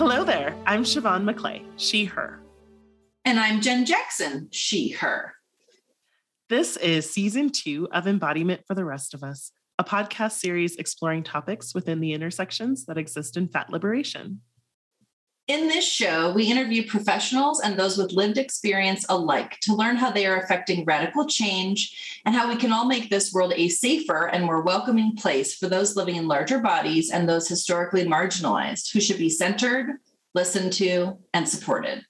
Hello 0.00 0.24
there. 0.24 0.56
I'm 0.64 0.84
Siobhan 0.84 1.30
McClay, 1.30 1.62
she, 1.76 2.06
her. 2.06 2.40
And 3.26 3.38
I'm 3.38 3.60
Jen 3.60 3.84
Jackson, 3.84 4.48
she, 4.50 4.92
her. 4.92 5.34
This 6.48 6.78
is 6.78 7.10
season 7.10 7.50
two 7.50 7.86
of 7.92 8.06
Embodiment 8.06 8.62
for 8.66 8.74
the 8.74 8.86
Rest 8.86 9.12
of 9.12 9.22
Us, 9.22 9.52
a 9.78 9.84
podcast 9.84 10.38
series 10.38 10.76
exploring 10.76 11.22
topics 11.22 11.74
within 11.74 12.00
the 12.00 12.14
intersections 12.14 12.86
that 12.86 12.96
exist 12.96 13.36
in 13.36 13.48
fat 13.48 13.68
liberation. 13.68 14.40
In 15.50 15.66
this 15.66 15.84
show, 15.84 16.30
we 16.30 16.44
interview 16.44 16.86
professionals 16.86 17.58
and 17.60 17.76
those 17.76 17.98
with 17.98 18.12
lived 18.12 18.38
experience 18.38 19.04
alike 19.08 19.58
to 19.62 19.74
learn 19.74 19.96
how 19.96 20.12
they 20.12 20.24
are 20.24 20.40
affecting 20.40 20.84
radical 20.84 21.26
change 21.26 22.20
and 22.24 22.36
how 22.36 22.48
we 22.48 22.54
can 22.54 22.70
all 22.70 22.86
make 22.86 23.10
this 23.10 23.32
world 23.32 23.52
a 23.56 23.68
safer 23.68 24.28
and 24.28 24.44
more 24.44 24.62
welcoming 24.62 25.16
place 25.16 25.56
for 25.56 25.68
those 25.68 25.96
living 25.96 26.14
in 26.14 26.28
larger 26.28 26.60
bodies 26.60 27.10
and 27.10 27.28
those 27.28 27.48
historically 27.48 28.04
marginalized 28.04 28.92
who 28.92 29.00
should 29.00 29.18
be 29.18 29.28
centered, 29.28 29.96
listened 30.34 30.72
to, 30.74 31.18
and 31.34 31.48
supported. 31.48 32.04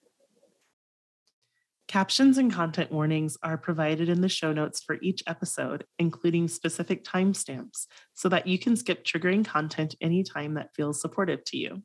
Captions 1.89 2.37
and 2.37 2.53
content 2.53 2.93
warnings 2.93 3.39
are 3.43 3.57
provided 3.57 4.11
in 4.11 4.21
the 4.21 4.29
show 4.29 4.53
notes 4.53 4.83
for 4.83 4.99
each 5.01 5.23
episode, 5.27 5.87
including 5.99 6.47
specific 6.47 7.05
timestamps, 7.05 7.87
so 8.13 8.29
that 8.29 8.47
you 8.47 8.59
can 8.59 8.77
skip 8.77 9.03
triggering 9.03 9.47
content 9.47 9.95
anytime 10.03 10.53
that 10.55 10.75
feels 10.75 11.01
supportive 11.01 11.43
to 11.45 11.57
you. 11.57 11.83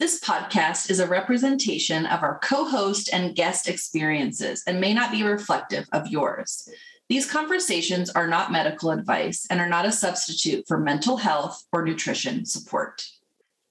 This 0.00 0.18
podcast 0.18 0.88
is 0.90 0.98
a 0.98 1.06
representation 1.06 2.06
of 2.06 2.22
our 2.22 2.38
co 2.38 2.64
host 2.64 3.10
and 3.12 3.36
guest 3.36 3.68
experiences 3.68 4.64
and 4.66 4.80
may 4.80 4.94
not 4.94 5.12
be 5.12 5.22
reflective 5.22 5.86
of 5.92 6.06
yours. 6.06 6.66
These 7.10 7.30
conversations 7.30 8.08
are 8.08 8.26
not 8.26 8.50
medical 8.50 8.92
advice 8.92 9.46
and 9.50 9.60
are 9.60 9.68
not 9.68 9.84
a 9.84 9.92
substitute 9.92 10.64
for 10.66 10.78
mental 10.78 11.18
health 11.18 11.66
or 11.70 11.84
nutrition 11.84 12.46
support. 12.46 13.06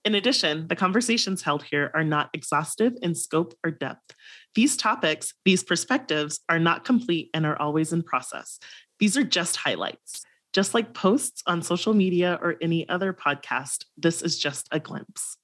In 0.06 0.14
addition, 0.14 0.68
the 0.68 0.76
conversations 0.76 1.42
held 1.42 1.64
here 1.64 1.90
are 1.96 2.04
not 2.04 2.30
exhaustive 2.36 2.94
in 3.02 3.16
scope 3.16 3.56
or 3.66 3.72
depth. 3.72 4.14
These 4.54 4.78
topics, 4.78 5.34
these 5.46 5.64
perspectives 5.64 6.42
are 6.48 6.60
not 6.60 6.86
complete 6.86 7.32
and 7.34 7.44
are 7.44 7.60
always 7.60 7.92
in 7.92 8.04
process. 8.04 8.60
These 9.00 9.18
are 9.18 9.24
just 9.24 9.56
highlights. 9.56 10.22
Just 10.54 10.76
like 10.76 10.94
posts 10.94 11.42
on 11.48 11.64
social 11.64 11.96
media 11.96 12.38
or 12.40 12.56
any 12.62 12.88
other 12.88 13.14
podcast, 13.14 13.86
this 13.98 14.22
is 14.22 14.38
just 14.38 14.68
a 14.72 14.80
glimpse. 14.80 15.39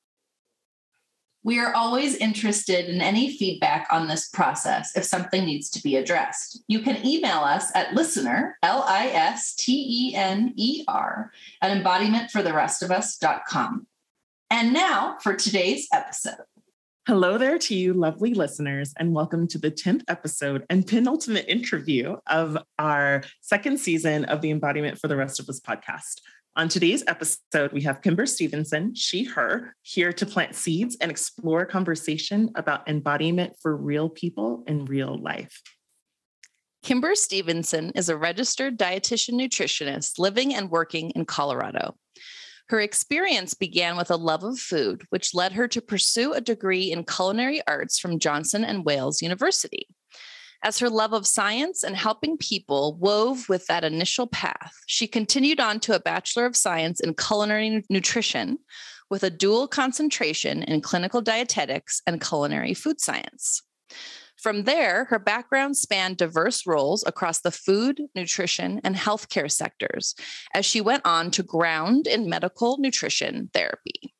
We 1.45 1.59
are 1.59 1.73
always 1.75 2.15
interested 2.15 2.89
in 2.89 3.01
any 3.01 3.37
feedback 3.37 3.85
on 3.91 4.07
this 4.07 4.29
process 4.29 4.97
if 4.97 5.03
something 5.03 5.45
needs 5.45 5.69
to 5.69 5.83
be 5.83 5.95
addressed. 5.95 6.63
You 6.67 6.79
can 6.79 7.05
email 7.05 7.41
us 7.41 7.71
at 7.75 7.93
listener, 7.93 8.57
L 8.63 8.83
I 8.87 9.09
S 9.09 9.53
T 9.53 9.85
E 9.87 10.15
N 10.15 10.53
E 10.55 10.83
R, 10.87 11.31
at 11.61 11.77
embodimentfortherestofus.com. 11.77 13.85
And 14.49 14.73
now 14.73 15.17
for 15.21 15.35
today's 15.35 15.87
episode. 15.93 16.45
Hello 17.07 17.37
there 17.37 17.59
to 17.59 17.75
you, 17.75 17.93
lovely 17.93 18.33
listeners, 18.33 18.91
and 18.97 19.13
welcome 19.13 19.47
to 19.49 19.59
the 19.59 19.69
10th 19.69 20.01
episode 20.07 20.65
and 20.71 20.87
penultimate 20.87 21.45
interview 21.47 22.15
of 22.25 22.57
our 22.79 23.21
second 23.41 23.79
season 23.79 24.25
of 24.25 24.41
the 24.41 24.49
Embodiment 24.49 24.97
for 24.97 25.07
the 25.07 25.15
Rest 25.15 25.39
of 25.39 25.47
Us 25.47 25.59
podcast. 25.59 26.21
On 26.57 26.69
today's 26.69 27.03
episode, 27.05 27.73
we 27.73 27.81
have 27.81 28.01
Kimber 28.01 28.25
Stevenson, 28.25 28.95
she, 28.95 29.25
her, 29.25 29.75
here 29.81 30.13
to 30.13 30.25
plant 30.25 30.55
seeds 30.55 30.95
and 31.01 31.11
explore 31.11 31.65
conversation 31.65 32.49
about 32.55 32.87
embodiment 32.87 33.57
for 33.61 33.75
real 33.75 34.07
people 34.07 34.63
in 34.65 34.85
real 34.85 35.21
life. 35.21 35.61
Kimber 36.81 37.13
Stevenson 37.15 37.91
is 37.93 38.07
a 38.07 38.15
registered 38.15 38.79
dietitian 38.79 39.33
nutritionist 39.33 40.17
living 40.17 40.55
and 40.55 40.71
working 40.71 41.09
in 41.09 41.25
Colorado. 41.25 41.97
Her 42.69 42.79
experience 42.79 43.53
began 43.53 43.97
with 43.97 44.09
a 44.09 44.15
love 44.15 44.45
of 44.45 44.57
food, 44.57 45.03
which 45.09 45.35
led 45.35 45.51
her 45.51 45.67
to 45.67 45.81
pursue 45.81 46.31
a 46.31 46.39
degree 46.39 46.89
in 46.89 47.03
culinary 47.03 47.61
arts 47.67 47.99
from 47.99 48.17
Johnson 48.17 48.63
and 48.63 48.85
Wales 48.85 49.21
University. 49.21 49.87
As 50.63 50.79
her 50.79 50.89
love 50.89 51.13
of 51.13 51.27
science 51.27 51.83
and 51.83 51.95
helping 51.95 52.37
people 52.37 52.97
wove 52.99 53.47
with 53.49 53.67
that 53.67 53.83
initial 53.83 54.27
path, 54.27 54.73
she 54.87 55.07
continued 55.07 55.59
on 55.59 55.79
to 55.81 55.95
a 55.95 55.99
Bachelor 55.99 56.45
of 56.45 56.55
Science 56.55 56.99
in 56.99 57.13
Culinary 57.13 57.83
Nutrition 57.89 58.57
with 59.09 59.23
a 59.23 59.29
dual 59.29 59.67
concentration 59.67 60.63
in 60.63 60.81
clinical 60.81 61.21
dietetics 61.21 62.01
and 62.07 62.21
culinary 62.21 62.73
food 62.73 62.99
science. 62.99 63.61
From 64.37 64.63
there, 64.63 65.05
her 65.05 65.19
background 65.19 65.77
spanned 65.77 66.17
diverse 66.17 66.67
roles 66.67 67.03
across 67.07 67.41
the 67.41 67.51
food, 67.51 68.01
nutrition, 68.15 68.81
and 68.83 68.95
healthcare 68.95 69.51
sectors 69.51 70.15
as 70.53 70.65
she 70.65 70.81
went 70.81 71.05
on 71.05 71.31
to 71.31 71.43
ground 71.43 72.07
in 72.07 72.29
medical 72.29 72.77
nutrition 72.77 73.49
therapy. 73.53 74.14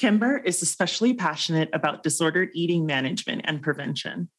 Kimber 0.00 0.38
is 0.38 0.62
especially 0.62 1.12
passionate 1.12 1.68
about 1.74 2.02
disordered 2.02 2.48
eating 2.54 2.86
management 2.86 3.42
and 3.44 3.60
prevention. 3.60 4.30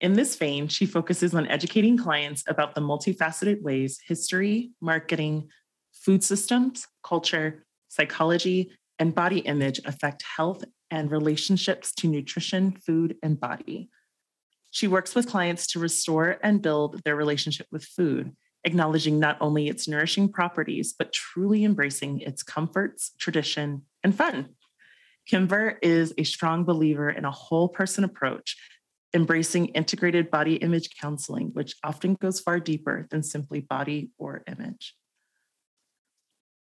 In 0.00 0.14
this 0.14 0.34
vein, 0.34 0.66
she 0.66 0.86
focuses 0.86 1.34
on 1.34 1.46
educating 1.48 1.98
clients 1.98 2.42
about 2.48 2.74
the 2.74 2.80
multifaceted 2.80 3.60
ways 3.60 4.00
history, 4.06 4.70
marketing, 4.80 5.50
food 5.92 6.24
systems, 6.24 6.86
culture, 7.02 7.66
psychology, 7.88 8.72
and 8.98 9.14
body 9.14 9.40
image 9.40 9.78
affect 9.84 10.22
health 10.22 10.64
and 10.90 11.10
relationships 11.10 11.92
to 11.96 12.08
nutrition, 12.08 12.72
food, 12.72 13.16
and 13.22 13.38
body. 13.38 13.90
She 14.70 14.88
works 14.88 15.14
with 15.14 15.28
clients 15.28 15.66
to 15.72 15.80
restore 15.80 16.38
and 16.42 16.62
build 16.62 17.02
their 17.04 17.14
relationship 17.14 17.66
with 17.70 17.84
food, 17.84 18.34
acknowledging 18.64 19.18
not 19.18 19.36
only 19.42 19.68
its 19.68 19.86
nourishing 19.86 20.32
properties, 20.32 20.94
but 20.98 21.12
truly 21.12 21.62
embracing 21.62 22.20
its 22.20 22.42
comforts, 22.42 23.12
tradition, 23.18 23.82
and 24.02 24.14
fun. 24.14 24.48
Kimber 25.26 25.78
is 25.82 26.12
a 26.18 26.24
strong 26.24 26.64
believer 26.64 27.10
in 27.10 27.24
a 27.24 27.30
whole 27.30 27.68
person 27.68 28.04
approach, 28.04 28.56
embracing 29.14 29.66
integrated 29.68 30.30
body 30.30 30.56
image 30.56 30.90
counseling, 31.00 31.50
which 31.54 31.74
often 31.82 32.14
goes 32.14 32.40
far 32.40 32.60
deeper 32.60 33.06
than 33.10 33.22
simply 33.22 33.60
body 33.60 34.10
or 34.18 34.42
image. 34.46 34.94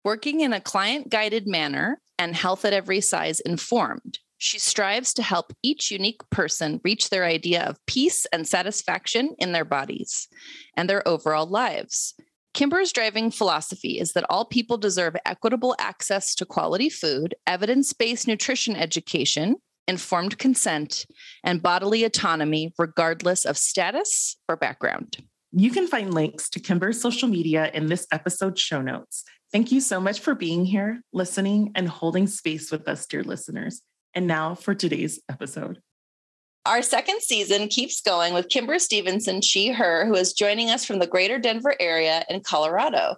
Working 0.04 0.42
in 0.42 0.54
a 0.54 0.62
client 0.62 1.10
guided 1.10 1.48
manner 1.48 2.02
and 2.20 2.36
health 2.36 2.66
at 2.66 2.74
every 2.74 3.02
size 3.02 3.40
informed, 3.40 4.20
she 4.38 4.60
strives 4.60 5.14
to 5.14 5.24
help 5.24 5.54
each 5.64 5.90
unique 5.90 6.22
person 6.30 6.82
reach 6.84 7.10
their 7.10 7.24
idea 7.24 7.64
of 7.64 7.84
peace 7.88 8.26
and 8.34 8.46
satisfaction 8.46 9.36
in 9.40 9.54
their 9.54 9.64
bodies 9.64 10.28
and 10.76 10.90
their 10.90 11.08
overall 11.08 11.46
lives. 11.46 12.14
Kimber's 12.54 12.94
driving 12.94 13.32
philosophy 13.32 14.00
is 14.00 14.14
that 14.14 14.26
all 14.30 14.46
people 14.46 14.78
deserve 14.78 15.16
equitable 15.26 15.76
access 15.80 16.36
to 16.36 16.46
quality 16.46 16.88
food, 16.88 17.34
evidence 17.48 17.94
based 17.94 18.28
nutrition 18.28 18.76
education, 18.76 19.56
informed 19.88 20.38
consent, 20.38 21.06
and 21.44 21.64
bodily 21.64 22.04
autonomy, 22.04 22.72
regardless 22.78 23.46
of 23.46 23.58
status 23.58 24.38
or 24.48 24.56
background. 24.56 25.18
You 25.52 25.72
can 25.72 25.88
find 25.88 26.14
links 26.14 26.50
to 26.52 26.60
Kimber's 26.60 27.02
social 27.02 27.28
media 27.28 27.72
in 27.74 27.88
this 27.88 28.06
episode's 28.12 28.62
show 28.62 28.82
notes. 28.82 29.24
Thank 29.52 29.72
you 29.72 29.82
so 29.82 30.00
much 30.00 30.20
for 30.20 30.36
being 30.36 30.66
here, 30.66 31.02
listening, 31.12 31.72
and 31.76 31.90
holding 31.90 32.28
space 32.28 32.72
with 32.72 32.88
us, 32.88 33.06
dear 33.06 33.24
listeners. 33.24 33.82
And 34.14 34.28
now 34.28 34.54
for 34.56 34.76
today's 34.76 35.20
episode. 35.30 35.80
Our 36.66 36.82
second 36.82 37.22
season 37.22 37.68
keeps 37.68 38.00
going 38.00 38.34
with 38.34 38.48
Kimber 38.48 38.80
Stevenson, 38.80 39.42
she, 39.42 39.74
her, 39.74 40.06
who 40.06 40.16
is 40.16 40.32
joining 40.32 40.70
us 40.70 40.86
from 40.86 41.00
the 41.00 41.08
greater 41.08 41.38
Denver 41.38 41.76
area 41.78 42.24
in 42.30 42.40
Colorado. 42.40 43.18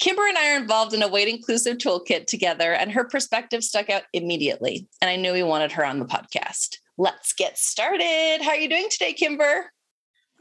Kimber 0.00 0.26
and 0.26 0.38
I 0.38 0.54
are 0.54 0.56
involved 0.56 0.94
in 0.94 1.02
a 1.02 1.08
weight 1.08 1.28
inclusive 1.28 1.76
toolkit 1.76 2.26
together, 2.26 2.72
and 2.72 2.90
her 2.92 3.04
perspective 3.04 3.62
stuck 3.62 3.90
out 3.90 4.04
immediately. 4.14 4.88
And 5.02 5.10
I 5.10 5.16
knew 5.16 5.34
we 5.34 5.42
wanted 5.42 5.72
her 5.72 5.84
on 5.84 5.98
the 5.98 6.06
podcast. 6.06 6.78
Let's 6.96 7.34
get 7.34 7.58
started. 7.58 8.38
How 8.40 8.52
are 8.52 8.56
you 8.56 8.68
doing 8.68 8.88
today, 8.90 9.12
Kimber? 9.12 9.70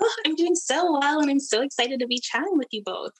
Oh, 0.02 0.16
I'm 0.26 0.36
doing 0.36 0.56
so 0.56 0.98
well, 0.98 1.20
and 1.20 1.30
I'm 1.30 1.42
so 1.42 1.62
excited 1.62 2.00
to 2.00 2.08
be 2.08 2.20
chatting 2.20 2.58
with 2.58 2.70
you 2.72 2.84
both. 2.86 3.12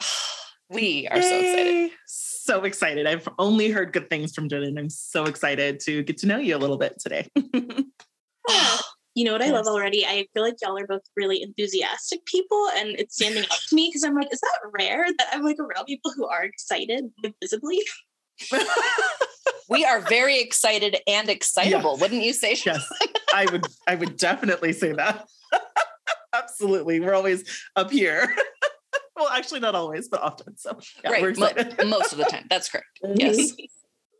we 0.70 1.08
are 1.08 1.18
Yay. 1.18 1.22
so 1.22 1.38
excited. 1.40 1.90
So 2.06 2.62
excited. 2.62 3.06
I've 3.08 3.28
only 3.40 3.70
heard 3.70 3.92
good 3.92 4.08
things 4.08 4.34
from 4.34 4.48
Jen, 4.48 4.62
and 4.62 4.78
I'm 4.78 4.90
so 4.90 5.24
excited 5.24 5.80
to 5.80 6.04
get 6.04 6.18
to 6.18 6.28
know 6.28 6.38
you 6.38 6.54
a 6.54 6.58
little 6.58 6.78
bit 6.78 7.00
today. 7.00 7.26
you 9.14 9.24
know 9.24 9.32
what 9.32 9.42
I 9.42 9.50
love 9.50 9.66
already? 9.66 10.04
I 10.04 10.26
feel 10.34 10.42
like 10.42 10.56
y'all 10.60 10.78
are 10.78 10.86
both 10.86 11.02
really 11.16 11.42
enthusiastic 11.42 12.24
people, 12.26 12.68
and 12.76 12.90
it's 12.98 13.14
standing 13.14 13.44
up 13.44 13.58
to 13.68 13.74
me 13.74 13.88
because 13.88 14.02
I'm 14.02 14.14
like, 14.14 14.32
is 14.32 14.40
that 14.40 14.58
rare 14.78 15.06
that 15.18 15.28
I'm 15.32 15.42
like 15.42 15.58
around 15.58 15.84
people 15.86 16.12
who 16.16 16.26
are 16.26 16.42
excited 16.42 17.04
visibly? 17.40 17.80
we 19.68 19.84
are 19.84 20.00
very 20.00 20.40
excited 20.40 20.96
and 21.06 21.28
excitable, 21.28 21.96
wouldn't 21.96 22.22
you 22.22 22.32
say? 22.32 22.56
Yes, 22.66 22.86
I 23.32 23.46
would. 23.50 23.66
I 23.86 23.94
would 23.94 24.16
definitely 24.16 24.72
say 24.72 24.92
that. 24.92 25.26
Absolutely, 26.34 26.98
we're 27.00 27.14
always 27.14 27.44
up 27.76 27.90
here. 27.92 28.34
well, 29.16 29.28
actually, 29.28 29.60
not 29.60 29.74
always, 29.74 30.08
but 30.08 30.22
often. 30.22 30.56
So, 30.56 30.78
yeah, 31.04 31.10
right, 31.10 31.38
Mo- 31.38 31.86
most 31.86 32.12
of 32.12 32.18
the 32.18 32.24
time. 32.24 32.46
That's 32.50 32.68
correct. 32.68 32.98
Yes. 33.14 33.52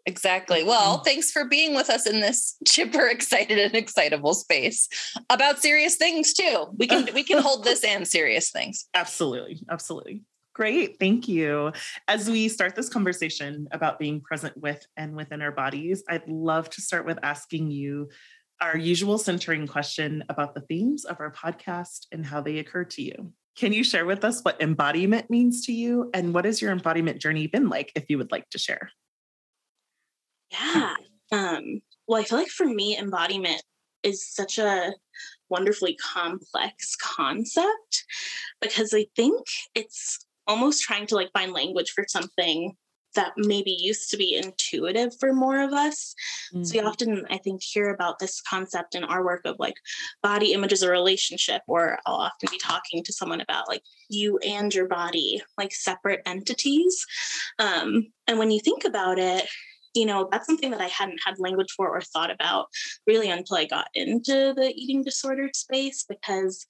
Exactly. 0.07 0.63
Well, 0.63 0.97
mm-hmm. 0.97 1.05
thanks 1.05 1.31
for 1.31 1.47
being 1.47 1.75
with 1.75 1.89
us 1.89 2.07
in 2.07 2.21
this 2.21 2.57
chipper, 2.67 3.07
excited, 3.07 3.59
and 3.59 3.75
excitable 3.75 4.35
space 4.35 4.89
about 5.31 5.63
serious 5.63 5.97
things 5.97 6.33
too. 6.35 6.67
We 6.77 6.87
can 6.87 7.09
we 7.15 7.25
can 7.25 7.43
hold 7.43 7.65
this 7.65 7.85
and 7.85 8.07
serious 8.07 8.51
things. 8.51 8.87
Absolutely, 8.95 9.61
absolutely. 9.71 10.23
Great. 10.55 11.01
Thank 11.01 11.27
you. 11.27 11.73
As 12.07 12.31
we 12.31 12.49
start 12.49 12.77
this 12.77 12.89
conversation 12.89 13.67
about 13.73 13.99
being 13.99 14.21
present 14.21 14.57
with 14.57 14.87
and 14.97 15.17
within 15.17 15.43
our 15.43 15.51
bodies, 15.51 16.05
I'd 16.09 16.29
love 16.29 16.71
to 16.71 16.81
start 16.81 17.07
with 17.07 17.19
asking 17.25 17.73
you 17.73 18.09
our 18.61 18.77
usual 18.77 19.19
centering 19.19 19.67
question 19.67 20.23
about 20.29 20.55
the 20.55 20.61
themes 20.61 21.05
of 21.05 21.19
our 21.19 21.33
podcast 21.33 22.07
and 22.13 22.25
how 22.25 22.41
they 22.41 22.59
occur 22.59 22.85
to 22.85 23.03
you. 23.03 23.33
Can 23.57 23.73
you 23.73 23.83
share 23.83 24.07
with 24.07 24.25
us 24.25 24.43
what 24.43 24.63
embodiment 24.63 25.29
means 25.29 25.67
to 25.67 25.73
you 25.73 26.09
and 26.15 26.33
what 26.33 26.45
has 26.45 26.63
your 26.63 26.71
embodiment 26.71 27.21
journey 27.21 27.49
been 27.49 27.69
like 27.69 27.91
if 27.97 28.05
you 28.09 28.19
would 28.19 28.31
like 28.31 28.49
to 28.51 28.59
share? 28.59 28.91
Yeah. 30.61 30.95
Um, 31.33 31.81
well, 32.07 32.21
I 32.21 32.25
feel 32.25 32.39
like 32.39 32.49
for 32.49 32.67
me, 32.67 32.97
embodiment 32.99 33.63
is 34.03 34.27
such 34.27 34.59
a 34.59 34.93
wonderfully 35.49 35.97
complex 35.97 36.97
concept 36.97 38.05
because 38.61 38.93
I 38.95 39.07
think 39.17 39.47
it's 39.75 40.27
almost 40.47 40.83
trying 40.83 41.07
to 41.07 41.15
like 41.15 41.31
find 41.33 41.53
language 41.53 41.93
for 41.93 42.05
something 42.09 42.77
that 43.15 43.33
maybe 43.37 43.71
used 43.71 44.11
to 44.11 44.17
be 44.17 44.35
intuitive 44.35 45.13
for 45.19 45.33
more 45.33 45.63
of 45.63 45.73
us. 45.73 46.15
Mm-hmm. 46.53 46.65
So 46.65 46.81
we 46.81 46.85
often, 46.85 47.27
I 47.31 47.39
think, 47.39 47.63
hear 47.63 47.91
about 47.91 48.19
this 48.19 48.41
concept 48.41 48.95
in 48.95 49.05
our 49.05 49.25
work 49.25 49.43
of 49.45 49.57
like 49.59 49.77
body 50.23 50.53
image 50.53 50.73
as 50.73 50.83
a 50.83 50.91
relationship, 50.91 51.63
or 51.69 51.99
I'll 52.07 52.17
often 52.17 52.49
be 52.51 52.59
talking 52.59 53.03
to 53.05 53.13
someone 53.13 53.41
about 53.41 53.69
like 53.69 53.83
you 54.09 54.39
and 54.39 54.75
your 54.75 54.89
body, 54.89 55.43
like 55.57 55.73
separate 55.73 56.23
entities. 56.27 57.07
Um, 57.59 58.09
and 58.27 58.39
when 58.39 58.51
you 58.51 58.61
think 58.61 58.85
about 58.85 59.19
it, 59.19 59.47
you 59.95 60.07
know, 60.07 60.29
that's 60.31 60.47
something 60.47 60.71
that 60.73 60.81
I 60.81 60.89
hadn't 60.89 61.21
had 61.25 61.39
language 61.39 61.73
for 61.77 61.89
or 61.89 62.01
thought 62.01 62.31
about 62.31 62.67
really 63.07 63.31
until 63.31 63.57
I 63.57 63.65
got 63.65 63.89
into 63.95 64.53
the 64.57 64.73
eating 64.75 65.03
disorder 65.03 65.51
space 65.55 66.05
because 66.09 66.67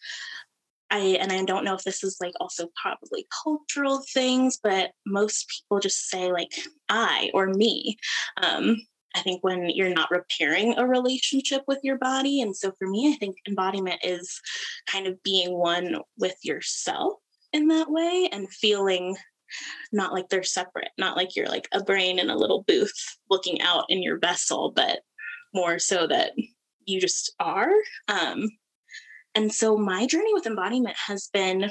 I 0.91 1.19
and 1.21 1.33
I 1.33 1.45
don't 1.45 1.65
know 1.65 1.75
if 1.75 1.83
this 1.83 2.05
is 2.05 2.19
like 2.21 2.35
also 2.41 2.69
probably 2.81 3.27
cultural 3.43 4.03
things, 4.13 4.59
but 4.63 4.93
most 5.07 5.49
people 5.49 5.81
just 5.81 6.09
say 6.09 6.31
like 6.31 6.53
I 6.89 7.31
or 7.35 7.49
me. 7.49 7.97
Um, 8.43 8.77
I 9.17 9.21
think 9.21 9.43
when 9.43 9.71
you're 9.71 9.95
not 9.95 10.11
repairing 10.11 10.77
a 10.77 10.87
relationship 10.87 11.63
with 11.67 11.79
your 11.83 11.99
body. 11.99 12.41
And 12.43 12.55
so 12.57 12.73
for 12.79 12.89
me, 12.89 13.13
I 13.13 13.17
think 13.17 13.37
embodiment 13.47 14.01
is 14.03 14.41
kind 14.87 15.07
of 15.07 15.23
being 15.23 15.57
one 15.57 16.01
with 16.19 16.37
yourself 16.43 17.15
in 17.53 17.69
that 17.69 17.91
way 17.91 18.29
and 18.33 18.53
feeling 18.53 19.17
not 19.93 20.13
like 20.13 20.29
they're 20.29 20.43
separate, 20.43 20.91
not 20.99 21.17
like 21.17 21.37
you're 21.37 21.49
like 21.49 21.69
a 21.73 21.83
brain 21.83 22.19
in 22.19 22.31
a 22.31 22.37
little 22.37 22.65
booth 22.67 23.19
looking 23.31 23.61
out 23.61 23.85
in 23.89 24.03
your 24.03 24.19
vessel, 24.19 24.73
but 24.75 25.01
more 25.53 25.79
so 25.79 26.07
that 26.07 26.33
you 26.87 27.01
just 27.01 27.35
are. 27.39 27.71
Um, 28.09 28.49
and 29.35 29.53
so 29.53 29.77
my 29.77 30.07
journey 30.07 30.33
with 30.33 30.47
embodiment 30.47 30.97
has 31.07 31.29
been 31.33 31.71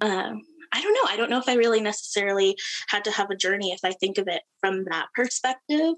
um, 0.00 0.42
I 0.72 0.82
don't 0.82 0.92
know. 0.92 1.08
I 1.08 1.16
don't 1.16 1.30
know 1.30 1.38
if 1.38 1.48
I 1.48 1.54
really 1.54 1.80
necessarily 1.80 2.56
had 2.88 3.04
to 3.04 3.10
have 3.10 3.30
a 3.30 3.36
journey 3.36 3.72
if 3.72 3.80
I 3.84 3.92
think 3.92 4.18
of 4.18 4.28
it 4.28 4.42
from 4.60 4.84
that 4.84 5.06
perspective. 5.14 5.94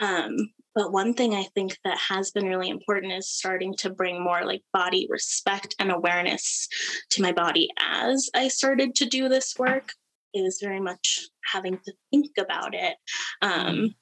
Um, 0.00 0.34
but 0.74 0.92
one 0.92 1.14
thing 1.14 1.34
I 1.34 1.44
think 1.54 1.78
that 1.84 1.98
has 1.98 2.30
been 2.30 2.46
really 2.46 2.68
important 2.68 3.12
is 3.12 3.30
starting 3.30 3.74
to 3.78 3.90
bring 3.90 4.22
more 4.22 4.44
like 4.44 4.62
body 4.72 5.06
respect 5.08 5.74
and 5.78 5.90
awareness 5.90 6.68
to 7.10 7.22
my 7.22 7.32
body 7.32 7.68
as 7.78 8.28
I 8.34 8.48
started 8.48 8.94
to 8.96 9.06
do 9.06 9.28
this 9.28 9.54
work. 9.58 9.92
It 10.32 10.42
was 10.42 10.58
very 10.60 10.80
much 10.80 11.20
having 11.52 11.78
to 11.78 11.92
think 12.10 12.32
about 12.38 12.74
it. 12.74 12.96
Um, 13.40 13.94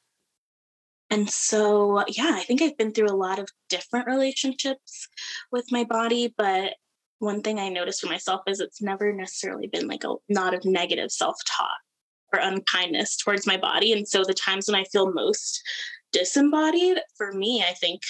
and 1.11 1.29
so, 1.29 2.03
yeah, 2.09 2.33
I 2.33 2.43
think 2.43 2.63
I've 2.63 2.79
been 2.79 2.93
through 2.93 3.11
a 3.11 3.17
lot 3.17 3.39
of 3.39 3.47
different 3.69 4.07
relationships 4.07 5.09
with 5.51 5.67
my 5.71 5.85
body, 5.85 6.33
but 6.39 6.73
one 7.19 7.43
thing 7.43 7.59
I 7.59 7.69
noticed 7.69 8.01
for 8.01 8.07
myself 8.07 8.41
is 8.47 8.61
it's 8.61 8.81
never 8.81 9.13
necessarily 9.13 9.67
been 9.67 9.87
like 9.87 10.05
a 10.05 10.15
lot 10.31 10.55
of 10.55 10.65
negative 10.65 11.13
self 11.13 11.37
talk 11.47 11.69
or 12.33 12.41
unkindness 12.41 13.19
towards 13.19 13.47
my 13.47 13.59
body. 13.59 13.93
And 13.93 14.09
so 14.09 14.25
the 14.25 14.33
times 14.33 14.69
when 14.69 14.81
I 14.81 14.85
feel 14.85 15.13
most 15.13 15.63
disembodied 16.13 16.99
for 17.17 17.33
me, 17.33 17.65
I 17.67 17.73
think 17.75 18.03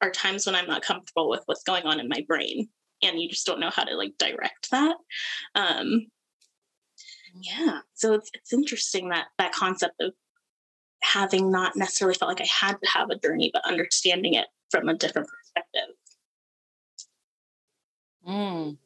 are 0.00 0.10
times 0.10 0.46
when 0.46 0.54
I'm 0.54 0.66
not 0.66 0.82
comfortable 0.82 1.30
with 1.30 1.42
what's 1.46 1.62
going 1.62 1.84
on 1.84 2.00
in 2.00 2.08
my 2.08 2.24
brain 2.26 2.68
and 3.02 3.20
you 3.20 3.28
just 3.28 3.46
don't 3.46 3.60
know 3.60 3.70
how 3.70 3.84
to 3.84 3.96
like 3.96 4.14
direct 4.18 4.70
that. 4.70 4.96
Um, 5.54 6.06
yeah, 7.40 7.80
so 7.94 8.14
it's 8.14 8.30
it's 8.34 8.52
interesting 8.52 9.08
that 9.08 9.26
that 9.38 9.52
concept 9.52 9.94
of 10.00 10.12
having 11.02 11.50
not 11.50 11.76
necessarily 11.76 12.14
felt 12.14 12.30
like 12.30 12.40
I 12.40 12.66
had 12.66 12.76
to 12.82 12.90
have 12.90 13.10
a 13.10 13.18
journey, 13.18 13.50
but 13.52 13.66
understanding 13.66 14.34
it 14.34 14.46
from 14.70 14.88
a 14.88 14.94
different 14.94 15.28
perspective. 15.28 15.94
Mm. 18.26 18.78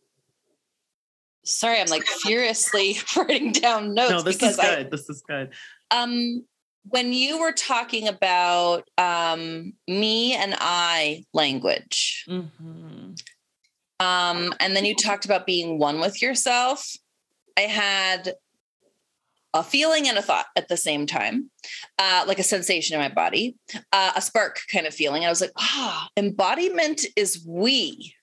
Sorry, 1.45 1.81
I'm 1.81 1.87
like 1.87 2.05
furiously 2.05 2.97
writing 3.17 3.53
down 3.53 3.95
notes. 3.95 4.11
No, 4.11 4.23
this 4.23 4.43
is 4.43 4.57
good. 4.57 4.79
I, 4.79 4.83
this 4.85 5.09
is 5.09 5.23
good. 5.27 5.51
Um, 5.91 6.45
when 6.91 7.13
you 7.13 7.41
were 7.41 7.53
talking 7.53 8.09
about 8.09 8.89
um, 8.99 9.73
me 9.87 10.35
and 10.35 10.55
I 10.59 11.25
language, 11.33 12.25
mm-hmm. 12.29 13.13
um, 14.01 14.55
and 14.61 14.77
then 14.77 14.85
you 14.85 14.95
talked 14.95 15.25
about 15.25 15.47
being 15.47 15.79
one 15.79 16.01
with 16.01 16.23
yourself, 16.23 16.97
I 17.57 17.63
had 17.63 18.35
a 19.55 19.63
feeling 19.63 20.09
and 20.09 20.19
a 20.19 20.23
thought 20.23 20.47
at 20.57 20.69
the 20.69 20.77
same 20.77 21.07
time, 21.07 21.51
uh, 21.99 22.25
like 22.27 22.39
a 22.39 22.45
sensation 22.45 22.95
in 22.95 23.01
my 23.01 23.13
body, 23.13 23.57
uh, 23.93 24.13
a 24.15 24.21
spark 24.21 24.61
kind 24.73 24.87
of 24.87 24.95
feeling. 24.95 25.25
I 25.25 25.31
was 25.31 25.41
like, 25.41 25.53
ah, 25.57 26.07
oh, 26.07 26.21
embodiment 26.21 27.05
is 27.17 27.45
we. 27.47 28.15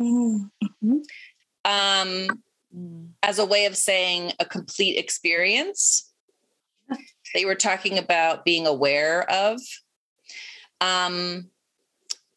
Mm-hmm. 0.00 0.98
Um, 1.64 2.42
as 3.22 3.38
a 3.38 3.46
way 3.46 3.66
of 3.66 3.76
saying 3.76 4.32
a 4.40 4.44
complete 4.44 4.98
experience 4.98 6.12
that 7.34 7.40
you 7.40 7.46
were 7.46 7.54
talking 7.54 7.98
about 7.98 8.44
being 8.44 8.66
aware 8.66 9.28
of. 9.30 9.60
Um, 10.80 11.50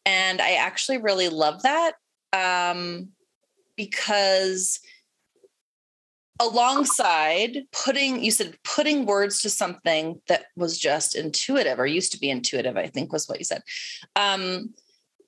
and 0.06 0.42
I 0.42 0.54
actually 0.54 0.98
really 0.98 1.30
love 1.30 1.62
that 1.64 1.94
um, 2.34 3.10
because 3.76 4.80
alongside 6.40 7.58
putting 7.72 8.24
you 8.24 8.30
said 8.30 8.56
putting 8.64 9.06
words 9.06 9.42
to 9.42 9.50
something 9.50 10.22
that 10.28 10.46
was 10.56 10.78
just 10.78 11.16
intuitive 11.16 11.80
or 11.80 11.88
used 11.88 12.12
to 12.12 12.20
be 12.20 12.30
intuitive 12.30 12.78
i 12.78 12.86
think 12.86 13.12
was 13.12 13.28
what 13.28 13.40
you 13.40 13.46
said. 13.46 13.64
Um, 14.16 14.74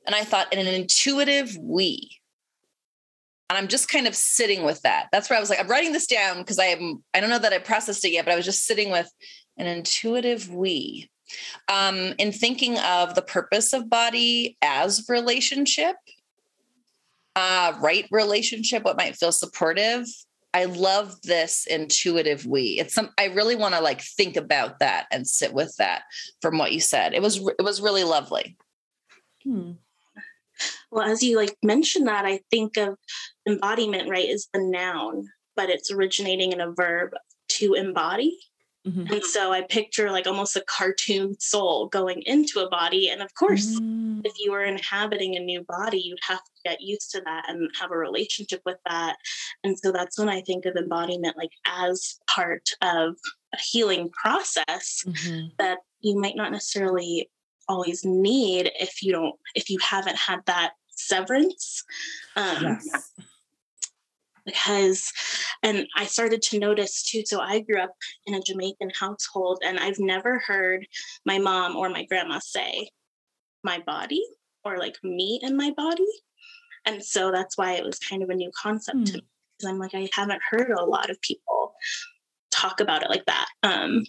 and 0.05 0.15
i 0.15 0.23
thought 0.23 0.53
in 0.53 0.59
an 0.59 0.67
intuitive 0.67 1.57
we. 1.59 2.19
And 3.49 3.57
i'm 3.57 3.67
just 3.67 3.89
kind 3.89 4.05
of 4.05 4.15
sitting 4.15 4.63
with 4.63 4.81
that. 4.83 5.07
That's 5.11 5.29
where 5.29 5.37
i 5.37 5.39
was 5.39 5.49
like 5.49 5.59
i'm 5.59 5.67
writing 5.67 5.93
this 5.93 6.07
down 6.07 6.37
because 6.37 6.59
i 6.59 6.65
am 6.65 7.03
i 7.13 7.19
don't 7.19 7.31
know 7.31 7.39
that 7.39 7.53
i 7.53 7.57
processed 7.57 8.05
it 8.05 8.11
yet 8.11 8.25
but 8.25 8.33
i 8.33 8.37
was 8.37 8.45
just 8.45 8.65
sitting 8.65 8.91
with 8.91 9.11
an 9.59 9.67
intuitive 9.67 10.49
we 10.49 11.09
um, 11.67 12.13
in 12.17 12.31
thinking 12.31 12.77
of 12.79 13.13
the 13.13 13.21
purpose 13.21 13.73
of 13.73 13.89
body 13.89 14.57
as 14.61 15.05
relationship 15.07 15.95
uh, 17.35 17.73
right 17.79 18.07
relationship 18.11 18.83
what 18.83 18.97
might 18.97 19.15
feel 19.15 19.31
supportive 19.31 20.05
I 20.53 20.65
love 20.65 21.21
this 21.21 21.67
intuitive 21.67 22.45
we. 22.45 22.79
It's 22.79 22.95
some 22.95 23.11
I 23.17 23.25
really 23.25 23.55
want 23.55 23.75
to 23.75 23.81
like 23.81 24.01
think 24.01 24.35
about 24.35 24.79
that 24.79 25.05
and 25.11 25.27
sit 25.27 25.53
with 25.53 25.75
that 25.77 26.03
from 26.41 26.57
what 26.57 26.71
you 26.71 26.79
said. 26.79 27.13
It 27.13 27.21
was 27.21 27.37
it 27.37 27.63
was 27.63 27.81
really 27.81 28.03
lovely. 28.03 28.57
Hmm. 29.43 29.73
Well, 30.91 31.07
as 31.07 31.21
you 31.21 31.37
like 31.37 31.55
mentioned 31.63 32.07
that, 32.07 32.25
I 32.25 32.41
think 32.49 32.77
of 32.77 32.97
embodiment, 33.47 34.09
right, 34.09 34.27
is 34.27 34.49
the 34.51 34.59
noun, 34.59 35.27
but 35.55 35.69
it's 35.69 35.91
originating 35.91 36.51
in 36.51 36.61
a 36.61 36.71
verb 36.71 37.11
to 37.49 37.75
embody. 37.75 38.37
Mm-hmm. 38.87 39.13
And 39.13 39.23
so 39.23 39.51
I 39.51 39.61
picture 39.61 40.09
like 40.09 40.25
almost 40.25 40.55
a 40.55 40.63
cartoon 40.65 41.37
soul 41.39 41.87
going 41.87 42.21
into 42.25 42.59
a 42.59 42.69
body. 42.69 43.09
And 43.09 43.21
of 43.21 43.33
course, 43.35 43.79
mm. 43.79 44.21
if 44.23 44.33
you 44.39 44.51
were 44.51 44.63
inhabiting 44.63 45.35
a 45.35 45.39
new 45.39 45.65
body, 45.67 45.99
you'd 45.99 46.19
have 46.27 46.39
to 46.39 46.51
get 46.63 46.81
used 46.81 47.11
to 47.11 47.21
that 47.25 47.45
and 47.49 47.69
have 47.79 47.91
a 47.91 47.97
relationship 47.97 48.61
with 48.65 48.77
that. 48.87 49.17
And 49.63 49.77
so 49.77 49.91
that's 49.91 50.17
when 50.17 50.29
I 50.29 50.41
think 50.41 50.65
of 50.65 50.75
embodiment 50.75 51.37
like 51.37 51.51
as 51.65 52.19
part 52.33 52.69
of 52.81 53.15
a 53.53 53.57
healing 53.57 54.09
process 54.09 55.03
mm-hmm. 55.05 55.47
that 55.57 55.79
you 55.99 56.17
might 56.17 56.37
not 56.37 56.51
necessarily 56.51 57.29
always 57.67 58.05
need 58.05 58.71
if 58.79 59.03
you 59.03 59.11
don't, 59.11 59.35
if 59.55 59.69
you 59.69 59.77
haven't 59.81 60.17
had 60.17 60.39
that 60.45 60.71
severance. 60.89 61.83
Um, 62.35 62.79
yes 62.85 63.11
because 64.49 65.11
and 65.63 65.87
i 65.95 66.05
started 66.05 66.41
to 66.41 66.59
notice 66.59 67.03
too 67.03 67.23
so 67.25 67.39
i 67.39 67.59
grew 67.59 67.79
up 67.79 67.93
in 68.25 68.33
a 68.33 68.41
jamaican 68.41 68.91
household 68.99 69.59
and 69.65 69.79
i've 69.79 69.99
never 69.99 70.39
heard 70.39 70.85
my 71.25 71.37
mom 71.37 71.75
or 71.75 71.89
my 71.89 72.05
grandma 72.05 72.39
say 72.39 72.89
my 73.63 73.79
body 73.85 74.23
or 74.63 74.77
like 74.77 74.97
me 75.03 75.39
and 75.43 75.55
my 75.57 75.71
body 75.75 76.07
and 76.85 77.03
so 77.03 77.31
that's 77.31 77.57
why 77.57 77.73
it 77.73 77.83
was 77.83 77.99
kind 77.99 78.23
of 78.23 78.29
a 78.29 78.35
new 78.35 78.51
concept 78.59 78.97
mm. 78.97 79.05
to 79.05 79.13
me 79.13 79.27
because 79.57 79.71
i'm 79.71 79.79
like 79.79 79.93
i 79.93 80.09
haven't 80.13 80.41
heard 80.49 80.71
a 80.71 80.85
lot 80.85 81.09
of 81.09 81.21
people 81.21 81.73
talk 82.51 82.79
about 82.79 83.03
it 83.03 83.09
like 83.09 83.25
that 83.25 83.47
um 83.63 84.03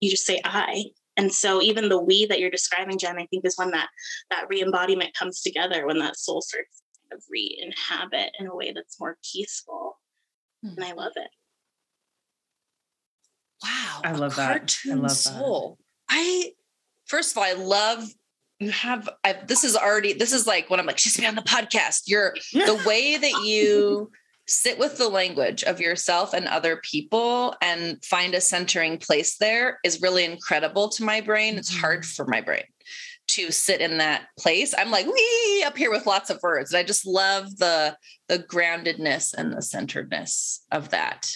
you 0.00 0.10
just 0.10 0.26
say 0.26 0.40
i 0.44 0.84
and 1.16 1.32
so 1.32 1.60
even 1.60 1.88
the 1.88 2.00
we 2.00 2.26
that 2.26 2.40
you're 2.40 2.50
describing 2.50 2.98
jen 2.98 3.18
i 3.18 3.26
think 3.26 3.44
is 3.44 3.56
when 3.56 3.70
that 3.70 3.88
that 4.30 4.46
re-embodiment 4.48 5.14
comes 5.14 5.40
together 5.40 5.86
when 5.86 5.98
that 5.98 6.16
soul 6.16 6.40
starts 6.40 6.82
of 7.12 7.22
re-inhabit 7.30 8.30
in 8.38 8.46
a 8.46 8.54
way 8.54 8.72
that's 8.72 9.00
more 9.00 9.16
peaceful 9.32 9.98
mm. 10.64 10.74
and 10.76 10.84
i 10.84 10.92
love 10.92 11.12
it 11.16 11.30
Wow. 13.62 14.00
I 14.04 14.12
love 14.12 14.36
that. 14.36 14.58
Cartoon 14.58 14.92
I 14.92 14.94
love 14.94 15.02
that. 15.10 15.14
soul. 15.16 15.78
I 16.08 16.52
first 17.06 17.32
of 17.32 17.38
all, 17.38 17.44
I 17.44 17.52
love 17.52 18.08
you 18.58 18.70
have 18.70 19.08
I, 19.24 19.34
this 19.46 19.64
is 19.64 19.76
already 19.76 20.12
this 20.12 20.32
is 20.32 20.46
like 20.46 20.70
when 20.70 20.80
I'm 20.80 20.86
like, 20.86 20.98
she's 20.98 21.16
be 21.16 21.26
on 21.26 21.34
the 21.34 21.42
podcast. 21.42 22.04
You're 22.06 22.34
the 22.52 22.82
way 22.86 23.16
that 23.16 23.42
you 23.44 24.10
sit 24.46 24.78
with 24.78 24.98
the 24.98 25.08
language 25.08 25.62
of 25.64 25.80
yourself 25.80 26.32
and 26.34 26.48
other 26.48 26.80
people 26.82 27.54
and 27.62 28.02
find 28.04 28.34
a 28.34 28.40
centering 28.40 28.98
place 28.98 29.36
there 29.36 29.78
is 29.84 30.00
really 30.02 30.24
incredible 30.24 30.88
to 30.88 31.04
my 31.04 31.20
brain. 31.20 31.56
It's 31.56 31.74
hard 31.74 32.00
Mm-hmm. 32.00 32.10
for 32.16 32.26
my 32.26 32.40
brain 32.40 32.64
to 33.34 33.50
sit 33.50 33.80
in 33.80 33.98
that 33.98 34.26
place. 34.38 34.74
I'm 34.76 34.90
like 34.90 35.06
wee 35.06 35.64
up 35.66 35.76
here 35.76 35.90
with 35.90 36.06
lots 36.06 36.30
of 36.30 36.40
words. 36.42 36.72
And 36.72 36.78
I 36.78 36.82
just 36.82 37.06
love 37.06 37.56
the 37.58 37.96
the 38.28 38.38
groundedness 38.38 39.34
and 39.34 39.52
the 39.52 39.62
centeredness 39.62 40.64
of 40.70 40.90
that. 40.90 41.32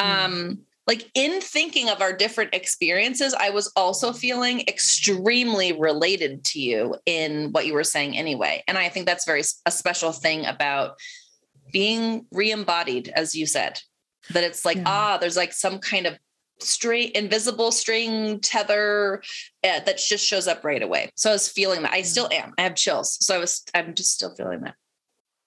Mm. 0.00 0.24
Um 0.24 0.58
like 0.86 1.10
in 1.14 1.42
thinking 1.42 1.90
of 1.90 2.00
our 2.00 2.14
different 2.14 2.54
experiences, 2.54 3.34
I 3.34 3.50
was 3.50 3.70
also 3.76 4.10
feeling 4.10 4.62
extremely 4.66 5.78
related 5.78 6.44
to 6.44 6.60
you 6.60 6.94
in 7.04 7.52
what 7.52 7.66
you 7.66 7.74
were 7.74 7.84
saying 7.84 8.16
anyway. 8.16 8.64
And 8.66 8.78
I 8.78 8.88
think 8.88 9.04
that's 9.04 9.26
very 9.26 9.42
a 9.66 9.70
special 9.70 10.12
thing 10.12 10.46
about 10.46 10.92
being 11.74 12.24
re-embodied, 12.32 13.08
as 13.08 13.34
you 13.34 13.44
said, 13.44 13.82
that 14.30 14.44
it's 14.44 14.64
like, 14.64 14.78
Yeah. 14.78 14.84
ah, 14.86 15.18
there's 15.18 15.36
like 15.36 15.52
some 15.52 15.78
kind 15.78 16.06
of 16.06 16.18
straight 16.60 17.12
invisible 17.12 17.70
string 17.72 18.40
tether 18.40 19.22
uh, 19.64 19.80
that 19.80 19.98
just 19.98 20.24
shows 20.24 20.48
up 20.48 20.64
right 20.64 20.82
away. 20.82 21.10
So 21.14 21.30
I 21.30 21.32
was 21.32 21.48
feeling 21.48 21.82
that. 21.82 21.92
I 21.92 22.02
still 22.02 22.28
am. 22.32 22.52
I 22.58 22.62
have 22.62 22.74
chills. 22.74 23.18
So 23.24 23.34
I 23.34 23.38
was, 23.38 23.64
I'm 23.74 23.94
just 23.94 24.12
still 24.12 24.34
feeling 24.34 24.60
that. 24.62 24.74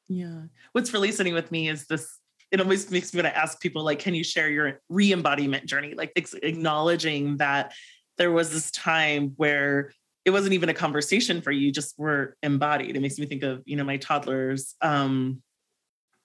Yeah. 0.08 0.44
What's 0.72 0.94
really 0.94 1.12
sitting 1.12 1.34
with 1.34 1.52
me 1.52 1.70
is 1.70 1.88
this. 1.88 2.18
It 2.52 2.60
always 2.60 2.92
makes 2.92 3.14
me 3.14 3.22
want 3.22 3.34
to 3.34 3.40
ask 3.40 3.62
people, 3.62 3.82
like, 3.84 4.00
can 4.00 4.14
you 4.14 4.26
share 4.26 4.50
your 4.50 4.82
re-embodiment 4.90 5.66
journey? 5.66 5.94
Like 5.94 6.12
ex- 6.18 6.34
acknowledging 6.34 7.38
that 7.38 7.74
there 8.18 8.32
was 8.32 8.52
this 8.52 8.72
time 8.72 9.34
where 9.38 9.94
it 10.26 10.32
wasn't 10.32 10.54
even 10.54 10.68
a 10.68 10.74
conversation 10.74 11.42
for 11.42 11.52
you, 11.52 11.68
you 11.68 11.72
just 11.72 11.98
were 11.98 12.36
embodied. 12.44 12.96
It 12.96 13.00
makes 13.00 13.18
me 13.18 13.26
think 13.26 13.44
of, 13.44 13.64
you 13.66 13.78
know, 13.78 13.86
my 13.86 13.98
toddlers. 13.98 14.76
Um, 14.82 15.42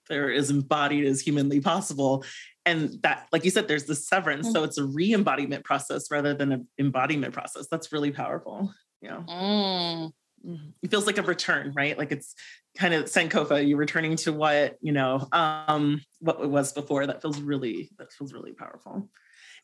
they're 0.09 0.31
as 0.31 0.49
embodied 0.49 1.05
as 1.05 1.21
humanly 1.21 1.61
possible. 1.61 2.25
And 2.67 3.01
that, 3.01 3.27
like 3.31 3.45
you 3.45 3.51
said, 3.51 3.67
there's 3.67 3.85
the 3.85 3.95
severance. 3.95 4.51
So 4.51 4.63
it's 4.63 4.77
a 4.77 4.83
re-embodiment 4.85 5.63
process 5.63 6.11
rather 6.11 6.33
than 6.33 6.51
an 6.51 6.67
embodiment 6.77 7.33
process. 7.33 7.67
That's 7.71 7.93
really 7.93 8.11
powerful. 8.11 8.73
Yeah. 9.01 9.23
Mm. 9.27 10.11
Mhm. 10.45 10.73
It 10.83 10.91
feels 10.91 11.07
like 11.07 11.17
a 11.17 11.23
return, 11.23 11.73
right? 11.75 11.97
Like 11.97 12.11
it's 12.11 12.35
kind 12.77 12.93
of 12.93 13.05
Sankofa, 13.05 13.67
you're 13.67 13.77
returning 13.77 14.17
to 14.17 14.33
what, 14.33 14.75
you 14.81 14.91
know, 14.91 15.27
um, 15.31 16.01
what 16.19 16.41
it 16.41 16.49
was 16.49 16.73
before. 16.73 17.07
That 17.07 17.21
feels 17.21 17.39
really, 17.39 17.89
that 17.97 18.11
feels 18.11 18.33
really 18.33 18.53
powerful. 18.53 19.09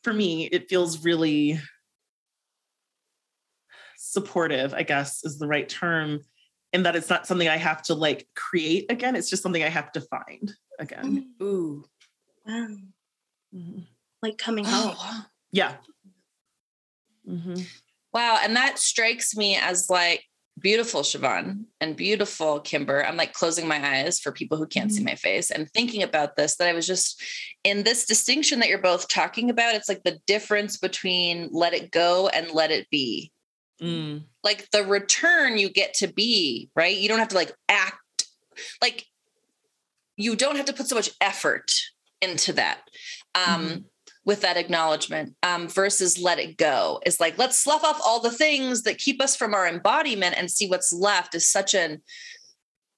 For 0.02 0.12
me, 0.12 0.46
it 0.46 0.68
feels 0.68 1.04
really 1.04 1.60
supportive, 3.96 4.74
I 4.74 4.82
guess 4.82 5.24
is 5.24 5.38
the 5.38 5.46
right 5.46 5.68
term, 5.68 6.20
in 6.72 6.82
that 6.82 6.96
it's 6.96 7.10
not 7.10 7.26
something 7.26 7.48
I 7.48 7.56
have 7.56 7.82
to 7.82 7.94
like 7.94 8.26
create 8.34 8.90
again. 8.90 9.14
It's 9.14 9.30
just 9.30 9.42
something 9.42 9.62
I 9.62 9.68
have 9.68 9.92
to 9.92 10.00
find 10.00 10.52
again. 10.78 11.34
Ooh. 11.42 11.84
Wow. 12.46 12.66
Mhm. 13.54 13.86
Like 14.22 14.38
coming 14.38 14.64
Oh, 14.66 14.70
home. 14.70 14.96
wow. 14.96 15.26
Yeah. 15.52 15.76
Mhm. 17.28 17.66
Wow. 18.12 18.38
And 18.42 18.56
that 18.56 18.78
strikes 18.78 19.34
me 19.36 19.56
as 19.56 19.88
like 19.90 20.24
beautiful, 20.60 21.02
Siobhan, 21.02 21.64
and 21.80 21.96
beautiful, 21.96 22.60
Kimber. 22.60 23.04
I'm 23.04 23.16
like 23.16 23.32
closing 23.32 23.66
my 23.66 23.84
eyes 23.84 24.20
for 24.20 24.30
people 24.32 24.56
who 24.56 24.66
can't 24.66 24.92
see 24.92 25.00
Mhm. 25.02 25.06
my 25.06 25.14
face 25.16 25.50
and 25.50 25.70
thinking 25.70 26.02
about 26.02 26.36
this 26.36 26.56
that 26.56 26.68
I 26.68 26.72
was 26.72 26.86
just 26.86 27.20
in 27.64 27.82
this 27.82 28.06
distinction 28.06 28.60
that 28.60 28.68
you're 28.68 28.78
both 28.78 29.08
talking 29.08 29.50
about. 29.50 29.74
It's 29.74 29.88
like 29.88 30.04
the 30.04 30.20
difference 30.26 30.76
between 30.76 31.48
let 31.52 31.74
it 31.74 31.90
go 31.90 32.28
and 32.28 32.50
let 32.52 32.70
it 32.70 32.88
be. 32.90 33.32
Mm. 33.82 34.26
Like 34.44 34.70
the 34.70 34.84
return 34.84 35.58
you 35.58 35.68
get 35.68 35.94
to 35.94 36.06
be, 36.06 36.70
right? 36.76 36.96
You 36.96 37.08
don't 37.08 37.18
have 37.18 37.28
to 37.28 37.34
like 37.36 37.52
act 37.68 37.98
like 38.80 39.06
you 40.16 40.36
don't 40.36 40.54
have 40.56 40.66
to 40.66 40.72
put 40.72 40.86
so 40.86 40.94
much 40.94 41.10
effort 41.20 41.72
into 42.22 42.52
that. 42.52 42.88
Um, 43.34 43.66
Mhm. 43.68 43.84
with 44.26 44.40
that 44.40 44.56
acknowledgement 44.56 45.34
um, 45.42 45.68
versus 45.68 46.18
let 46.18 46.38
it 46.38 46.56
go 46.56 46.98
is 47.04 47.20
like 47.20 47.36
let's 47.36 47.58
slough 47.58 47.84
off 47.84 48.00
all 48.02 48.20
the 48.20 48.30
things 48.30 48.82
that 48.84 48.96
keep 48.96 49.20
us 49.20 49.36
from 49.36 49.52
our 49.52 49.66
embodiment 49.66 50.34
and 50.38 50.50
see 50.50 50.66
what's 50.66 50.92
left 50.94 51.34
is 51.34 51.46
such 51.46 51.74
an 51.74 52.00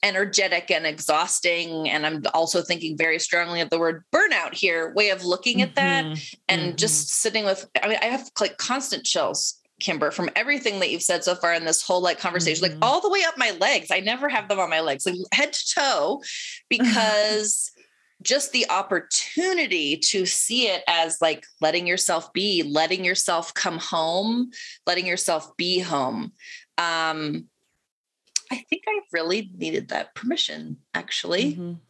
energetic 0.02 0.70
and 0.70 0.86
exhausting 0.86 1.88
and 1.88 2.06
i'm 2.06 2.22
also 2.34 2.62
thinking 2.62 2.96
very 2.96 3.18
strongly 3.18 3.60
of 3.60 3.70
the 3.70 3.78
word 3.78 4.04
burnout 4.14 4.54
here 4.54 4.92
way 4.94 5.10
of 5.10 5.24
looking 5.24 5.62
at 5.62 5.74
that 5.74 6.04
Mhm. 6.04 6.34
and 6.48 6.72
Mhm. 6.74 6.76
just 6.76 7.08
sitting 7.08 7.44
with 7.44 7.66
i 7.82 7.88
mean 7.88 7.98
i 8.02 8.04
have 8.06 8.30
like 8.38 8.56
constant 8.58 9.04
chills 9.04 9.60
kimber 9.80 10.10
from 10.12 10.30
everything 10.36 10.78
that 10.80 10.90
you've 10.90 11.02
said 11.02 11.24
so 11.24 11.34
far 11.34 11.54
in 11.54 11.64
this 11.64 11.82
whole 11.82 12.00
like 12.00 12.18
conversation 12.20 12.62
Mhm. 12.64 12.70
like 12.74 12.78
all 12.82 13.00
the 13.00 13.10
way 13.10 13.24
up 13.24 13.36
my 13.36 13.50
legs 13.52 13.88
i 13.90 13.98
never 14.00 14.28
have 14.28 14.48
them 14.48 14.60
on 14.60 14.70
my 14.70 14.80
legs 14.80 15.06
like 15.06 15.16
head 15.32 15.52
to 15.52 15.74
toe 15.74 16.22
because 16.68 17.72
just 18.26 18.52
the 18.52 18.68
opportunity 18.70 19.96
to 19.96 20.26
see 20.26 20.66
it 20.68 20.82
as 20.88 21.18
like 21.20 21.46
letting 21.60 21.86
yourself 21.86 22.32
be 22.32 22.62
letting 22.62 23.04
yourself 23.04 23.54
come 23.54 23.78
home 23.78 24.50
letting 24.86 25.06
yourself 25.06 25.56
be 25.56 25.78
home 25.78 26.32
um 26.78 27.46
i 28.50 28.56
think 28.68 28.82
i 28.88 29.00
really 29.12 29.50
needed 29.56 29.88
that 29.88 30.14
permission 30.14 30.76
actually 30.94 31.54
Mhm. 31.54 31.80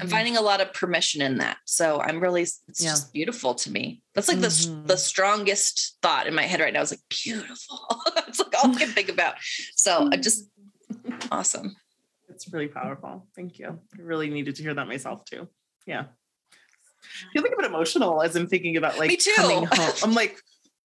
I'm 0.00 0.06
Mhm. 0.06 0.10
finding 0.10 0.36
a 0.36 0.40
lot 0.40 0.60
of 0.60 0.72
permission 0.72 1.20
in 1.20 1.38
that. 1.38 1.56
So 1.64 2.00
I'm 2.00 2.20
really, 2.20 2.42
it's 2.42 2.62
Yeah. 2.78 2.90
just 2.90 3.12
beautiful 3.12 3.56
to 3.56 3.72
me. 3.72 4.02
That's 4.14 4.28
like 4.28 4.38
the, 4.38 4.46
s- 4.46 4.66
Mhm. 4.66 4.86
the 4.86 4.96
strongest 4.96 5.96
thought 6.00 6.28
in 6.28 6.34
my 6.34 6.44
head 6.44 6.60
right 6.60 6.72
now. 6.72 6.82
Is 6.82 6.92
like 6.92 7.00
beautiful. 7.08 7.80
it's 8.28 8.38
like 8.38 8.54
all 8.62 8.70
I 8.70 8.78
can 8.78 8.90
think 8.92 9.08
about. 9.08 9.34
So 9.74 10.08
I 10.12 10.16
just 10.16 10.44
awesome. 11.32 11.74
It's 12.28 12.46
really 12.52 12.68
powerful. 12.68 13.26
Thank 13.34 13.58
you. 13.58 13.80
I 13.98 14.00
really 14.00 14.30
needed 14.30 14.54
to 14.56 14.62
hear 14.62 14.74
that 14.74 14.86
myself 14.86 15.24
too. 15.24 15.48
Yeah. 15.86 16.04
I 17.02 17.32
feel 17.32 17.42
like 17.42 17.52
a 17.52 17.56
bit 17.56 17.66
emotional 17.66 18.22
as 18.22 18.34
I'm 18.36 18.46
thinking 18.48 18.76
about 18.76 18.98
like 18.98 19.08
Me 19.08 19.16
too. 19.16 19.32
coming 19.36 19.66
home. 19.66 19.92
I'm 20.02 20.14
like, 20.14 20.40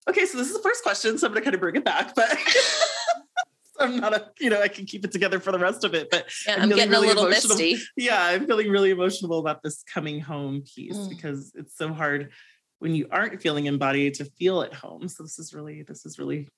okay, 0.10 0.26
so 0.26 0.38
this 0.38 0.48
is 0.48 0.54
the 0.54 0.62
first 0.64 0.84
question, 0.84 1.18
so 1.18 1.28
I'm 1.28 1.34
gonna 1.34 1.44
kind 1.44 1.54
of 1.56 1.62
bring 1.62 1.76
it 1.76 1.86
back, 1.86 2.14
but 2.16 2.38
I'm 3.80 3.98
not 3.98 4.14
a, 4.14 4.30
you 4.40 4.50
know, 4.50 4.62
I 4.62 4.68
can 4.68 4.86
keep 4.86 5.06
it 5.06 5.12
together 5.12 5.40
for 5.40 5.52
the 5.54 5.60
rest 5.60 5.84
of 5.86 5.94
it. 5.94 6.10
But 6.12 6.26
Yeah, 6.46 6.56
I'm 6.56 6.64
I'm 6.64 6.70
feeling 6.70 6.78
getting 6.78 6.94
a 6.94 6.96
really 6.98 7.08
little 7.08 7.26
emotional. 7.28 7.58
misty. 7.58 7.84
yeah, 7.96 8.22
I'm 8.26 8.46
feeling 8.46 8.70
really 8.70 8.90
emotional 8.92 9.40
about 9.40 9.64
this 9.64 9.84
coming 9.94 10.20
home 10.20 10.64
piece 10.76 10.98
Mm. 10.98 11.10
because 11.10 11.52
it's 11.56 11.76
so 11.78 11.94
hard 11.94 12.32
when 12.80 12.94
you 12.94 13.08
aren't 13.12 13.42
feeling 13.42 13.66
embodied 13.68 14.16
to 14.16 14.26
feel 14.26 14.62
at 14.62 14.74
home. 14.74 15.08
So 15.08 15.24
this 15.24 15.40
is 15.40 15.54
really, 15.54 15.84
this 15.84 16.06
is 16.06 16.20
really 16.20 16.50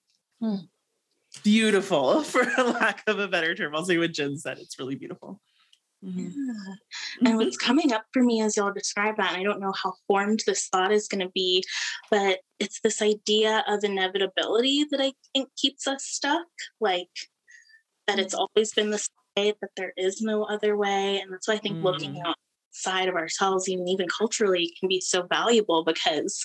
Mm. 0.42 0.68
beautiful 1.44 2.24
for 2.32 2.44
lack 2.58 3.04
of 3.08 3.20
a 3.20 3.28
better 3.28 3.54
term. 3.54 3.76
I'll 3.76 3.86
say 3.86 3.98
what 4.00 4.12
Jen 4.14 4.36
said. 4.38 4.58
It's 4.58 4.80
really 4.80 4.96
beautiful. 4.96 5.40
Mhm. 6.02 6.36
Yeah. 6.40 6.76
And 7.26 7.38
what's 7.38 7.58
coming 7.58 7.94
up 7.94 8.06
for 8.14 8.24
me 8.24 8.42
as 8.42 8.58
y'all 8.58 8.74
describe 8.74 9.18
that, 9.18 9.34
and 9.34 9.42
I 9.42 9.44
don't 9.44 9.62
know 9.62 9.74
how 9.74 9.94
formed 10.08 10.42
this 10.46 10.68
thought 10.70 10.92
is 10.92 11.08
going 11.08 11.26
to 11.26 11.32
be, 11.34 11.64
but 12.12 12.40
it's 12.60 12.82
this 12.82 13.02
idea 13.02 13.64
of 13.68 13.84
inevitability 13.84 14.86
that 14.92 15.02
I 15.02 15.14
think 15.34 15.50
keeps 15.58 15.88
us 15.88 16.06
stuck. 16.06 16.48
Like 16.82 17.10
that 18.08 18.20
it's 18.20 18.34
always 18.34 18.74
been 18.74 18.92
this 18.92 19.10
way, 19.38 19.54
that 19.62 19.72
there 19.78 19.94
is 19.98 20.22
no 20.22 20.44
other 20.46 20.78
way. 20.78 21.20
And 21.20 21.32
that's 21.34 21.48
why 21.48 21.56
I 21.56 21.60
think 21.60 21.80
looking 21.82 22.14
Mm. 22.16 22.34
outside 22.74 23.10
of 23.10 23.16
ourselves, 23.16 23.70
even 23.70 23.88
even 23.88 24.08
culturally, 24.08 24.74
can 24.80 24.90
be 24.90 25.02
so 25.02 25.28
valuable 25.28 25.84
because 25.86 26.44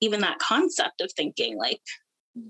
even 0.00 0.20
that 0.20 0.38
concept 0.38 1.00
of 1.00 1.12
thinking, 1.16 1.58
like, 1.58 1.80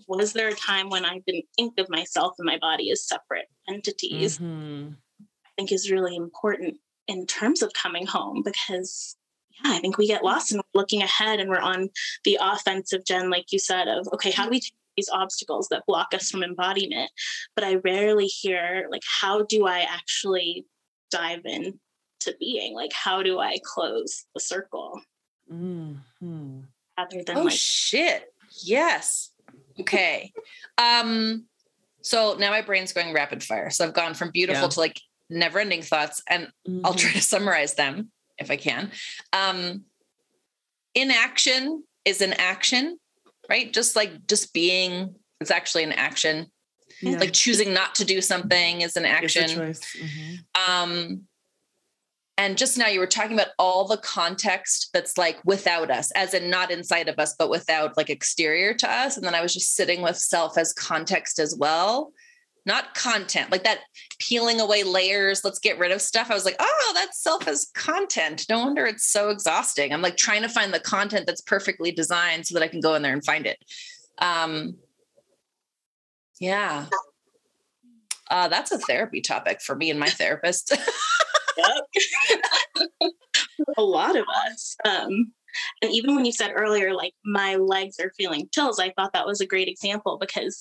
was 0.08 0.32
there 0.34 0.48
a 0.48 0.54
time 0.54 0.90
when 0.90 1.04
I 1.04 1.20
didn't 1.26 1.46
think 1.56 1.78
of 1.78 1.88
myself 1.90 2.34
and 2.38 2.46
my 2.46 2.58
body 2.58 2.90
as 2.90 3.06
separate 3.06 3.46
entities? 3.68 4.40
Mhm. 4.40 5.00
I 5.60 5.62
think 5.62 5.72
is 5.72 5.90
really 5.90 6.16
important 6.16 6.78
in 7.06 7.26
terms 7.26 7.60
of 7.60 7.70
coming 7.74 8.06
home 8.06 8.40
because 8.42 9.14
yeah, 9.62 9.72
I 9.72 9.78
think 9.80 9.98
we 9.98 10.06
get 10.06 10.24
lost 10.24 10.52
in 10.52 10.60
looking 10.72 11.02
ahead 11.02 11.38
and 11.38 11.50
we're 11.50 11.58
on 11.60 11.90
the 12.24 12.38
offensive 12.40 13.04
Jen, 13.04 13.28
like 13.28 13.52
you 13.52 13.58
said, 13.58 13.86
of 13.86 14.08
okay, 14.14 14.30
how 14.30 14.44
do 14.44 14.50
we 14.50 14.60
take 14.60 14.72
these 14.96 15.10
obstacles 15.12 15.68
that 15.68 15.84
block 15.86 16.14
us 16.14 16.30
from 16.30 16.42
embodiment? 16.42 17.10
But 17.54 17.64
I 17.64 17.74
rarely 17.74 18.24
hear 18.24 18.86
like 18.90 19.02
how 19.20 19.42
do 19.42 19.66
I 19.66 19.80
actually 19.80 20.64
dive 21.10 21.44
in 21.44 21.78
to 22.20 22.34
being? 22.40 22.74
Like 22.74 22.94
how 22.94 23.22
do 23.22 23.38
I 23.38 23.58
close 23.62 24.24
the 24.34 24.40
circle 24.40 24.98
Mhm. 25.52 25.98
rather 26.96 27.22
than 27.22 27.36
Oh 27.36 27.42
like 27.42 27.52
shit. 27.52 28.32
Yes. 28.62 29.32
Okay. 29.78 30.32
Um, 30.78 31.44
so 32.00 32.34
now 32.38 32.48
my 32.50 32.62
brain's 32.62 32.94
going 32.94 33.12
rapid 33.12 33.44
fire. 33.44 33.68
So 33.68 33.84
I've 33.84 33.92
gone 33.92 34.14
from 34.14 34.30
beautiful 34.30 34.62
Yeah. 34.62 34.68
to 34.68 34.80
like 34.80 34.98
never 35.30 35.58
ending 35.58 35.82
thoughts. 35.82 36.22
And 36.28 36.48
I'll 36.84 36.94
Mhm. 36.94 36.98
try 36.98 37.12
to 37.12 37.22
summarize 37.22 37.74
them 37.74 38.10
if 38.38 38.50
I 38.50 38.56
can. 38.56 38.92
Um, 39.32 39.84
inaction 40.94 41.84
is 42.04 42.20
an 42.20 42.32
action, 42.34 42.98
right? 43.48 43.72
Just 43.72 43.96
like 43.96 44.26
just 44.26 44.52
being, 44.52 45.14
it's 45.40 45.50
actually 45.50 45.84
an 45.84 45.92
action. 45.92 46.50
Yeah. 47.00 47.18
Like 47.18 47.32
choosing 47.32 47.72
not 47.72 47.94
to 47.96 48.04
do 48.04 48.20
something 48.20 48.82
is 48.82 48.96
an 48.96 49.04
action. 49.04 49.48
Mhm. 49.48 50.44
Um, 50.68 51.26
And 52.38 52.56
just 52.56 52.78
now 52.78 52.86
you 52.86 53.00
were 53.00 53.06
talking 53.06 53.34
about 53.38 53.52
all 53.58 53.86
the 53.86 53.98
context 53.98 54.88
that's 54.94 55.18
like 55.18 55.38
without 55.44 55.90
us, 55.90 56.10
as 56.12 56.32
in 56.32 56.48
not 56.48 56.70
inside 56.70 57.06
of 57.06 57.18
us, 57.18 57.34
but 57.38 57.50
without 57.50 57.98
like 57.98 58.08
exterior 58.08 58.72
to 58.72 58.90
us. 58.90 59.18
And 59.18 59.26
then 59.26 59.34
I 59.34 59.42
was 59.42 59.52
just 59.52 59.74
sitting 59.74 60.00
with 60.00 60.16
self 60.16 60.56
as 60.56 60.72
context 60.72 61.38
as 61.38 61.54
well, 61.54 62.14
not 62.66 62.94
content, 62.94 63.50
like 63.50 63.64
that 63.64 63.80
peeling 64.18 64.60
away 64.60 64.82
layers. 64.82 65.44
Let's 65.44 65.58
get 65.58 65.78
rid 65.78 65.92
of 65.92 66.02
stuff. 66.02 66.30
I 66.30 66.34
was 66.34 66.44
like, 66.44 66.56
oh, 66.58 66.92
that's 66.94 67.22
self 67.22 67.46
as 67.48 67.70
content. 67.74 68.46
No 68.48 68.60
wonder 68.60 68.86
it's 68.86 69.06
so 69.06 69.30
exhausting. 69.30 69.92
I'm 69.92 70.02
like 70.02 70.16
trying 70.16 70.42
to 70.42 70.48
find 70.48 70.72
the 70.72 70.80
content 70.80 71.26
that's 71.26 71.40
perfectly 71.40 71.92
designed 71.92 72.46
so 72.46 72.54
that 72.54 72.62
I 72.62 72.68
can 72.68 72.80
go 72.80 72.94
in 72.94 73.02
there 73.02 73.12
and 73.12 73.24
find 73.24 73.46
it. 73.46 73.58
Um, 74.18 74.76
yeah. 76.40 76.86
Uh, 78.30 78.48
that's 78.48 78.72
a 78.72 78.78
therapy 78.78 79.20
topic 79.20 79.60
for 79.60 79.74
me 79.74 79.90
and 79.90 79.98
my 79.98 80.08
therapist. 80.08 80.76
a 83.76 83.82
lot 83.82 84.16
of 84.16 84.24
us. 84.46 84.76
Um, 84.84 85.32
and 85.82 85.92
even 85.92 86.14
when 86.14 86.24
you 86.24 86.32
said 86.32 86.52
earlier, 86.54 86.94
like 86.94 87.14
my 87.24 87.56
legs 87.56 87.98
are 88.00 88.12
feeling 88.16 88.48
chills, 88.52 88.78
I 88.78 88.90
thought 88.90 89.12
that 89.12 89.26
was 89.26 89.40
a 89.40 89.46
great 89.46 89.68
example 89.68 90.18
because 90.18 90.60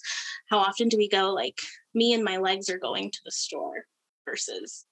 how 0.50 0.60
often 0.60 0.90
do 0.90 0.98
we 0.98 1.10
go, 1.10 1.34
like, 1.34 1.60
me 1.94 2.14
and 2.14 2.24
my 2.24 2.38
legs 2.38 2.70
are 2.70 2.78
going 2.78 3.12
to 3.12 3.20
the 3.26 3.32
store 3.32 3.86
versus 4.26 4.86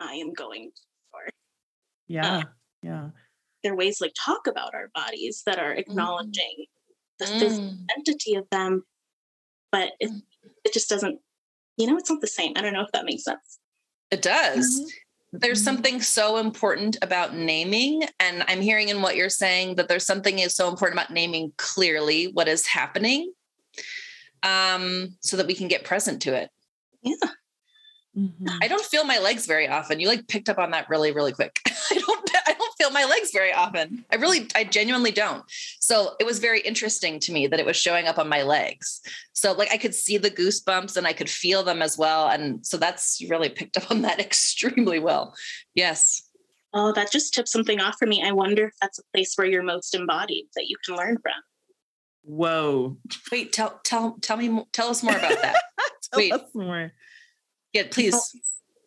I 0.00 0.14
am 0.14 0.32
going 0.32 0.70
to 0.74 0.82
the 0.82 1.08
store? 1.08 1.28
Yeah. 2.08 2.36
Uh, 2.36 2.42
yeah. 2.82 3.08
There 3.62 3.72
are 3.72 3.76
ways 3.76 4.00
like 4.00 4.12
talk 4.14 4.46
about 4.46 4.74
our 4.74 4.90
bodies 4.94 5.42
that 5.46 5.58
are 5.58 5.74
mm. 5.74 5.78
acknowledging 5.78 6.66
mm. 6.66 7.18
the 7.18 7.24
mm. 7.24 7.78
entity 7.96 8.34
of 8.34 8.48
them, 8.50 8.84
but 9.72 9.92
it, 10.00 10.10
mm. 10.10 10.22
it 10.64 10.72
just 10.72 10.88
doesn't, 10.88 11.20
you 11.76 11.86
know, 11.86 11.96
it's 11.96 12.10
not 12.10 12.20
the 12.20 12.26
same. 12.26 12.52
I 12.56 12.62
don't 12.62 12.74
know 12.74 12.82
if 12.82 12.92
that 12.92 13.06
makes 13.06 13.24
sense. 13.24 13.58
It 14.10 14.22
does. 14.22 14.80
Mm-hmm 14.80 14.88
there's 15.40 15.58
mm-hmm. 15.58 15.64
something 15.64 16.00
so 16.00 16.36
important 16.36 16.96
about 17.02 17.34
naming 17.34 18.02
and 18.20 18.44
i'm 18.48 18.60
hearing 18.60 18.88
in 18.88 19.02
what 19.02 19.16
you're 19.16 19.28
saying 19.28 19.74
that 19.74 19.88
there's 19.88 20.06
something 20.06 20.38
is 20.38 20.54
so 20.54 20.68
important 20.68 20.98
about 20.98 21.12
naming 21.12 21.52
clearly 21.56 22.26
what 22.26 22.48
is 22.48 22.66
happening 22.66 23.32
um, 24.42 25.16
so 25.20 25.38
that 25.38 25.46
we 25.46 25.54
can 25.54 25.68
get 25.68 25.84
present 25.84 26.22
to 26.22 26.34
it 26.34 26.50
yeah 27.02 27.14
mm-hmm. 28.16 28.46
i 28.62 28.68
don't 28.68 28.84
feel 28.84 29.04
my 29.04 29.18
legs 29.18 29.46
very 29.46 29.68
often 29.68 30.00
you 30.00 30.06
like 30.06 30.26
picked 30.28 30.48
up 30.48 30.58
on 30.58 30.70
that 30.70 30.88
really 30.88 31.12
really 31.12 31.32
quick 31.32 31.58
i 31.66 31.98
don't 31.98 32.30
feel 32.78 32.90
my 32.90 33.04
legs 33.04 33.30
very 33.32 33.52
often 33.52 34.04
i 34.12 34.16
really 34.16 34.48
i 34.54 34.64
genuinely 34.64 35.10
don't 35.10 35.44
so 35.80 36.14
it 36.18 36.24
was 36.24 36.38
very 36.38 36.60
interesting 36.60 37.18
to 37.18 37.32
me 37.32 37.46
that 37.46 37.60
it 37.60 37.66
was 37.66 37.76
showing 37.76 38.06
up 38.06 38.18
on 38.18 38.28
my 38.28 38.42
legs 38.42 39.00
so 39.44 39.52
like 39.52 39.70
I 39.70 39.76
could 39.76 39.94
see 39.94 40.16
the 40.16 40.30
goosebumps 40.30 40.96
and 40.96 41.06
I 41.06 41.12
could 41.12 41.28
feel 41.28 41.62
them 41.62 41.82
as 41.82 41.98
well. 41.98 42.28
And 42.28 42.64
so 42.64 42.76
that's 42.78 43.20
really 43.28 43.50
picked 43.50 43.76
up 43.82 43.90
on 43.90 44.02
that 44.02 44.20
extremely 44.20 44.98
well. 44.98 45.34
Yes. 45.74 46.22
Oh, 46.72 46.92
that 46.92 47.12
just 47.12 47.34
tipped 47.34 47.48
something 47.48 47.80
off 47.80 47.96
for 47.98 48.06
me. 48.06 48.22
I 48.24 48.32
wonder 48.32 48.66
if 48.66 48.74
that's 48.80 48.98
a 48.98 49.02
place 49.12 49.34
where 49.36 49.46
you're 49.46 49.62
most 49.62 49.94
embodied 49.94 50.46
that 50.56 50.66
you 50.68 50.76
can 50.84 50.96
learn 50.96 51.18
from. 51.18 51.32
Whoa. 52.22 52.96
Wait, 53.30 53.52
tell 53.52 53.80
tell 53.84 54.16
tell 54.22 54.36
me 54.38 54.64
tell 54.72 54.88
us 54.88 55.02
more 55.02 55.16
about 55.16 55.40
that. 55.42 55.56
Wait. 56.16 56.32
more. 56.54 56.92
Yeah, 57.72 57.84
please. 57.90 58.14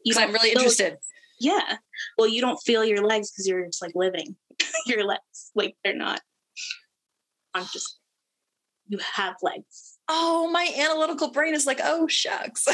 You 0.03 0.15
I'm 0.17 0.31
really 0.31 0.51
interested. 0.51 0.97
Yeah. 1.39 1.77
Well, 2.17 2.27
you 2.27 2.41
don't 2.41 2.57
feel 2.57 2.83
your 2.83 3.05
legs 3.05 3.31
because 3.31 3.47
you're 3.47 3.65
just 3.65 3.81
like 3.81 3.93
living 3.95 4.35
your 4.85 5.03
legs. 5.03 5.51
Like 5.55 5.75
they're 5.83 5.95
not. 5.95 6.21
I'm 7.53 7.65
just 7.71 7.99
you 8.87 8.99
have 9.15 9.35
legs 9.41 9.97
oh, 10.09 10.49
my 10.51 10.69
analytical 10.77 11.31
brain 11.31 11.53
is 11.53 11.65
like, 11.65 11.79
oh, 11.83 12.07
shucks. 12.07 12.67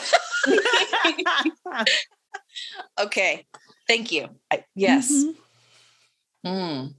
okay. 2.99 3.45
Thank 3.87 4.11
you. 4.11 4.29
I, 4.51 4.65
yes. 4.75 5.11
Mm-hmm. 5.11 6.47
Mm. 6.47 6.93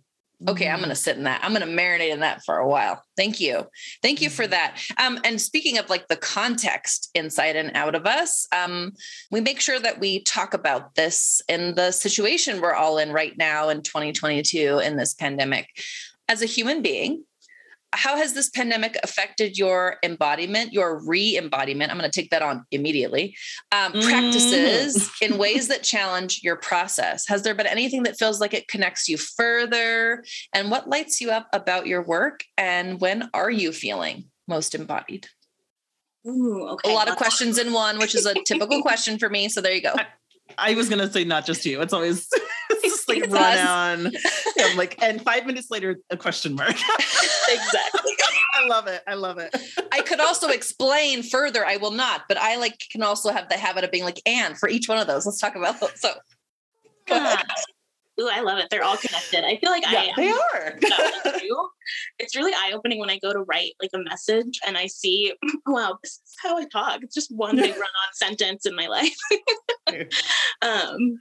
Okay, 0.47 0.69
I'm 0.69 0.79
going 0.79 0.89
to 0.89 0.95
mm-hmm. 0.95 1.03
sit 1.03 1.17
in 1.17 1.25
that. 1.25 1.41
I'm 1.43 1.55
going 1.55 1.67
to 1.67 1.83
marinate 1.83 2.13
in 2.13 2.21
that 2.21 2.45
for 2.45 2.59
a 2.59 2.69
while. 2.69 3.03
Thank 3.17 3.41
you. 3.41 3.67
Thank 4.03 4.21
you 4.21 4.29
for 4.29 4.43
mm-hmm. 4.43 4.51
that. 4.51 4.81
Um, 4.99 5.19
and 5.25 5.41
speaking 5.41 5.79
of 5.79 5.89
like 5.89 6.09
the 6.09 6.17
context 6.17 7.11
inside 7.15 7.57
and 7.57 7.75
out 7.75 7.95
of 7.95 8.07
us, 8.07 8.47
um, 8.53 8.93
we 9.31 9.41
make 9.41 9.61
sure 9.61 9.81
that 9.81 10.01
we 10.01 10.23
talk 10.23 10.53
about 10.53 10.95
this 10.97 11.41
in 11.49 11.75
the 11.75 11.93
situation 11.93 12.61
we're 12.61 12.75
all 12.75 12.99
in 12.99 13.13
right 13.13 13.37
now 13.39 13.69
in 13.69 13.83
2022 13.83 14.81
in 14.81 14.97
this 14.97 15.15
pandemic. 15.15 15.69
As 16.29 16.43
a 16.43 16.47
human 16.47 16.83
being, 16.83 17.25
how 17.97 18.17
has 18.17 18.35
this 18.35 18.51
pandemic 18.51 18.97
affected 19.03 19.57
your 19.57 19.97
embodiment, 20.03 20.73
your 20.73 21.03
re 21.05 21.37
embodiment? 21.37 21.91
I'm 21.91 21.99
going 21.99 22.11
to 22.11 22.21
take 22.21 22.31
that 22.31 22.43
on 22.43 22.65
immediately. 22.71 23.37
Um, 23.73 23.93
mm. 23.93 24.05
Practices 24.05 25.11
in 25.23 25.39
ways 25.39 25.69
that 25.69 25.83
challenge 25.83 26.41
your 26.43 26.57
process. 26.57 27.27
Has 27.29 27.43
there 27.43 27.55
been 27.55 27.67
anything 27.67 28.03
that 28.05 28.19
feels 28.19 28.41
like 28.41 28.55
it 28.55 28.69
connects 28.69 29.09
you 29.09 29.17
further? 29.17 30.25
And 30.53 30.71
what 30.71 30.89
lights 30.89 31.21
you 31.21 31.31
up 31.31 31.49
about 31.53 31.87
your 31.87 32.03
work? 32.03 32.45
And 32.59 33.01
when 33.01 33.31
are 33.33 33.51
you 33.51 33.73
feeling 33.73 34.25
most 34.49 34.75
embodied? 34.75 35.29
Ooh, 36.27 36.69
okay. 36.69 36.91
A 36.91 36.95
lot 36.95 37.09
of 37.09 37.17
questions 37.17 37.59
in 37.59 37.73
one, 37.73 37.99
which 37.99 38.15
is 38.15 38.27
a 38.27 38.35
typical 38.45 38.81
question 38.83 39.19
for 39.19 39.29
me. 39.29 39.49
So 39.49 39.61
there 39.61 39.73
you 39.73 39.83
go. 39.83 39.95
I, 40.59 40.75
was 40.75 40.89
going 40.89 41.01
to 41.01 41.11
say 41.11 41.25
not 41.25 41.47
just 41.47 41.65
you. 41.65 41.81
It's 41.81 41.93
always 41.93 42.29
just 42.83 43.09
like 43.09 43.27
run 43.31 43.59
on. 43.59 44.13
I'm 44.61 44.77
like, 44.77 45.01
and 45.03 45.21
five 45.23 45.47
minutes 45.47 45.71
later, 45.71 45.97
a 46.11 46.17
question 46.17 46.55
mark. 46.55 46.71
exactly. 47.49 48.13
I 48.55 48.67
love 48.67 48.87
it. 48.87 49.03
I 49.07 49.15
love 49.15 49.39
it. 49.39 49.55
I 49.93 50.01
could 50.03 50.21
also 50.21 50.49
explain 50.49 51.23
further. 51.23 51.67
I 51.67 51.77
will 51.77 51.91
not, 51.91 52.23
but 52.29 52.39
I 52.39 52.57
like 52.57 52.79
can 52.91 53.03
also 53.03 53.33
have 53.33 53.49
the 53.49 53.57
habit 53.57 53.85
of 53.85 53.91
being 53.91 54.05
like, 54.05 54.21
and 54.27 54.57
for 54.57 54.69
each 54.69 54.89
one 54.89 54.99
of 54.99 55.07
those, 55.07 55.27
let's 55.27 55.41
talk 55.41 55.57
about 55.57 55.81
those. 55.81 56.01
So 56.01 56.13
go 57.07 57.17
ahead. 57.17 57.45
Ooh, 58.21 58.29
I 58.33 58.41
love 58.41 58.59
it. 58.59 58.69
They're 58.71 58.85
all 58.85 58.97
connected. 58.97 59.45
I 59.45 59.57
feel 59.57 59.71
like 59.71 59.83
yeah, 59.91 60.07
I 60.07 60.13
they 60.17 60.31
are. 60.31 60.79
it's 62.19 62.37
really 62.37 62.53
eye 62.53 62.73
opening 62.73 63.01
when 63.01 63.11
I 63.11 63.19
go 63.19 63.33
to 63.33 63.41
write 63.41 63.73
like 63.83 63.91
a 63.95 63.99
message 63.99 64.61
and 64.67 64.79
I 64.79 64.87
see, 64.87 65.35
wow, 65.67 65.99
this 66.03 66.13
is 66.13 66.35
how 66.43 66.57
I 66.57 66.67
talk. 66.67 67.01
It's 67.03 67.15
just 67.15 67.35
one 67.35 67.57
big 67.57 67.71
run 67.75 67.83
on 67.83 68.15
sentence 68.15 68.67
in 68.67 68.77
my 68.77 68.87
life. 68.87 69.17
um, 70.63 71.19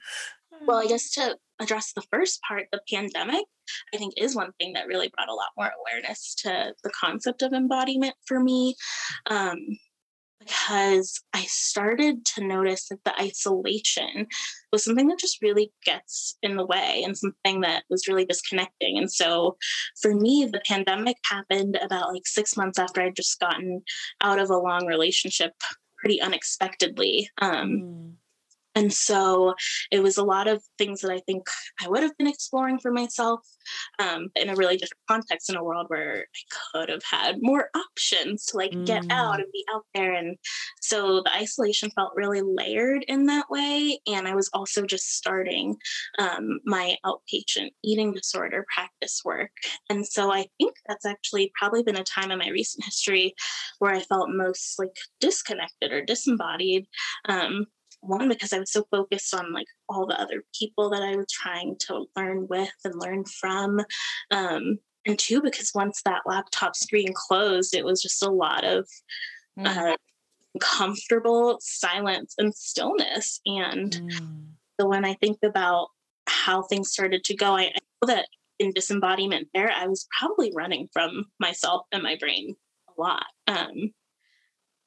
well, 0.68 0.78
I 0.78 0.86
guess 0.86 1.10
to 1.12 1.36
address 1.60 1.94
the 1.94 2.04
first 2.12 2.40
part, 2.48 2.68
the 2.72 2.82
pandemic, 2.92 3.46
I 3.94 3.98
think 3.98 4.14
is 4.18 4.36
one 4.36 4.52
thing 4.60 4.74
that 4.74 4.88
really 4.88 5.12
brought 5.16 5.30
a 5.30 5.34
lot 5.34 5.50
more 5.58 5.72
awareness 5.80 6.36
to 6.40 6.74
the 6.84 6.92
concept 6.92 7.42
of 7.42 7.54
embodiment 7.54 8.16
for 8.26 8.40
me. 8.40 8.76
Um, 9.30 9.58
because 10.40 11.22
I 11.34 11.44
started 11.44 12.26
to 12.36 12.46
notice 12.46 12.90
that 12.90 13.04
the 13.06 13.18
isolation 13.20 14.28
was 14.74 14.84
something 14.84 15.08
that 15.08 15.20
just 15.20 15.42
really 15.42 15.72
gets 15.86 16.38
in 16.42 16.58
the 16.58 16.66
way 16.66 17.04
and 17.06 17.18
something 17.18 17.62
that 17.62 17.84
was 17.90 18.08
really 18.08 18.26
disconnecting. 18.26 18.98
And 18.98 19.10
so 19.10 19.56
for 20.02 20.14
me, 20.14 20.50
the 20.52 20.62
pandemic 20.68 21.16
happened 21.30 21.78
about 21.82 22.12
like 22.12 22.26
six 22.26 22.58
months 22.58 22.80
after 22.80 23.00
I'd 23.00 23.16
just 23.16 23.40
gotten 23.40 23.84
out 24.22 24.40
of 24.40 24.50
a 24.50 24.58
long 24.58 24.86
relationship 24.88 25.54
pretty 26.00 26.20
unexpectedly. 26.22 27.30
Um, 27.38 27.70
mm. 27.70 28.14
And 28.76 28.92
so 28.92 29.54
it 29.92 30.02
was 30.02 30.18
a 30.18 30.24
lot 30.24 30.48
of 30.48 30.64
things 30.78 31.02
that 31.02 31.12
I 31.12 31.20
think 31.20 31.44
I 31.82 31.88
would 31.88 32.04
have 32.04 32.18
been 32.18 32.28
exploring 32.28 32.80
for 32.80 32.92
myself 32.92 33.42
um, 34.00 34.30
in 34.36 34.50
a 34.50 34.56
really 34.56 34.78
different 34.78 35.02
context 35.08 35.50
in 35.50 35.56
a 35.56 35.64
world 35.64 35.86
where 35.90 36.26
I 36.26 36.78
could 36.78 36.90
have 36.90 37.04
had 37.04 37.38
more 37.42 37.70
options 37.76 38.46
to 38.48 38.58
like 38.58 38.72
mm. 38.72 38.86
get 38.86 39.06
out 39.10 39.36
mm. 39.36 39.44
and 39.44 39.52
be 39.52 39.66
out 39.74 39.86
there. 39.94 40.14
And 40.14 40.38
so 40.82 41.22
the 41.24 41.34
isolation 41.34 41.92
felt 41.92 42.14
really 42.16 42.42
layered 42.42 43.06
in 43.08 43.26
that 43.28 43.50
way. 43.50 44.00
And 44.08 44.28
I 44.28 44.36
was 44.36 44.50
also 44.54 44.86
just 44.86 45.16
starting 45.16 45.76
um, 46.20 46.60
my 46.66 46.98
outpatient 47.06 47.70
eating 47.84 48.14
disorder 48.14 48.66
practice 48.74 49.22
work. 49.24 49.52
And 49.90 50.06
so 50.06 50.32
I 50.32 50.46
think 50.58 50.76
that's 50.88 51.06
actually 51.06 51.52
probably 51.58 51.84
been 51.84 51.98
a 51.98 52.04
time 52.04 52.32
in 52.32 52.40
my 52.40 52.50
recent 52.50 52.86
history 52.86 53.36
where 53.80 53.94
I 53.94 54.02
felt 54.02 54.30
most 54.30 54.80
like 54.80 54.96
disconnected 55.20 55.92
or 55.92 56.04
disembodied. 56.04 56.86
Um, 57.28 57.68
one 58.04 58.28
because 58.28 58.54
i 58.54 58.60
was 58.60 58.72
so 58.72 58.84
focused 58.92 59.34
on 59.34 59.54
like 59.54 59.68
all 59.90 60.06
the 60.06 60.20
other 60.20 60.44
people 60.58 60.90
that 60.90 61.02
i 61.02 61.16
was 61.16 61.28
trying 61.32 61.76
to 61.80 62.06
learn 62.16 62.48
with 62.50 62.74
and 62.84 62.96
learn 63.00 63.24
from 63.26 63.80
um, 64.32 64.78
and 65.06 65.20
two 65.20 65.42
because 65.42 65.72
once 65.74 66.02
that 66.06 66.22
laptop 66.26 66.76
screen 66.76 67.14
closed 67.14 67.76
it 67.76 67.86
was 67.86 68.02
just 68.02 68.24
a 68.24 68.30
lot 68.30 68.64
of 68.64 68.88
mm. 69.58 69.66
uh, 69.66 69.96
comfortable 70.60 71.58
silence 71.62 72.36
and 72.38 72.54
stillness 72.54 73.40
and 73.46 73.94
mm. 73.94 74.46
so 74.80 74.88
when 74.88 75.06
i 75.06 75.14
think 75.16 75.38
about 75.44 75.88
how 76.28 76.62
things 76.64 76.92
started 76.92 77.24
to 77.24 77.36
go 77.36 77.56
i, 77.56 77.64
I 77.64 77.78
know 78.02 78.14
that 78.14 78.28
in 78.60 78.72
disembodiment 78.72 79.48
there 79.54 79.72
i 79.72 79.88
was 79.88 80.08
probably 80.20 80.52
running 80.56 80.88
from 80.94 81.26
myself 81.40 81.86
and 81.92 82.04
my 82.04 82.16
brain 82.20 82.56
a 82.96 83.02
lot 83.02 83.26
um, 83.48 83.92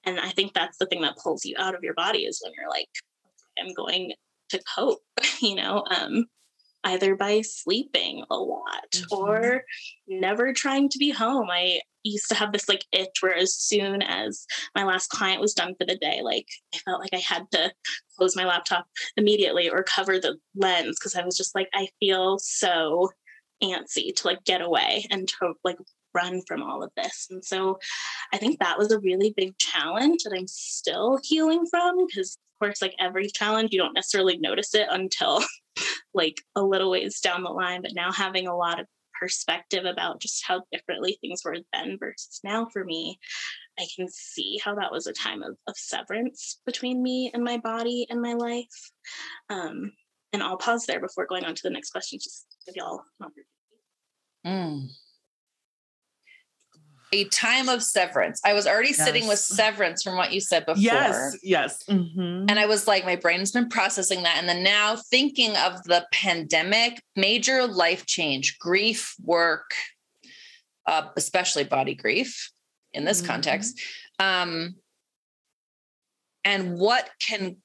and 0.07 0.21
I 0.21 0.31
think 0.31 0.55
that's 0.55 0.79
the 0.79 0.87
thing 0.87 1.03
that 1.03 1.19
pulls 1.19 1.45
you 1.45 1.57
out 1.59 1.75
of 1.75 1.83
your 1.83 1.95
body 1.95 2.21
is 2.21 2.40
when 2.42 2.53
you're 2.57 2.71
like, 2.71 2.88
I'm 3.59 3.75
going 3.75 4.12
to 4.51 4.61
cope, 4.75 5.03
you 5.42 5.57
know, 5.57 5.85
um, 5.90 6.27
either 6.85 7.16
by 7.16 7.40
sleeping 7.40 8.25
a 8.31 8.37
lot 8.37 8.90
mm-hmm. 8.95 9.14
or 9.14 9.62
never 10.07 10.53
trying 10.53 10.88
to 10.90 10.99
be 10.99 11.11
home. 11.11 11.49
I 11.51 11.81
used 12.05 12.29
to 12.29 12.37
have 12.37 12.53
this 12.53 12.69
like 12.69 12.85
itch 12.92 13.16
where 13.21 13.35
as 13.35 13.55
soon 13.57 14.01
as 14.03 14.47
my 14.77 14.85
last 14.85 15.09
client 15.11 15.40
was 15.40 15.55
done 15.55 15.75
for 15.77 15.85
the 15.85 15.97
day, 15.97 16.21
like 16.23 16.47
I 16.73 16.79
felt 16.79 17.01
like 17.01 17.12
I 17.12 17.19
had 17.19 17.51
to 17.53 17.73
close 18.16 18.37
my 18.37 18.45
laptop 18.45 18.87
immediately 19.16 19.69
or 19.69 19.83
cover 19.83 20.21
the 20.21 20.37
lens 20.55 20.97
because 20.99 21.16
I 21.16 21.25
was 21.25 21.37
just 21.37 21.57
like, 21.57 21.69
I 21.75 21.88
feel 21.99 22.38
so 22.38 23.11
antsy 23.62 24.14
to 24.14 24.27
like 24.27 24.45
get 24.45 24.61
away 24.61 25.07
and 25.11 25.27
to 25.27 25.55
like 25.64 25.79
run 26.16 26.42
from 26.46 26.62
all 26.62 26.83
of 26.83 26.90
this. 26.96 27.29
And 27.31 27.44
so 27.44 27.79
I 28.33 28.38
think 28.38 28.59
that 28.59 28.79
was 28.79 28.90
a 28.90 29.00
really 29.00 29.35
big 29.37 29.57
challenge 29.59 30.22
that 30.24 30.37
I'm 30.37 30.48
still 30.48 31.18
healing 31.22 31.66
from 31.66 32.07
because 32.07 32.38
of 32.55 32.66
course 32.66 32.81
like 32.81 32.94
every 32.98 33.29
challenge 33.29 33.72
you 33.72 33.79
don't 33.79 33.94
necessarily 33.94 34.38
notice 34.38 34.74
it 34.74 34.88
until 34.90 35.44
like 36.14 36.40
a 36.55 36.62
little 36.62 36.90
ways 36.90 37.20
down 37.20 37.42
the 37.42 37.50
line 37.50 37.83
but 37.83 37.94
now 37.94 38.11
having 38.11 38.48
a 38.48 38.57
lot 38.57 38.81
of 38.81 38.87
perspective 39.20 39.85
about 39.85 40.20
just 40.20 40.44
how 40.46 40.62
differently 40.72 41.18
things 41.20 41.42
were 41.44 41.57
then 41.72 41.96
versus 41.98 42.40
now 42.44 42.66
for 42.72 42.85
me, 42.85 43.18
I 43.79 43.87
can 43.94 44.09
see 44.09 44.61
how 44.62 44.74
that 44.76 44.92
was 44.92 45.07
a 45.07 45.12
time 45.12 45.42
of, 45.42 45.57
of 45.66 45.76
severance 45.76 46.61
between 46.66 47.02
me 47.02 47.31
and 47.33 47.44
my 47.44 47.59
body 47.59 48.07
and 48.11 48.20
my 48.20 48.35
life. 48.35 48.90
Um, 49.50 49.92
and 50.33 50.42
I'll 50.42 50.57
pause 50.57 50.87
there 50.87 51.00
before 51.00 51.26
going 51.26 51.44
on 51.44 51.55
to 51.55 51.62
the 51.62 51.70
next 51.70 51.90
question, 51.90 52.18
just 52.22 52.46
give 52.66 52.76
y'all 52.76 53.02
an 53.20 53.26
opportunity. 53.26 53.48
Mm 54.46 55.06
a 57.12 57.25
time 57.25 57.69
of 57.69 57.83
severance. 57.83 58.40
I 58.45 58.53
was 58.53 58.66
already 58.66 58.88
yes. 58.88 59.05
sitting 59.05 59.29
with 59.29 59.38
severance 59.38 60.03
from 60.03 60.16
what 60.16 60.33
you 60.33 60.40
said 60.40 60.66
before. 60.66 60.83
Yes, 60.83 61.37
yes. 61.42 61.85
Mm-hmm. 61.88 62.47
And 62.49 62.59
I 62.59 62.66
was 62.66 62.87
like, 62.87 63.05
my 63.05 63.16
brain's 63.16 63.53
been 63.53 63.69
processing 63.69 64.23
that. 64.25 64.38
And 64.38 64.49
then 64.49 64.62
now 64.62 64.97
thinking 64.97 65.57
of 65.57 65.83
the 65.85 66.07
pandemic, 66.12 67.01
major 67.14 67.66
life 67.66 68.07
change, 68.07 68.59
grief, 68.59 69.14
work, 69.23 69.75
uh, 70.87 71.09
especially 71.16 71.64
body 71.64 71.95
grief 71.95 72.51
in 72.92 73.05
this 73.05 73.19
mm-hmm. 73.19 73.31
context. 73.31 73.81
Um, 74.19 74.77
and 76.45 76.79
what 76.79 77.11
can 77.21 77.57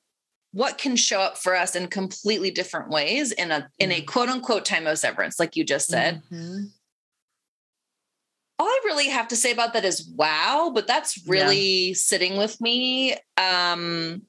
what 0.54 0.77
can 0.77 0.97
show 0.97 1.21
up 1.21 1.38
for 1.38 1.56
us 1.56 1.77
in 1.77 1.88
completely 1.88 2.51
different 2.51 2.89
ways 2.89 3.32
in 3.32 3.51
a 3.51 3.69
in 3.80 3.91
a 3.91 3.95
mm-hmm. 3.95 4.06
quote 4.06 4.30
unquote 4.30 4.65
time 4.65 4.86
of 4.86 4.99
severance, 4.99 5.39
like 5.39 5.56
you 5.56 5.63
just 5.63 5.88
said. 5.88 6.21
Mm-hmm 6.32 6.65
all 8.62 8.67
I 8.67 8.80
really 8.86 9.08
have 9.08 9.28
to 9.30 9.36
say 9.36 9.52
about 9.52 9.74
that 9.74 9.86
is 9.86 10.08
wow, 10.15 10.71
but 10.74 10.86
that's 10.86 11.28
really 11.28 11.88
yeah. 11.88 11.93
sitting 11.95 12.38
with 12.38 12.62
me 12.62 13.15
um 13.38 14.21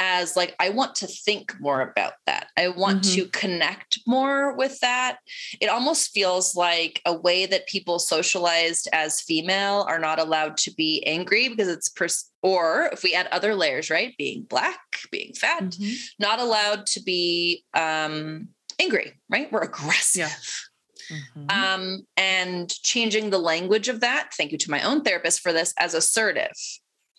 as 0.00 0.36
like 0.36 0.54
I 0.60 0.68
want 0.68 0.94
to 0.96 1.06
think 1.06 1.58
more 1.58 1.80
about 1.80 2.12
that. 2.26 2.48
I 2.58 2.68
want 2.68 3.02
mm-hmm. 3.02 3.22
to 3.22 3.28
connect 3.30 4.00
more 4.06 4.54
with 4.54 4.78
that. 4.80 5.18
It 5.60 5.68
almost 5.68 6.12
feels 6.12 6.54
like 6.54 7.00
a 7.06 7.16
way 7.16 7.46
that 7.46 7.66
people 7.66 7.98
socialized 7.98 8.88
as 8.92 9.22
female 9.22 9.86
are 9.88 9.98
not 9.98 10.20
allowed 10.20 10.58
to 10.58 10.74
be 10.74 11.02
angry 11.06 11.48
because 11.48 11.68
it's 11.68 11.88
pers- 11.88 12.30
or 12.42 12.90
if 12.92 13.02
we 13.02 13.14
add 13.14 13.28
other 13.28 13.54
layers, 13.54 13.88
right? 13.90 14.14
Being 14.18 14.42
black, 14.42 14.78
being 15.10 15.32
fat, 15.32 15.64
mm-hmm. 15.64 15.94
not 16.18 16.38
allowed 16.38 16.86
to 16.88 17.02
be 17.02 17.64
um 17.72 18.48
angry, 18.78 19.18
right? 19.30 19.50
We're 19.50 19.62
aggressive. 19.72 20.20
Yeah. 20.20 20.67
Mm-hmm. 21.10 21.50
Um, 21.50 22.06
and 22.16 22.68
changing 22.82 23.30
the 23.30 23.38
language 23.38 23.88
of 23.88 24.00
that. 24.00 24.30
Thank 24.34 24.52
you 24.52 24.58
to 24.58 24.70
my 24.70 24.82
own 24.82 25.02
therapist 25.02 25.40
for 25.40 25.52
this 25.52 25.72
as 25.78 25.94
assertive, 25.94 26.52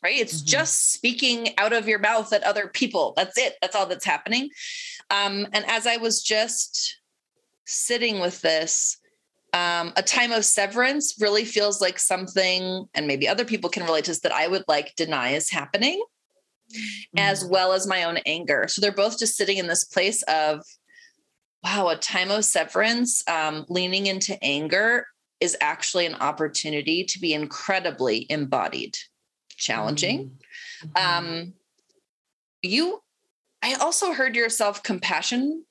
right? 0.04 0.19
It's 0.19 0.38
mm-hmm. 0.38 0.47
just 0.47 0.93
speaking 0.93 1.58
out 1.58 1.73
of 1.73 1.88
your 1.88 1.99
mouth 1.99 2.32
at 2.34 2.43
other 2.43 2.67
people. 2.67 3.13
That's 3.15 3.38
it. 3.38 3.56
That's 3.62 3.75
all 3.75 3.88
that's 3.88 4.06
happening. 4.06 4.49
Um, 5.10 5.47
and 5.54 5.65
as 5.67 5.88
I 5.88 5.97
was 5.97 6.21
just 6.21 6.99
sitting 7.65 8.19
with 8.19 8.41
this, 8.41 8.97
um, 9.54 9.93
a 9.95 10.04
time 10.04 10.32
of 10.32 10.45
severance 10.45 11.15
really 11.19 11.45
feels 11.45 11.82
like 11.82 11.97
something, 11.97 12.86
and 12.93 13.08
maybe 13.08 13.28
other 13.28 13.45
people 13.45 13.69
can 13.69 13.84
relate 13.84 14.06
to 14.06 14.12
this, 14.12 14.19
that 14.19 14.32
I 14.32 14.47
would 14.47 14.65
like 14.67 14.93
deny 14.95 15.32
is 15.32 15.49
happening, 15.49 16.04
mm-hmm. 16.71 17.17
as 17.17 17.43
well 17.43 17.73
as 17.73 17.88
my 17.88 18.04
own 18.04 18.17
anger. 18.28 18.67
So 18.67 18.82
they're 18.82 18.91
both 18.91 19.17
just 19.17 19.36
sitting 19.36 19.58
in 19.58 19.65
this 19.65 19.84
place 19.84 20.21
of 20.23 20.63
wow, 21.63 21.89
a 21.89 21.95
time 21.95 22.32
of 22.32 22.45
severance, 22.45 23.28
um, 23.28 23.65
leaning 23.69 24.08
into 24.08 24.38
anger 24.43 25.06
is 25.39 25.58
actually 25.62 26.06
an 26.06 26.15
opportunity 26.15 27.04
to 27.06 27.19
be 27.19 27.34
incredibly 27.34 28.26
embodied, 28.30 28.98
challenging. 29.58 30.38
Mm-hmm. 30.84 31.28
Um, 31.28 31.54
you, 32.62 33.02
I 33.62 33.76
also 33.76 34.13
heard 34.13 34.36
your 34.36 34.50
self 34.50 34.84
compassion 34.84 35.65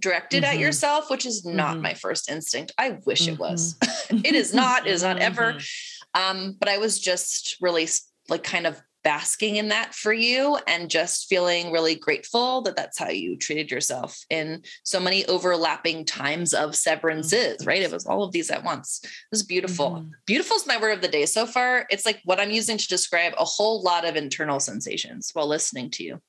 directed 0.00 0.42
mm-hmm. 0.42 0.54
at 0.54 0.60
yourself, 0.60 1.10
which 1.10 1.26
is 1.26 1.44
not 1.44 1.74
mm-hmm. 1.74 1.82
my 1.82 1.94
first 1.94 2.30
instinct. 2.30 2.72
I 2.78 2.98
wish 3.04 3.28
it 3.28 3.38
was. 3.38 3.76
Mm-hmm. 3.78 4.20
it 4.24 4.34
is 4.34 4.52
not, 4.52 4.86
it 4.86 4.92
is 4.92 5.02
not 5.02 5.18
ever. 5.18 5.54
Mm-hmm. 5.54 6.20
Um, 6.20 6.56
but 6.58 6.68
I 6.68 6.78
was 6.78 7.00
just 7.00 7.56
really 7.60 7.88
like 8.28 8.42
kind 8.42 8.66
of 8.66 8.80
basking 9.04 9.56
in 9.56 9.68
that 9.68 9.94
for 9.94 10.12
you 10.12 10.58
and 10.66 10.90
just 10.90 11.28
feeling 11.28 11.72
really 11.72 11.94
grateful 11.94 12.62
that 12.62 12.76
that's 12.76 12.98
how 12.98 13.08
you 13.08 13.36
treated 13.36 13.70
yourself 13.70 14.20
in 14.30 14.62
so 14.84 15.00
many 15.00 15.24
overlapping 15.26 16.04
times 16.04 16.54
of 16.54 16.76
severances, 16.76 17.58
mm-hmm. 17.58 17.68
right? 17.68 17.82
It 17.82 17.90
was 17.90 18.06
all 18.06 18.22
of 18.22 18.32
these 18.32 18.50
at 18.50 18.64
once. 18.64 19.00
It 19.02 19.10
was 19.30 19.42
beautiful. 19.42 19.90
Mm-hmm. 19.90 20.10
Beautiful 20.26 20.56
is 20.56 20.66
my 20.66 20.80
word 20.80 20.94
of 20.94 21.02
the 21.02 21.08
day 21.08 21.26
so 21.26 21.46
far. 21.46 21.86
It's 21.90 22.06
like 22.06 22.20
what 22.24 22.40
I'm 22.40 22.50
using 22.50 22.78
to 22.78 22.88
describe 22.88 23.34
a 23.38 23.44
whole 23.44 23.82
lot 23.82 24.04
of 24.04 24.16
internal 24.16 24.60
sensations 24.60 25.30
while 25.32 25.48
listening 25.48 25.90
to 25.90 26.04
you. 26.04 26.20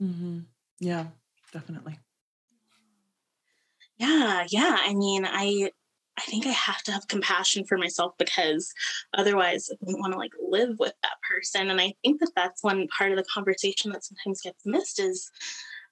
Mm-hmm. 0.00 0.40
Yeah, 0.80 1.06
definitely. 1.52 1.98
Yeah, 3.96 4.44
yeah. 4.50 4.76
I 4.80 4.94
mean, 4.94 5.24
I 5.24 5.70
I 6.18 6.22
think 6.22 6.46
I 6.46 6.50
have 6.50 6.82
to 6.84 6.92
have 6.92 7.08
compassion 7.08 7.64
for 7.64 7.78
myself 7.78 8.12
because 8.18 8.72
otherwise 9.14 9.70
I 9.70 9.76
wouldn't 9.80 10.00
want 10.00 10.12
to 10.12 10.18
like 10.18 10.32
live 10.46 10.78
with 10.78 10.92
that 11.02 11.16
person. 11.28 11.70
And 11.70 11.80
I 11.80 11.94
think 12.02 12.20
that 12.20 12.32
that's 12.36 12.62
one 12.62 12.86
part 12.88 13.12
of 13.12 13.18
the 13.18 13.24
conversation 13.32 13.92
that 13.92 14.04
sometimes 14.04 14.42
gets 14.42 14.66
missed 14.66 15.00
is 15.00 15.30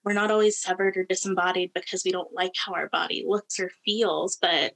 we're 0.05 0.13
not 0.13 0.31
always 0.31 0.61
severed 0.61 0.97
or 0.97 1.05
disembodied 1.05 1.73
because 1.75 2.03
we 2.05 2.13
don't 2.13 2.33
like 2.35 2.53
how 2.57 2.75
our 2.75 2.89
body 2.89 3.25
looks 3.27 3.59
or 3.59 3.71
feels. 3.85 4.37
But 4.41 4.75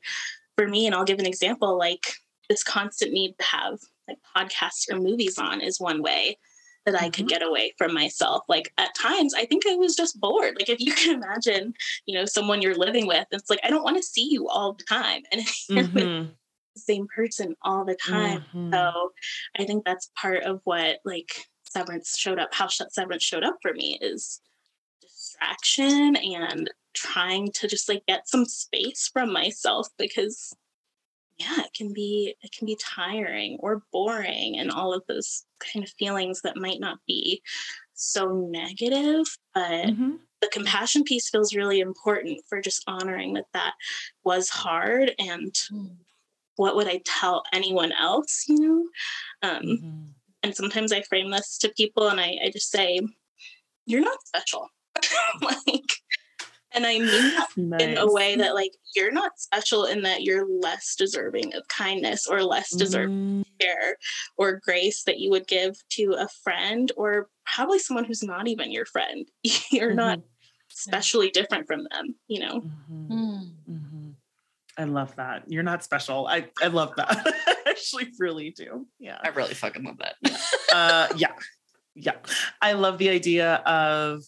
for 0.57 0.67
me, 0.67 0.87
and 0.87 0.95
I'll 0.95 1.05
give 1.05 1.19
an 1.19 1.27
example, 1.27 1.79
like 1.79 2.07
this 2.49 2.63
constant 2.63 3.13
need 3.13 3.35
to 3.39 3.45
have 3.45 3.79
like 4.09 4.19
podcasts 4.37 4.91
or 4.91 4.99
movies 4.99 5.39
on 5.39 5.61
is 5.61 5.81
one 5.81 6.03
way 6.03 6.39
that 6.87 6.95
I 6.95 7.09
could 7.09 7.27
mm-hmm. 7.27 7.27
get 7.29 7.43
away 7.43 7.75
from 7.79 7.95
myself. 7.95 8.43
Like 8.49 8.73
at 8.79 8.95
times, 8.95 9.35
I 9.35 9.47
think 9.47 9.65
I 9.67 9.77
was 9.77 9.97
just 9.97 10.21
bored. 10.21 10.57
Like 10.57 10.69
if 10.69 10.81
you 10.81 10.93
can 10.93 11.15
imagine, 11.23 11.75
you 12.07 12.19
know, 12.19 12.25
someone 12.25 12.63
you're 12.63 12.77
living 12.77 13.07
with, 13.07 13.27
it's 13.31 13.51
like 13.51 13.61
I 13.65 13.71
don't 13.71 13.85
want 13.85 13.97
to 13.97 14.03
see 14.03 14.29
you 14.31 14.49
all 14.49 14.75
the 14.75 14.85
time, 14.85 15.23
and 15.33 15.43
you're 15.69 15.85
mm-hmm. 15.85 15.95
with 15.95 16.29
the 16.75 16.81
same 16.81 17.07
person 17.15 17.55
all 17.63 17.85
the 17.85 17.97
time. 17.97 18.45
Mm-hmm. 18.55 18.73
So 18.73 19.13
I 19.59 19.65
think 19.65 19.85
that's 19.85 20.11
part 20.21 20.45
of 20.45 20.61
what 20.65 20.99
like 21.05 21.33
severance 21.71 22.17
showed 22.17 22.39
up. 22.39 22.55
How 22.55 22.69
severance 22.69 23.23
showed 23.23 23.45
up 23.45 23.59
for 23.63 23.73
me 23.73 23.99
is 24.01 24.41
distraction 25.01 26.17
and 26.17 26.71
trying 26.95 27.51
to 27.53 27.67
just 27.67 27.89
like 27.89 28.05
get 28.07 28.29
some 28.29 28.45
space 28.45 29.11
from 29.13 29.33
myself 29.33 29.89
because 29.99 30.55
yeah 31.45 31.65
it 31.65 31.73
can 31.75 31.93
be 31.93 32.35
it 32.43 32.53
can 32.53 32.67
be 32.67 32.77
tiring 32.81 33.57
or 33.61 33.83
boring 33.93 34.59
and 34.59 34.71
all 34.71 34.93
of 34.93 35.03
those 35.09 35.45
kind 35.61 35.85
of 35.85 35.91
feelings 35.99 36.41
that 36.43 36.57
might 36.57 36.81
not 36.81 36.99
be 37.07 37.43
so 37.95 38.33
negative 38.51 39.27
but 39.55 39.87
mm-hmm. 39.87 40.13
the 40.41 40.49
compassion 40.53 41.05
piece 41.05 41.29
feels 41.29 41.55
really 41.55 41.81
important 41.81 42.41
for 42.49 42.61
just 42.61 42.83
honoring 42.87 43.35
that 43.35 43.47
that 43.53 43.75
was 44.25 44.49
hard 44.49 45.13
and 45.19 45.53
mm. 45.73 45.95
what 46.57 46.77
would 46.77 46.89
i 46.89 47.01
tell 47.05 47.43
anyone 47.53 47.93
else 47.93 48.45
you 48.49 48.59
know 48.59 49.49
um, 49.49 49.63
mm-hmm. 49.63 50.03
and 50.43 50.55
sometimes 50.55 50.93
i 50.93 51.03
frame 51.03 51.31
this 51.31 51.59
to 51.59 51.69
people 51.77 52.09
and 52.09 52.21
I, 52.21 52.37
I 52.45 52.51
just 52.51 52.71
say 52.71 53.01
you're 53.87 54.01
not 54.01 54.27
special 54.27 54.69
like 55.41 55.93
and 56.75 56.87
I 56.87 56.99
mean 56.99 57.07
that 57.07 57.49
nice. 57.57 57.83
in 57.83 57.99
a 57.99 58.13
way 58.13 58.37
that 58.37 58.55
like 58.55 58.73
you're 58.95 59.13
not 59.13 59.39
special 59.39 59.85
in 59.85 60.03
that 60.03 60.23
you're 60.23 60.47
less 60.61 60.95
deserving 60.97 61.55
of 61.55 61.67
kindness 61.69 62.27
or 62.27 62.43
less 62.43 62.75
deserving 62.75 63.45
mm. 63.45 63.45
care 63.61 63.97
or 64.37 64.61
grace 64.63 65.05
that 65.05 65.19
you 65.19 65.31
would 65.31 65.47
give 65.47 65.77
to 65.91 66.17
a 66.19 66.29
friend 66.43 66.93
or 66.97 67.29
probably 67.47 67.79
someone 67.79 68.05
who's 68.05 68.23
not 68.23 68.49
even 68.49 68.73
your 68.73 68.87
friend. 68.87 69.29
you're 69.71 69.89
mm-hmm. 69.89 69.97
not 69.97 70.21
specially 70.69 71.31
different 71.31 71.67
from 71.67 71.87
them, 71.91 72.15
you 72.27 72.41
know. 72.41 72.61
Mm-hmm. 72.61 73.13
Mm. 73.13 73.51
Mm-hmm. 73.71 74.11
I 74.77 74.85
love 74.85 75.15
that. 75.17 75.45
You're 75.47 75.63
not 75.63 75.85
special. 75.85 76.27
I, 76.27 76.47
I 76.61 76.67
love 76.67 76.95
that. 76.97 77.23
I 77.47 77.71
actually 77.71 78.09
really 78.19 78.51
do. 78.51 78.87
Yeah. 78.99 79.19
I 79.23 79.29
really 79.29 79.55
fucking 79.55 79.85
love 79.85 79.99
that. 79.99 80.17
uh, 80.73 81.09
yeah. 81.17 81.33
Yeah. 81.95 82.17
I 82.61 82.73
love 82.73 82.99
the 82.99 83.11
idea 83.11 83.55
of 83.67 84.25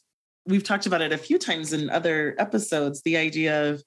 we've 0.46 0.64
talked 0.64 0.86
about 0.86 1.00
it 1.00 1.12
a 1.12 1.18
few 1.18 1.38
times 1.38 1.72
in 1.72 1.90
other 1.90 2.34
episodes 2.38 3.02
the 3.02 3.16
idea 3.16 3.70
of 3.70 3.82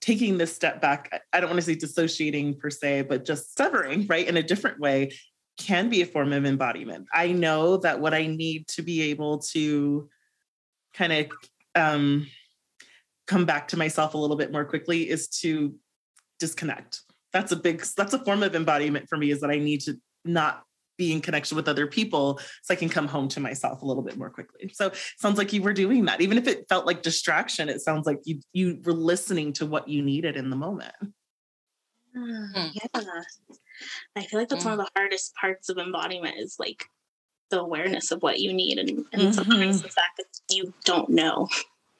taking 0.00 0.38
this 0.38 0.54
step 0.54 0.80
back 0.80 1.22
i 1.32 1.40
don't 1.40 1.50
want 1.50 1.58
to 1.58 1.66
say 1.66 1.74
dissociating 1.74 2.58
per 2.58 2.70
se 2.70 3.02
but 3.02 3.24
just 3.24 3.56
severing 3.56 4.06
right 4.08 4.26
in 4.26 4.36
a 4.36 4.42
different 4.42 4.78
way 4.80 5.10
can 5.58 5.88
be 5.88 6.02
a 6.02 6.06
form 6.06 6.32
of 6.32 6.44
embodiment. 6.44 7.06
I 7.12 7.32
know 7.32 7.76
that 7.78 8.00
what 8.00 8.14
i 8.14 8.26
need 8.26 8.68
to 8.68 8.82
be 8.82 9.02
able 9.10 9.38
to 9.52 10.08
kind 10.94 11.12
of 11.12 11.26
um, 11.74 12.26
come 13.26 13.44
back 13.46 13.68
to 13.68 13.78
myself 13.78 14.14
a 14.14 14.18
little 14.18 14.36
bit 14.36 14.52
more 14.52 14.64
quickly 14.64 15.08
is 15.08 15.28
to 15.28 15.74
disconnect. 16.38 17.00
That's 17.32 17.52
a 17.52 17.56
big 17.56 17.82
that's 17.96 18.12
a 18.12 18.18
form 18.18 18.42
of 18.42 18.54
embodiment 18.54 19.08
for 19.08 19.16
me 19.16 19.30
is 19.30 19.40
that 19.40 19.50
I 19.50 19.58
need 19.58 19.80
to 19.82 19.96
not 20.24 20.64
be 21.02 21.12
in 21.12 21.20
connection 21.20 21.56
with 21.56 21.68
other 21.68 21.86
people 21.86 22.40
so 22.62 22.72
I 22.72 22.76
can 22.76 22.88
come 22.88 23.08
home 23.08 23.28
to 23.28 23.40
myself 23.40 23.82
a 23.82 23.84
little 23.84 24.02
bit 24.02 24.16
more 24.16 24.30
quickly. 24.30 24.70
So 24.72 24.92
sounds 25.18 25.36
like 25.36 25.52
you 25.52 25.62
were 25.62 25.72
doing 25.72 26.04
that. 26.04 26.20
Even 26.20 26.38
if 26.38 26.46
it 26.46 26.68
felt 26.68 26.86
like 26.86 27.02
distraction, 27.02 27.68
it 27.68 27.80
sounds 27.80 28.06
like 28.06 28.20
you 28.24 28.40
you 28.52 28.80
were 28.84 28.92
listening 28.92 29.52
to 29.54 29.66
what 29.66 29.88
you 29.88 30.02
needed 30.02 30.36
in 30.36 30.50
the 30.50 30.56
moment. 30.56 30.94
Uh, 32.16 32.68
yeah. 32.72 33.02
I 34.16 34.22
feel 34.22 34.38
like 34.38 34.48
that's 34.48 34.62
mm. 34.62 34.70
one 34.70 34.78
of 34.78 34.86
the 34.86 34.90
hardest 34.94 35.34
parts 35.34 35.68
of 35.68 35.78
embodiment 35.78 36.36
is 36.38 36.56
like 36.58 36.84
the 37.50 37.60
awareness 37.60 38.12
of 38.12 38.22
what 38.22 38.38
you 38.38 38.52
need 38.52 38.78
and, 38.78 38.90
and 39.12 39.22
mm-hmm. 39.22 39.32
sometimes 39.32 39.82
the 39.82 39.88
fact 39.88 40.18
that 40.18 40.54
you 40.54 40.72
don't 40.84 41.08
know. 41.08 41.48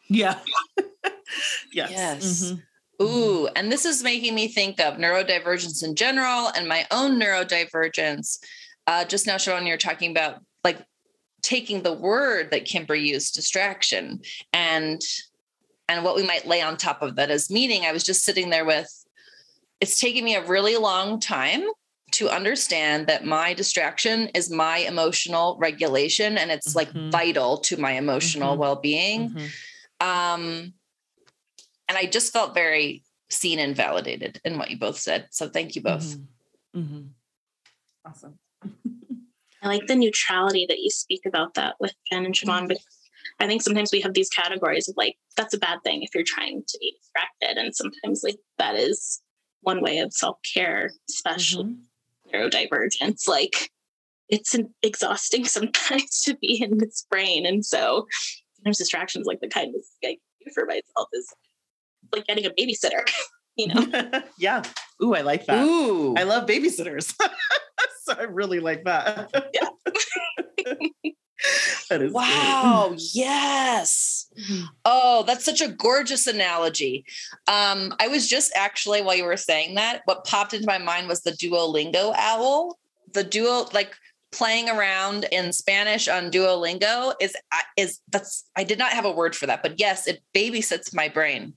Yeah. 0.09 0.38
yes. 1.73 1.91
Yes. 1.91 2.25
Mm-hmm. 2.45 2.61
Ooh, 3.03 3.49
and 3.57 3.73
this 3.73 3.85
is 3.85 4.05
making 4.05 4.35
me 4.35 4.49
think 4.49 4.81
of 4.81 4.95
neurodivergence 4.95 5.83
in 5.83 5.97
general 5.97 6.49
and 6.57 6.69
my 6.69 6.87
own 6.91 7.19
neurodivergence. 7.19 8.38
Uh, 8.87 9.05
just 9.05 9.27
now, 9.27 9.37
Siobhan, 9.37 9.66
you're 9.66 9.77
talking 9.77 10.11
about 10.11 10.40
like 10.64 10.79
taking 11.42 11.83
the 11.83 11.92
word 11.92 12.51
that 12.51 12.64
Kimber 12.64 12.95
used, 12.95 13.35
distraction, 13.35 14.21
and 14.53 15.01
and 15.88 16.05
what 16.05 16.16
we 16.16 16.23
might 16.23 16.47
lay 16.47 16.62
on 16.62 16.77
top 16.77 17.03
of 17.03 17.16
that 17.16 17.31
as 17.31 17.51
meaning. 17.51 17.85
I 17.85 17.92
was 17.92 18.05
just 18.05 18.25
sitting 18.25 18.51
there 18.51 18.64
with, 18.64 18.88
it's 19.81 20.01
taking 20.01 20.25
me 20.25 20.37
a 20.37 20.47
really 20.47 20.77
long 20.77 21.21
time 21.21 21.64
to 22.12 22.31
understand 22.31 23.09
that 23.09 23.27
my 23.27 23.53
distraction 23.53 24.29
is 24.29 24.51
my 24.51 24.79
emotional 24.79 25.59
regulation 25.61 26.38
and 26.38 26.51
it's 26.51 26.75
mm-hmm. 26.75 26.99
like 27.01 27.11
vital 27.12 27.59
to 27.59 27.77
my 27.77 27.92
emotional 27.92 28.53
mm-hmm. 28.53 28.61
well-being. 28.61 29.31
Mm-hmm. 29.31 30.09
Um, 30.09 30.73
and 31.88 31.99
I 31.99 32.07
just 32.07 32.33
felt 32.33 32.55
very 32.55 33.03
seen 33.29 33.59
and 33.59 33.75
validated 33.75 34.40
in 34.45 34.59
what 34.59 34.71
you 34.71 34.79
both 34.79 34.99
said. 34.99 35.29
So 35.31 35.49
thank 35.49 35.75
you 35.75 35.83
both. 35.83 36.05
Mm-hmm. 36.05 36.81
Mm-hmm. 36.81 37.01
Awesome. 38.07 38.38
I 39.62 39.68
like 39.68 39.87
the 39.87 39.94
neutrality 39.94 40.66
that 40.68 40.81
you 40.81 40.90
speak 40.90 41.22
about 41.27 41.55
that 41.55 41.77
with 41.79 41.94
Jen 42.11 42.25
and 42.25 42.35
Siobhan, 42.35 42.46
mm-hmm. 42.46 42.66
because 42.68 42.87
I 43.40 43.46
think 43.46 43.62
sometimes 43.62 43.90
we 43.92 44.01
have 44.01 44.14
these 44.14 44.29
categories 44.29 44.88
of 44.88 44.96
like, 44.96 45.16
that's 45.37 45.55
a 45.55 45.59
bad 45.59 45.79
thing 45.85 46.03
if 46.03 46.11
you're 46.14 46.25
trying 46.25 46.62
to 46.66 46.79
be 46.81 46.96
distracted. 46.98 47.61
And 47.61 47.75
sometimes 47.75 48.22
like 48.25 48.38
that 48.59 48.75
is 48.75 49.20
one 49.61 49.83
way 49.83 49.98
of 49.98 50.12
self-care, 50.12 50.90
especially 51.09 51.64
mm-hmm. 51.64 52.37
neurodivergence. 52.37 53.29
Like 53.29 53.70
it's 54.29 54.57
exhausting 54.83 55.44
sometimes 55.46 56.22
to 56.22 56.37
be 56.37 56.62
in 56.62 56.79
this 56.79 57.07
brain. 57.11 57.46
And 57.46 57.64
so 57.64 58.07
sometimes 58.57 58.79
distractions 58.79 59.27
like 59.27 59.40
the 59.40 59.48
kind 59.48 59.75
of 59.75 59.83
thing 60.01 60.16
I 60.16 60.44
do 60.44 60.51
for 60.55 60.66
myself 60.66 61.09
is 61.12 61.33
like 62.12 62.27
getting 62.27 62.46
a 62.46 62.51
babysitter. 62.51 63.09
you 63.57 63.68
know? 63.68 64.22
yeah. 64.38 64.62
Ooh, 65.03 65.14
I 65.14 65.20
like 65.20 65.46
that. 65.46 65.64
Ooh. 65.64 66.14
I 66.16 66.22
love 66.22 66.48
babysitters. 66.48 67.14
so 68.05 68.15
I 68.19 68.23
really 68.25 68.61
like 68.61 68.85
that. 68.85 69.31
Yeah. 69.55 69.69
that 71.88 72.03
is 72.03 72.12
wow. 72.12 72.87
Great. 72.88 73.03
Yes. 73.15 74.27
Mm-hmm. 74.38 74.65
Oh, 74.85 75.25
that's 75.27 75.45
such 75.45 75.61
a 75.61 75.69
gorgeous 75.69 76.27
analogy. 76.27 77.05
Um, 77.47 77.95
I 78.01 78.09
was 78.09 78.29
just 78.29 78.53
actually, 78.57 79.03
while 79.03 79.15
you 79.15 79.25
were 79.25 79.37
saying 79.37 79.77
that, 79.77 80.03
what 80.07 80.25
popped 80.25 80.55
into 80.55 80.67
my 80.67 80.79
mind 80.79 81.09
was 81.09 81.21
the 81.23 81.33
Duolingo 81.33 82.12
owl. 82.17 82.79
The 83.12 83.25
duo, 83.25 83.69
like 83.73 83.95
playing 84.33 84.69
around 84.69 85.27
in 85.31 85.53
Spanish 85.53 86.09
on 86.09 86.31
Duolingo 86.31 87.15
is 87.21 87.37
is 87.77 88.01
that's 88.11 88.49
I 88.57 88.65
did 88.65 88.79
not 88.79 88.93
have 88.93 89.05
a 89.05 89.12
word 89.12 89.37
for 89.37 89.47
that, 89.47 89.62
but 89.62 89.79
yes, 89.79 90.09
it 90.09 90.23
babysits 90.35 90.95
my 90.95 91.09
brain. 91.09 91.55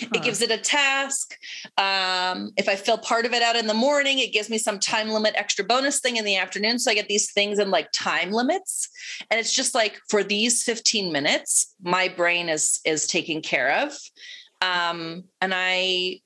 Huh. 0.00 0.08
It 0.14 0.22
gives 0.22 0.42
it 0.42 0.50
a 0.50 0.58
task. 0.58 1.36
Um, 1.78 2.50
if 2.56 2.68
I 2.68 2.76
fill 2.76 2.98
part 2.98 3.24
of 3.24 3.32
it 3.32 3.42
out 3.42 3.56
in 3.56 3.66
the 3.66 3.74
morning, 3.74 4.18
it 4.18 4.32
gives 4.32 4.50
me 4.50 4.58
some 4.58 4.78
time 4.78 5.10
limit 5.10 5.34
extra 5.36 5.64
bonus 5.64 6.00
thing 6.00 6.16
in 6.16 6.24
the 6.24 6.36
afternoon. 6.36 6.78
So 6.78 6.90
I 6.90 6.94
get 6.94 7.08
these 7.08 7.32
things 7.32 7.58
in 7.58 7.70
like 7.70 7.90
time 7.92 8.32
limits. 8.32 8.88
And 9.30 9.40
it's 9.40 9.54
just 9.54 9.74
like 9.74 9.98
for 10.08 10.22
these 10.22 10.62
15 10.62 11.12
minutes, 11.12 11.74
my 11.82 12.08
brain 12.08 12.48
is 12.48 12.80
is 12.84 13.06
taken 13.06 13.40
care 13.40 13.84
of. 13.84 13.96
Um, 14.60 15.24
and 15.40 15.52
I 15.54 16.20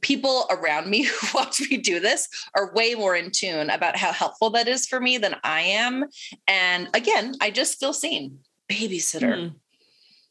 people 0.00 0.46
around 0.50 0.90
me 0.90 1.02
who 1.04 1.26
watch 1.34 1.60
me 1.70 1.76
do 1.76 2.00
this 2.00 2.28
are 2.54 2.74
way 2.74 2.94
more 2.94 3.14
in 3.14 3.30
tune 3.30 3.70
about 3.70 3.96
how 3.96 4.12
helpful 4.12 4.50
that 4.50 4.68
is 4.68 4.86
for 4.86 5.00
me 5.00 5.18
than 5.18 5.36
I 5.44 5.60
am. 5.62 6.04
And 6.46 6.88
again, 6.92 7.34
I 7.40 7.50
just 7.50 7.78
feel 7.78 7.92
seen. 7.92 8.40
Babysitter. 8.68 9.34
Mm. 9.34 9.54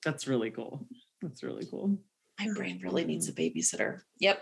That's 0.04 0.28
really 0.28 0.52
cool. 0.52 0.86
That's 1.22 1.44
really 1.44 1.66
cool 1.66 1.98
my 2.40 2.50
brain 2.56 2.80
really 2.84 3.06
needs 3.06 3.30
a 3.30 3.34
babysitter. 3.34 4.02
Yep. 4.20 4.42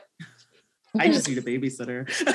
I 0.98 1.08
just 1.08 1.28
need 1.28 1.38
a 1.38 1.42
babysitter. 1.42 2.10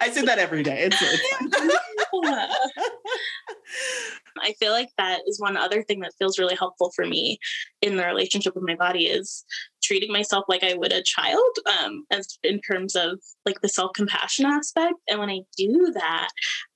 I 0.00 0.10
say 0.10 0.22
that 0.22 0.38
every 0.38 0.62
day. 0.62 0.90
It's, 0.90 0.96
it's 1.00 1.80
I 4.40 4.54
feel 4.54 4.72
like 4.72 4.90
that 4.98 5.20
is 5.26 5.40
one 5.40 5.56
other 5.56 5.82
thing 5.82 6.00
that 6.00 6.14
feels 6.18 6.38
really 6.38 6.54
helpful 6.54 6.92
for 6.94 7.06
me 7.06 7.38
in 7.82 7.96
the 7.96 8.04
relationship 8.04 8.54
with 8.54 8.64
my 8.66 8.74
body 8.74 9.06
is 9.06 9.44
treating 9.82 10.12
myself 10.12 10.44
like 10.48 10.62
I 10.62 10.74
would 10.74 10.92
a 10.92 11.02
child, 11.02 11.58
um, 11.80 12.04
as 12.10 12.38
in 12.42 12.60
terms 12.60 12.96
of 12.96 13.20
like 13.44 13.60
the 13.60 13.68
self 13.68 13.92
compassion 13.94 14.46
aspect. 14.46 14.94
And 15.08 15.20
when 15.20 15.30
I 15.30 15.40
do 15.56 15.92
that, 15.94 16.28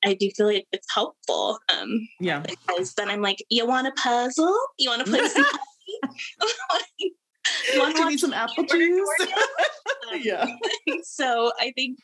I 0.05 0.14
do 0.14 0.31
feel 0.37 0.47
like 0.47 0.66
it's 0.73 0.92
helpful. 0.92 1.59
Um, 1.73 2.09
yeah, 2.21 2.40
because 2.40 2.94
then 2.94 3.09
I'm 3.09 3.23
like, 3.23 3.44
you 3.49 3.66
want 3.66 3.87
a 3.87 3.92
puzzle? 3.92 4.57
You 4.79 4.90
want 4.90 5.05
to 5.05 5.11
play 5.11 5.27
some? 5.29 5.44
you 7.74 7.80
want 7.80 7.96
to 7.96 8.08
need 8.08 8.20
some 8.20 8.32
apple 8.34 8.64
juice? 8.64 9.08
yeah. 10.20 10.46
so 11.02 11.52
I 11.58 11.72
think 11.72 11.98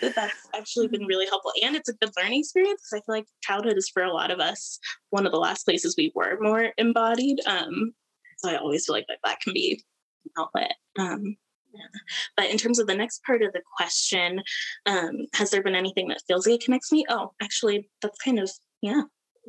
that 0.00 0.14
that's 0.14 0.48
actually 0.54 0.88
been 0.88 1.06
really 1.06 1.26
helpful, 1.26 1.52
and 1.62 1.76
it's 1.76 1.88
a 1.88 1.94
good 1.94 2.10
learning 2.16 2.40
experience 2.40 2.82
because 2.82 3.02
I 3.02 3.04
feel 3.04 3.14
like 3.16 3.26
childhood 3.42 3.76
is 3.76 3.88
for 3.88 4.02
a 4.02 4.12
lot 4.12 4.30
of 4.30 4.40
us 4.40 4.78
one 5.10 5.26
of 5.26 5.32
the 5.32 5.38
last 5.38 5.64
places 5.64 5.94
we 5.96 6.12
were 6.14 6.38
more 6.40 6.72
embodied. 6.78 7.38
Um, 7.46 7.92
so 8.38 8.50
I 8.50 8.56
always 8.56 8.86
feel 8.86 8.94
like 8.94 9.06
that, 9.08 9.18
that 9.24 9.40
can 9.40 9.52
be 9.52 9.82
an 10.24 10.42
outlet. 10.42 10.74
Um, 10.98 11.36
yeah. 11.72 12.00
But 12.36 12.50
in 12.50 12.56
terms 12.56 12.78
of 12.78 12.86
the 12.86 12.94
next 12.94 13.22
part 13.24 13.42
of 13.42 13.52
the 13.52 13.62
question, 13.76 14.42
um, 14.86 15.26
has 15.34 15.50
there 15.50 15.62
been 15.62 15.74
anything 15.74 16.08
that 16.08 16.22
feels 16.26 16.46
like 16.46 16.56
it 16.56 16.64
connects 16.64 16.92
me? 16.92 17.04
Oh, 17.08 17.32
actually, 17.42 17.90
that's 18.00 18.18
kind 18.18 18.38
of 18.38 18.50
yeah, 18.80 19.02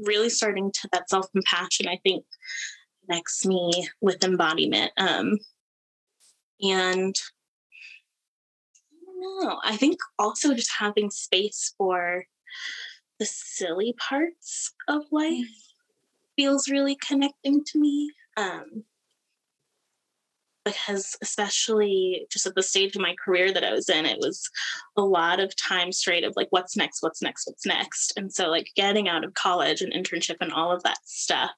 really 0.05 0.29
starting 0.29 0.71
to 0.71 0.89
that 0.91 1.09
self 1.09 1.31
compassion. 1.31 1.87
I 1.87 1.99
think 2.03 2.25
connects 3.09 3.45
me 3.45 3.71
with 4.01 4.23
embodiment. 4.23 4.91
Um, 4.97 5.37
and 6.61 7.15
I 8.93 9.21
don't 9.21 9.45
know. 9.45 9.59
I 9.63 9.77
think 9.77 9.99
also 10.17 10.53
just 10.53 10.71
having 10.77 11.09
space 11.09 11.73
for 11.77 12.25
the 13.19 13.25
silly 13.25 13.93
parts 13.97 14.73
of 14.87 15.03
life 15.11 15.45
feels 16.35 16.69
really 16.69 16.95
connecting 16.95 17.63
to 17.65 17.79
me. 17.79 18.11
Um, 18.37 18.83
because 20.65 21.15
especially 21.23 22.27
just 22.31 22.45
at 22.45 22.53
the 22.53 22.61
stage 22.61 22.95
of 22.95 23.01
my 23.01 23.15
career 23.23 23.51
that 23.51 23.63
I 23.63 23.71
was 23.71 23.89
in, 23.89 24.05
it 24.05 24.19
was 24.19 24.49
a 24.97 25.01
lot 25.01 25.39
of 25.39 25.55
time 25.55 25.91
straight 25.91 26.23
of 26.23 26.33
like, 26.35 26.47
what's 26.51 26.77
next, 26.77 27.01
what's 27.01 27.23
next, 27.23 27.47
what's 27.47 27.65
next. 27.65 28.13
And 28.17 28.31
so 28.31 28.49
like 28.49 28.69
getting 28.75 29.07
out 29.07 29.23
of 29.23 29.33
college 29.33 29.81
and 29.81 29.93
internship 29.93 30.35
and 30.41 30.51
all 30.53 30.71
of 30.71 30.83
that 30.83 30.99
stuff 31.05 31.51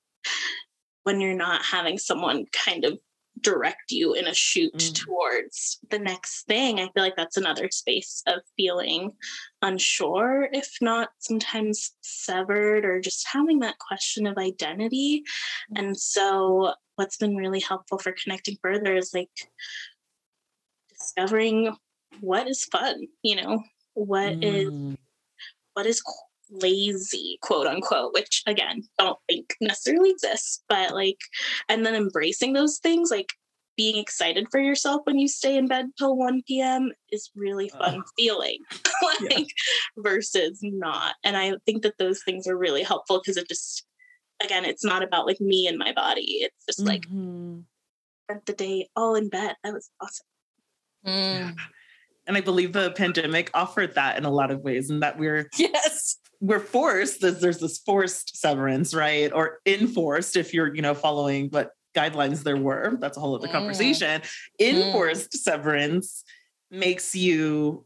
when 1.04 1.20
you're 1.20 1.36
not 1.36 1.64
having 1.64 1.98
someone 1.98 2.46
kind 2.54 2.86
of 2.86 2.98
direct 3.40 3.92
you 3.92 4.14
in 4.14 4.28
a 4.28 4.34
shoot 4.34 4.74
mm. 4.74 4.94
towards 4.94 5.80
the 5.90 6.00
next 6.00 6.46
thing. 6.48 6.80
I 6.80 6.90
feel 6.94 7.04
like 7.04 7.16
that's 7.16 7.38
another 7.38 7.70
space 7.72 8.22
of 8.28 8.42
feeling 8.58 9.12
unsure, 9.62 10.50
if 10.52 10.70
not 10.82 11.10
sometimes 11.20 11.92
severed, 12.02 12.86
or 12.86 13.00
just 13.00 13.28
having 13.28 13.60
that 13.60 13.80
question 13.80 14.28
of 14.28 14.38
identity. 14.38 15.24
Mm. 15.74 15.80
And 15.80 15.98
so, 15.98 16.74
what's 16.96 17.18
been 17.18 17.36
really 17.36 17.62
helpful 17.62 17.98
for 17.98 18.12
connecting 18.12 18.58
further 18.62 18.96
is 18.96 19.12
like 19.14 19.32
discovering 20.90 21.76
what 22.20 22.48
is 22.48 22.66
fun, 22.66 23.08
you 23.24 23.36
know, 23.38 23.64
what 23.94 24.34
mm. 24.34 24.44
is 24.44 24.98
what 25.74 25.86
is 25.86 26.04
lazy, 26.52 27.40
quote 27.42 27.68
unquote, 27.68 28.14
which 28.14 28.44
again, 28.46 28.84
don't 28.98 29.20
think 29.30 29.56
necessarily 29.62 30.12
exists, 30.12 30.64
but 30.68 30.94
like, 30.94 31.20
and 31.70 31.86
then 31.86 31.96
embracing 31.96 32.54
those 32.54 32.78
things, 32.78 33.10
like 33.10 33.34
being 33.78 33.98
excited 33.98 34.48
for 34.52 34.60
yourself 34.60 35.02
when 35.06 35.18
you 35.18 35.28
stay 35.28 35.58
in 35.58 35.68
bed 35.68 35.88
till 35.98 36.16
1 36.16 36.44
p.m. 36.48 36.92
is 37.12 37.32
really 37.36 37.70
fun 37.70 38.00
uh, 38.00 38.04
feeling, 38.18 38.58
like 39.22 39.32
yeah. 39.32 39.44
versus 39.98 40.60
not. 40.62 41.16
And 41.24 41.38
I 41.38 41.54
think 41.66 41.84
that 41.84 41.98
those 41.98 42.22
things 42.24 42.48
are 42.48 42.58
really 42.58 42.84
helpful 42.84 43.20
because 43.20 43.38
it 43.38 43.48
just, 43.48 43.86
again, 44.44 44.66
it's 44.66 44.84
not 44.84 45.04
about 45.04 45.26
like 45.26 45.40
me 45.40 45.68
and 45.68 45.78
my 45.78 45.94
body. 45.94 46.40
It's 46.42 46.66
just 46.66 46.82
like 46.82 47.04
mm-hmm. 47.04 47.62
spent 48.26 48.46
the 48.46 48.54
day 48.54 48.90
all 48.96 49.16
in 49.16 49.30
bed. 49.30 49.56
That 49.64 49.74
was 49.74 49.90
awesome. 50.02 50.26
Mm. 51.06 51.56
And 52.28 52.38
I 52.38 52.42
believe 52.42 52.74
the 52.74 52.92
pandemic 52.92 53.50
offered 53.54 53.96
that 53.96 54.18
in 54.18 54.26
a 54.26 54.30
lot 54.30 54.52
of 54.52 54.60
ways, 54.60 54.92
and 54.92 55.02
that 55.02 55.18
we're 55.18 55.50
yes 55.58 56.18
we're 56.42 56.60
forced 56.60 57.22
there's, 57.22 57.40
there's 57.40 57.60
this 57.60 57.78
forced 57.80 58.36
severance 58.36 58.94
right 58.94 59.32
or 59.32 59.60
enforced 59.66 60.36
if 60.36 60.54
you're 60.54 60.74
you 60.76 60.82
know 60.82 60.96
following 60.96 61.48
what 61.50 61.72
guidelines 61.96 62.44
there 62.44 62.58
were. 62.58 62.98
That's 63.00 63.18
a 63.18 63.20
whole 63.20 63.36
other 63.36 63.48
Mm. 63.48 63.52
conversation. 63.52 64.22
Mm. 64.22 64.86
Enforced 64.86 65.34
severance 65.44 66.24
makes 66.70 67.14
you, 67.16 67.86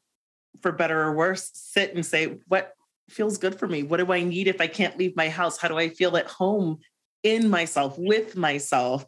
for 0.61 0.71
better 0.71 1.01
or 1.01 1.15
worse, 1.15 1.49
sit 1.53 1.93
and 1.95 2.05
say, 2.05 2.37
what 2.47 2.73
feels 3.09 3.37
good 3.39 3.57
for 3.57 3.67
me? 3.67 3.81
What 3.83 3.97
do 3.97 4.11
I 4.13 4.21
need 4.23 4.47
if 4.47 4.61
I 4.61 4.67
can't 4.67 4.97
leave 4.97 5.15
my 5.15 5.27
house? 5.29 5.57
How 5.57 5.67
do 5.67 5.77
I 5.77 5.89
feel 5.89 6.15
at 6.17 6.27
home 6.27 6.77
in 7.23 7.49
myself, 7.49 7.95
with 7.97 8.35
myself? 8.35 9.05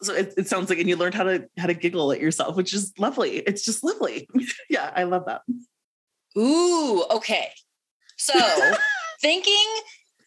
So 0.00 0.14
it, 0.14 0.32
it 0.38 0.48
sounds 0.48 0.70
like, 0.70 0.78
and 0.78 0.88
you 0.88 0.96
learned 0.96 1.14
how 1.14 1.24
to 1.24 1.46
how 1.58 1.66
to 1.66 1.74
giggle 1.74 2.10
at 2.12 2.20
yourself, 2.20 2.56
which 2.56 2.72
is 2.72 2.94
lovely. 2.98 3.38
It's 3.40 3.64
just 3.64 3.84
lovely. 3.84 4.26
yeah, 4.70 4.90
I 4.96 5.02
love 5.04 5.26
that. 5.26 5.42
Ooh, 6.38 7.04
okay. 7.10 7.50
So 8.18 8.34
thinking, 9.20 9.66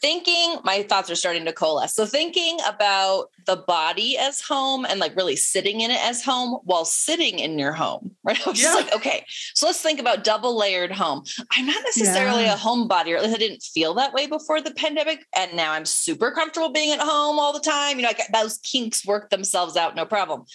thinking, 0.01 0.57
my 0.63 0.83
thoughts 0.83 1.09
are 1.11 1.15
starting 1.15 1.45
to 1.45 1.53
coalesce. 1.53 1.93
So 1.93 2.05
thinking 2.05 2.57
about 2.67 3.27
the 3.45 3.57
body 3.57 4.17
as 4.17 4.41
home 4.41 4.85
and 4.85 4.99
like 4.99 5.15
really 5.15 5.35
sitting 5.35 5.81
in 5.81 5.91
it 5.91 5.99
as 6.03 6.23
home 6.23 6.59
while 6.63 6.85
sitting 6.85 7.39
in 7.39 7.59
your 7.59 7.71
home, 7.73 8.11
right? 8.23 8.39
I 8.45 8.49
was 8.49 8.59
just 8.59 8.75
like, 8.75 8.95
okay, 8.95 9.25
so 9.53 9.65
let's 9.67 9.81
think 9.81 9.99
about 9.99 10.23
double 10.23 10.57
layered 10.57 10.91
home. 10.91 11.23
I'm 11.51 11.65
not 11.65 11.83
necessarily 11.83 12.43
Yeah. 12.43 12.55
a 12.55 12.57
homebody, 12.57 13.13
or 13.13 13.17
at 13.17 13.23
least 13.23 13.35
I 13.35 13.39
didn't 13.39 13.63
feel 13.63 13.93
that 13.95 14.13
way 14.13 14.27
before 14.27 14.59
the 14.61 14.71
pandemic. 14.73 15.25
And 15.35 15.53
now 15.55 15.71
I'm 15.71 15.85
super 15.85 16.31
comfortable 16.31 16.69
being 16.71 16.91
at 16.91 16.99
home 16.99 17.39
all 17.39 17.53
the 17.53 17.59
time. 17.59 17.97
You 17.97 18.03
know, 18.03 18.09
like 18.09 18.21
those 18.33 18.57
kinks 18.59 19.05
work 19.05 19.29
themselves 19.29 19.77
out, 19.77 19.95
no 19.95 20.05
problem. 20.05 20.45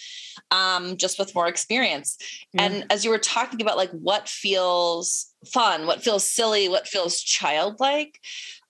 Um, 0.51 0.97
just 0.97 1.17
with 1.19 1.33
more 1.35 1.47
experience. 1.47 2.17
Yeah. 2.53 2.63
And 2.63 2.85
as 2.89 3.03
you 3.05 3.11
were 3.11 3.17
talking 3.17 3.61
about 3.61 3.77
like 3.77 3.91
what 3.91 4.27
feels 4.27 5.33
fun, 5.45 5.87
what 5.87 6.03
feels 6.03 6.29
silly, 6.29 6.67
what 6.69 6.87
feels 6.87 7.21
childlike, 7.21 8.19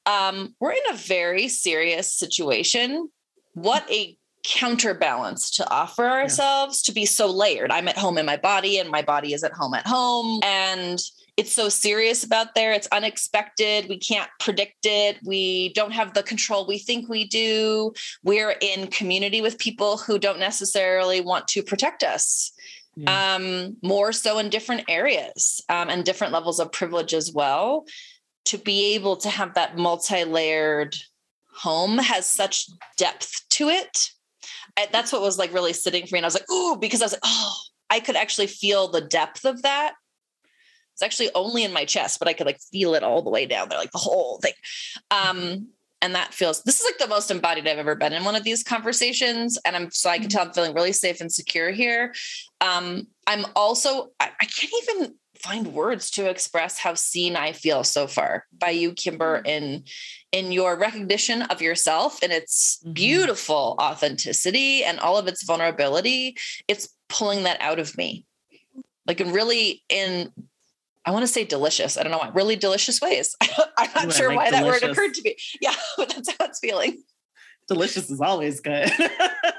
um, 0.08 0.56
we're 0.60 0.72
in 0.72 0.94
a 0.94 0.98
very 0.98 1.48
serious 1.48 2.12
situation. 2.14 3.10
What 3.54 3.90
a 3.92 4.18
counterbalance 4.44 5.52
to 5.52 5.70
offer 5.70 6.06
ourselves 6.06 6.82
to 6.84 6.92
be 6.94 7.06
so 7.06 7.28
layered. 7.30 7.72
I'm 7.72 7.88
at 7.88 7.98
home 7.98 8.18
in 8.18 8.26
my 8.26 8.38
body, 8.38 8.80
and 8.80 8.90
my 8.90 9.02
body 9.02 9.34
is 9.34 9.44
at 9.44 9.52
home 9.54 9.74
at 9.74 9.86
home. 9.86 10.40
And 10.44 11.00
it's 11.36 11.54
so 11.54 11.70
serious 11.70 12.24
about 12.24 12.56
there. 12.56 12.72
It's 12.72 12.88
unexpected. 12.92 13.88
We 13.90 13.98
can't 14.00 14.30
predict 14.40 14.86
it. 14.86 15.18
We 15.24 15.74
don't 15.74 15.92
have 15.92 16.14
the 16.14 16.24
control 16.24 16.66
we 16.66 16.78
think 16.80 17.10
we 17.10 17.26
do. 17.28 17.94
We're 18.24 18.56
in 18.62 18.88
community 18.88 19.42
with 19.42 19.60
people 19.60 19.98
who 19.98 20.18
don't 20.18 20.40
necessarily 20.40 21.22
want 21.22 21.48
to 21.50 21.62
protect 21.62 22.02
us 22.04 22.52
Yeah. 22.96 23.36
um, 23.36 23.78
more 23.84 24.12
so 24.14 24.40
in 24.40 24.50
different 24.50 24.86
areas 24.88 25.62
um, 25.70 25.90
and 25.90 26.04
different 26.04 26.34
levels 26.34 26.60
of 26.60 26.72
privilege 26.72 27.14
as 27.14 27.32
well. 27.32 27.86
To 28.48 28.58
be 28.58 28.96
able 28.96 29.18
to 29.18 29.30
have 29.30 29.54
that 29.56 29.78
multi 29.78 30.24
layered 30.24 30.96
home 31.54 31.98
has 31.98 32.26
such 32.26 32.68
depth 32.98 33.48
to 33.50 33.70
it. 33.70 34.12
I- 34.78 34.88
that's 34.92 35.12
what 35.12 35.22
was 35.22 35.38
like 35.38 35.54
really 35.54 35.74
sitting 35.74 36.06
for 36.06 36.16
me. 36.16 36.20
And 36.20 36.26
I 36.26 36.28
was 36.28 36.36
like, 36.36 36.50
ooh, 36.52 36.78
because 36.80 37.02
I 37.02 37.06
was 37.06 37.14
like, 37.14 37.22
oh, 37.26 37.56
I 37.90 38.00
could 38.00 38.16
actually 38.16 38.48
feel 38.48 38.88
the 38.88 39.02
depth 39.02 39.46
of 39.46 39.64
that. 39.64 39.96
It's 40.94 41.02
actually 41.04 41.30
only 41.36 41.64
in 41.64 41.74
my 41.74 41.86
chest, 41.86 42.20
but 42.20 42.28
I 42.28 42.34
could 42.34 42.48
like 42.48 42.60
feel 42.72 42.96
it 42.96 43.04
all 43.04 43.22
the 43.22 43.30
way 43.30 43.46
down 43.46 43.70
there, 43.70 43.78
like 43.78 43.92
the 43.92 43.98
whole 44.00 44.40
thing. 44.42 44.54
Um, 45.12 45.68
and 46.02 46.16
that 46.16 46.34
feels 46.34 46.64
this 46.64 46.80
is 46.80 46.86
like 46.86 46.98
the 47.00 47.08
most 47.08 47.32
embodied 47.32 47.68
I've 47.68 47.78
ever 47.78 47.96
been 47.96 48.14
in 48.14 48.24
one 48.24 48.36
of 48.36 48.44
these 48.44 48.64
conversations. 48.64 49.58
And 49.66 49.76
I'm 49.76 49.92
so 49.92 50.10
I 50.10 50.20
can 50.20 50.30
tell 50.30 50.46
I'm 50.46 50.54
feeling 50.54 50.74
really 50.74 50.94
safe 50.94 51.22
and 51.22 51.32
secure 51.32 51.72
here. 51.72 52.14
Um, 52.62 53.08
I'm 53.26 53.46
also, 53.56 54.10
I, 54.20 54.30
I 54.40 54.46
can't 54.46 54.74
even 54.84 55.16
find 55.42 55.74
words 55.74 56.12
to 56.12 56.30
express 56.30 56.78
how 56.80 56.94
seen 56.94 57.36
I 57.36 57.52
feel 57.54 57.84
so 57.84 58.08
far 58.08 58.46
by 58.58 58.72
you, 58.72 58.94
Kimber, 58.94 59.42
in 59.46 59.84
in 60.32 60.52
your 60.52 60.78
recognition 60.78 61.44
of 61.44 61.62
yourself 61.62 62.22
and 62.22 62.32
its 62.32 62.80
Mhm. 62.86 62.94
beautiful 62.94 63.76
authenticity 63.82 64.84
and 64.84 65.00
all 65.00 65.18
of 65.18 65.28
its 65.28 65.44
vulnerability. 65.44 66.36
It's 66.68 66.90
pulling 67.10 67.44
that 67.44 67.62
out 67.62 67.80
of 67.80 67.98
me. 67.98 68.26
Like 69.06 69.22
in 69.22 69.32
really 69.32 69.84
in 69.90 70.32
I 71.06 71.12
want 71.12 71.24
to 71.24 71.32
say 71.32 71.46
delicious. 71.46 71.98
I 71.98 72.04
don't 72.04 72.12
know 72.12 72.18
why. 72.18 72.30
Really 72.34 72.58
delicious 72.58 73.00
ways. 73.00 73.36
I'm 73.78 73.90
not 73.96 74.08
Ooh, 74.08 74.12
sure 74.12 74.28
like 74.28 74.38
why 74.38 74.52
that 74.52 74.66
word 74.66 74.84
occurred 74.84 75.14
to 75.14 75.22
me. 75.24 75.38
Yeah, 75.62 75.74
but 75.96 76.10
that's 76.10 76.30
how 76.38 76.46
it's 76.48 76.60
feeling. 76.60 77.02
Delicious 77.70 78.10
is 78.10 78.20
always 78.20 78.60
good. 78.60 78.92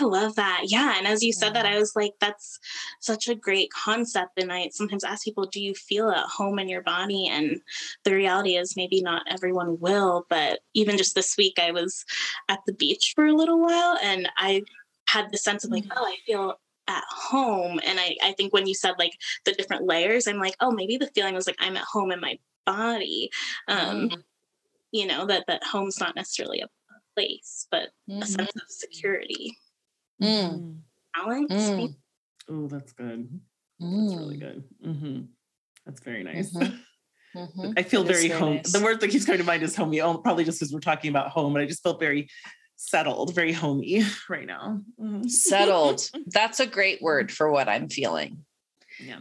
I 0.00 0.04
love 0.04 0.36
that. 0.36 0.62
Yeah. 0.66 0.94
And 0.96 1.06
as 1.06 1.22
you 1.22 1.32
said 1.32 1.54
that, 1.54 1.66
I 1.66 1.78
was 1.78 1.94
like, 1.96 2.12
that's 2.20 2.58
such 3.00 3.28
a 3.28 3.34
great 3.34 3.70
concept. 3.70 4.38
And 4.40 4.52
I 4.52 4.68
sometimes 4.72 5.04
ask 5.04 5.24
people, 5.24 5.46
do 5.46 5.60
you 5.60 5.74
feel 5.74 6.10
at 6.10 6.26
home 6.26 6.58
in 6.58 6.68
your 6.68 6.82
body? 6.82 7.28
And 7.28 7.60
the 8.04 8.14
reality 8.14 8.56
is, 8.56 8.76
maybe 8.76 9.02
not 9.02 9.22
everyone 9.30 9.78
will. 9.80 10.26
But 10.30 10.60
even 10.74 10.96
just 10.98 11.14
this 11.14 11.36
week, 11.36 11.58
I 11.58 11.72
was 11.72 12.04
at 12.48 12.60
the 12.66 12.72
beach 12.74 13.12
for 13.14 13.26
a 13.26 13.34
little 13.34 13.60
while 13.60 13.98
and 14.02 14.28
I 14.36 14.66
had 15.08 15.32
the 15.32 15.38
sense 15.38 15.64
of 15.64 15.70
like, 15.70 15.86
oh, 15.96 16.04
I 16.06 16.16
feel 16.26 16.60
at 16.86 17.04
home. 17.10 17.80
And 17.84 17.98
I, 18.00 18.16
I 18.22 18.32
think 18.32 18.52
when 18.52 18.66
you 18.66 18.74
said 18.74 18.94
like 18.98 19.12
the 19.44 19.52
different 19.52 19.84
layers, 19.86 20.26
I'm 20.26 20.38
like, 20.38 20.56
oh, 20.60 20.70
maybe 20.70 20.96
the 20.96 21.10
feeling 21.14 21.34
was 21.34 21.46
like, 21.46 21.56
I'm 21.60 21.76
at 21.76 21.84
home 21.84 22.12
in 22.12 22.20
my 22.20 22.38
body. 22.66 23.30
Um, 23.68 24.10
Mm, 24.10 24.22
you 24.92 25.06
know, 25.06 25.26
that 25.26 25.44
that 25.48 25.64
home's 25.64 26.00
not 26.00 26.16
necessarily 26.16 26.60
a 26.60 26.66
a 26.90 27.00
place, 27.14 27.66
but 27.70 27.90
a 28.20 28.26
mhm, 28.26 28.26
sense 28.26 28.50
of 28.56 28.62
security. 28.68 29.58
Mm, 30.22 30.78
Balance. 31.14 31.52
mm, 31.52 31.94
Oh, 32.50 32.66
that's 32.66 32.92
good. 32.92 33.28
That's 33.80 34.14
really 34.16 34.36
mm, 34.36 34.40
good. 34.40 34.64
hmm 34.82 35.20
That's 35.86 36.00
very 36.00 36.22
nice. 36.24 36.52
Mhm. 36.52 36.78
mhm. 37.36 37.74
I 37.76 37.82
feel 37.82 38.04
very 38.04 38.28
very 38.28 38.40
home. 38.40 38.56
nice. 38.56 38.72
The 38.72 38.80
word 38.82 39.00
that 39.00 39.10
keeps 39.10 39.24
coming 39.26 39.38
to 39.40 39.44
mind 39.44 39.62
is 39.62 39.76
homey. 39.76 40.00
Oh, 40.00 40.18
probably 40.18 40.44
just 40.44 40.58
because 40.60 40.72
we're 40.72 40.80
talking 40.80 41.10
about 41.10 41.28
home, 41.30 41.54
and 41.56 41.62
I 41.62 41.66
just 41.66 41.82
felt 41.82 42.00
very 42.00 42.28
settled, 42.76 43.34
very 43.34 43.52
homey 43.52 44.02
right 44.28 44.46
now. 44.46 44.80
Mhm. 45.00 45.28
Settled. 45.30 46.08
That's 46.26 46.60
a 46.60 46.66
great 46.66 47.02
word 47.02 47.30
for 47.30 47.50
what 47.50 47.68
I'm 47.68 47.88
feeling. 47.88 48.44
Yeah. 48.98 49.18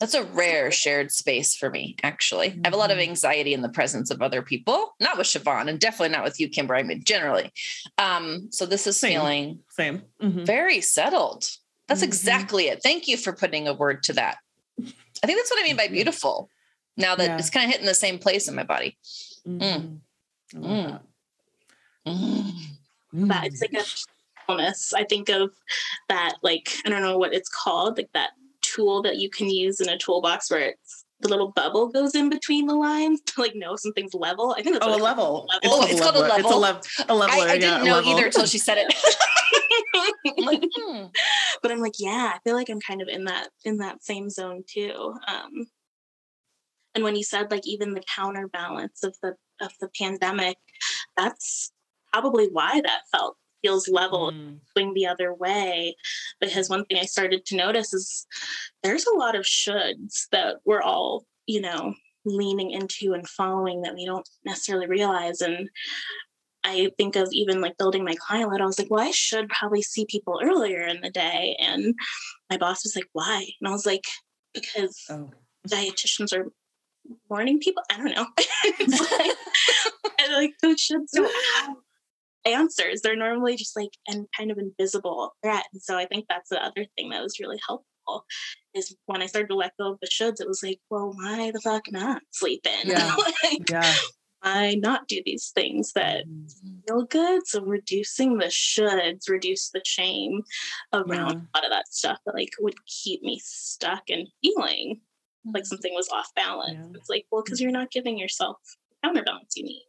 That's 0.00 0.14
a 0.14 0.24
rare 0.24 0.70
shared 0.72 1.12
space 1.12 1.54
for 1.54 1.68
me, 1.68 1.94
actually. 2.02 2.48
I 2.52 2.60
have 2.64 2.72
a 2.72 2.78
lot 2.78 2.90
of 2.90 2.96
Mhm. 2.96 3.02
anxiety 3.08 3.52
in 3.52 3.60
the 3.60 3.68
presence 3.68 4.10
of 4.10 4.22
other 4.22 4.40
people, 4.40 4.96
not 4.98 5.18
with 5.18 5.26
Siobhan 5.26 5.68
and 5.68 5.78
definitely 5.78 6.08
not 6.08 6.24
with 6.24 6.40
you, 6.40 6.48
Kimber. 6.48 6.74
I 6.74 6.82
mean, 6.82 7.04
generally. 7.04 7.52
Um, 7.98 8.50
so 8.50 8.64
this 8.64 8.86
is 8.86 8.96
Same. 8.98 9.12
feeling 9.12 9.64
Same. 9.68 10.02
Mhm. 10.22 10.46
very 10.46 10.80
settled. 10.80 11.50
That's 11.86 12.00
Mhm. 12.00 12.04
exactly 12.04 12.68
it. 12.68 12.82
Thank 12.82 13.08
you 13.08 13.18
for 13.18 13.34
putting 13.34 13.68
a 13.68 13.74
word 13.74 14.02
to 14.04 14.14
that. 14.14 14.38
I 14.80 15.26
think 15.26 15.38
that's 15.38 15.50
what 15.50 15.60
I 15.60 15.64
mean 15.64 15.76
by 15.76 15.88
beautiful. 15.88 16.48
Now 16.96 17.14
that 17.16 17.24
Yeah. 17.24 17.38
it's 17.38 17.50
kind 17.50 17.66
of 17.66 17.70
hitting 17.70 17.86
the 17.86 17.94
same 17.94 18.18
place 18.18 18.48
in 18.48 18.54
my 18.54 18.62
body. 18.64 18.96
Mhm. 19.46 20.00
I 20.54 20.56
Mm. 20.56 20.86
that. 20.92 21.02
Mm. 22.06 23.28
that 23.28 23.44
it's 23.44 23.60
like 23.60 23.74
a 23.74 23.84
bonus. 24.48 24.94
I 24.94 25.04
think 25.04 25.28
of 25.28 25.50
that, 26.08 26.36
like, 26.42 26.74
I 26.86 26.88
don't 26.88 27.02
know 27.02 27.18
what 27.18 27.34
it's 27.34 27.50
called, 27.50 27.98
like 27.98 28.10
that 28.14 28.30
tool 28.74 29.02
that 29.02 29.16
you 29.16 29.30
can 29.30 29.48
use 29.50 29.80
in 29.80 29.88
a 29.88 29.98
toolbox 29.98 30.50
where 30.50 30.60
it's 30.60 31.04
the 31.20 31.28
little 31.28 31.52
bubble 31.52 31.88
goes 31.88 32.14
in 32.14 32.30
between 32.30 32.66
the 32.66 32.74
lines 32.74 33.20
to 33.26 33.40
like 33.40 33.54
know 33.54 33.76
something's 33.76 34.14
level. 34.14 34.54
I 34.58 34.62
think 34.62 34.74
that's 34.76 34.86
Oh, 34.86 34.88
a 34.88 34.90
what 34.92 34.96
it's 34.96 35.04
level. 35.04 35.46
It's 35.62 36.00
called 36.00 36.16
a 36.16 36.20
leveler. 36.20 36.38
It's 36.40 36.50
a, 36.50 36.56
level? 36.56 36.60
lev- 36.60 36.82
a 37.08 37.14
leveler. 37.14 37.46
I, 37.48 37.50
I 37.52 37.58
didn't 37.58 37.82
a 37.82 37.84
know 37.84 37.94
level. 37.96 38.12
either 38.12 38.26
until 38.26 38.46
she 38.46 38.58
said 38.58 38.78
it. 38.78 38.94
I'm 40.38 40.44
like, 40.44 40.62
hmm. 40.74 41.06
but 41.62 41.70
I'm 41.70 41.80
like, 41.80 41.94
yeah, 41.98 42.32
I 42.34 42.38
feel 42.44 42.54
like 42.54 42.68
I'm 42.68 42.80
kind 42.80 43.02
of 43.02 43.08
in 43.08 43.24
that 43.24 43.48
in 43.64 43.78
that 43.78 44.02
same 44.04 44.30
zone 44.30 44.62
too. 44.68 45.14
Um, 45.26 45.66
and 46.94 47.04
when 47.04 47.16
you 47.16 47.22
said 47.24 47.50
like 47.50 47.66
even 47.66 47.94
the 47.94 48.02
counterbalance 48.14 49.02
of 49.04 49.16
the 49.22 49.34
of 49.60 49.72
the 49.80 49.88
pandemic, 49.98 50.56
that's 51.16 51.72
probably 52.12 52.48
why 52.48 52.80
that 52.80 53.02
felt 53.12 53.36
feels 53.62 53.88
level 53.88 54.32
Mm. 54.32 54.60
swing 54.72 54.94
the 54.94 55.06
other 55.06 55.32
way 55.34 55.94
because 56.40 56.68
one 56.68 56.84
thing 56.84 56.98
i 56.98 57.04
started 57.04 57.44
to 57.46 57.56
notice 57.56 57.92
is 57.92 58.26
there's 58.82 59.06
a 59.06 59.16
lot 59.18 59.34
of 59.34 59.44
shoulds 59.44 60.26
that 60.32 60.56
we're 60.64 60.82
all 60.82 61.24
you 61.46 61.60
know 61.60 61.94
leaning 62.24 62.70
into 62.70 63.12
and 63.14 63.28
following 63.28 63.82
that 63.82 63.94
we 63.94 64.04
don't 64.04 64.28
necessarily 64.44 64.86
realize 64.86 65.40
and 65.40 65.68
i 66.64 66.90
think 66.98 67.16
of 67.16 67.28
even 67.32 67.60
like 67.60 67.76
building 67.78 68.04
my 68.04 68.14
client 68.26 68.50
lead 68.50 68.60
i 68.60 68.66
was 68.66 68.78
like 68.78 68.90
well 68.90 69.04
i 69.06 69.10
should 69.10 69.48
probably 69.48 69.82
see 69.82 70.04
people 70.06 70.40
earlier 70.42 70.82
in 70.82 71.00
the 71.00 71.10
day 71.10 71.56
and 71.58 71.94
my 72.50 72.56
boss 72.56 72.84
was 72.84 72.94
like 72.94 73.08
why 73.12 73.46
and 73.60 73.68
i 73.68 73.72
was 73.72 73.86
like 73.86 74.04
because 74.54 75.06
Oh. 75.10 75.30
dietitians 75.68 76.36
are 76.36 76.46
warning 77.28 77.58
people 77.58 77.82
i 77.90 77.96
don't 77.96 78.14
know 78.14 78.26
like, 79.18 79.36
and 80.20 80.32
like 80.34 80.52
those 80.62 80.76
shoulds 80.76 81.10
don't 81.14 81.32
have 81.66 81.76
answers. 82.44 83.00
They're 83.02 83.16
normally 83.16 83.56
just 83.56 83.76
like 83.76 83.90
and 84.08 84.26
kind 84.36 84.50
of 84.50 84.58
invisible 84.58 85.34
threat. 85.42 85.64
And 85.72 85.82
so 85.82 85.96
I 85.96 86.06
think 86.06 86.26
that's 86.28 86.48
the 86.50 86.62
other 86.62 86.86
thing 86.96 87.10
that 87.10 87.22
was 87.22 87.38
really 87.40 87.60
helpful 87.66 88.24
is 88.74 88.96
when 89.06 89.22
I 89.22 89.26
started 89.26 89.48
to 89.48 89.54
let 89.56 89.76
go 89.78 89.92
of 89.92 89.98
the 90.00 90.08
shoulds, 90.08 90.40
it 90.40 90.48
was 90.48 90.62
like, 90.62 90.80
well, 90.90 91.12
why 91.14 91.50
the 91.52 91.60
fuck 91.60 91.84
not 91.90 92.22
sleep 92.30 92.66
in? 92.66 92.90
Yeah. 92.90 93.14
like, 93.44 93.70
Yeah. 93.70 93.94
why 94.42 94.74
not 94.74 95.06
do 95.06 95.20
these 95.24 95.50
things 95.54 95.92
that 95.92 96.24
Mhm. 96.26 96.82
feel 96.88 97.02
good? 97.04 97.46
So 97.46 97.62
reducing 97.62 98.38
the 98.38 98.46
shoulds, 98.46 99.28
reduce 99.28 99.70
the 99.70 99.82
shame 99.84 100.42
around 100.92 101.32
Yeah. 101.32 101.40
a 101.54 101.58
lot 101.58 101.64
of 101.64 101.70
that 101.70 101.92
stuff 101.92 102.18
that 102.26 102.34
like 102.34 102.50
would 102.58 102.74
keep 102.86 103.22
me 103.22 103.38
stuck 103.44 104.08
and 104.08 104.26
feeling 104.42 105.02
like 105.54 105.64
something 105.66 105.94
was 105.94 106.08
off 106.10 106.28
balance. 106.34 106.74
Yeah. 106.78 106.98
It's 106.98 107.08
like, 107.08 107.26
well, 107.30 107.42
because 107.42 107.60
you're 107.60 107.70
not 107.70 107.90
giving 107.90 108.18
yourself 108.18 108.58
the 108.90 108.96
counterbalance 109.08 109.54
you 109.56 109.64
need. 109.64 109.84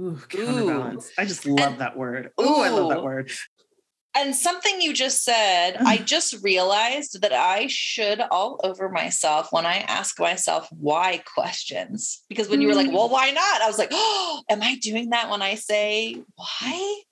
Ooh, 0.00 0.18
counterbalance. 0.28 1.10
I 1.18 1.24
just 1.26 1.46
love 1.46 1.72
and, 1.72 1.80
that 1.80 1.96
word. 1.96 2.30
Ooh, 2.40 2.60
I 2.60 2.70
love 2.70 2.88
that 2.88 3.04
word. 3.04 3.30
And 4.16 4.34
something 4.34 4.80
you 4.80 4.92
just 4.92 5.22
said, 5.24 5.76
I 5.76 5.98
just 5.98 6.42
realized 6.42 7.20
that 7.20 7.32
I 7.32 7.68
should 7.68 8.20
all 8.30 8.58
over 8.64 8.88
myself 8.88 9.52
when 9.52 9.66
I 9.66 9.78
ask 9.78 10.18
myself 10.18 10.68
why 10.70 11.22
questions. 11.32 12.24
Because 12.28 12.48
when 12.48 12.60
you 12.60 12.66
were 12.66 12.74
like, 12.74 12.88
mm. 12.88 12.94
well, 12.94 13.08
why 13.08 13.30
not? 13.30 13.62
I 13.62 13.68
was 13.68 13.78
like, 13.78 13.90
oh, 13.92 14.42
am 14.48 14.62
I 14.62 14.76
doing 14.76 15.10
that 15.10 15.30
when 15.30 15.42
I 15.42 15.54
say 15.54 16.20
why? 16.34 17.02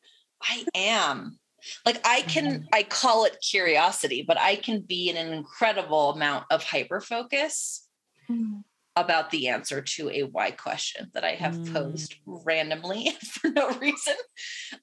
I 0.43 0.65
am. 0.75 1.39
Like 1.85 2.01
I 2.05 2.23
can, 2.23 2.47
mm-hmm. 2.47 2.65
I 2.73 2.83
call 2.83 3.27
it 3.27 3.37
curiosity, 3.49 4.25
but 4.27 4.39
I 4.39 4.57
can 4.57 4.81
be 4.81 5.09
in 5.09 5.17
an 5.17 5.33
incredible 5.33 6.11
amount 6.11 6.47
of 6.51 6.65
hyper 6.65 7.01
focus 7.01 7.87
mm. 8.29 8.63
About 9.01 9.31
the 9.31 9.49
answer 9.49 9.81
to 9.81 10.11
a 10.11 10.23
why 10.25 10.51
question 10.51 11.11
that 11.15 11.25
I 11.25 11.33
have 11.33 11.55
mm. 11.55 11.73
posed 11.73 12.17
randomly 12.27 13.11
for 13.33 13.51
no 13.51 13.71
reason. 13.79 14.15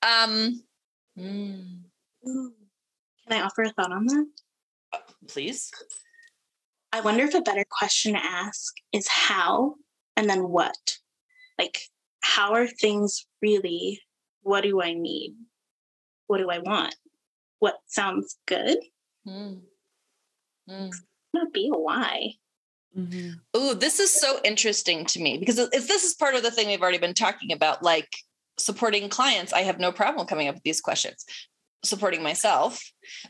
Um, 0.02 0.64
mm. 1.18 1.80
Can 2.24 2.52
I 3.30 3.42
offer 3.42 3.64
a 3.64 3.70
thought 3.70 3.92
on 3.92 4.06
that? 4.06 4.28
Uh, 4.94 4.98
please. 5.28 5.72
I 6.92 7.02
wonder 7.02 7.24
if 7.26 7.34
a 7.34 7.42
better 7.42 7.66
question 7.70 8.14
to 8.14 8.24
ask 8.24 8.74
is 8.94 9.08
how 9.08 9.76
and 10.16 10.30
then 10.30 10.48
what? 10.50 10.98
Like, 11.60 11.80
how 12.22 12.54
are 12.54 12.68
things 12.68 13.26
really? 13.42 14.02
What 14.42 14.62
do 14.62 14.82
I 14.82 14.94
need? 14.94 15.36
What 16.28 16.38
do 16.38 16.50
I 16.50 16.60
want? 16.60 16.96
What 17.60 17.76
sounds 17.88 18.38
good? 18.46 18.78
Mm. 19.28 19.62
Mm. 20.70 20.92
Not 21.34 21.54
be 21.54 21.70
a 21.74 21.78
why. 21.78 22.34
Mm-hmm. 22.98 23.32
Oh, 23.54 23.74
this 23.74 24.00
is 24.00 24.12
so 24.12 24.40
interesting 24.44 25.06
to 25.06 25.22
me 25.22 25.38
because 25.38 25.56
this 25.56 26.04
is 26.04 26.14
part 26.14 26.36
of 26.36 26.44
the 26.44 26.52
thing 26.52 26.68
we've 26.68 26.82
already 26.82 26.98
been 26.98 27.14
talking 27.14 27.52
about, 27.52 27.84
like 27.84 28.10
supporting 28.58 29.10
clients, 29.10 29.54
I 29.54 29.62
have 29.62 29.80
no 29.80 29.92
problem 29.92 30.28
coming 30.28 30.48
up 30.48 30.56
with 30.56 30.64
these 30.64 30.82
questions. 30.82 31.26
Supporting 31.84 32.24
myself 32.24 32.82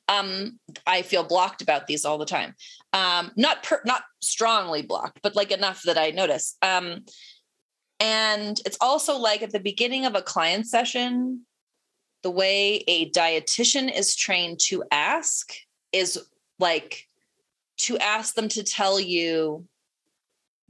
um, 0.07 0.59
i 0.87 1.01
feel 1.01 1.23
blocked 1.23 1.61
about 1.61 1.87
these 1.87 2.05
all 2.05 2.17
the 2.17 2.25
time. 2.25 2.55
Um, 2.93 3.31
not 3.35 3.63
per, 3.63 3.81
not 3.85 4.03
strongly 4.21 4.81
blocked 4.81 5.19
but 5.21 5.35
like 5.35 5.51
enough 5.51 5.81
that 5.83 5.97
i 5.97 6.11
notice. 6.11 6.55
Um, 6.61 7.03
and 7.99 8.59
it's 8.65 8.77
also 8.81 9.17
like 9.17 9.41
at 9.41 9.51
the 9.51 9.59
beginning 9.59 10.05
of 10.05 10.15
a 10.15 10.21
client 10.21 10.67
session 10.67 11.45
the 12.23 12.31
way 12.31 12.83
a 12.87 13.09
dietitian 13.11 13.95
is 13.95 14.15
trained 14.15 14.59
to 14.59 14.83
ask 14.91 15.53
is 15.91 16.19
like 16.57 17.04
to 17.77 17.97
ask 17.97 18.35
them 18.35 18.47
to 18.49 18.63
tell 18.63 18.99
you 18.99 19.65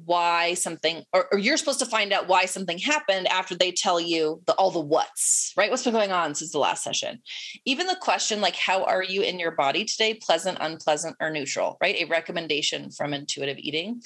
why 0.03 0.53
something 0.55 1.03
or, 1.13 1.27
or, 1.31 1.39
you're 1.39 1.55
supposed 1.55 1.79
to 1.79 1.85
find 1.85 2.11
out 2.11 2.27
why 2.27 2.45
something 2.45 2.77
happened 2.77 3.27
after 3.29 3.55
they 3.55 3.71
tell 3.71 3.99
you 3.99 4.41
the 4.45 4.53
all 4.55 4.71
the 4.71 4.79
what's 4.79 5.53
right? 5.55 5.71
What's 5.71 5.83
been 5.83 5.93
going 5.93 6.11
on 6.11 6.35
since 6.35 6.51
the 6.51 6.59
last 6.59 6.83
session? 6.83 7.21
Even 7.63 7.87
the 7.87 7.95
question 8.01 8.41
like 8.41 8.57
how 8.57 8.83
are 8.83 9.03
you 9.03 9.21
in 9.21 9.39
your 9.39 9.51
body 9.51 9.85
today? 9.85 10.13
Pleasant 10.13 10.57
unpleasant 10.59 11.15
or 11.21 11.29
neutral 11.29 11.77
right? 11.81 11.95
A 11.95 12.05
recommendation 12.05 12.91
from 12.91 13.13
intuitive 13.13 13.57
eating. 13.57 14.01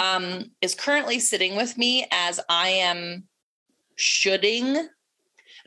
Um, 0.00 0.50
is 0.60 0.74
currently 0.74 1.18
sitting 1.20 1.56
with 1.56 1.78
me 1.78 2.06
as 2.10 2.38
i 2.50 2.68
am 2.68 3.24
shoulding 3.96 4.88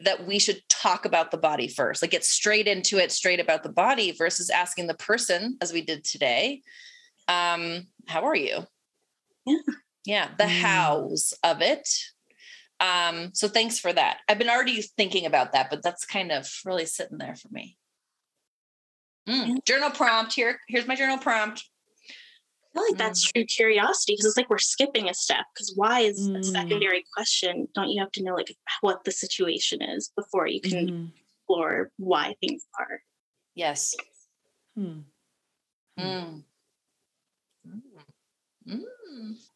that 0.03 0.25
we 0.25 0.39
should 0.39 0.61
talk 0.69 1.05
about 1.05 1.31
the 1.31 1.37
body 1.37 1.67
first 1.67 2.01
like 2.01 2.11
get 2.11 2.23
straight 2.23 2.67
into 2.67 2.97
it 2.97 3.11
straight 3.11 3.39
about 3.39 3.63
the 3.63 3.69
body 3.69 4.11
versus 4.11 4.49
asking 4.49 4.87
the 4.87 4.93
person 4.93 5.57
as 5.61 5.71
we 5.71 5.81
did 5.81 6.03
today 6.03 6.61
um, 7.27 7.87
how 8.07 8.23
are 8.23 8.35
you 8.35 8.65
yeah. 9.45 9.57
Yeah. 10.05 10.29
The 10.37 10.45
mm. 10.45 10.61
hows 10.61 11.33
of 11.43 11.61
it. 11.61 11.87
Um, 12.79 13.31
so 13.33 13.47
thanks 13.47 13.79
for 13.79 13.93
that. 13.93 14.19
I've 14.27 14.39
been 14.39 14.49
already 14.49 14.81
thinking 14.81 15.25
about 15.25 15.53
that, 15.53 15.69
but 15.69 15.83
that's 15.83 16.05
kind 16.05 16.31
of 16.31 16.49
really 16.65 16.85
sitting 16.85 17.17
there 17.17 17.35
for 17.35 17.47
me. 17.49 17.77
Mm. 19.27 19.47
Yeah. 19.47 19.55
Journal 19.65 19.91
prompt 19.91 20.33
here. 20.33 20.59
Here's 20.67 20.87
my 20.87 20.95
journal 20.95 21.17
prompt. 21.17 21.63
I 22.75 22.79
feel 22.79 22.87
like 22.89 22.97
that's 22.97 23.27
mm. 23.27 23.33
true 23.33 23.45
curiosity 23.45 24.13
because 24.13 24.25
it's 24.25 24.37
like 24.37 24.49
we're 24.49 24.57
skipping 24.57 25.07
a 25.07 25.13
step 25.13 25.45
because 25.53 25.73
why 25.75 25.99
is 26.01 26.19
mm. 26.27 26.39
a 26.39 26.43
secondary 26.43 27.03
question? 27.13 27.67
Don't 27.75 27.89
you 27.89 28.01
have 28.01 28.11
to 28.13 28.23
know 28.23 28.33
like 28.33 28.55
what 28.81 29.03
the 29.03 29.11
situation 29.11 29.81
is 29.81 30.11
before 30.15 30.47
you 30.47 30.59
can 30.59 30.89
mm. 30.89 31.11
explore 31.39 31.91
why 31.97 32.35
things 32.41 32.65
are? 32.79 33.01
Yes. 33.55 33.95
Hmm. 34.75 34.99
Mm. 35.99 36.43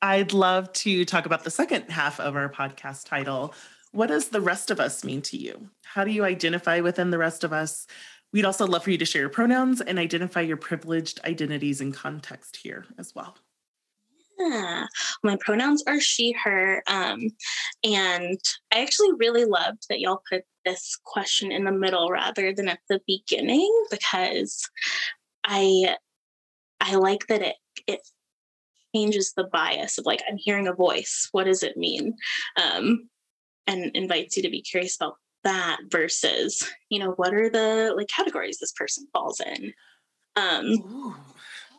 I'd 0.01 0.33
love 0.33 0.71
to 0.73 1.05
talk 1.05 1.25
about 1.25 1.43
the 1.43 1.51
second 1.51 1.89
half 1.89 2.19
of 2.19 2.35
our 2.35 2.49
podcast 2.49 3.05
title. 3.05 3.53
What 3.91 4.07
does 4.07 4.29
the 4.29 4.41
rest 4.41 4.69
of 4.69 4.79
us 4.79 5.03
mean 5.03 5.21
to 5.23 5.37
you? 5.37 5.69
How 5.83 6.03
do 6.03 6.11
you 6.11 6.23
identify 6.23 6.81
within 6.81 7.09
the 7.09 7.17
rest 7.17 7.43
of 7.43 7.53
us? 7.53 7.87
We'd 8.33 8.45
also 8.45 8.67
love 8.67 8.83
for 8.83 8.91
you 8.91 8.97
to 8.97 9.05
share 9.05 9.21
your 9.21 9.29
pronouns 9.29 9.81
and 9.81 9.97
identify 9.97 10.41
your 10.41 10.57
privileged 10.57 11.19
identities 11.25 11.81
and 11.81 11.93
context 11.93 12.57
here 12.57 12.85
as 12.97 13.15
well. 13.15 13.35
Yeah, 14.37 14.85
my 15.23 15.37
pronouns 15.39 15.83
are 15.87 15.99
she, 15.99 16.33
her. 16.43 16.83
Um, 16.87 17.29
and 17.83 18.37
I 18.71 18.81
actually 18.81 19.13
really 19.17 19.45
loved 19.45 19.85
that 19.89 19.99
y'all 19.99 20.21
put 20.29 20.43
this 20.65 20.97
question 21.03 21.51
in 21.51 21.63
the 21.63 21.71
middle 21.71 22.09
rather 22.09 22.53
than 22.53 22.67
at 22.67 22.79
the 22.89 23.01
beginning 23.07 23.71
because 23.89 24.69
I 25.43 25.95
I 26.79 26.95
like 26.95 27.27
that 27.27 27.41
it 27.41 27.55
it 27.87 28.01
changes 28.95 29.33
the 29.33 29.43
bias 29.45 29.97
of 29.97 30.05
like 30.05 30.21
i'm 30.29 30.37
hearing 30.37 30.67
a 30.67 30.73
voice 30.73 31.27
what 31.31 31.43
does 31.43 31.61
it 31.61 31.77
mean 31.77 32.15
um, 32.61 33.09
and 33.67 33.91
invites 33.95 34.37
you 34.37 34.43
to 34.43 34.49
be 34.49 34.61
curious 34.61 34.95
about 34.95 35.15
that 35.47 35.77
versus 35.89 36.69
you 36.89 36.99
know 36.99 37.11
what 37.11 37.33
are 37.33 37.49
the 37.49 37.93
like 37.95 38.07
categories 38.07 38.57
this 38.59 38.73
person 38.73 39.07
falls 39.13 39.39
in 39.39 39.73
um 40.35 41.15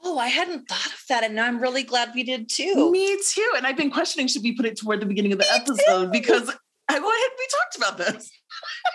Oh, 0.05 0.17
I 0.17 0.29
hadn't 0.29 0.69
thought 0.69 0.87
of 0.87 1.03
that. 1.09 1.25
And 1.25 1.35
now 1.35 1.45
I'm 1.45 1.61
really 1.61 1.83
glad 1.83 2.13
we 2.15 2.23
did 2.23 2.49
too. 2.49 2.93
Me 2.93 3.19
too. 3.29 3.51
And 3.57 3.67
I've 3.67 3.77
been 3.77 3.91
questioning 3.91 4.29
should 4.29 4.45
we 4.45 4.55
put 4.55 4.65
it 4.65 4.79
toward 4.79 5.01
the 5.01 5.07
beginning 5.07 5.33
of 5.33 5.39
the 5.39 5.45
Me 5.45 5.51
episode 5.51 6.05
too. 6.05 6.11
because 6.13 6.49
I 6.89 6.99
go 6.99 7.11
ahead, 7.11 7.31
and 7.31 7.39
we 7.39 7.49
talked 7.51 7.77
about 7.77 7.99
this. 7.99 8.31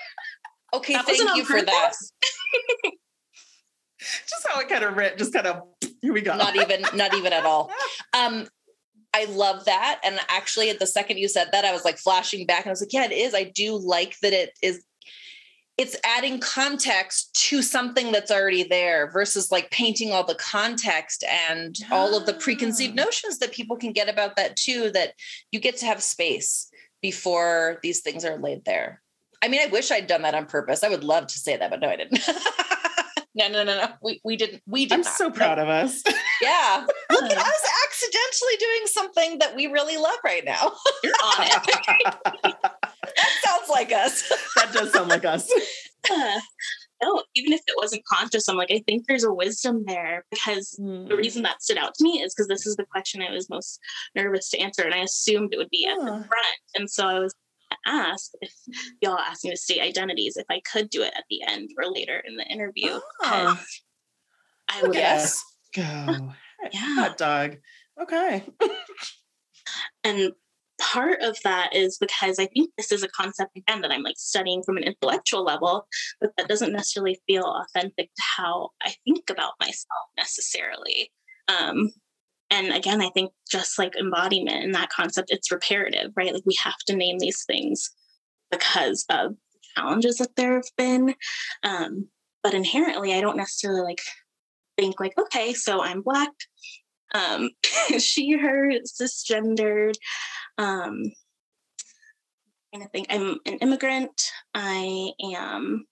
okay, 0.75 0.93
that 0.93 1.05
thank 1.05 1.35
you 1.35 1.43
for 1.43 1.61
that. 1.61 1.91
just 3.99 4.47
how 4.47 4.59
it 4.61 4.69
kind 4.69 4.83
of 4.83 4.95
read, 4.95 5.17
just 5.17 5.33
kind 5.33 5.47
of 5.47 5.63
here 6.01 6.13
we 6.13 6.21
go. 6.21 6.35
Not 6.35 6.55
even, 6.55 6.85
not 6.95 7.13
even 7.15 7.33
at 7.33 7.45
all. 7.45 7.69
Um, 8.15 8.47
I 9.13 9.25
love 9.25 9.65
that. 9.65 9.99
And 10.03 10.19
actually, 10.27 10.69
at 10.69 10.79
the 10.79 10.87
second 10.87 11.17
you 11.17 11.27
said 11.27 11.49
that, 11.51 11.65
I 11.65 11.71
was 11.71 11.85
like 11.85 11.97
flashing 11.97 12.45
back 12.45 12.61
and 12.61 12.67
I 12.67 12.71
was 12.71 12.81
like, 12.81 12.93
yeah, 12.93 13.05
it 13.05 13.11
is. 13.11 13.33
I 13.35 13.43
do 13.43 13.77
like 13.77 14.17
that 14.21 14.33
it 14.33 14.57
is 14.61 14.83
it's 15.77 15.97
adding 16.03 16.39
context 16.39 17.33
to 17.33 17.63
something 17.63 18.11
that's 18.11 18.29
already 18.29 18.63
there 18.63 19.09
versus 19.11 19.51
like 19.51 19.71
painting 19.71 20.11
all 20.11 20.23
the 20.23 20.35
context 20.35 21.23
and 21.27 21.77
all 21.91 22.15
of 22.15 22.27
the 22.27 22.33
preconceived 22.33 22.95
notions 22.95 23.39
that 23.39 23.51
people 23.51 23.75
can 23.75 23.91
get 23.91 24.07
about 24.07 24.35
that 24.35 24.55
too 24.55 24.91
that 24.91 25.13
you 25.51 25.59
get 25.59 25.77
to 25.77 25.85
have 25.85 26.03
space 26.03 26.69
before 27.01 27.79
these 27.81 28.01
things 28.01 28.23
are 28.23 28.37
laid 28.37 28.63
there 28.65 29.01
i 29.41 29.47
mean 29.47 29.61
i 29.61 29.65
wish 29.71 29.91
i'd 29.91 30.05
done 30.05 30.21
that 30.21 30.35
on 30.35 30.45
purpose 30.45 30.83
i 30.83 30.89
would 30.89 31.03
love 31.03 31.25
to 31.25 31.39
say 31.39 31.57
that 31.57 31.71
but 31.71 31.79
no 31.79 31.89
i 31.89 31.95
didn't 31.95 32.19
no, 33.35 33.47
no, 33.47 33.63
no, 33.63 33.77
no. 33.77 33.87
We 34.01 34.21
we 34.23 34.35
didn't. 34.35 34.61
We 34.67 34.85
did. 34.85 34.93
I'm 34.93 35.01
not. 35.01 35.13
so 35.13 35.31
proud 35.31 35.59
of 35.59 35.67
us. 35.67 36.03
Yeah. 36.41 36.85
Look 37.11 37.23
at 37.23 37.37
us 37.37 37.63
accidentally 38.13 38.57
doing 38.59 38.87
something 38.87 39.39
that 39.39 39.55
we 39.55 39.67
really 39.67 39.97
love 39.97 40.17
right 40.23 40.45
now. 40.45 40.71
You're 41.03 41.13
on 41.13 41.47
it. 41.47 42.11
that 42.43 43.29
sounds 43.43 43.69
like 43.69 43.91
us. 43.91 44.29
that 44.55 44.71
does 44.73 44.91
sound 44.91 45.09
like 45.09 45.25
us. 45.25 45.51
Uh, 46.09 46.39
no, 47.03 47.23
even 47.35 47.53
if 47.53 47.61
it 47.67 47.75
wasn't 47.77 48.05
conscious, 48.05 48.47
I'm 48.47 48.55
like, 48.55 48.71
I 48.71 48.83
think 48.85 49.05
there's 49.07 49.23
a 49.23 49.33
wisdom 49.33 49.83
there 49.85 50.25
because 50.31 50.79
mm. 50.79 51.07
the 51.07 51.17
reason 51.17 51.43
that 51.43 51.61
stood 51.61 51.77
out 51.77 51.93
to 51.95 52.03
me 52.03 52.21
is 52.21 52.33
because 52.33 52.47
this 52.47 52.65
is 52.65 52.75
the 52.75 52.85
question 52.85 53.21
I 53.21 53.31
was 53.31 53.49
most 53.49 53.79
nervous 54.15 54.49
to 54.51 54.59
answer. 54.59 54.83
And 54.83 54.93
I 54.93 54.99
assumed 54.99 55.53
it 55.53 55.57
would 55.57 55.69
be 55.69 55.85
at 55.85 55.97
the 55.97 56.05
front. 56.05 56.57
And 56.75 56.89
so 56.89 57.07
I 57.07 57.19
was 57.19 57.33
ask 57.87 58.31
if 58.39 58.51
y'all 59.01 59.17
asked 59.17 59.43
me 59.43 59.49
to 59.49 59.57
state 59.57 59.81
identities 59.81 60.37
if 60.37 60.45
I 60.49 60.61
could 60.71 60.89
do 60.89 61.01
it 61.01 61.13
at 61.17 61.23
the 61.29 61.41
end 61.47 61.71
or 61.77 61.91
later 61.91 62.21
in 62.25 62.35
the 62.37 62.45
interview. 62.45 62.99
Oh. 63.23 63.59
I 64.69 64.81
would 64.83 64.93
yes. 64.93 65.43
Go. 65.75 65.81
Yeah. 65.81 66.95
Hot 66.95 67.17
dog. 67.17 67.57
Okay. 68.01 68.43
and 70.03 70.31
part 70.81 71.21
of 71.21 71.37
that 71.43 71.75
is 71.75 71.97
because 71.97 72.39
I 72.39 72.47
think 72.47 72.71
this 72.77 72.91
is 72.91 73.03
a 73.03 73.07
concept 73.09 73.55
again 73.55 73.81
that 73.81 73.91
I'm 73.91 74.03
like 74.03 74.17
studying 74.17 74.63
from 74.63 74.77
an 74.77 74.83
intellectual 74.83 75.43
level, 75.43 75.87
but 76.19 76.31
that 76.37 76.47
doesn't 76.47 76.73
necessarily 76.73 77.21
feel 77.27 77.45
authentic 77.45 78.07
to 78.07 78.23
how 78.37 78.69
I 78.81 78.93
think 79.05 79.29
about 79.29 79.53
myself 79.59 80.07
necessarily. 80.17 81.11
Um, 81.47 81.91
and 82.53 82.71
again 82.71 83.01
i 83.01 83.09
think 83.09 83.31
just 83.49 83.79
like 83.79 83.95
embodiment 83.95 84.63
and 84.63 84.75
that 84.75 84.89
concept 84.89 85.31
it's 85.31 85.51
reparative 85.51 86.11
right 86.15 86.33
like 86.33 86.43
we 86.45 86.55
have 86.61 86.77
to 86.85 86.95
name 86.95 87.17
these 87.19 87.43
things 87.45 87.89
because 88.51 89.05
of 89.09 89.33
challenges 89.75 90.17
that 90.17 90.35
there 90.35 90.55
have 90.55 90.69
been 90.77 91.15
um, 91.63 92.07
but 92.43 92.53
inherently 92.53 93.13
i 93.13 93.21
don't 93.21 93.37
necessarily 93.37 93.81
like 93.81 94.01
think 94.77 94.99
like 94.99 95.13
okay 95.17 95.53
so 95.53 95.81
i'm 95.81 96.01
black 96.01 96.31
um, 97.13 97.49
she 97.99 98.37
her 98.37 98.71
cisgendered 98.85 99.95
um, 100.57 101.03
to 102.73 102.87
think. 102.89 103.07
I'm 103.09 103.37
an 103.45 103.57
immigrant. 103.59 104.31
I 104.55 105.11
am. 105.35 105.85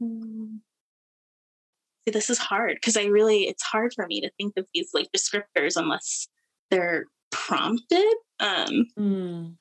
See, 0.00 2.10
this 2.12 2.30
is 2.30 2.38
hard 2.38 2.74
because 2.74 2.96
I 2.96 3.04
really, 3.04 3.44
it's 3.44 3.62
hard 3.62 3.92
for 3.94 4.06
me 4.06 4.20
to 4.20 4.30
think 4.36 4.54
of 4.56 4.66
these 4.74 4.90
like 4.92 5.08
descriptors 5.16 5.76
unless 5.76 6.28
they're 6.70 7.04
prompted. 7.30 8.12
Um, 8.40 8.86
Mm. 8.98 9.54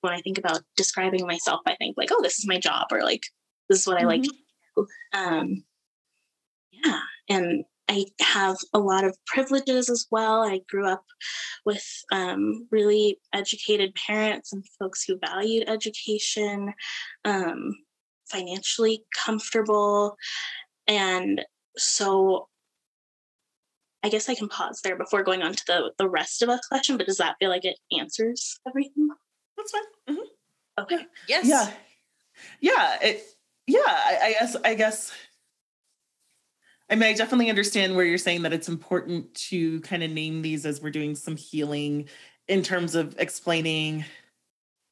when 0.00 0.12
I 0.14 0.20
think 0.22 0.38
about 0.38 0.62
describing 0.76 1.26
myself, 1.26 1.60
I 1.66 1.76
think 1.76 1.96
like, 1.98 2.08
oh, 2.12 2.22
this 2.22 2.38
is 2.38 2.46
my 2.46 2.58
job, 2.58 2.86
or 2.90 3.02
like, 3.02 3.24
this 3.68 3.80
is 3.80 3.86
what 3.86 4.00
I 4.00 4.04
like. 4.06 4.24
Um, 5.12 5.64
yeah. 6.70 7.00
And 7.28 7.64
I 7.88 8.04
have 8.20 8.56
a 8.72 8.78
lot 8.78 9.04
of 9.04 9.16
privileges 9.26 9.88
as 9.88 10.06
well. 10.10 10.42
I 10.42 10.60
grew 10.68 10.88
up 10.88 11.04
with 11.64 11.84
um, 12.10 12.66
really 12.70 13.18
educated 13.32 13.94
parents 14.06 14.52
and 14.52 14.64
folks 14.78 15.04
who 15.04 15.18
valued 15.18 15.68
education, 15.68 16.72
um, 17.24 17.72
financially 18.28 19.04
comfortable. 19.24 20.16
And 20.88 21.44
so 21.76 22.48
I 24.02 24.08
guess 24.08 24.28
I 24.28 24.34
can 24.34 24.48
pause 24.48 24.80
there 24.82 24.96
before 24.96 25.22
going 25.22 25.42
on 25.42 25.52
to 25.52 25.64
the, 25.66 25.92
the 25.98 26.08
rest 26.08 26.42
of 26.42 26.48
the 26.48 26.60
question, 26.68 26.96
but 26.96 27.06
does 27.06 27.18
that 27.18 27.36
feel 27.38 27.50
like 27.50 27.64
it 27.64 27.78
answers 27.98 28.58
everything? 28.66 29.08
That's 29.56 29.72
fine. 29.72 30.16
Mhm. 30.16 30.82
Okay. 30.82 31.06
Yes. 31.28 31.46
Yeah. 31.46 31.70
Yeah. 32.60 32.98
It, 33.02 33.24
yeah. 33.66 33.80
I, 33.84 34.18
I 34.22 34.32
guess, 34.32 34.56
I 34.64 34.74
guess, 34.74 35.12
I 36.88 36.94
mean, 36.94 37.04
I 37.04 37.12
definitely 37.14 37.50
understand 37.50 37.96
where 37.96 38.04
you're 38.04 38.18
saying 38.18 38.42
that 38.42 38.52
it's 38.52 38.68
important 38.68 39.34
to 39.34 39.80
kind 39.80 40.02
of 40.02 40.10
name 40.10 40.42
these 40.42 40.64
as 40.64 40.80
we're 40.80 40.90
doing 40.90 41.16
some 41.16 41.36
healing 41.36 42.08
in 42.46 42.62
terms 42.62 42.94
of 42.94 43.16
explaining 43.18 44.04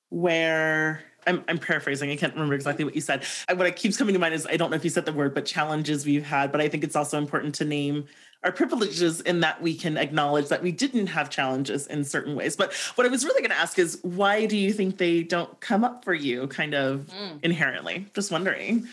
where 0.08 1.02
I'm, 1.26 1.44
I'm 1.46 1.58
paraphrasing. 1.58 2.10
I 2.10 2.16
can't 2.16 2.34
remember 2.34 2.54
exactly 2.54 2.84
what 2.84 2.94
you 2.94 3.00
said. 3.00 3.24
I, 3.48 3.54
what 3.54 3.74
keeps 3.76 3.96
coming 3.96 4.12
to 4.12 4.18
mind 4.18 4.34
is 4.34 4.46
I 4.46 4.56
don't 4.56 4.70
know 4.70 4.76
if 4.76 4.84
you 4.84 4.90
said 4.90 5.06
the 5.06 5.12
word, 5.12 5.34
but 5.34 5.46
challenges 5.46 6.04
we've 6.04 6.24
had. 6.24 6.50
But 6.50 6.60
I 6.60 6.68
think 6.68 6.82
it's 6.82 6.96
also 6.96 7.16
important 7.16 7.54
to 7.56 7.64
name 7.64 8.06
our 8.42 8.52
privileges 8.52 9.20
in 9.22 9.40
that 9.40 9.62
we 9.62 9.74
can 9.74 9.96
acknowledge 9.96 10.48
that 10.48 10.62
we 10.62 10.70
didn't 10.72 11.06
have 11.06 11.30
challenges 11.30 11.86
in 11.86 12.04
certain 12.04 12.34
ways. 12.34 12.56
But 12.56 12.74
what 12.96 13.06
I 13.06 13.10
was 13.10 13.24
really 13.24 13.40
going 13.40 13.50
to 13.52 13.56
ask 13.56 13.78
is 13.78 14.00
why 14.02 14.46
do 14.46 14.56
you 14.56 14.72
think 14.72 14.98
they 14.98 15.22
don't 15.22 15.58
come 15.60 15.82
up 15.84 16.04
for 16.04 16.12
you 16.12 16.48
kind 16.48 16.74
of 16.74 17.06
Mm. 17.06 17.38
inherently? 17.42 18.06
Just 18.14 18.30
wondering. 18.30 18.88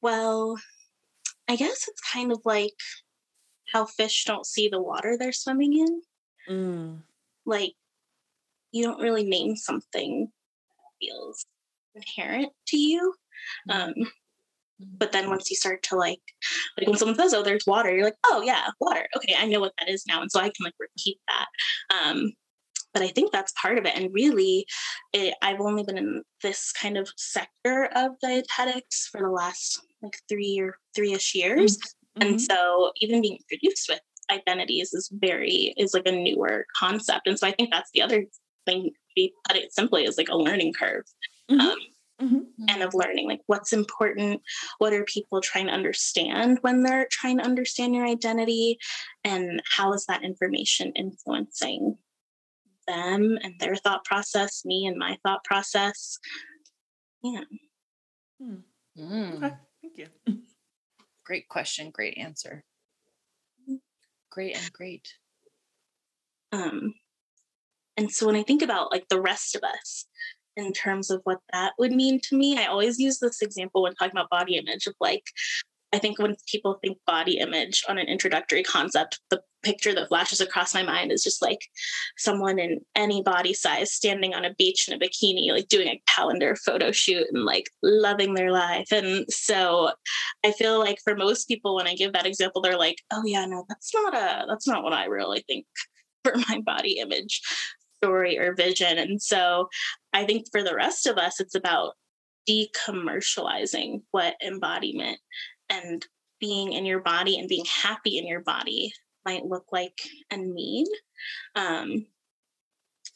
Well, 0.00 0.56
I 1.48 1.56
guess 1.56 1.86
it's 1.88 2.00
kind 2.12 2.32
of 2.32 2.40
like 2.44 2.74
how 3.72 3.84
fish 3.84 4.24
don't 4.24 4.46
see 4.46 4.68
the 4.68 4.80
water 4.80 5.16
they're 5.16 5.32
swimming 5.32 5.78
in. 5.78 6.02
Mm. 6.48 6.98
Like, 7.44 7.74
you 8.72 8.84
don't 8.84 9.00
really 9.00 9.24
name 9.24 9.56
something 9.56 10.28
that 10.68 11.06
feels 11.06 11.46
inherent 11.94 12.52
to 12.68 12.76
you. 12.76 13.14
Um, 13.70 13.94
but 14.78 15.12
then 15.12 15.28
once 15.30 15.50
you 15.50 15.56
start 15.56 15.82
to 15.84 15.96
like, 15.96 16.20
like 16.76 16.86
when 16.86 16.98
someone 16.98 17.16
says, 17.16 17.32
"Oh, 17.32 17.42
there's 17.42 17.66
water," 17.66 17.94
you're 17.94 18.04
like, 18.04 18.18
"Oh 18.26 18.42
yeah, 18.42 18.68
water. 18.80 19.06
Okay, 19.16 19.34
I 19.38 19.46
know 19.46 19.60
what 19.60 19.72
that 19.78 19.88
is 19.88 20.04
now," 20.06 20.20
and 20.20 20.30
so 20.30 20.40
I 20.40 20.50
can 20.50 20.64
like 20.64 20.74
repeat 20.78 21.18
that. 21.28 21.46
Um, 21.94 22.32
but 22.92 23.02
I 23.02 23.08
think 23.08 23.32
that's 23.32 23.52
part 23.60 23.78
of 23.78 23.84
it. 23.86 23.96
And 23.96 24.12
really, 24.12 24.66
it, 25.12 25.34
I've 25.42 25.60
only 25.60 25.82
been 25.82 25.98
in 25.98 26.22
this 26.42 26.72
kind 26.72 26.98
of 26.98 27.10
sector 27.16 27.90
of 27.94 28.12
dietetics 28.20 29.08
for 29.08 29.20
the 29.20 29.30
last 29.30 29.80
like 30.02 30.18
three 30.28 30.58
or 30.60 30.78
three-ish 30.94 31.34
years. 31.34 31.78
And 32.16 32.36
Mhm. 32.36 32.40
so 32.40 32.92
even 32.96 33.20
being 33.20 33.38
introduced 33.50 33.88
with 33.88 34.00
identities 34.30 34.94
is 34.94 35.08
very 35.12 35.74
is 35.76 35.94
like 35.94 36.06
a 36.06 36.12
newer 36.12 36.66
concept. 36.76 37.26
And 37.26 37.38
so 37.38 37.46
I 37.46 37.52
think 37.52 37.70
that's 37.70 37.90
the 37.92 38.02
other 38.02 38.24
thing 38.64 38.92
we 39.16 39.32
put 39.46 39.56
it 39.56 39.72
simply 39.72 40.04
is 40.04 40.18
like 40.18 40.28
a 40.28 40.36
learning 40.36 40.72
curve. 40.72 41.04
Mhm. 41.50 41.60
Um, 41.60 41.78
Mhm. 42.20 42.46
and 42.68 42.82
of 42.82 42.94
learning 42.94 43.28
like 43.28 43.42
what's 43.46 43.72
important, 43.72 44.42
what 44.78 44.92
are 44.94 45.04
people 45.04 45.40
trying 45.40 45.66
to 45.66 45.72
understand 45.72 46.58
when 46.62 46.82
they're 46.82 47.06
trying 47.10 47.38
to 47.38 47.44
understand 47.44 47.94
your 47.94 48.06
identity, 48.06 48.78
and 49.22 49.62
how 49.70 49.92
is 49.92 50.06
that 50.06 50.24
information 50.24 50.92
influencing 50.92 51.98
them 52.86 53.38
and 53.42 53.58
their 53.60 53.76
thought 53.76 54.04
process, 54.04 54.64
me 54.64 54.86
and 54.86 54.96
my 54.96 55.18
thought 55.22 55.44
process. 55.44 56.18
Yeah. 57.22 57.44
Mm. 58.40 58.62
Okay. 59.34 59.54
Thank 59.96 60.10
you. 60.26 60.38
Great 61.24 61.48
question. 61.48 61.90
Great 61.90 62.18
answer. 62.18 62.62
Great 64.30 64.56
and 64.56 64.72
great. 64.72 65.08
Um, 66.52 66.94
and 67.96 68.10
so 68.10 68.26
when 68.26 68.36
I 68.36 68.42
think 68.42 68.62
about 68.62 68.92
like 68.92 69.08
the 69.08 69.20
rest 69.20 69.56
of 69.56 69.62
us 69.62 70.06
in 70.56 70.72
terms 70.72 71.10
of 71.10 71.20
what 71.24 71.38
that 71.52 71.72
would 71.78 71.92
mean 71.92 72.20
to 72.24 72.36
me, 72.36 72.58
I 72.58 72.66
always 72.66 72.98
use 72.98 73.18
this 73.18 73.42
example 73.42 73.82
when 73.82 73.94
talking 73.94 74.12
about 74.12 74.30
body 74.30 74.56
image 74.56 74.86
of 74.86 74.94
like, 75.00 75.24
I 75.96 75.98
think 75.98 76.18
when 76.18 76.36
people 76.46 76.78
think 76.82 76.98
body 77.06 77.38
image 77.38 77.82
on 77.88 77.96
an 77.96 78.06
introductory 78.06 78.62
concept, 78.62 79.18
the 79.30 79.40
picture 79.62 79.94
that 79.94 80.08
flashes 80.08 80.42
across 80.42 80.74
my 80.74 80.82
mind 80.82 81.10
is 81.10 81.24
just 81.24 81.40
like 81.40 81.60
someone 82.18 82.58
in 82.58 82.80
any 82.94 83.22
body 83.22 83.54
size 83.54 83.94
standing 83.94 84.34
on 84.34 84.44
a 84.44 84.52
beach 84.58 84.88
in 84.88 84.94
a 84.94 84.98
bikini, 84.98 85.50
like 85.52 85.68
doing 85.68 85.88
a 85.88 86.02
calendar 86.06 86.54
photo 86.54 86.92
shoot 86.92 87.26
and 87.32 87.46
like 87.46 87.70
loving 87.82 88.34
their 88.34 88.52
life. 88.52 88.92
And 88.92 89.24
so 89.30 89.90
I 90.44 90.52
feel 90.52 90.78
like 90.78 90.98
for 91.02 91.16
most 91.16 91.48
people, 91.48 91.74
when 91.74 91.86
I 91.86 91.94
give 91.94 92.12
that 92.12 92.26
example, 92.26 92.60
they're 92.60 92.78
like, 92.78 92.98
oh 93.10 93.22
yeah, 93.24 93.46
no, 93.46 93.64
that's 93.66 93.94
not 93.94 94.14
a, 94.14 94.44
that's 94.46 94.68
not 94.68 94.82
what 94.82 94.92
I 94.92 95.06
really 95.06 95.44
think 95.48 95.64
for 96.24 96.34
my 96.50 96.60
body 96.60 96.98
image 96.98 97.40
story 97.96 98.38
or 98.38 98.54
vision. 98.54 98.98
And 98.98 99.22
so 99.22 99.70
I 100.12 100.26
think 100.26 100.44
for 100.52 100.62
the 100.62 100.74
rest 100.74 101.06
of 101.06 101.16
us, 101.16 101.40
it's 101.40 101.54
about 101.54 101.94
decommercializing 102.46 104.02
what 104.10 104.34
embodiment 104.44 105.18
and 105.70 106.06
being 106.40 106.72
in 106.72 106.84
your 106.84 107.00
body 107.00 107.38
and 107.38 107.48
being 107.48 107.64
happy 107.64 108.18
in 108.18 108.26
your 108.26 108.42
body 108.42 108.92
might 109.24 109.44
look 109.44 109.66
like 109.72 109.98
and 110.30 110.52
mean. 110.52 110.86
Um, 111.54 112.06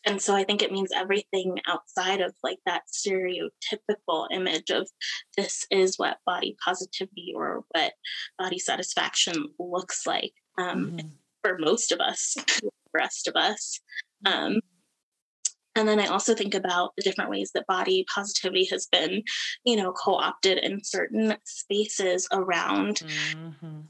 and 0.07 0.21
so 0.21 0.35
I 0.35 0.45
think 0.45 0.63
it 0.63 0.73
means 0.73 0.91
everything 0.95 1.59
outside 1.67 2.21
of 2.21 2.35
like 2.43 2.59
that 2.65 2.85
stereotypical 2.89 4.29
image 4.31 4.71
of 4.71 4.89
this 5.37 5.67
is 5.71 5.99
what 5.99 6.19
body 6.25 6.57
positivity 6.65 7.35
or 7.37 7.65
what 7.73 7.93
body 8.39 8.59
satisfaction 8.59 9.53
looks 9.59 10.07
like. 10.07 10.33
Um, 10.57 10.93
Mhm. 10.93 11.11
for 11.43 11.59
most 11.59 11.93
of 11.93 12.01
us, 12.01 12.35
the 12.35 12.71
rest 12.95 13.29
of 13.29 13.37
us. 13.37 13.81
Um, 14.25 14.61
and 15.81 15.89
then 15.89 16.01
I 16.01 16.07
also 16.07 16.35
think 16.35 16.55
about 16.55 16.93
the 16.97 17.03
different 17.03 17.31
ways 17.31 17.51
that 17.55 17.67
body 17.67 18.05
positivity 18.15 18.67
has 18.67 18.87
been, 18.87 19.23
you 19.65 19.77
know, 19.77 19.93
co-opted 19.93 20.59
in 20.59 20.85
certain 20.85 21.37
spaces 21.45 22.29
around 22.33 23.03
Mhm. 23.03 23.89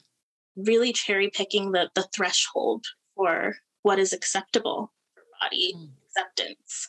really 0.56 0.92
cherry 0.92 1.30
picking 1.30 1.72
the 1.72 1.90
the 1.94 2.06
threshold 2.14 2.84
for 3.16 3.56
what 3.82 3.98
is 3.98 4.12
acceptable 4.12 4.92
for 5.14 5.22
body 5.40 5.74
Mm. 5.74 5.90
acceptance. 6.06 6.88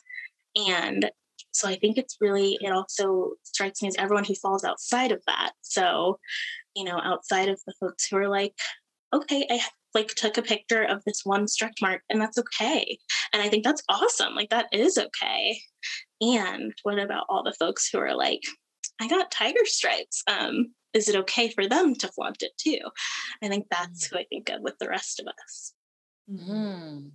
And 0.56 1.10
so 1.52 1.68
I 1.68 1.76
think 1.76 1.98
it's 1.98 2.16
really 2.20 2.58
it 2.60 2.72
also 2.72 3.32
strikes 3.42 3.82
me 3.82 3.88
as 3.88 3.96
everyone 3.96 4.24
who 4.24 4.34
falls 4.34 4.64
outside 4.64 5.12
of 5.12 5.22
that. 5.26 5.52
So, 5.62 6.18
you 6.74 6.84
know, 6.84 6.98
outside 7.02 7.48
of 7.48 7.60
the 7.66 7.74
folks 7.80 8.06
who 8.06 8.16
are 8.16 8.28
like, 8.28 8.54
okay, 9.12 9.46
I 9.50 9.60
like 9.94 10.08
took 10.08 10.38
a 10.38 10.42
picture 10.42 10.82
of 10.82 11.02
this 11.04 11.22
one 11.24 11.48
stretch 11.48 11.78
mark 11.80 12.02
and 12.10 12.20
that's 12.20 12.38
okay. 12.38 12.98
And 13.32 13.42
I 13.42 13.48
think 13.48 13.64
that's 13.64 13.82
awesome. 13.88 14.34
Like 14.34 14.50
that 14.50 14.66
is 14.72 14.98
okay. 14.98 15.60
And 16.20 16.72
what 16.82 16.98
about 16.98 17.26
all 17.28 17.42
the 17.42 17.54
folks 17.58 17.88
who 17.88 17.98
are 17.98 18.14
like, 18.14 18.42
I 19.00 19.08
got 19.08 19.30
tiger 19.30 19.64
stripes. 19.64 20.22
Um, 20.28 20.72
is 20.94 21.08
it 21.08 21.16
okay 21.16 21.48
for 21.48 21.66
them 21.66 21.94
to 21.96 22.08
flaunt 22.08 22.42
it 22.42 22.52
too? 22.58 22.80
I 23.42 23.48
think 23.48 23.66
that's 23.70 24.06
who 24.06 24.18
I 24.18 24.24
think 24.24 24.48
of 24.50 24.60
with 24.62 24.78
the 24.78 24.88
rest 24.88 25.20
of 25.20 25.26
us. 25.26 25.72
Mm. 26.30 27.10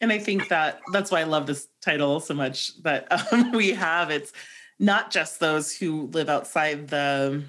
And 0.00 0.12
I 0.12 0.18
think 0.18 0.48
that 0.48 0.80
that's 0.92 1.10
why 1.10 1.20
I 1.20 1.24
love 1.24 1.46
this 1.46 1.68
title 1.82 2.20
so 2.20 2.34
much 2.34 2.82
that 2.82 3.06
um, 3.32 3.52
we 3.52 3.70
have. 3.70 4.10
It's 4.10 4.32
not 4.78 5.10
just 5.10 5.40
those 5.40 5.76
who 5.76 6.08
live 6.08 6.28
outside 6.28 6.88
the 6.88 7.44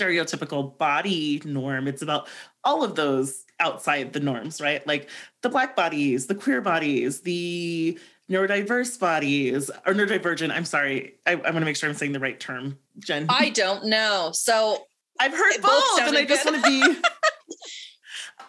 stereotypical 0.00 0.76
body 0.78 1.40
norm, 1.44 1.86
it's 1.88 2.02
about 2.02 2.28
all 2.64 2.82
of 2.84 2.94
those 2.94 3.44
outside 3.58 4.12
the 4.12 4.20
norms, 4.20 4.60
right? 4.60 4.86
Like 4.86 5.08
the 5.42 5.48
Black 5.48 5.76
bodies, 5.76 6.26
the 6.26 6.34
queer 6.34 6.60
bodies, 6.60 7.20
the 7.20 7.98
neurodiverse 8.30 8.98
bodies, 8.98 9.70
or 9.86 9.92
neurodivergent. 9.94 10.50
I'm 10.50 10.64
sorry. 10.64 11.14
I, 11.26 11.32
I 11.32 11.34
want 11.36 11.56
to 11.56 11.60
make 11.64 11.76
sure 11.76 11.88
I'm 11.88 11.96
saying 11.96 12.12
the 12.12 12.20
right 12.20 12.38
term, 12.38 12.78
Jen. 12.98 13.26
I 13.28 13.50
don't 13.50 13.86
know. 13.86 14.30
So 14.32 14.84
I've 15.18 15.32
heard 15.32 15.52
They 15.52 15.58
both 15.58 15.70
both, 15.70 15.98
and 16.00 16.06
sounded 16.14 16.20
I 16.20 16.24
just 16.24 16.44
want 16.44 16.64
to 16.64 16.70
be. 16.92 17.00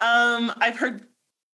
um, 0.00 0.52
I've 0.58 0.76
heard 0.78 1.06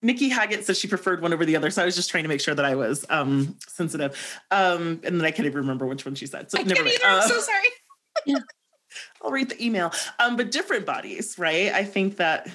Nikki 0.01 0.29
Haggett 0.29 0.65
said 0.65 0.75
she 0.77 0.87
preferred 0.87 1.21
one 1.21 1.33
over 1.33 1.45
the 1.45 1.55
other, 1.55 1.69
so 1.69 1.81
I 1.81 1.85
was 1.85 1.95
just 1.95 2.09
trying 2.09 2.23
to 2.23 2.27
make 2.29 2.41
sure 2.41 2.55
that 2.55 2.65
I 2.65 2.75
was 2.75 3.05
um 3.09 3.57
sensitive. 3.67 4.41
Um, 4.51 5.01
and 5.03 5.19
then 5.19 5.21
I 5.25 5.31
can't 5.31 5.45
even 5.45 5.59
remember 5.59 5.85
which 5.85 6.05
one 6.05 6.15
she 6.15 6.25
said. 6.25 6.49
So 6.49 6.59
I 6.59 6.63
never 6.63 6.75
can't 6.83 6.85
mind. 6.87 6.99
either. 7.03 7.07
I'm 7.13 7.19
Uh, 7.19 7.27
so 7.27 7.39
sorry. 7.39 8.43
I'll 9.23 9.31
read 9.31 9.49
the 9.49 9.63
email. 9.63 9.91
Um, 10.19 10.35
but 10.35 10.51
different 10.51 10.85
bodies, 10.85 11.35
right? 11.37 11.71
I 11.71 11.83
think 11.83 12.17
that 12.17 12.49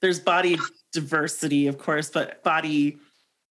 there's 0.00 0.20
body 0.20 0.56
diversity, 0.92 1.66
of 1.66 1.78
course, 1.78 2.10
but 2.10 2.42
body 2.42 2.98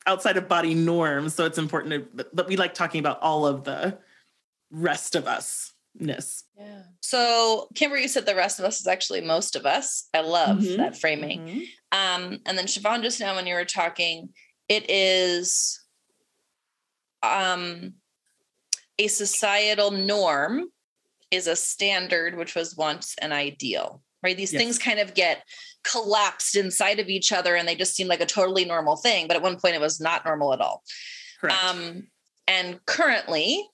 outside 0.07 0.37
of 0.37 0.47
body 0.47 0.73
norms. 0.73 1.35
So 1.35 1.45
it's 1.45 1.57
important 1.57 1.93
to, 2.15 2.25
but, 2.33 2.47
we 2.47 2.57
like 2.57 2.73
talking 2.73 2.99
about 2.99 3.21
all 3.21 3.45
of 3.45 3.63
the 3.63 3.97
rest 4.71 5.15
of 5.15 5.27
us 5.27 5.73
ness. 5.95 6.43
Yeah. 6.57 6.83
So, 7.01 7.67
Kimber, 7.75 7.97
you 7.97 8.07
said 8.07 8.25
the 8.25 8.35
rest 8.35 8.59
of 8.59 8.65
us 8.65 8.79
is 8.79 8.87
actually 8.87 9.21
most 9.21 9.55
of 9.55 9.65
us. 9.65 10.07
I 10.13 10.21
love 10.21 10.59
Mhm. 10.59 10.77
that 10.77 10.97
framing. 10.97 11.39
Mhm. 11.47 11.61
Um, 11.91 12.39
and 12.45 12.57
then 12.57 12.65
Siobhan, 12.67 13.01
just 13.01 13.19
now 13.19 13.35
when 13.35 13.47
you 13.47 13.55
were 13.55 13.65
talking, 13.65 14.33
it 14.67 14.89
is 14.89 15.81
um, 17.21 17.95
a 18.97 19.07
societal 19.07 19.91
norm 19.91 20.71
is 21.31 21.47
a 21.47 21.55
standard 21.55 22.35
which 22.37 22.55
was 22.55 22.75
once 22.75 23.15
an 23.21 23.31
ideal, 23.31 24.01
right? 24.23 24.35
These 24.37 24.53
Yes. 24.53 24.61
things 24.61 24.79
kind 24.79 24.99
of 24.99 25.13
get 25.13 25.43
collapsed 25.83 26.55
inside 26.55 26.99
of 26.99 27.07
each 27.09 27.31
other 27.31 27.55
and 27.55 27.67
they 27.67 27.75
just 27.75 27.95
seem 27.95 28.07
like 28.07 28.21
a 28.21 28.25
totally 28.25 28.65
normal 28.65 28.95
thing. 28.95 29.27
But 29.27 29.35
at 29.37 29.43
one 29.43 29.59
point 29.59 29.75
it 29.75 29.81
was 29.81 29.99
not 29.99 30.25
normal 30.25 30.53
at 30.53 30.61
all. 30.61 30.83
Correct. 31.39 31.63
Um, 31.63 32.07
and 32.47 32.83
currently, 32.85 33.67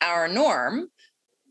our 0.00 0.28
norm 0.28 0.88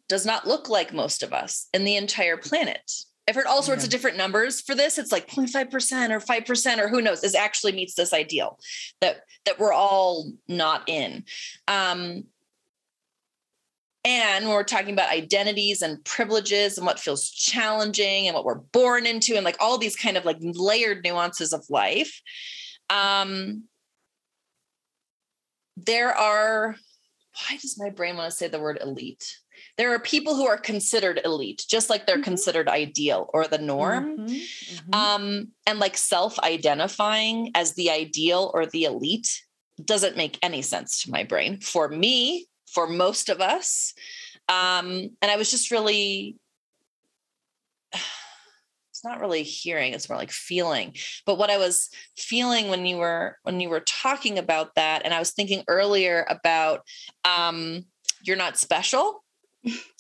does 0.09 0.25
not 0.25 0.47
look 0.47 0.69
like 0.69 0.93
most 0.93 1.23
of 1.23 1.33
us 1.33 1.67
in 1.73 1.83
the 1.85 1.95
entire 1.95 2.37
planet. 2.37 2.91
I've 3.27 3.35
heard 3.35 3.45
all 3.45 3.63
sorts 3.63 3.83
Yeah. 3.83 3.85
of 3.85 3.91
different 3.91 4.17
numbers 4.17 4.59
for 4.59 4.75
this. 4.75 4.97
It's 4.97 5.11
like 5.13 5.27
0.5% 5.29 6.11
or 6.11 6.19
5% 6.19 6.79
or 6.79 6.89
who 6.89 7.01
knows, 7.01 7.23
is 7.23 7.35
actually 7.35 7.71
meets 7.71 7.95
this 7.95 8.11
ideal 8.11 8.59
that 8.99 9.21
that 9.45 9.59
we're 9.59 9.71
all 9.73 10.31
not 10.47 10.83
in. 10.87 11.23
Um, 11.67 12.25
and 14.05 14.45
when 14.45 14.53
we're 14.53 14.63
talking 14.63 14.93
about 14.93 15.09
identities 15.11 15.81
and 15.81 16.03
privileges 16.03 16.77
and 16.77 16.85
what 16.85 16.99
feels 16.99 17.29
challenging 17.29 18.27
and 18.27 18.35
what 18.35 18.45
we're 18.45 18.55
born 18.55 19.05
into 19.05 19.35
and 19.35 19.45
like 19.45 19.57
all 19.59 19.77
these 19.77 19.95
kind 19.95 20.17
of 20.17 20.25
like 20.25 20.37
layered 20.41 21.03
nuances 21.03 21.53
of 21.53 21.65
life, 21.69 22.21
um, 22.89 23.63
there 25.77 26.13
are 26.13 26.75
why 27.49 27.57
does 27.57 27.79
my 27.79 27.89
brain 27.89 28.15
want 28.15 28.29
to 28.29 28.35
say 28.37 28.47
the 28.47 28.59
word 28.59 28.77
elite 28.81 29.39
there 29.77 29.91
are 29.91 29.99
people 29.99 30.35
who 30.35 30.45
are 30.45 30.57
considered 30.57 31.19
elite 31.25 31.65
just 31.67 31.89
like 31.89 32.05
they're 32.05 32.19
Mhm. 32.19 32.23
considered 32.23 32.69
ideal 32.69 33.27
or 33.33 33.47
the 33.47 33.57
norm 33.57 34.17
Mhm. 34.19 34.41
Mhm. 34.89 34.95
um 34.95 35.51
and 35.65 35.79
like 35.79 35.97
self-identifying 35.97 37.51
as 37.55 37.73
the 37.73 37.89
ideal 37.89 38.51
or 38.53 38.67
the 38.67 38.83
elite 38.83 39.41
doesn't 39.83 40.15
make 40.15 40.37
any 40.43 40.61
sense 40.61 41.01
to 41.01 41.11
my 41.11 41.23
brain 41.23 41.59
for 41.59 41.89
me 41.89 42.47
for 42.73 42.87
most 42.87 43.29
of 43.29 43.39
us 43.41 43.93
um 44.49 44.87
and 45.21 45.31
i 45.31 45.35
was 45.37 45.49
just 45.51 45.71
really 45.71 46.35
it's 47.93 49.03
not 49.03 49.19
really 49.19 49.43
hearing 49.43 49.93
it's 49.93 50.09
more 50.09 50.17
like 50.17 50.31
feeling. 50.31 50.95
But 51.25 51.37
what 51.37 51.49
i 51.49 51.57
was 51.57 51.89
feeling 52.17 52.69
when 52.69 52.85
you 52.85 52.97
were 52.97 53.37
when 53.43 53.59
you 53.59 53.69
were 53.69 53.81
talking 53.81 54.37
about 54.37 54.75
that 54.75 55.01
and 55.03 55.13
i 55.13 55.19
was 55.19 55.31
thinking 55.31 55.63
earlier 55.67 56.25
about 56.29 56.81
um 57.25 57.85
you're 58.23 58.37
not 58.37 58.57
special. 58.57 59.23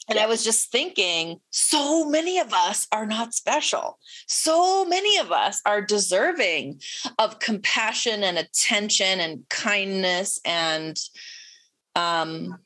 And 0.09 0.19
i 0.19 0.25
was 0.25 0.43
just 0.43 0.71
thinking 0.71 1.39
so 1.49 2.09
many 2.09 2.37
of 2.39 2.53
us 2.53 2.87
are 2.91 3.05
not 3.05 3.33
special. 3.33 3.99
So 4.27 4.83
many 4.85 5.17
of 5.17 5.31
us 5.31 5.61
are 5.65 5.81
deserving 5.81 6.81
of 7.17 7.39
compassion 7.39 8.23
and 8.23 8.37
attention 8.37 9.19
and 9.21 9.47
kindness 9.49 10.41
and 10.43 10.97
um 11.95 12.57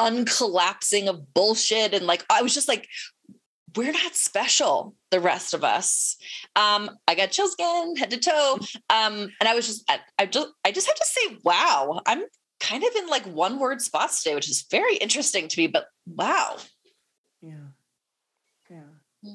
uncollapsing 0.00 1.08
of 1.08 1.32
bullshit 1.34 1.94
and 1.94 2.06
like 2.06 2.24
i 2.30 2.42
was 2.42 2.54
just 2.54 2.68
like 2.68 2.88
we're 3.76 3.92
not 3.92 4.14
special 4.14 4.94
the 5.10 5.20
rest 5.20 5.54
of 5.54 5.62
us 5.62 6.16
um 6.56 6.90
i 7.06 7.14
got 7.14 7.30
chills 7.30 7.54
again 7.54 7.94
head 7.96 8.10
to 8.10 8.18
toe 8.18 8.58
um 8.90 9.28
and 9.40 9.48
i 9.48 9.54
was 9.54 9.66
just 9.66 9.84
I, 9.88 10.00
I 10.18 10.26
just 10.26 10.48
i 10.64 10.72
just 10.72 10.86
have 10.86 10.96
to 10.96 11.04
say 11.04 11.38
wow 11.44 12.00
i'm 12.06 12.24
kind 12.60 12.82
of 12.82 12.90
in 12.96 13.06
like 13.08 13.24
one 13.26 13.58
word 13.58 13.80
spots 13.80 14.22
today 14.22 14.34
which 14.34 14.50
is 14.50 14.66
very 14.70 14.96
interesting 14.96 15.48
to 15.48 15.60
me 15.60 15.66
but 15.68 15.86
wow 16.06 16.56
yeah. 17.44 17.68
Yeah. 18.70 19.32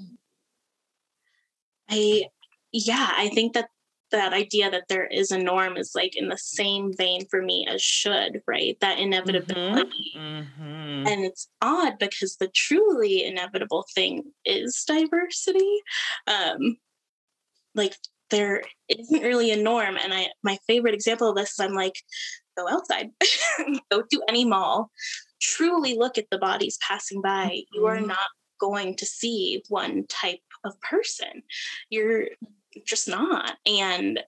I 1.89 2.23
yeah, 2.71 3.11
I 3.15 3.29
think 3.29 3.53
that 3.53 3.69
that 4.11 4.33
idea 4.33 4.69
that 4.71 4.87
there 4.89 5.05
is 5.05 5.31
a 5.31 5.37
norm 5.37 5.77
is 5.77 5.91
like 5.95 6.15
in 6.15 6.29
the 6.29 6.37
same 6.37 6.93
vein 6.97 7.25
for 7.29 7.41
me 7.41 7.65
as 7.69 7.81
should, 7.81 8.41
right? 8.47 8.77
That 8.81 8.99
inevitability. 8.99 10.13
Mhm. 10.15 11.07
And 11.07 11.25
it's 11.25 11.47
odd 11.61 11.97
because 11.99 12.37
the 12.37 12.49
truly 12.49 13.23
inevitable 13.23 13.85
thing 13.93 14.23
is 14.45 14.83
diversity. 14.87 15.79
Um 16.27 16.77
like 17.75 17.95
there 18.29 18.63
isn't 18.89 19.23
really 19.23 19.51
a 19.51 19.57
norm. 19.57 19.97
And 19.97 20.13
I 20.13 20.27
my 20.43 20.57
favorite 20.67 20.93
example 20.93 21.29
of 21.29 21.35
this 21.35 21.51
is 21.51 21.59
I'm 21.59 21.73
like, 21.73 21.95
go 22.57 22.67
outside, 22.67 23.09
go 23.91 24.01
to 24.01 24.23
any 24.27 24.45
mall, 24.45 24.91
truly 25.41 25.95
look 25.97 26.17
at 26.17 26.27
the 26.31 26.37
bodies 26.37 26.77
passing 26.85 27.21
by. 27.21 27.61
You 27.73 27.85
are 27.85 27.97
Mhm. 27.97 28.07
not 28.07 28.27
going 28.59 28.95
to 28.97 29.05
see 29.05 29.63
one 29.69 30.05
type 30.07 30.41
of 30.65 30.79
person. 30.81 31.43
You're 31.89 32.27
just 32.85 33.07
not. 33.07 33.57
And 33.65 34.19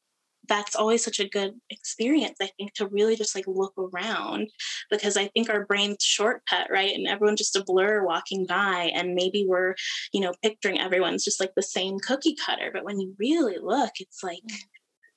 that's 0.48 0.76
always 0.76 1.04
such 1.04 1.20
a 1.20 1.30
good 1.30 1.54
experience, 1.70 2.38
I 2.42 2.50
think, 2.58 2.74
to 2.74 2.88
really 2.88 3.16
just 3.16 3.36
like 3.36 3.46
look 3.48 3.74
around 3.78 4.50
because 4.90 5.16
I 5.16 5.28
think 5.28 5.50
our 5.50 5.66
brain's 5.66 6.04
shortcut, 6.04 6.68
right? 6.70 6.94
And 6.94 7.08
everyone's 7.08 7.40
just 7.40 7.56
a 7.56 7.64
blur 7.64 8.04
walking 8.06 8.46
by. 8.48 8.92
And 8.94 9.14
maybe 9.16 9.46
we're, 9.48 9.76
you 10.14 10.20
know, 10.22 10.34
picturing 10.44 10.80
everyone's 10.80 11.24
just 11.24 11.40
like 11.40 11.54
the 11.56 11.62
same 11.62 12.00
cookie 12.00 12.36
cutter. 12.36 12.72
But 12.74 12.84
when 12.84 13.00
you 13.00 13.16
really 13.20 13.58
look, 13.62 13.92
it's 14.00 14.24
like, 14.24 14.44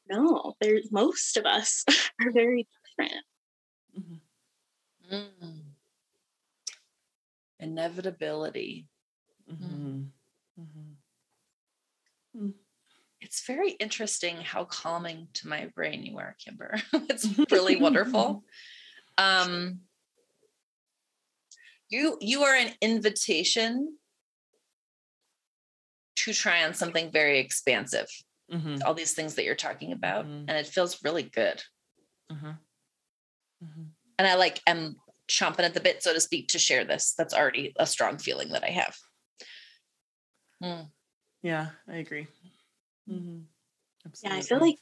no, 0.09 0.55
there's 0.61 0.93
most 0.93 1.37
of 1.37 1.47
us 1.47 1.85
are 2.21 2.31
very 2.31 2.69
different. 2.97 3.25
Mm-hmm. 3.99 5.15
Mm. 5.15 5.61
inevitability 7.59 8.87
Mm-hmm. 9.51 10.03
Mhm. 12.35 12.55
It's 13.35 13.45
very 13.49 13.73
interesting 13.73 14.37
how 14.37 14.65
calming 14.65 15.27
to 15.35 15.49
my 15.49 15.67
brain 15.75 16.05
you 16.05 16.19
are 16.19 16.37
kimber 16.39 16.77
it's 16.93 17.27
really 17.51 17.75
wonderful 17.75 18.45
um 19.19 19.81
you 21.89 22.17
you 22.21 22.45
are 22.45 22.55
an 22.55 22.71
invitation 22.81 23.99
to 26.15 26.33
try 26.33 26.65
on 26.65 26.75
something 26.75 27.11
very 27.11 27.41
expansive 27.41 28.07
Mhm. 28.53 28.83
all 28.85 28.95
these 28.95 29.15
things 29.15 29.35
that 29.35 29.45
you're 29.45 29.57
talking 29.57 29.91
about 29.91 30.27
Mhm. 30.27 30.45
and 30.47 30.51
it 30.51 30.69
feels 30.69 31.03
really 31.03 31.25
good 31.25 31.61
Mhm. 32.31 32.59
Mhm. 33.65 33.91
and 34.17 34.29
i 34.29 34.35
like 34.37 34.61
am 34.69 34.95
chomping 35.27 35.65
at 35.65 35.75
the 35.75 35.81
bit 35.81 36.05
so 36.05 36.13
to 36.15 36.21
speak 36.21 36.49
to 36.49 36.59
share 36.61 36.85
this 36.85 37.15
that's 37.19 37.35
already 37.35 37.73
a 37.81 37.87
strong 37.87 38.17
feeling 38.17 38.51
that 38.51 38.63
i 38.63 38.71
have 38.71 38.97
Mm. 40.63 40.91
Yeah, 41.43 41.73
I 41.87 41.97
agree. 41.97 42.27
Mhm. 43.09 43.45
Yeah, 44.23 44.35
I 44.35 44.41
feel 44.41 44.61
like 44.61 44.79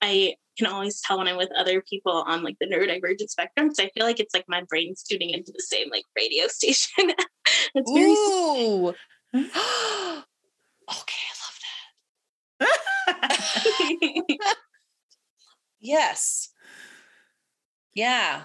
I 0.00 0.36
can 0.58 0.66
always 0.66 1.00
tell 1.00 1.18
when 1.18 1.28
I'm 1.28 1.36
with 1.36 1.50
other 1.56 1.80
people 1.82 2.24
on 2.26 2.42
like 2.42 2.56
the 2.60 2.66
neurodivergent 2.66 3.30
spectrum 3.30 3.68
because 3.68 3.78
I 3.78 3.90
feel 3.90 4.04
like 4.04 4.20
it's 4.20 4.34
like 4.34 4.44
my 4.48 4.62
brain's 4.68 5.02
tuning 5.02 5.30
into 5.30 5.52
the 5.52 5.62
same 5.62 5.88
like 5.90 6.04
radio 6.16 6.46
station. 6.48 7.12
it's 7.74 7.90
very 7.90 8.10
Ooh. 8.10 8.88
okay, 9.34 9.44
I 10.90 11.34
love 11.40 11.58
that. 12.60 14.38
Yes. 15.84 16.50
Yeah. 17.92 18.44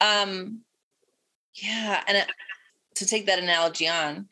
Um 0.00 0.62
yeah, 1.54 2.02
and 2.06 2.18
it, 2.18 2.30
to 2.96 3.06
take 3.06 3.26
that 3.26 3.38
analogy 3.38 3.88
on, 3.88 4.28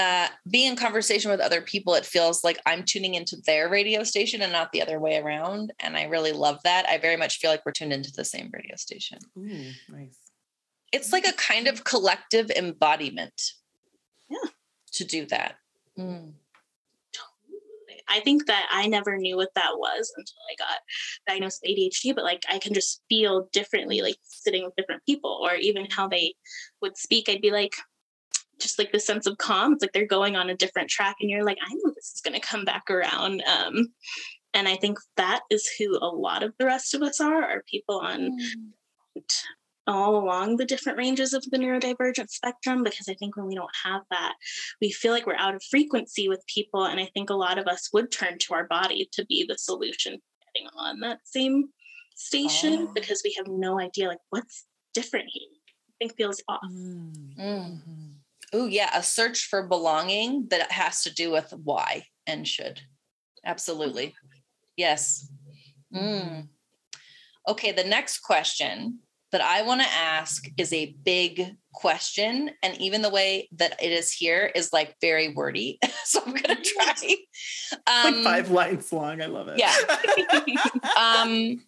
uh 0.00 0.28
being 0.50 0.70
in 0.70 0.76
conversation 0.76 1.30
with 1.30 1.40
other 1.40 1.60
people 1.60 1.94
it 1.94 2.06
feels 2.06 2.42
like 2.42 2.58
I'm 2.66 2.84
tuning 2.84 3.14
into 3.14 3.36
their 3.46 3.68
radio 3.68 4.02
station 4.02 4.42
and 4.42 4.52
not 4.52 4.72
the 4.72 4.82
other 4.82 4.98
way 4.98 5.18
around 5.18 5.72
and 5.78 5.96
I 5.96 6.04
really 6.04 6.32
love 6.32 6.58
that. 6.64 6.88
I 6.88 6.98
very 6.98 7.16
much 7.16 7.38
feel 7.38 7.50
like 7.50 7.64
we're 7.64 7.72
tuned 7.72 7.92
into 7.92 8.12
the 8.12 8.24
same 8.24 8.50
radio 8.52 8.76
station. 8.76 9.18
Ooh, 9.38 9.70
nice. 9.88 10.18
It's 10.92 11.12
like 11.12 11.26
a 11.26 11.32
kind 11.34 11.68
of 11.68 11.84
collective 11.84 12.50
embodiment. 12.50 13.52
Yeah. 14.28 14.50
To 14.94 15.04
do 15.04 15.26
that. 15.26 15.56
Mm. 15.98 16.32
I 18.10 18.20
think 18.20 18.46
that 18.46 18.66
I 18.70 18.88
never 18.88 19.16
knew 19.16 19.36
what 19.36 19.54
that 19.54 19.70
was 19.76 20.12
until 20.16 20.36
I 20.50 20.54
got 20.58 20.78
diagnosed 21.28 21.60
with 21.62 21.70
ADHD, 21.70 22.14
but 22.14 22.24
like 22.24 22.42
I 22.50 22.58
can 22.58 22.74
just 22.74 23.02
feel 23.08 23.48
differently, 23.52 24.02
like 24.02 24.16
sitting 24.22 24.64
with 24.64 24.74
different 24.76 25.04
people, 25.06 25.40
or 25.42 25.54
even 25.54 25.86
how 25.90 26.08
they 26.08 26.34
would 26.82 26.96
speak. 26.96 27.28
I'd 27.28 27.40
be 27.40 27.52
like, 27.52 27.74
just 28.60 28.78
like 28.78 28.92
the 28.92 29.00
sense 29.00 29.26
of 29.26 29.38
calm. 29.38 29.72
It's 29.72 29.82
like 29.82 29.92
they're 29.92 30.06
going 30.06 30.36
on 30.36 30.50
a 30.50 30.56
different 30.56 30.88
track, 30.90 31.16
and 31.20 31.30
you're 31.30 31.44
like, 31.44 31.58
I 31.60 31.72
know 31.74 31.92
this 31.94 32.12
is 32.14 32.20
going 32.24 32.38
to 32.40 32.46
come 32.46 32.64
back 32.64 32.90
around. 32.90 33.42
Um, 33.46 33.88
and 34.54 34.66
I 34.68 34.76
think 34.76 34.98
that 35.16 35.40
is 35.50 35.68
who 35.78 35.96
a 36.00 36.06
lot 36.10 36.42
of 36.42 36.52
the 36.58 36.66
rest 36.66 36.94
of 36.94 37.02
us 37.02 37.20
are, 37.20 37.42
are 37.42 37.62
people 37.70 38.00
on 38.00 38.36
all 39.86 40.16
along 40.16 40.56
the 40.56 40.64
different 40.64 40.98
ranges 40.98 41.32
of 41.32 41.44
the 41.50 41.58
neurodivergent 41.58 42.28
spectrum 42.30 42.82
because 42.84 43.08
I 43.08 43.14
think 43.14 43.36
when 43.36 43.46
we 43.46 43.54
don't 43.54 43.70
have 43.84 44.02
that, 44.10 44.34
we 44.80 44.90
feel 44.92 45.12
like 45.12 45.26
we're 45.26 45.34
out 45.36 45.54
of 45.54 45.62
frequency 45.70 46.28
with 46.28 46.44
people. 46.46 46.84
And 46.84 47.00
I 47.00 47.08
think 47.14 47.30
a 47.30 47.34
lot 47.34 47.58
of 47.58 47.66
us 47.66 47.88
would 47.92 48.12
turn 48.12 48.38
to 48.38 48.54
our 48.54 48.66
body 48.66 49.08
to 49.12 49.24
be 49.26 49.44
the 49.48 49.58
solution 49.58 50.18
getting 50.54 50.68
on 50.76 51.00
that 51.00 51.18
same 51.24 51.70
station 52.14 52.88
Oh. 52.88 52.92
because 52.94 53.22
we 53.24 53.34
have 53.38 53.46
no 53.48 53.80
idea 53.80 54.08
like 54.08 54.18
what's 54.30 54.66
different 54.94 55.26
here. 55.28 55.48
I 55.48 55.92
think 55.98 56.16
feels 56.16 56.42
off. 56.48 56.60
Mm. 56.70 57.36
Mm. 57.38 57.78
Oh, 58.52 58.66
yeah. 58.66 58.90
A 58.94 59.02
search 59.02 59.46
for 59.46 59.66
belonging 59.66 60.46
that 60.50 60.72
has 60.72 61.02
to 61.02 61.14
do 61.14 61.30
with 61.30 61.52
why 61.62 62.04
and 62.26 62.46
should. 62.46 62.80
Absolutely. 63.44 64.14
Yes. 64.76 65.30
Mm. 65.94 66.48
Okay. 67.48 67.72
The 67.72 67.84
next 67.84 68.18
question 68.20 68.98
that 69.32 69.40
I 69.40 69.62
want 69.62 69.80
to 69.80 69.86
ask 69.88 70.44
is 70.58 70.72
a 70.72 70.96
big 71.04 71.54
question. 71.72 72.50
And 72.64 72.76
even 72.80 73.02
the 73.02 73.10
way 73.10 73.48
that 73.56 73.80
it 73.80 73.92
is 73.92 74.10
here 74.12 74.50
is 74.54 74.72
like 74.72 74.96
very 75.00 75.32
wordy. 75.32 75.78
so 76.04 76.20
I'm 76.26 76.32
going 76.32 76.56
to 76.56 76.62
try. 76.62 76.94
like 77.86 78.06
Um, 78.16 78.24
five 78.24 78.50
lines 78.50 78.92
long. 78.92 79.22
I 79.22 79.26
love 79.26 79.48
it. 79.48 79.58
yeah. 79.58 79.74
um, 81.22 81.62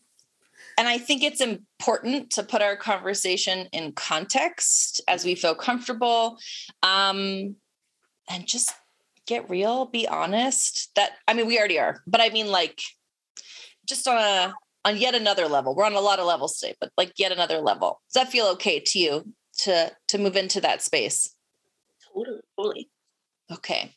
and 0.82 0.88
I 0.88 0.98
think 0.98 1.22
it's 1.22 1.40
important 1.40 2.32
to 2.32 2.42
put 2.42 2.60
our 2.60 2.74
conversation 2.74 3.68
in 3.72 3.92
context 3.92 5.00
as 5.06 5.24
we 5.24 5.36
feel 5.36 5.54
comfortable, 5.54 6.40
um, 6.82 7.54
and 8.28 8.48
just 8.48 8.72
get 9.28 9.48
real, 9.48 9.84
be 9.84 10.08
honest. 10.08 10.90
That 10.96 11.12
I 11.28 11.34
mean, 11.34 11.46
we 11.46 11.56
already 11.56 11.78
are, 11.78 12.02
but 12.08 12.20
I 12.20 12.30
mean, 12.30 12.48
like, 12.48 12.82
just 13.86 14.08
on 14.08 14.18
a 14.18 14.54
on 14.84 14.96
yet 14.96 15.14
another 15.14 15.46
level. 15.46 15.76
We're 15.76 15.84
on 15.84 15.92
a 15.92 16.00
lot 16.00 16.18
of 16.18 16.26
levels 16.26 16.58
today, 16.58 16.74
but 16.80 16.90
like 16.96 17.12
yet 17.16 17.30
another 17.30 17.58
level. 17.58 18.00
Does 18.12 18.20
that 18.20 18.32
feel 18.32 18.46
okay 18.46 18.80
to 18.80 18.98
you 18.98 19.32
to 19.58 19.92
to 20.08 20.18
move 20.18 20.34
into 20.34 20.60
that 20.62 20.82
space? 20.82 21.32
totally, 22.12 22.40
totally. 22.58 22.90
Okay. 23.52 23.94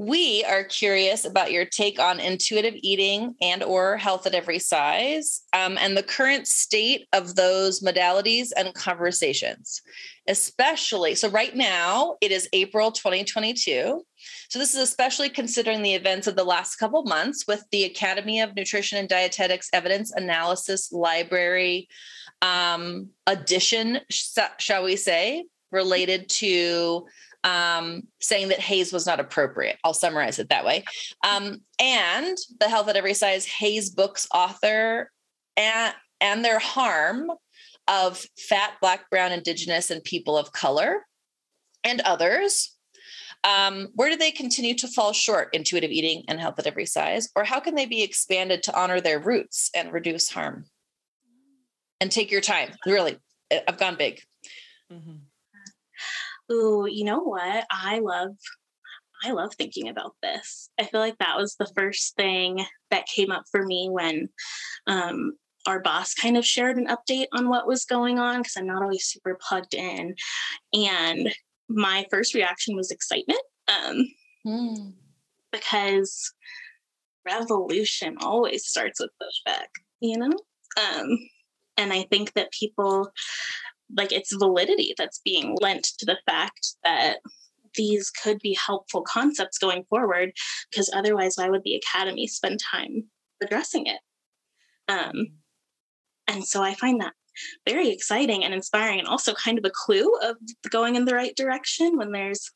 We 0.00 0.44
are 0.44 0.62
curious 0.62 1.24
about 1.24 1.50
your 1.50 1.64
take 1.64 1.98
on 1.98 2.20
intuitive 2.20 2.74
eating 2.76 3.34
and 3.42 3.64
or 3.64 3.96
health 3.96 4.28
at 4.28 4.34
every 4.34 4.60
size 4.60 5.42
um, 5.52 5.76
and 5.76 5.96
the 5.96 6.04
current 6.04 6.46
state 6.46 7.08
of 7.12 7.34
those 7.34 7.80
modalities 7.80 8.50
and 8.56 8.72
conversations, 8.74 9.82
especially. 10.28 11.16
So 11.16 11.28
right 11.28 11.54
now 11.54 12.16
it 12.20 12.30
is 12.30 12.48
April 12.52 12.92
2022. 12.92 14.04
So 14.48 14.58
this 14.60 14.72
is 14.72 14.80
especially 14.80 15.30
considering 15.30 15.82
the 15.82 15.94
events 15.94 16.28
of 16.28 16.36
the 16.36 16.44
last 16.44 16.76
couple 16.76 17.02
months 17.02 17.48
with 17.48 17.64
the 17.72 17.82
Academy 17.82 18.40
of 18.40 18.54
Nutrition 18.54 18.98
and 18.98 19.08
Dietetics 19.08 19.68
Evidence 19.72 20.12
Analysis 20.14 20.92
Library 20.92 21.88
um, 22.40 23.08
addition, 23.26 23.98
shall 24.10 24.84
we 24.84 24.94
say, 24.94 25.46
related 25.72 26.28
to 26.28 27.04
um, 27.44 28.02
saying 28.20 28.48
that 28.48 28.60
HAES 28.60 28.92
was 28.92 29.06
not 29.06 29.20
appropriate. 29.20 29.78
I'll 29.84 29.94
summarize 29.94 30.38
it 30.38 30.48
that 30.48 30.64
way. 30.64 30.84
Um, 31.26 31.62
and 31.78 32.36
the 32.60 32.68
Health 32.68 32.88
at 32.88 32.96
Every 32.96 33.14
Size 33.14 33.46
HAES 33.46 33.90
books 33.90 34.26
author 34.34 35.10
and, 35.56 35.94
and 36.20 36.44
their 36.44 36.58
harm 36.58 37.30
of 37.86 38.24
fat, 38.36 38.74
black, 38.80 39.08
brown, 39.10 39.32
indigenous, 39.32 39.90
and 39.90 40.02
people 40.04 40.36
of 40.36 40.52
color 40.52 41.06
and 41.84 42.00
others. 42.02 42.74
Um, 43.44 43.88
where 43.94 44.10
do 44.10 44.16
they 44.16 44.32
continue 44.32 44.74
to 44.74 44.88
fall 44.88 45.12
short, 45.12 45.50
intuitive 45.52 45.90
eating 45.90 46.24
and 46.28 46.40
health 46.40 46.58
at 46.58 46.66
every 46.66 46.86
size? 46.86 47.28
Or 47.36 47.44
how 47.44 47.60
can 47.60 47.76
they 47.76 47.86
be 47.86 48.02
expanded 48.02 48.62
to 48.64 48.78
honor 48.78 49.00
their 49.00 49.20
roots 49.20 49.70
and 49.74 49.92
reduce 49.92 50.28
harm? 50.28 50.66
And 52.00 52.12
take 52.12 52.30
your 52.30 52.40
time. 52.40 52.70
Really, 52.84 53.18
I've 53.66 53.78
gone 53.78 53.96
big. 53.96 54.20
Mhm. 54.92 55.20
Ooh, 56.50 56.86
you 56.90 57.04
know 57.04 57.20
what? 57.20 57.66
I 57.70 58.00
love 58.00 58.36
I 59.24 59.32
love 59.32 59.52
thinking 59.54 59.88
about 59.88 60.14
this. 60.22 60.70
I 60.78 60.84
feel 60.84 61.00
like 61.00 61.18
that 61.18 61.36
was 61.36 61.56
the 61.56 61.70
first 61.74 62.14
thing 62.16 62.64
that 62.90 63.06
came 63.06 63.32
up 63.32 63.44
for 63.50 63.64
me 63.64 63.88
when 63.90 64.28
um, 64.86 65.32
our 65.66 65.80
boss 65.80 66.14
kind 66.14 66.36
of 66.36 66.46
shared 66.46 66.76
an 66.76 66.86
update 66.86 67.26
on 67.32 67.48
what 67.48 67.66
was 67.66 67.84
going 67.84 68.18
on 68.18 68.38
because 68.38 68.56
I'm 68.56 68.66
not 68.66 68.82
always 68.82 69.06
super 69.06 69.36
plugged 69.40 69.74
in. 69.74 70.14
And 70.72 71.34
my 71.68 72.06
first 72.10 72.32
reaction 72.32 72.76
was 72.76 72.90
excitement 72.90 73.40
um, 73.68 74.06
Hmm. 74.44 74.90
because 75.52 76.32
revolution 77.26 78.16
always 78.20 78.66
starts 78.66 79.00
with 79.00 79.10
pushback, 79.20 79.66
you 80.00 80.16
know? 80.16 80.32
Um, 80.76 81.18
and 81.76 81.92
I 81.92 82.02
think 82.04 82.32
that 82.34 82.52
people 82.52 83.10
like 83.96 84.12
it's 84.12 84.34
validity 84.34 84.94
that's 84.96 85.20
being 85.24 85.56
lent 85.60 85.84
to 85.98 86.06
the 86.06 86.18
fact 86.26 86.74
that 86.84 87.18
these 87.74 88.10
could 88.10 88.38
be 88.40 88.56
helpful 88.66 89.02
concepts 89.02 89.58
going 89.58 89.84
forward 89.88 90.32
because 90.70 90.90
otherwise 90.94 91.34
why 91.36 91.48
would 91.48 91.62
the 91.64 91.74
academy 91.74 92.26
spend 92.26 92.58
time 92.58 93.04
addressing 93.42 93.86
it? 93.86 94.00
Um, 94.88 95.28
and 96.28 96.44
so 96.44 96.62
i 96.62 96.74
find 96.74 97.00
that 97.00 97.14
very 97.64 97.88
exciting 97.90 98.44
and 98.44 98.52
inspiring 98.52 98.98
and 98.98 99.08
also 99.08 99.32
kind 99.34 99.58
of 99.58 99.64
a 99.64 99.72
clue 99.72 100.10
of 100.22 100.36
going 100.70 100.96
in 100.96 101.04
the 101.04 101.14
right 101.14 101.36
direction 101.36 101.96
when 101.96 102.12
there's 102.12 102.50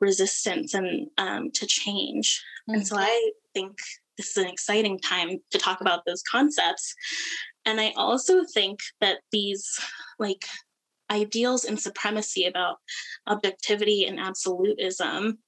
resistance 0.00 0.72
and 0.72 1.08
um, 1.18 1.50
to 1.52 1.66
change. 1.66 2.42
And 2.68 2.86
so 2.86 2.96
i 2.96 3.30
think 3.54 3.76
this 4.16 4.30
is 4.30 4.36
an 4.36 4.48
exciting 4.48 4.98
time 5.00 5.38
to 5.50 5.58
talk 5.58 5.80
about 5.80 6.04
those 6.06 6.22
concepts. 6.30 6.94
And 7.66 7.80
i 7.80 7.92
also 7.96 8.44
think 8.54 8.78
that 9.00 9.18
these 9.32 9.78
like 10.18 10.44
ideals 11.10 11.64
and 11.64 11.78
supremacy 11.78 12.44
about 12.44 12.76
objectivity 13.26 14.04
and 14.04 14.20
absolutism 14.20 15.38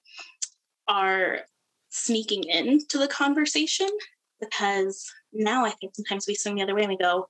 are 0.89 1.41
sneaking 1.91 2.45
into 2.45 2.99
the 2.99 3.09
conversation 3.09 3.89
because 4.41 5.09
now 5.33 5.65
I 5.65 5.71
think 5.71 5.95
sometimes 5.95 6.27
we 6.27 6.35
swing 6.35 6.57
the 6.57 6.63
other 6.63 6.75
way 6.75 6.83
and 6.83 6.91
we 6.91 6.97
go, 6.97 7.29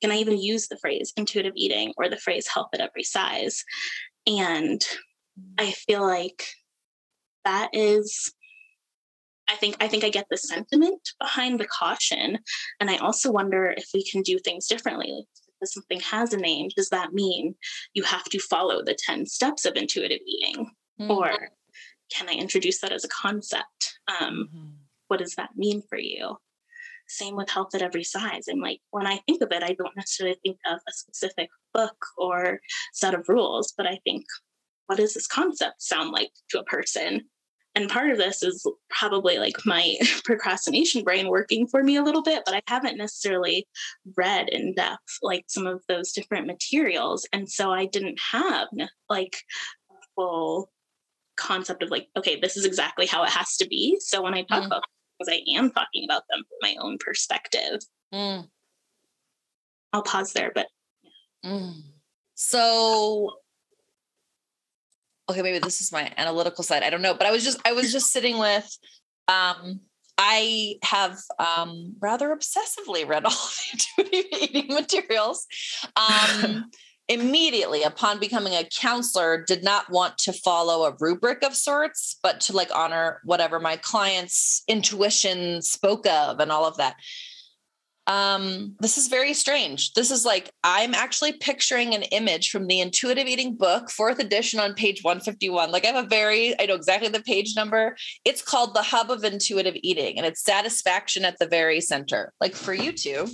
can 0.00 0.10
I 0.10 0.16
even 0.16 0.38
use 0.38 0.68
the 0.68 0.78
phrase 0.78 1.12
intuitive 1.16 1.52
eating 1.56 1.92
or 1.96 2.08
the 2.08 2.16
phrase 2.16 2.48
health 2.48 2.68
at 2.74 2.80
every 2.80 3.02
size? 3.02 3.64
And 4.26 4.80
I 5.58 5.72
feel 5.72 6.02
like 6.02 6.44
that 7.44 7.70
is 7.72 8.32
I 9.46 9.56
think 9.56 9.76
I 9.80 9.88
think 9.88 10.04
I 10.04 10.08
get 10.08 10.26
the 10.30 10.38
sentiment 10.38 11.10
behind 11.20 11.60
the 11.60 11.66
caution. 11.66 12.38
And 12.80 12.90
I 12.90 12.96
also 12.96 13.30
wonder 13.30 13.74
if 13.76 13.90
we 13.92 14.02
can 14.02 14.22
do 14.22 14.38
things 14.38 14.66
differently 14.66 15.26
because 15.58 15.74
something 15.74 16.00
has 16.00 16.32
a 16.32 16.36
name, 16.36 16.68
does 16.76 16.88
that 16.90 17.12
mean 17.12 17.54
you 17.94 18.02
have 18.02 18.24
to 18.24 18.38
follow 18.38 18.82
the 18.84 18.96
10 18.98 19.26
steps 19.26 19.64
of 19.64 19.76
intuitive 19.76 20.20
eating? 20.26 20.70
Hmm. 20.98 21.10
Or 21.10 21.48
can 22.14 22.28
I 22.28 22.32
introduce 22.32 22.80
that 22.80 22.92
as 22.92 23.04
a 23.04 23.08
concept? 23.08 23.98
Um, 24.08 24.48
Mhm. 24.54 24.72
what 25.08 25.18
does 25.20 25.34
that 25.36 25.56
mean 25.56 25.82
for 25.88 25.98
you? 25.98 26.38
Same 27.06 27.36
with 27.36 27.50
health 27.50 27.74
at 27.74 27.82
every 27.82 28.04
size. 28.04 28.48
I'm 28.48 28.60
like, 28.60 28.80
when 28.90 29.06
I 29.06 29.18
think 29.26 29.42
of 29.42 29.52
it, 29.52 29.62
I 29.62 29.74
don't 29.74 29.96
necessarily 29.96 30.38
think 30.42 30.58
of 30.66 30.80
a 30.88 30.92
specific 30.92 31.50
book 31.72 32.06
or 32.16 32.60
set 32.92 33.14
of 33.14 33.28
rules, 33.28 33.72
but 33.76 33.86
I 33.86 33.98
think, 34.04 34.24
what 34.86 34.96
does 34.96 35.14
this 35.14 35.26
concept 35.26 35.82
sound 35.82 36.10
like 36.10 36.32
to 36.50 36.60
a 36.60 36.64
person? 36.64 37.28
And 37.74 37.90
part 37.90 38.10
of 38.10 38.18
this 38.18 38.42
is 38.42 38.66
probably 38.88 39.38
like 39.38 39.56
my 39.66 39.96
procrastination 40.24 41.02
brain 41.02 41.28
working 41.28 41.66
for 41.66 41.82
me 41.82 41.96
a 41.96 42.02
little 42.02 42.22
bit, 42.22 42.42
but 42.46 42.54
I 42.54 42.62
haven't 42.68 42.98
necessarily 42.98 43.66
read 44.16 44.48
in 44.48 44.74
depth 44.74 45.18
like 45.22 45.44
some 45.48 45.66
of 45.66 45.82
those 45.88 46.12
different 46.12 46.46
materials. 46.46 47.26
And 47.32 47.50
so 47.50 47.72
I 47.72 47.86
didn't 47.86 48.20
have 48.32 48.68
like 49.08 49.36
a 49.90 49.94
full 50.14 50.70
concept 51.36 51.82
of 51.82 51.90
like, 51.90 52.08
okay, 52.16 52.38
this 52.38 52.56
is 52.56 52.64
exactly 52.64 53.06
how 53.06 53.24
it 53.24 53.30
has 53.30 53.56
to 53.56 53.66
be. 53.66 53.96
So 54.00 54.22
when 54.22 54.34
I 54.34 54.42
talk 54.42 54.62
Mm. 54.62 54.66
about 54.66 54.84
things, 55.26 55.28
I 55.28 55.58
am 55.58 55.70
talking 55.72 56.04
about 56.04 56.22
them 56.30 56.44
from 56.48 56.58
my 56.62 56.76
own 56.80 56.98
perspective. 56.98 57.80
Mm, 58.12 58.48
I'll 59.92 60.02
pause 60.02 60.32
there, 60.32 60.52
but 60.54 60.68
mm. 61.44 61.82
So, 62.36 63.32
okay, 65.28 65.42
maybe 65.42 65.58
this 65.58 65.80
is 65.80 65.92
my 65.92 66.12
analytical 66.16 66.64
side. 66.64 66.82
I 66.82 66.90
don't 66.90 67.02
know, 67.02 67.14
but 67.14 67.26
I 67.26 67.30
was 67.30 67.44
just 67.44 67.60
I 67.66 67.72
was 67.72 67.92
just 67.92 68.12
sitting 68.12 68.38
with. 68.38 68.68
Um, 69.28 69.80
I 70.16 70.76
have 70.84 71.18
um, 71.38 71.94
rather 72.00 72.34
obsessively 72.34 73.06
read 73.06 73.24
all 73.24 73.32
the 73.32 74.06
intuitive 74.06 74.40
eating 74.40 74.74
materials. 74.74 75.46
Um, 75.96 76.70
immediately 77.08 77.82
upon 77.82 78.18
becoming 78.18 78.54
a 78.54 78.68
counselor, 78.80 79.44
did 79.46 79.62
not 79.62 79.90
want 79.90 80.16
to 80.16 80.32
follow 80.32 80.84
a 80.84 80.96
rubric 81.00 81.42
of 81.44 81.54
sorts, 81.54 82.16
but 82.22 82.40
to 82.40 82.52
like 82.54 82.74
honor 82.74 83.20
whatever 83.24 83.60
my 83.60 83.76
client's 83.76 84.62
intuition 84.68 85.60
spoke 85.60 86.06
of 86.06 86.40
and 86.40 86.50
all 86.50 86.64
of 86.64 86.76
that. 86.78 86.96
Um, 88.06 88.76
this 88.80 88.98
is 88.98 89.08
very 89.08 89.32
strange. 89.32 89.92
This 89.94 90.10
is 90.10 90.24
like 90.26 90.50
I'm 90.62 90.94
actually 90.94 91.32
picturing 91.34 91.94
an 91.94 92.02
image 92.04 92.50
from 92.50 92.66
the 92.66 92.80
intuitive 92.80 93.26
eating 93.26 93.56
book, 93.56 93.90
fourth 93.90 94.18
edition 94.18 94.60
on 94.60 94.74
page 94.74 95.02
151. 95.02 95.70
Like 95.70 95.84
I 95.84 95.88
have 95.88 96.04
a 96.04 96.08
very, 96.08 96.58
I 96.60 96.66
know 96.66 96.74
exactly 96.74 97.08
the 97.08 97.22
page 97.22 97.54
number. 97.56 97.96
It's 98.24 98.42
called 98.42 98.74
The 98.74 98.82
Hub 98.82 99.10
of 99.10 99.24
Intuitive 99.24 99.76
Eating, 99.82 100.18
and 100.18 100.26
it's 100.26 100.42
satisfaction 100.42 101.24
at 101.24 101.38
the 101.38 101.46
very 101.46 101.80
center. 101.80 102.32
Like 102.40 102.54
for 102.54 102.74
you 102.74 102.92
two, 102.92 103.26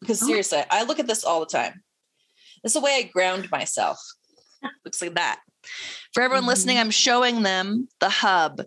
because 0.00 0.22
Oh. 0.22 0.26
seriously, 0.26 0.62
I 0.70 0.82
look 0.82 0.98
at 0.98 1.06
this 1.06 1.24
all 1.24 1.40
the 1.40 1.46
time. 1.46 1.82
This 2.62 2.70
is 2.76 2.80
the 2.80 2.84
way 2.84 2.96
I 2.96 3.02
ground 3.10 3.50
myself. 3.50 3.98
Looks 4.84 5.00
like 5.00 5.14
that. 5.14 5.40
For 6.12 6.22
everyone 6.22 6.46
listening, 6.46 6.78
I'm 6.78 6.90
showing 6.90 7.42
them 7.42 7.88
the 8.00 8.10
hub. 8.10 8.62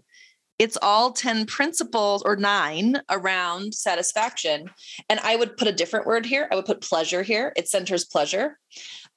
It's 0.60 0.78
all 0.82 1.12
10 1.12 1.46
principles 1.46 2.24
or 2.24 2.36
nine 2.36 2.98
around 3.10 3.74
satisfaction. 3.74 4.70
And 5.10 5.20
I 5.20 5.36
would 5.36 5.58
put 5.58 5.68
a 5.68 5.74
different 5.74 6.08
word 6.08 6.26
here. 6.26 6.48
I 6.52 6.56
would 6.56 6.66
put 6.66 6.82
pleasure 6.82 7.22
here. 7.24 7.54
It 7.56 7.68
centers 7.68 8.06
pleasure. 8.06 8.58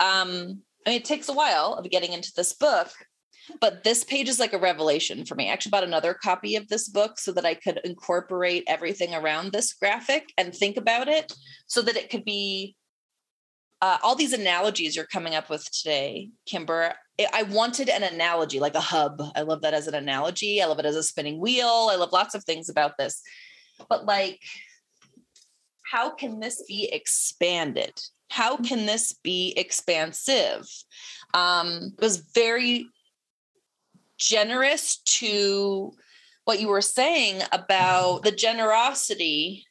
Um, 0.00 0.62
I 0.86 0.90
mean, 0.90 1.00
it 1.00 1.04
takes 1.04 1.28
a 1.28 1.34
while 1.34 1.74
of 1.74 1.90
getting 1.90 2.12
into 2.12 2.32
this 2.36 2.52
book, 2.52 2.88
but 3.60 3.84
this 3.84 4.04
page 4.04 4.28
is 4.28 4.38
like 4.38 4.52
a 4.52 4.58
revelation 4.58 5.24
for 5.24 5.34
me. 5.34 5.48
I 5.48 5.52
actually 5.52 5.70
bought 5.70 5.84
another 5.84 6.14
copy 6.14 6.56
of 6.56 6.68
this 6.68 6.88
book 6.88 7.18
so 7.18 7.32
that 7.32 7.46
I 7.46 7.54
could 7.54 7.80
incorporate 7.84 8.64
everything 8.66 9.14
around 9.14 9.52
this 9.52 9.72
graphic 9.72 10.32
and 10.36 10.54
think 10.54 10.76
about 10.76 11.08
it 11.08 11.32
so 11.66 11.82
that 11.82 11.96
it 11.96 12.10
could 12.10 12.24
be 12.24 12.76
uh, 13.82 13.98
all 14.02 14.14
these 14.14 14.34
analogies 14.34 14.94
you're 14.94 15.06
coming 15.06 15.34
up 15.34 15.48
with 15.48 15.70
today, 15.70 16.30
Kimber. 16.46 16.94
I 17.32 17.42
wanted 17.44 17.88
an 17.88 18.02
analogy, 18.02 18.60
like 18.60 18.74
a 18.74 18.80
hub. 18.80 19.22
I 19.34 19.42
love 19.42 19.62
that 19.62 19.74
as 19.74 19.86
an 19.86 19.94
analogy. 19.94 20.62
I 20.62 20.66
love 20.66 20.78
it 20.78 20.86
as 20.86 20.96
a 20.96 21.02
spinning 21.02 21.40
wheel. 21.40 21.88
I 21.90 21.96
love 21.96 22.12
lots 22.12 22.34
of 22.34 22.44
things 22.44 22.68
about 22.68 22.98
this. 22.98 23.22
But 23.88 24.06
like, 24.06 24.40
how 25.90 26.10
can 26.10 26.40
this 26.40 26.62
be 26.68 26.88
expanded? 26.92 28.00
How 28.30 28.56
can 28.56 28.86
this 28.86 29.12
be 29.12 29.52
expansive? 29.56 30.66
Um, 31.34 31.94
it 31.98 32.02
was 32.02 32.18
very 32.18 32.86
generous 34.18 34.98
to 34.98 35.92
what 36.44 36.60
you 36.60 36.68
were 36.68 36.82
saying 36.82 37.42
about 37.52 38.22
the 38.22 38.32
generosity 38.32 39.66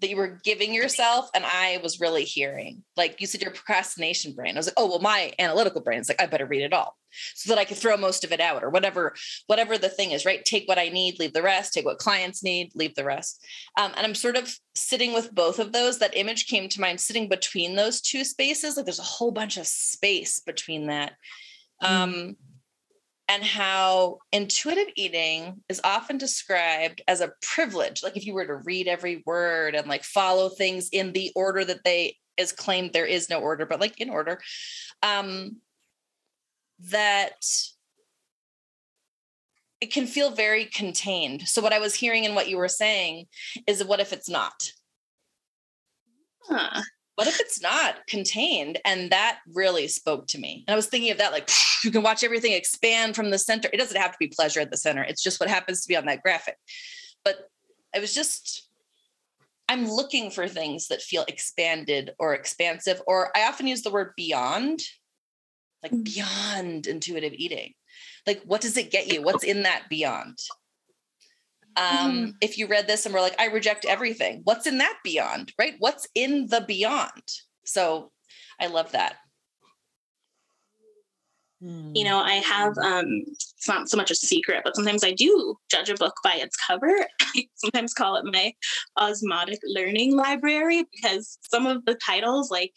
that 0.00 0.08
you 0.08 0.16
were 0.16 0.38
giving 0.44 0.72
yourself 0.74 1.28
and 1.34 1.44
i 1.44 1.80
was 1.82 2.00
really 2.00 2.24
hearing 2.24 2.82
like 2.96 3.20
you 3.20 3.26
said 3.26 3.42
your 3.42 3.50
procrastination 3.50 4.32
brain. 4.32 4.54
I 4.54 4.58
was 4.58 4.66
like 4.66 4.74
oh 4.76 4.88
well 4.88 5.00
my 5.00 5.32
analytical 5.38 5.80
brain 5.80 6.00
is 6.00 6.08
like 6.08 6.22
i 6.22 6.26
better 6.26 6.46
read 6.46 6.62
it 6.62 6.72
all 6.72 6.96
so 7.34 7.50
that 7.50 7.58
i 7.58 7.64
could 7.64 7.76
throw 7.76 7.96
most 7.96 8.24
of 8.24 8.32
it 8.32 8.40
out 8.40 8.62
or 8.62 8.70
whatever 8.70 9.14
whatever 9.46 9.78
the 9.78 9.88
thing 9.88 10.12
is 10.12 10.24
right? 10.24 10.44
Take 10.44 10.68
what 10.68 10.78
i 10.78 10.88
need 10.88 11.18
leave 11.18 11.32
the 11.32 11.42
rest. 11.42 11.72
Take 11.72 11.84
what 11.84 11.98
clients 11.98 12.42
need 12.42 12.72
leave 12.74 12.94
the 12.94 13.04
rest. 13.04 13.44
Um, 13.78 13.92
and 13.96 14.06
i'm 14.06 14.14
sort 14.14 14.36
of 14.36 14.54
sitting 14.78 15.12
with 15.12 15.34
both 15.34 15.58
of 15.58 15.72
those. 15.72 15.98
That 15.98 16.16
image 16.16 16.46
came 16.46 16.68
to 16.68 16.80
mind 16.80 17.00
sitting 17.00 17.28
between 17.28 17.74
those 17.74 18.00
two 18.00 18.24
spaces. 18.24 18.76
Like 18.76 18.86
there's 18.86 18.98
a 18.98 19.02
whole 19.02 19.32
bunch 19.32 19.56
of 19.56 19.66
space 19.66 20.40
between 20.40 20.86
that. 20.86 21.14
Um, 21.80 22.36
and 23.28 23.44
how 23.44 24.18
intuitive 24.32 24.88
eating 24.96 25.62
is 25.68 25.80
often 25.84 26.16
described 26.18 27.02
as 27.06 27.20
a 27.20 27.32
privilege 27.42 28.02
like 28.02 28.16
if 28.16 28.26
you 28.26 28.34
were 28.34 28.46
to 28.46 28.56
read 28.56 28.88
every 28.88 29.22
word 29.26 29.74
and 29.74 29.86
like 29.86 30.02
follow 30.02 30.48
things 30.48 30.88
in 30.92 31.12
the 31.12 31.30
order 31.36 31.64
that 31.64 31.84
they 31.84 32.16
is 32.36 32.52
claimed 32.52 32.92
there 32.92 33.04
is 33.04 33.28
no 33.28 33.40
order 33.40 33.66
but 33.66 33.80
like 33.80 34.00
in 34.00 34.10
order 34.10 34.40
um 35.02 35.56
that 36.90 37.36
it 39.80 39.92
can 39.92 40.06
feel 40.06 40.30
very 40.30 40.64
contained 40.64 41.46
so 41.46 41.60
what 41.60 41.72
i 41.72 41.78
was 41.78 41.94
hearing 41.94 42.24
and 42.24 42.34
what 42.34 42.48
you 42.48 42.56
were 42.56 42.68
saying 42.68 43.26
is 43.66 43.84
what 43.84 44.00
if 44.00 44.12
it's 44.12 44.28
not 44.28 44.72
Huh. 46.48 46.80
What 47.18 47.26
if 47.26 47.40
it's 47.40 47.60
not 47.60 48.06
contained? 48.06 48.78
And 48.84 49.10
that 49.10 49.40
really 49.52 49.88
spoke 49.88 50.28
to 50.28 50.38
me. 50.38 50.62
And 50.68 50.72
i 50.72 50.76
was 50.76 50.86
thinking 50.86 51.10
of 51.10 51.18
that 51.18 51.32
like 51.32 51.50
you 51.84 51.90
can 51.90 52.04
watch 52.04 52.22
everything 52.22 52.52
expand 52.52 53.16
from 53.16 53.30
the 53.30 53.38
center. 53.38 53.68
It 53.72 53.78
doesn't 53.78 54.00
have 54.00 54.12
to 54.12 54.18
be 54.20 54.28
pleasure 54.28 54.60
at 54.60 54.70
the 54.70 54.76
center. 54.76 55.02
It's 55.02 55.22
just 55.22 55.40
what 55.40 55.48
happens 55.48 55.82
to 55.82 55.88
be 55.88 55.96
on 55.96 56.06
that 56.06 56.22
graphic. 56.22 56.56
But 57.24 57.36
i 57.94 57.98
was 57.98 58.14
just 58.14 58.68
i'm 59.68 59.88
looking 59.88 60.30
for 60.30 60.46
things 60.46 60.88
that 60.88 61.00
feel 61.00 61.24
expanded 61.26 62.10
or 62.18 62.34
expansive 62.34 63.00
or 63.06 63.36
i 63.36 63.48
often 63.48 63.66
use 63.66 63.80
the 63.82 63.90
word 63.90 64.12
beyond 64.14 64.80
like 65.82 65.92
Mm. 65.92 66.04
beyond 66.04 66.86
intuitive 66.86 67.32
eating. 67.32 67.74
Like 68.26 68.42
what 68.44 68.60
does 68.60 68.76
it 68.76 68.90
get 68.90 69.12
you? 69.12 69.22
What's 69.22 69.44
in 69.44 69.62
that 69.62 69.88
beyond 69.88 70.38
um 71.76 72.34
if 72.40 72.58
you 72.58 72.66
read 72.66 72.86
this 72.86 73.04
and 73.06 73.14
we're 73.14 73.20
like 73.20 73.40
i 73.40 73.46
reject 73.46 73.84
everything 73.84 74.40
what's 74.44 74.66
in 74.66 74.78
that 74.78 74.98
beyond 75.04 75.52
right? 75.58 75.74
What's 75.78 76.08
in 76.14 76.46
the 76.48 76.60
beyond? 76.66 77.22
So 77.64 78.10
i 78.60 78.66
love 78.66 78.92
that. 78.92 79.16
You 81.94 82.04
know 82.04 82.18
i 82.18 82.34
have 82.34 82.76
um 82.78 83.06
it's 83.26 83.66
not 83.66 83.88
so 83.88 83.96
much 83.96 84.10
a 84.12 84.14
secret 84.14 84.60
but 84.64 84.76
sometimes 84.76 85.02
i 85.02 85.10
do 85.12 85.56
judge 85.70 85.90
a 85.90 85.94
book 85.94 86.14
by 86.22 86.34
its 86.34 86.56
cover. 86.56 86.92
I 87.20 87.48
sometimes 87.56 87.94
call 87.94 88.16
it 88.16 88.24
my 88.24 88.52
osmotic 88.96 89.58
learning 89.64 90.16
library 90.16 90.84
because 90.92 91.38
some 91.50 91.66
of 91.66 91.84
the 91.84 91.94
titles 91.96 92.50
like 92.50 92.72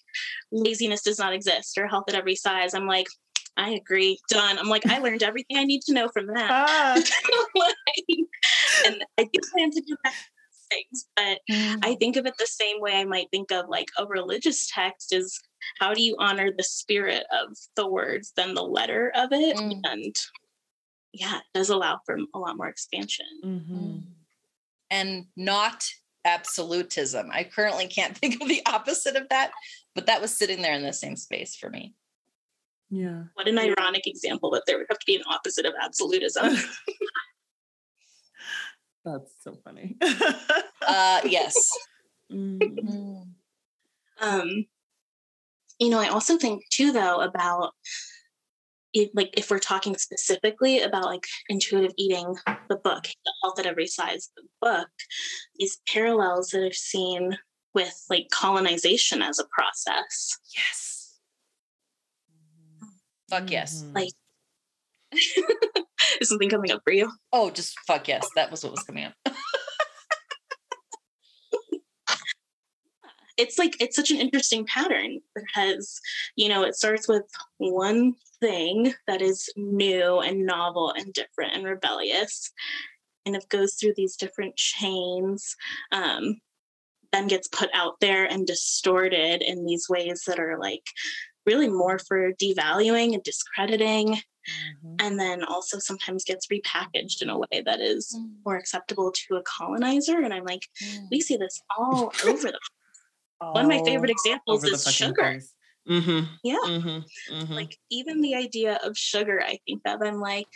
laziness 0.52 1.04
does 1.04 1.20
not 1.20 1.34
exist 1.34 1.78
or 1.78 1.88
health 1.88 2.06
at 2.10 2.16
every 2.16 2.36
size 2.36 2.74
i'm 2.74 2.88
like 2.88 3.08
i 3.58 3.70
agree 3.72 4.18
done. 4.30 4.58
I'm 4.58 4.68
like 4.70 4.86
i 4.88 4.98
learned 4.98 5.24
everything 5.24 5.58
i 5.58 5.64
need 5.64 5.82
to 5.84 5.94
know 5.94 6.08
from 6.08 6.28
that. 6.28 6.50
Ah, 6.52 6.96
and 8.86 9.04
i 9.18 9.24
do 9.24 9.40
plan 9.52 9.72
to 9.72 9.82
do 9.82 9.96
that 10.04 10.14
things 10.72 11.06
but 11.16 11.40
I 11.84 11.96
think 12.00 12.16
of 12.16 12.26
it 12.26 12.38
the 12.38 12.46
same 12.46 12.80
way 12.80 12.94
I 12.96 13.04
might 13.04 13.28
think 13.30 13.52
of 13.52 13.68
like 13.68 13.88
a 13.98 14.06
religious 14.06 14.70
text 14.74 15.14
is 15.14 15.40
how 15.80 15.94
do 15.94 16.02
you 16.02 16.16
honor 16.20 16.50
the 16.56 16.64
spirit 16.64 17.26
of 17.32 17.58
the 17.76 17.88
words 17.88 18.32
than 18.36 18.54
the 18.54 18.64
letter 18.64 19.12
of 19.16 19.34
it? 19.34 19.58
Mm. 19.58 19.82
And 19.84 20.16
yeah, 21.14 21.38
it 21.40 21.44
does 21.54 21.70
allow 21.70 22.00
for 22.06 22.18
a 22.34 22.40
lot 22.40 22.56
more 22.58 22.70
expansion. 22.70 23.26
mhm. 23.44 24.04
and 24.90 25.26
not 25.36 25.86
absolutism 26.24 27.30
i 27.34 27.44
currently 27.44 27.88
can't 27.88 28.16
think 28.20 28.42
of 28.42 28.48
the 28.48 28.62
opposite 28.68 29.16
of 29.16 29.28
that 29.30 29.52
but 29.96 30.06
that 30.06 30.22
was 30.22 30.36
sitting 30.38 30.62
there 30.62 30.74
in 30.76 30.84
the 30.84 30.94
same 30.94 31.16
space 31.16 31.56
for 31.56 31.70
me 31.70 31.94
Yeah. 32.92 33.24
What 33.36 33.48
an 33.48 33.58
ironic 33.58 34.06
example 34.06 34.52
that 34.52 34.64
there 34.68 34.78
would 34.78 34.88
have 34.90 35.00
to 35.00 35.06
be 35.08 35.16
an 35.16 35.24
opposite 35.28 35.66
of 35.66 35.74
absolutism. 35.82 36.46
That's 39.04 39.32
so 39.42 39.56
funny. 39.64 39.98
uh 40.88 41.22
yes 41.26 41.70
Mm. 42.32 43.26
um, 44.22 44.66
you 45.80 45.90
know, 45.90 46.00
I 46.00 46.08
also 46.08 46.38
think 46.38 46.62
too, 46.70 46.94
though, 46.94 47.20
about 47.20 47.74
it, 48.94 49.10
like 49.14 49.32
if 49.38 49.52
we're 49.52 49.60
talking 49.60 49.98
specifically 49.98 50.82
about 50.82 51.06
like 51.06 51.26
intuitive 51.50 51.92
eating, 51.98 52.36
the 52.70 52.78
book, 52.78 53.04
the 53.26 53.34
health 53.44 53.60
at 53.60 53.66
every 53.66 53.88
size, 53.88 54.30
the 54.38 54.44
book, 54.62 54.88
these 55.58 55.80
parallels 55.92 56.52
that 56.52 56.64
I've 56.64 56.74
seen 56.74 57.38
with 57.74 57.94
like 58.10 58.28
colonization 58.32 59.22
as 59.22 59.40
a 59.40 59.46
process. 59.52 60.38
yes 60.56 61.20
fuck 63.30 63.50
yes 63.52 63.84
Mhm. 63.84 63.96
Like, 63.96 64.14
is 66.22 66.30
something 66.30 66.50
coming 66.50 66.72
up 66.72 66.82
for 66.84 66.94
you? 66.94 67.12
oh 67.34 67.50
just 67.50 67.78
fuck 67.88 68.08
yes. 68.08 68.28
That 68.36 68.52
was 68.52 68.64
what 68.64 68.72
was 68.74 68.84
coming 68.84 69.06
up. 69.06 69.14
It's 73.38 73.58
like 73.58 73.76
it's 73.80 73.96
such 73.96 74.12
an 74.12 74.18
interesting 74.18 74.68
pattern 74.68 75.20
because 75.34 76.00
you 76.36 76.48
know 76.48 76.62
it 76.64 76.76
starts 76.76 77.08
with 77.08 77.24
one 77.58 78.14
thing 78.40 78.94
that 79.08 79.22
is 79.22 79.50
new 79.56 80.20
and 80.20 80.46
novel 80.46 80.94
and 80.96 81.12
different 81.12 81.54
and 81.54 81.64
rebellious 81.64 82.52
and 83.26 83.36
it 83.36 83.50
goes 83.50 83.76
through 83.76 83.94
these 83.96 84.16
different 84.16 84.56
chains 84.58 85.56
um, 85.92 86.40
then 87.12 87.28
gets 87.28 87.48
put 87.48 87.70
out 87.74 87.96
there 88.00 88.26
and 88.26 88.46
distorted 88.46 89.42
in 89.42 89.66
these 89.66 89.88
ways 89.90 90.24
that 90.28 90.40
are 90.40 90.58
like 90.60 90.84
really 91.46 91.70
more 91.70 92.00
for 92.00 92.32
devaluing 92.34 93.14
and 93.14 93.24
discrediting 93.24 94.20
Mhm. 94.50 94.96
and 95.00 95.20
then 95.20 95.44
also 95.44 95.80
sometimes 95.80 96.24
gets 96.24 96.48
repackaged 96.48 97.22
in 97.22 97.30
a 97.30 97.38
way 97.38 97.62
that 97.66 97.80
is 97.80 98.16
Mm. 98.18 98.44
more 98.46 98.58
acceptable 98.58 99.12
to 99.12 99.36
a 99.36 99.44
colonizer 99.44 100.20
and 100.20 100.34
i'm 100.34 100.44
like 100.46 100.68
we 101.12 101.22
see 101.22 101.38
this 101.38 101.62
all 101.78 102.12
over 102.26 102.52
the 102.52 102.60
one 103.40 103.64
of 103.64 103.70
my 103.70 103.82
favorite 103.84 104.12
examples 104.12 104.64
is 104.64 104.84
sugar. 104.94 105.42
Mhm. 105.90 106.28
Yeah. 106.44 106.58
Mhm. 106.64 107.06
Mhm. 107.30 107.50
Like 107.50 107.78
even 107.90 108.22
the 108.22 108.36
idea 108.36 108.80
of 108.84 108.96
sugar, 108.96 109.42
I 109.42 109.58
think 109.66 109.82
that 109.84 110.00
I'm 110.04 110.20
like, 110.20 110.48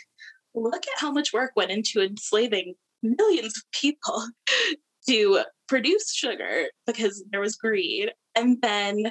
look 0.54 0.86
at 0.86 0.98
how 1.00 1.10
much 1.10 1.32
work 1.32 1.52
went 1.56 1.72
into 1.72 2.00
enslaving 2.00 2.76
millions 3.02 3.56
of 3.58 3.64
people 3.72 4.28
to 5.08 5.42
produce 5.66 6.12
sugar 6.14 6.70
because 6.86 7.24
there 7.32 7.40
was 7.40 7.56
greed. 7.56 8.12
And 8.36 8.60
then 8.62 9.10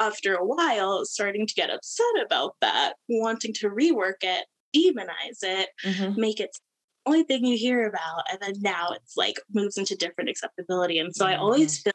after 0.00 0.34
a 0.34 0.44
while, 0.44 1.04
starting 1.04 1.46
to 1.46 1.54
get 1.54 1.70
upset 1.70 2.06
about 2.24 2.56
that, 2.60 2.94
wanting 3.08 3.54
to 3.54 3.70
rework 3.70 4.22
it, 4.22 4.46
demonize 4.76 5.42
it, 5.42 5.70
Mhm. 5.84 6.16
make 6.16 6.40
it 6.40 6.50
the 6.52 7.10
only 7.12 7.22
thing 7.22 7.44
you 7.46 7.56
hear 7.56 7.86
about. 7.88 8.24
And 8.30 8.40
then 8.40 8.54
now 8.60 8.90
it's 8.90 9.16
like 9.16 9.40
moves 9.52 9.78
into 9.78 9.94
different 9.96 10.28
acceptability. 10.30 10.98
And 10.98 11.14
so 11.14 11.24
I 11.26 11.36
always 11.36 11.80
feel 11.80 11.92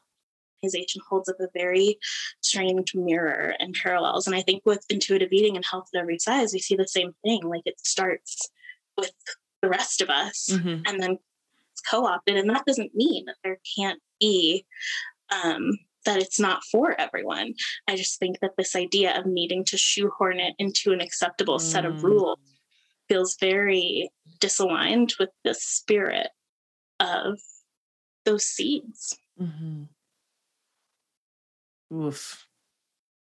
organization 0.64 1.02
holds 1.10 1.30
up 1.30 1.40
a 1.40 1.48
very 1.54 1.98
strange 2.42 2.94
mirror 2.94 3.56
and 3.60 3.74
parallels. 3.82 4.28
And 4.28 4.36
I 4.36 4.42
think 4.42 4.62
with 4.66 4.86
intuitive 4.90 5.30
eating 5.32 5.56
and 5.56 5.66
health 5.66 5.88
at 5.94 6.00
every 6.02 6.20
size, 6.20 6.52
we 6.54 6.60
see 6.60 6.76
the 6.76 6.88
same 6.88 7.14
thing. 7.24 7.42
Like 7.44 7.62
it 7.66 7.80
starts 7.80 8.50
with 8.98 9.14
the 9.62 9.70
rest 9.70 10.02
of 10.02 10.10
us 10.10 10.50
Mhm. 10.52 10.84
and 10.86 11.02
then 11.02 11.18
it's 11.72 11.82
co-opted. 11.82 12.36
And 12.36 12.50
that 12.50 12.66
doesn't 12.66 12.94
mean 12.96 13.26
that 13.26 13.38
there 13.44 13.60
can't 13.78 14.02
be 14.20 14.66
um, 15.32 15.78
that 16.06 16.20
it's 16.22 16.40
not 16.40 16.64
for 16.72 17.00
everyone. 17.00 17.54
I 17.88 17.96
just 17.96 18.20
think 18.20 18.40
that 18.42 18.52
this 18.58 18.76
idea 18.76 19.18
of 19.18 19.26
needing 19.26 19.66
to 19.66 19.78
shoehorn 19.78 20.40
it 20.40 20.56
into 20.58 20.92
an 20.92 21.02
acceptable 21.02 21.60
set 21.60 21.86
of 21.86 21.96
Mm. 21.96 22.04
rules 22.04 22.40
feels 23.08 23.36
very 23.40 24.10
disaligned 24.40 25.18
with 25.20 25.30
the 25.44 25.54
spirit 25.54 26.30
of 27.00 27.40
those 28.26 28.46
seeds. 28.46 29.18
Mm-hmm. 29.40 29.84
Oof. 31.94 32.48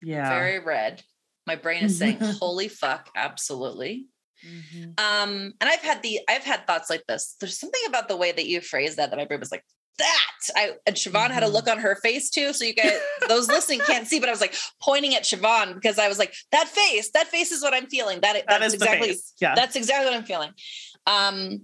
Yeah. 0.02 0.28
Very 0.28 0.58
red. 0.60 1.02
My 1.46 1.56
brain 1.56 1.84
is 1.84 1.98
saying, 1.98 2.18
holy 2.20 2.68
fuck, 2.68 3.10
absolutely. 3.16 4.06
Mm-hmm. 4.46 4.90
Um, 4.98 5.52
and 5.60 5.70
I've 5.70 5.80
had 5.80 6.02
the 6.02 6.20
I've 6.28 6.44
had 6.44 6.66
thoughts 6.66 6.90
like 6.90 7.04
this. 7.08 7.36
There's 7.40 7.58
something 7.58 7.80
about 7.86 8.08
the 8.08 8.16
way 8.16 8.32
that 8.32 8.46
you 8.46 8.60
phrase 8.60 8.96
that 8.96 9.10
that 9.10 9.16
my 9.16 9.24
brain 9.24 9.40
was 9.40 9.52
like, 9.52 9.64
that. 9.98 10.32
I 10.56 10.72
and 10.86 10.96
Siobhan 10.96 11.12
mm-hmm. 11.12 11.32
had 11.32 11.42
a 11.42 11.48
look 11.48 11.68
on 11.68 11.78
her 11.78 11.96
face 11.96 12.30
too. 12.30 12.52
So 12.52 12.64
you 12.64 12.74
guys, 12.74 12.98
those 13.28 13.48
listening 13.48 13.80
can't 13.80 14.06
see, 14.06 14.20
but 14.20 14.28
I 14.28 14.32
was 14.32 14.40
like 14.40 14.54
pointing 14.80 15.14
at 15.14 15.24
Siobhan 15.24 15.74
because 15.74 15.98
I 15.98 16.08
was 16.08 16.18
like, 16.18 16.34
that 16.50 16.68
face, 16.68 17.10
that 17.12 17.28
face 17.28 17.52
is 17.52 17.62
what 17.62 17.74
I'm 17.74 17.86
feeling. 17.86 18.20
That, 18.20 18.44
that 18.48 18.60
that's 18.60 18.74
exactly, 18.74 19.14
yeah. 19.40 19.54
that's 19.54 19.76
exactly 19.76 20.06
what 20.06 20.14
I'm 20.14 20.24
feeling. 20.24 20.50
Um, 21.06 21.62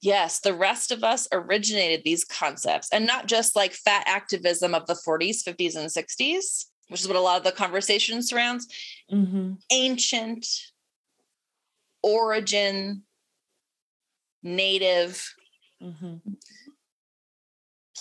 yes, 0.00 0.40
the 0.40 0.54
rest 0.54 0.92
of 0.92 1.04
us 1.04 1.28
originated 1.32 2.02
these 2.04 2.24
concepts 2.24 2.88
and 2.92 3.06
not 3.06 3.26
just 3.26 3.56
like 3.56 3.72
fat 3.72 4.04
activism 4.06 4.74
of 4.74 4.86
the 4.86 4.94
40s, 4.94 5.42
50s, 5.42 5.76
and 5.76 5.88
60s, 5.88 6.66
which 6.88 7.00
is 7.00 7.08
what 7.08 7.16
a 7.16 7.20
lot 7.20 7.38
of 7.38 7.44
the 7.44 7.52
conversation 7.52 8.22
surrounds. 8.22 8.68
Mm-hmm. 9.12 9.54
Ancient 9.70 10.46
origin, 12.02 13.02
native. 14.42 15.34
Mm-hmm 15.82 16.32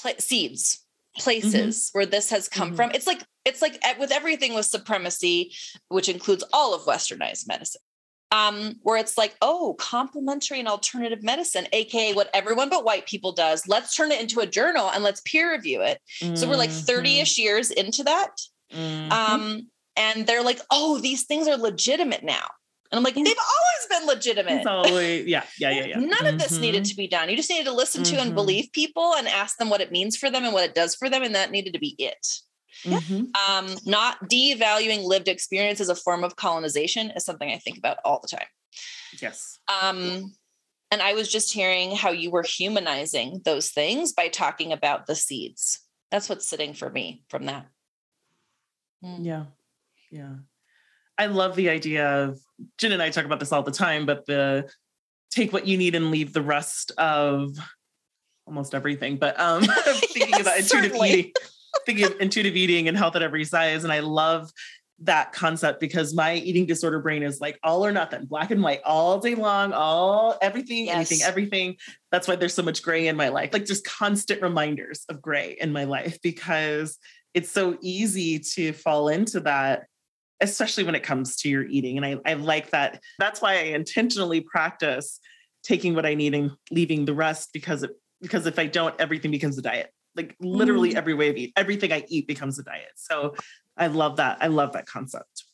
pla- 0.02 0.12
seeds 0.20 0.86
places 1.18 1.88
mm-hmm. 1.88 1.98
where 1.98 2.06
this 2.06 2.30
has 2.30 2.48
come 2.48 2.70
mm-hmm. 2.70 2.76
from 2.78 2.92
it's 2.92 3.08
like 3.08 3.22
it's 3.44 3.62
like 3.62 3.78
with 4.00 4.12
everything 4.12 4.54
with 4.54 4.66
supremacy 4.66 5.54
which 5.90 6.08
includes 6.08 6.44
all 6.54 6.74
of 6.74 6.82
westernized 6.84 7.48
medicine 7.48 7.82
um, 8.32 8.76
where 8.84 8.98
it's 8.98 9.18
like, 9.18 9.36
oh, 9.42 9.76
complementary 9.78 10.60
and 10.60 10.68
alternative 10.68 11.22
medicine, 11.22 11.68
aka 11.74 12.14
what 12.14 12.30
everyone 12.34 12.70
but 12.70 12.86
white 12.86 13.06
people 13.06 13.34
does. 13.34 13.68
Let's 13.68 13.96
turn 13.96 14.12
it 14.12 14.22
into 14.22 14.40
a 14.40 14.46
journal 14.46 14.90
and 14.90 15.04
let's 15.04 15.22
peer 15.22 15.52
review 15.52 15.82
it. 15.82 16.00
Mm-hmm. 16.22 16.36
So 16.36 16.48
we're 16.48 16.56
like 16.56 16.70
30-ish 16.70 17.34
mm-hmm. 17.36 17.42
years 17.42 17.72
into 17.72 18.04
that. 18.04 18.32
Mm-hmm. 18.74 19.12
Um, 19.12 19.68
and 19.98 20.26
they're 20.26 20.44
like, 20.44 20.62
oh, 20.72 21.00
these 21.00 21.26
things 21.26 21.48
are 21.48 21.58
legitimate 21.58 22.24
now. 22.24 22.48
And 22.92 22.98
I'm 22.98 23.04
like, 23.04 23.16
they've 23.16 23.26
always 23.26 23.88
been 23.90 24.08
legitimate. 24.08 24.54
It's 24.58 24.66
always, 24.66 25.26
yeah, 25.26 25.44
yeah, 25.58 25.70
yeah, 25.70 25.86
yeah. 25.86 25.96
None 25.98 26.10
mm-hmm. 26.10 26.28
of 26.28 26.40
this 26.40 26.60
needed 26.60 26.84
mm-hmm. 26.84 26.90
to 26.90 26.96
be 26.98 27.08
done. 27.08 27.30
You 27.30 27.38
just 27.38 27.50
needed 27.50 27.66
to 27.66 27.74
listen 27.74 28.04
mm-hmm. 28.04 28.16
to 28.16 28.22
and 28.22 28.30
mm-hmm. 28.30 28.36
believe 28.36 28.70
people 28.74 29.14
and 29.18 29.30
ask 29.30 29.58
them 29.58 29.70
what 29.70 29.80
it 29.80 29.94
means 29.94 30.18
for 30.18 30.30
them 30.30 30.44
and 30.44 30.54
what 30.54 30.66
it 30.66 30.76
does 30.76 30.96
for 30.96 31.10
them. 31.10 31.24
And 31.24 31.34
that 31.36 31.52
needed 31.52 31.74
to 31.74 31.80
be 31.80 31.96
it. 31.98 32.28
Mm-hmm. 32.84 33.26
Um, 33.50 33.78
not 33.86 34.30
devaluing 34.30 35.04
lived 35.06 35.30
experience 35.30 35.80
as 35.80 35.90
a 35.90 35.96
form 35.96 36.24
of 36.24 36.36
colonization 36.36 37.12
is 37.12 37.24
something 37.24 37.50
I 37.50 37.60
think 37.60 37.78
about 37.78 37.98
all 38.04 38.20
the 38.22 38.28
time. 38.28 38.48
Yes. 39.22 39.60
Um, 39.82 40.34
and 40.90 41.02
I 41.02 41.14
was 41.14 41.32
just 41.32 41.54
hearing 41.54 41.96
how 41.96 42.12
you 42.12 42.30
were 42.30 42.44
humanizing 42.44 43.42
those 43.46 43.70
things 43.70 44.12
by 44.12 44.28
talking 44.28 44.74
about 44.74 45.08
the 45.08 45.16
seeds. 45.16 45.80
That's 46.12 46.28
what's 46.28 46.48
sitting 46.48 46.74
for 46.74 46.90
me 46.90 47.24
from 47.30 47.46
that. 47.46 47.68
Mm. 49.04 49.26
Yeah. 49.26 49.46
Yeah. 50.12 50.36
I 51.22 51.28
love 51.28 51.56
the 51.56 51.70
idea 51.70 52.24
of 52.24 52.40
Jen 52.80 52.94
and 52.94 53.02
I 53.02 53.12
talk 53.12 53.26
about 53.26 53.40
this 53.40 53.52
all 53.52 53.62
the 53.62 53.72
time, 53.72 54.08
but 54.08 54.26
the 54.26 54.68
take 55.30 55.54
what 55.54 55.68
you 55.68 55.78
need 55.78 55.94
and 55.94 56.10
leave 56.10 56.34
the 56.34 56.42
rest 56.42 56.92
of 56.98 57.56
almost 58.48 58.74
everything. 58.74 59.18
But 59.18 59.40
um 59.40 59.64
thinking 59.86 60.30
yes, 60.30 60.42
about 60.42 60.58
intuitive 60.58 60.92
certainly. 60.92 61.10
eating, 61.12 61.32
thinking 61.86 62.06
of 62.06 62.20
intuitive 62.20 62.56
eating 62.56 62.88
and 62.88 62.98
health 62.98 63.16
at 63.16 63.22
every 63.22 63.46
size. 63.46 63.84
And 63.84 63.94
I 63.94 64.00
love 64.00 64.50
that 65.04 65.32
concept 65.32 65.80
because 65.80 66.16
my 66.16 66.34
eating 66.34 66.66
disorder 66.66 67.00
brain 67.00 67.22
is 67.22 67.40
like 67.40 67.60
all 67.62 67.86
or 67.86 67.92
nothing, 67.92 68.26
black 68.26 68.50
and 68.50 68.64
white 68.64 68.82
all 68.84 69.20
day 69.20 69.36
long, 69.36 69.74
all 69.74 70.40
everything, 70.42 70.88
yes. 70.88 70.96
anything, 70.96 71.20
everything. 71.22 71.76
That's 72.12 72.28
why 72.28 72.36
there's 72.36 72.56
so 72.56 72.64
much 72.64 72.82
gray 72.82 73.08
in 73.08 73.16
my 73.16 73.30
life. 73.30 73.54
Like 73.54 73.66
just 73.66 73.86
constant 73.86 74.42
reminders 74.42 75.06
of 75.08 75.22
gray 75.22 75.56
in 75.62 75.72
my 75.72 75.84
life 75.84 76.18
because 76.24 76.98
it's 77.36 77.52
so 77.52 77.78
easy 77.80 78.40
to 78.56 78.74
fall 78.74 79.08
into 79.08 79.40
that 79.42 79.84
especially 80.42 80.84
when 80.84 80.96
it 80.96 81.04
comes 81.04 81.36
to 81.38 81.50
your 81.50 81.64
eating. 81.64 81.98
And 81.98 82.06
I, 82.06 82.18
I 82.26 82.34
like 82.34 82.72
that. 82.72 83.02
That's 83.20 83.42
why 83.42 83.54
I 83.54 83.64
intentionally 83.76 84.42
practice 84.42 85.20
taking 85.64 85.94
what 85.94 86.06
I 86.06 86.16
need 86.16 86.34
and 86.34 86.52
leaving 86.72 87.06
the 87.06 87.14
rest 87.14 87.52
because 87.54 87.84
it, 87.84 87.92
because 88.22 88.46
if 88.46 88.60
I 88.60 88.66
don't, 88.66 89.00
everything 89.00 89.32
becomes 89.32 89.58
a 89.58 89.62
diet. 89.62 89.92
Like 90.16 90.36
literally 90.42 90.94
mm. 90.94 90.96
every 90.96 91.14
way 91.14 91.30
of 91.30 91.38
eat, 91.38 91.54
everything 91.56 91.94
I 91.94 92.04
eat 92.10 92.28
becomes 92.28 92.60
a 92.60 92.64
diet. 92.64 92.92
So 92.96 93.36
I 93.78 93.88
love 93.88 94.18
that. 94.18 94.40
I 94.42 94.48
love 94.48 94.74
that 94.74 94.86
concept. 94.86 95.46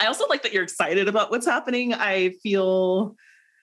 I 0.00 0.06
also 0.06 0.26
like 0.28 0.42
that 0.42 0.52
you're 0.52 0.62
excited 0.62 1.08
about 1.08 1.30
what's 1.30 1.46
happening. 1.46 1.94
I 1.94 2.30
feel 2.42 3.16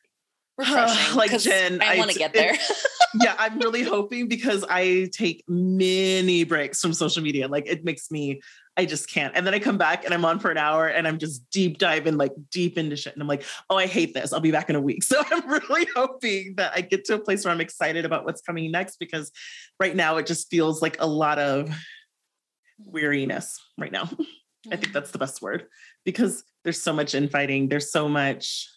refreshing. 0.58 1.16
like 1.16 1.38
Jen, 1.39 1.82
I, 1.82 1.95
I 1.95 1.97
want 1.97 2.12
to 2.12 2.18
get 2.18 2.34
there. 2.34 2.56
yeah, 3.22 3.36
I'm 3.38 3.60
really 3.60 3.84
hoping 3.84 4.28
because 4.28 4.66
I 4.70 5.10
take 5.14 5.43
many 5.47 6.43
breaks 6.43 6.82
from 6.82 6.93
social 6.93 7.24
media. 7.24 7.47
Like 7.47 7.68
it 7.68 7.86
makes 7.86 8.10
me 8.12 8.41
I 8.78 8.86
just 8.86 9.09
can't. 9.09 9.34
And 9.36 9.47
then 9.47 9.53
I 9.53 9.59
come 9.59 9.78
back 9.78 10.03
and 10.03 10.13
I'm 10.13 10.26
on 10.26 10.39
for 10.39 10.51
an 10.51 10.57
hour 10.57 10.88
and 10.88 11.07
I'm 11.07 11.17
just 11.17 11.49
deep 11.49 11.78
diving 11.78 12.17
like 12.17 12.34
deep 12.51 12.78
into 12.78 12.97
shit. 12.97 13.13
And 13.13 13.21
I'm 13.21 13.28
like, 13.28 13.45
oh, 13.69 13.78
I 13.78 13.88
hate 13.88 14.13
this. 14.13 14.34
I'll 14.34 14.41
be 14.41 14.51
back 14.51 14.69
in 14.69 14.76
a 14.76 14.82
week. 14.82 15.03
So 15.15 15.23
I'm 15.32 15.47
really 15.47 15.88
hoping 15.95 16.55
that 16.57 16.73
I 16.76 16.82
get 16.82 17.05
to 17.05 17.13
a 17.13 17.19
place 17.19 17.45
where 17.45 17.53
I'm 17.53 17.61
excited 17.61 18.03
about 18.05 18.26
what's 18.26 18.41
coming 18.41 18.69
next 18.71 18.97
because 18.97 19.32
right 19.80 19.95
now 19.95 20.17
it 20.17 20.26
just 20.26 20.49
feels 20.49 20.82
like 20.82 20.97
a 20.99 21.07
lot 21.07 21.39
of 21.39 21.69
weariness 22.80 23.61
right 23.78 23.91
now. 23.91 24.03
I 24.67 24.71
think 24.71 24.86
mm-hmm. 24.86 24.91
that's 24.93 25.11
the 25.11 25.19
best 25.19 25.41
word 25.41 25.67
because 26.03 26.43
there's 26.63 26.82
so 26.82 26.91
much 26.91 27.15
infighting. 27.15 27.69
There's 27.69 27.91
so 27.91 28.09
much 28.09 28.67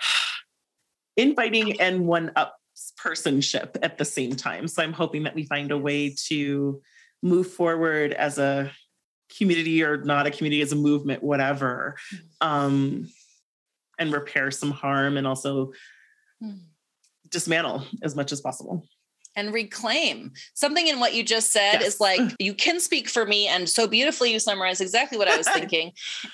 infighting 1.16 1.80
and 1.80 2.06
one 2.06 2.32
up 2.34 2.56
personship 2.98 3.76
at 3.82 3.98
the 3.98 4.04
same 4.04 4.34
time. 4.34 4.66
So 4.66 4.82
I'm 4.82 4.92
hoping 4.92 5.24
that 5.24 5.34
we 5.34 5.44
find 5.44 5.70
a 5.70 5.78
way 5.78 6.14
to 6.26 6.80
move 7.24 7.50
forward 7.50 8.12
as 8.12 8.38
a 8.38 8.70
community 9.36 9.82
or 9.82 9.96
not 10.04 10.26
a 10.26 10.30
community 10.30 10.62
as 10.62 10.72
a 10.72 10.76
movement 10.76 11.22
whatever 11.22 11.96
um, 12.40 13.08
and 13.98 14.12
repair 14.12 14.50
some 14.50 14.70
harm 14.70 15.16
and 15.16 15.26
also 15.26 15.72
mm. 16.42 16.58
dismantle 17.30 17.82
as 18.02 18.14
much 18.14 18.30
as 18.30 18.40
possible 18.40 18.86
and 19.36 19.52
reclaim 19.52 20.30
something 20.52 20.86
in 20.86 21.00
what 21.00 21.14
you 21.14 21.24
just 21.24 21.50
said 21.50 21.80
yes. 21.80 21.94
is 21.94 22.00
like 22.00 22.20
you 22.38 22.52
can 22.52 22.78
speak 22.78 23.08
for 23.08 23.24
me 23.24 23.48
and 23.48 23.68
so 23.68 23.88
beautifully 23.88 24.30
you 24.30 24.38
summarize 24.38 24.82
exactly 24.82 25.16
what 25.16 25.26
i 25.26 25.36
was 25.36 25.48
thinking 25.54 25.90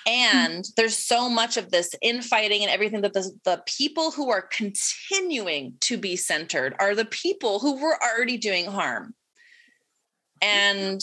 and 0.06 0.64
there's 0.76 0.96
so 0.96 1.30
much 1.30 1.56
of 1.56 1.70
this 1.70 1.94
infighting 2.02 2.62
and 2.62 2.70
everything 2.70 3.00
that 3.00 3.12
the, 3.12 3.30
the 3.44 3.62
people 3.66 4.10
who 4.10 4.28
are 4.30 4.42
continuing 4.42 5.74
to 5.80 5.96
be 5.96 6.16
centered 6.16 6.74
are 6.80 6.96
the 6.96 7.04
people 7.04 7.60
who 7.60 7.80
were 7.80 7.96
already 8.02 8.36
doing 8.36 8.66
harm 8.66 9.14
and 10.42 11.00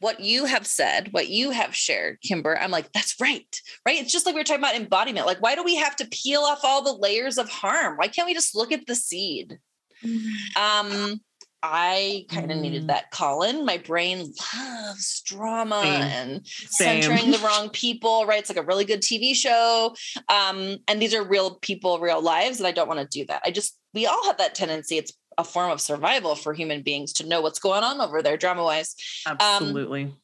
what 0.00 0.20
you 0.20 0.44
have 0.44 0.66
said, 0.66 1.08
what 1.12 1.28
you 1.28 1.50
have 1.50 1.74
shared, 1.74 2.20
Kimber, 2.20 2.58
I'm 2.58 2.70
like, 2.70 2.92
that's 2.92 3.14
right, 3.20 3.60
right? 3.86 3.98
It's 3.98 4.12
just 4.12 4.26
like 4.26 4.34
we 4.34 4.40
were 4.40 4.44
talking 4.44 4.62
about 4.62 4.76
embodiment. 4.76 5.26
Like, 5.26 5.40
why 5.40 5.54
do 5.54 5.64
we 5.64 5.76
have 5.76 5.96
to 5.96 6.08
peel 6.08 6.42
off 6.42 6.60
all 6.62 6.82
the 6.82 6.92
layers 6.92 7.38
of 7.38 7.48
harm? 7.48 7.96
Why 7.96 8.08
can't 8.08 8.26
we 8.26 8.34
just 8.34 8.54
look 8.54 8.70
at 8.70 8.86
the 8.86 8.94
seed? 8.94 9.58
Mm. 10.04 10.26
Um, 10.56 11.20
I 11.62 12.26
kind 12.28 12.50
of 12.50 12.58
mm. 12.58 12.60
needed 12.60 12.88
that, 12.88 13.10
call 13.10 13.42
in. 13.44 13.64
My 13.64 13.78
brain 13.78 14.30
loves 14.54 15.22
drama 15.22 15.80
Same. 15.82 16.02
and 16.02 16.46
Same. 16.46 17.02
centering 17.02 17.30
the 17.30 17.38
wrong 17.38 17.70
people, 17.72 18.26
right? 18.26 18.40
It's 18.40 18.50
like 18.50 18.62
a 18.62 18.66
really 18.66 18.84
good 18.84 19.00
TV 19.00 19.34
show. 19.34 19.94
Um, 20.28 20.76
and 20.86 21.00
these 21.00 21.14
are 21.14 21.26
real 21.26 21.54
people, 21.54 21.98
real 21.98 22.20
lives, 22.20 22.58
and 22.58 22.66
I 22.66 22.72
don't 22.72 22.88
want 22.88 23.00
to 23.00 23.18
do 23.18 23.24
that. 23.28 23.40
I 23.46 23.50
just, 23.50 23.78
we 23.94 24.04
all 24.04 24.26
have 24.26 24.36
that 24.36 24.54
tendency. 24.54 24.98
It's 24.98 25.14
a 25.38 25.44
form 25.44 25.70
of 25.70 25.80
survival 25.80 26.34
for 26.34 26.52
human 26.52 26.82
beings 26.82 27.12
to 27.14 27.26
know 27.26 27.40
what's 27.40 27.58
going 27.58 27.82
on 27.82 28.00
over 28.00 28.22
there 28.22 28.36
drama 28.36 28.62
wise 28.62 28.94
um, 29.26 29.36
absolutely. 29.40 30.04
um, 30.04 30.16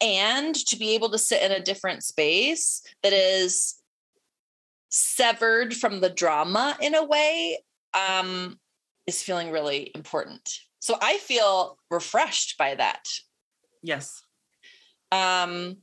and 0.00 0.54
to 0.54 0.76
be 0.76 0.94
able 0.94 1.10
to 1.10 1.18
sit 1.18 1.42
in 1.42 1.52
a 1.52 1.60
different 1.60 2.02
space 2.04 2.82
that 3.02 3.12
is 3.12 3.74
severed 4.90 5.74
from 5.74 6.00
the 6.00 6.08
drama 6.08 6.76
in 6.80 6.94
a 6.94 7.04
way 7.04 7.58
um, 7.94 8.58
is 9.06 9.22
feeling 9.22 9.50
really 9.50 9.90
important. 9.94 10.60
So 10.80 10.96
i 11.00 11.18
feel 11.18 11.78
refreshed 11.90 12.56
by 12.56 12.74
that. 12.76 13.08
Yes. 13.82 14.22
Um 15.10 15.78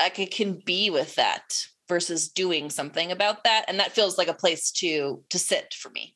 i 0.00 0.08
can 0.08 0.62
be 0.64 0.90
with 0.90 1.16
that 1.16 1.66
versus 1.88 2.28
doing 2.28 2.70
something 2.70 3.10
about 3.10 3.44
that. 3.44 3.64
And 3.68 3.80
that 3.80 3.92
feels 3.92 4.16
like 4.16 4.28
a 4.28 4.34
place 4.34 4.70
to 4.72 5.22
to 5.28 5.38
sit 5.38 5.74
for 5.74 5.90
me 5.90 6.14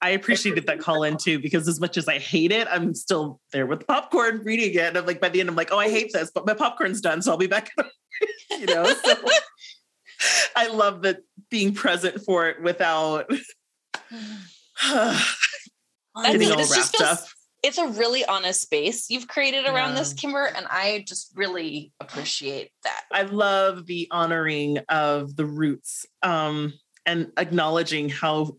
I 0.00 0.10
appreciated 0.10 0.66
that 0.66 0.80
call 0.80 1.02
in 1.02 1.16
too, 1.16 1.38
because 1.38 1.68
as 1.68 1.80
much 1.80 1.96
as 1.96 2.08
I 2.08 2.18
hate 2.18 2.52
it, 2.52 2.68
I'm 2.70 2.94
still 2.94 3.40
there 3.52 3.66
with 3.66 3.86
popcorn 3.86 4.42
reading 4.44 4.74
it. 4.74 4.88
And 4.88 4.98
I'm 4.98 5.06
like, 5.06 5.20
by 5.20 5.28
the 5.28 5.40
end, 5.40 5.48
I'm 5.48 5.56
like, 5.56 5.72
oh, 5.72 5.78
I 5.78 5.88
hate 5.88 6.12
this, 6.12 6.30
but 6.34 6.46
my 6.46 6.54
popcorn's 6.54 7.00
done. 7.00 7.22
So 7.22 7.32
I'll 7.32 7.38
be 7.38 7.46
back, 7.46 7.70
you 8.50 8.66
know? 8.66 8.84
So 8.84 9.14
I 10.56 10.68
love 10.68 11.02
that 11.02 11.18
being 11.50 11.74
present 11.74 12.22
for 12.22 12.48
it 12.48 12.62
without 12.62 13.28
getting 13.30 13.42
all 16.52 16.58
wrapped 16.58 16.96
feels, 16.96 17.00
up. 17.00 17.18
It's 17.62 17.78
a 17.78 17.88
really 17.88 18.24
honest 18.24 18.62
space 18.62 19.10
you've 19.10 19.28
created 19.28 19.66
around 19.66 19.90
yeah. 19.90 20.00
this, 20.00 20.12
Kimber. 20.12 20.44
And 20.44 20.66
I 20.68 21.04
just 21.06 21.32
really 21.34 21.92
appreciate 22.00 22.70
that. 22.84 23.02
I 23.12 23.22
love 23.22 23.86
the 23.86 24.08
honoring 24.10 24.78
of 24.88 25.36
the 25.36 25.46
roots. 25.46 26.06
Um, 26.22 26.74
and 27.06 27.32
acknowledging 27.36 28.08
how 28.08 28.56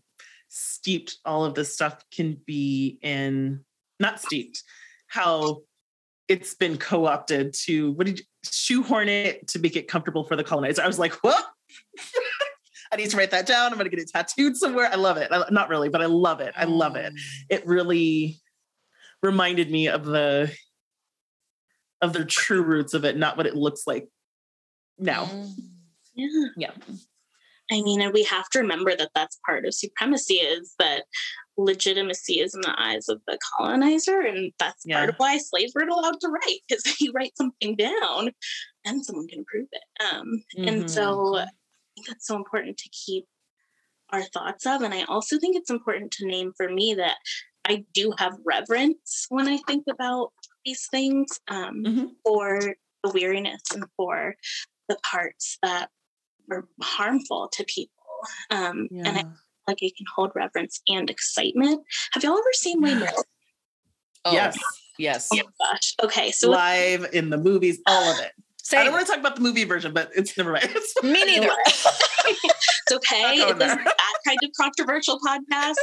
steeped 0.54 1.16
all 1.24 1.46
of 1.46 1.54
this 1.54 1.72
stuff 1.72 2.04
can 2.14 2.38
be 2.46 2.98
in 3.00 3.64
not 3.98 4.20
steeped 4.20 4.62
how 5.06 5.62
it's 6.28 6.54
been 6.54 6.76
co-opted 6.76 7.54
to 7.54 7.92
what 7.92 8.06
did 8.06 8.18
you 8.18 8.24
shoehorn 8.44 9.08
it 9.08 9.48
to 9.48 9.58
make 9.58 9.76
it 9.76 9.88
comfortable 9.88 10.24
for 10.24 10.36
the 10.36 10.44
colonizer. 10.44 10.82
I 10.82 10.86
was 10.86 10.98
like 10.98 11.14
what 11.24 11.42
i 12.92 12.96
need 12.96 13.08
to 13.08 13.16
write 13.16 13.30
that 13.30 13.46
down. 13.46 13.72
I'm 13.72 13.78
going 13.78 13.90
to 13.90 13.96
get 13.96 14.02
it 14.02 14.10
tattooed 14.10 14.56
somewhere. 14.56 14.90
I 14.92 14.96
love 14.96 15.16
it. 15.16 15.28
I, 15.32 15.42
not 15.50 15.70
really 15.70 15.88
but 15.88 16.02
i 16.02 16.06
love 16.06 16.40
it. 16.40 16.52
I 16.54 16.64
love 16.64 16.96
it. 16.96 17.14
Mm. 17.14 17.18
It 17.48 17.66
really 17.66 18.38
reminded 19.22 19.70
me 19.70 19.88
of 19.88 20.04
the 20.04 20.52
of 22.02 22.12
the 22.12 22.26
true 22.26 22.62
roots 22.62 22.92
of 22.92 23.06
it 23.06 23.16
not 23.16 23.38
what 23.38 23.46
it 23.46 23.54
looks 23.54 23.86
like 23.86 24.06
now. 24.98 25.24
Mm. 25.24 25.54
Yeah. 26.14 26.44
yeah 26.56 26.70
I 27.72 27.80
mean, 27.82 28.00
and 28.02 28.12
we 28.12 28.22
have 28.24 28.48
to 28.50 28.58
remember 28.60 28.94
that 28.96 29.10
that's 29.14 29.38
part 29.46 29.64
of 29.64 29.74
supremacy 29.74 30.34
is 30.34 30.74
that 30.78 31.04
legitimacy 31.56 32.40
is 32.40 32.54
in 32.54 32.60
the 32.60 32.74
eyes 32.78 33.08
of 33.08 33.20
the 33.26 33.38
colonizer. 33.56 34.20
And 34.20 34.52
that's 34.58 34.84
Yeah. 34.84 34.98
part 34.98 35.08
of 35.10 35.14
why 35.16 35.38
slaves 35.38 35.72
weren't 35.74 35.90
allowed 35.90 36.20
to 36.20 36.28
write, 36.28 36.60
because 36.68 36.84
if 36.86 36.96
you 37.00 37.12
write 37.12 37.36
something 37.36 37.76
down, 37.76 38.32
then 38.84 39.02
someone 39.02 39.28
can 39.28 39.44
prove 39.44 39.68
it. 39.72 40.04
Um, 40.04 40.44
And 40.56 40.84
Mhm. 40.84 40.90
so 40.90 41.36
I 41.38 41.46
think 41.94 42.06
that's 42.08 42.26
so 42.26 42.36
important 42.36 42.76
to 42.78 42.90
keep 42.90 43.26
our 44.10 44.22
thoughts 44.22 44.66
of. 44.66 44.82
And 44.82 44.92
I 44.92 45.04
also 45.04 45.38
think 45.38 45.56
it's 45.56 45.70
important 45.70 46.10
to 46.12 46.26
name 46.26 46.52
for 46.56 46.68
me 46.68 46.94
that 46.94 47.16
I 47.64 47.84
do 47.94 48.12
have 48.18 48.36
reverence 48.44 49.26
when 49.28 49.48
I 49.48 49.58
think 49.66 49.84
about 49.90 50.32
these 50.64 50.86
things 50.90 51.40
um, 51.48 51.82
Mhm. 51.84 52.16
for 52.24 52.74
the 53.04 53.10
weariness 53.10 53.62
and 53.72 53.84
for 53.96 54.36
the 54.88 54.98
parts 55.10 55.58
that 55.62 55.90
were 56.48 56.68
harmful 56.80 57.48
to 57.52 57.64
people. 57.64 57.92
Um, 58.50 58.88
And 58.92 59.08
I 59.08 59.20
feel 59.22 59.32
like 59.66 59.82
it 59.82 59.96
can 59.96 60.06
hold 60.14 60.30
reverence 60.34 60.80
and 60.88 61.10
excitement. 61.10 61.82
Have 62.12 62.22
y'all 62.22 62.38
ever 62.38 62.52
seen 62.52 62.80
Les 62.80 62.94
Mis? 62.94 63.10
Oh, 64.24 64.32
yes 64.32 64.56
Yes. 64.98 65.28
Oh 65.32 65.36
my 65.36 65.42
gosh. 65.66 65.96
Okay. 66.00 66.30
So 66.30 66.50
live 66.50 67.08
in 67.12 67.30
the 67.30 67.38
movies 67.38 67.80
all 67.88 68.12
of 68.12 68.20
it 68.20 68.30
I 68.72 68.84
don't 68.84 68.92
want 68.92 69.06
to 69.06 69.12
talk 69.12 69.20
about 69.20 69.36
the 69.36 69.42
movie 69.42 69.64
version, 69.64 69.92
but 69.92 70.10
it's 70.14 70.36
never 70.36 70.52
mind. 70.52 70.68
It's 70.74 70.92
fine. 70.92 71.12
Me 71.12 71.24
neither. 71.24 71.50
it's 71.66 72.92
okay. 72.92 73.38
Not 73.38 73.48
going 73.48 73.58
This 73.58 73.74
that 73.74 74.18
kind 74.26 74.38
of 74.42 74.50
controversial 74.58 75.18
podcast. 75.18 75.74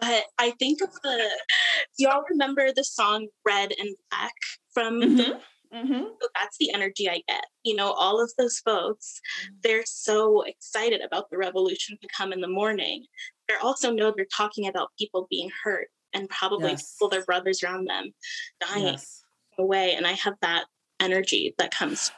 but 0.00 0.24
I 0.38 0.50
think 0.58 0.82
of 0.82 0.90
the 1.02 1.30
y'all 1.98 2.22
remember 2.28 2.72
the 2.72 2.84
song 2.84 3.28
Red 3.44 3.72
and 3.78 3.96
Black 4.10 4.32
from 4.72 5.00
the 5.00 5.40
Mhm. 5.72 5.86
Mhm. 5.88 6.16
so 6.20 6.28
that's 6.34 6.56
the 6.58 6.72
energy 6.72 7.08
I 7.10 7.22
get. 7.28 7.46
You 7.64 7.76
know, 7.76 7.92
all 7.92 8.20
of 8.22 8.32
those 8.38 8.58
folks, 8.60 9.20
they're 9.62 9.84
so 9.86 10.42
excited 10.42 11.00
about 11.00 11.30
the 11.30 11.38
revolution 11.38 11.98
to 12.00 12.08
come 12.16 12.32
in 12.32 12.40
the 12.40 12.48
morning. 12.48 13.06
They 13.48 13.54
also 13.56 13.90
know 13.92 14.12
they're 14.16 14.26
talking 14.36 14.66
about 14.68 14.90
people 14.98 15.26
being 15.30 15.50
hurt 15.64 15.88
and 16.12 16.28
probably 16.28 16.70
Yes. 16.72 16.94
people, 16.94 17.08
their 17.10 17.24
brothers 17.24 17.62
around 17.62 17.86
them, 17.86 18.14
dying 18.60 18.84
Yes. 18.84 19.22
away. 19.58 19.94
And 19.94 20.06
I 20.06 20.12
have 20.12 20.34
that 20.42 20.66
energy 21.00 21.54
that 21.58 21.72
comes 21.74 22.10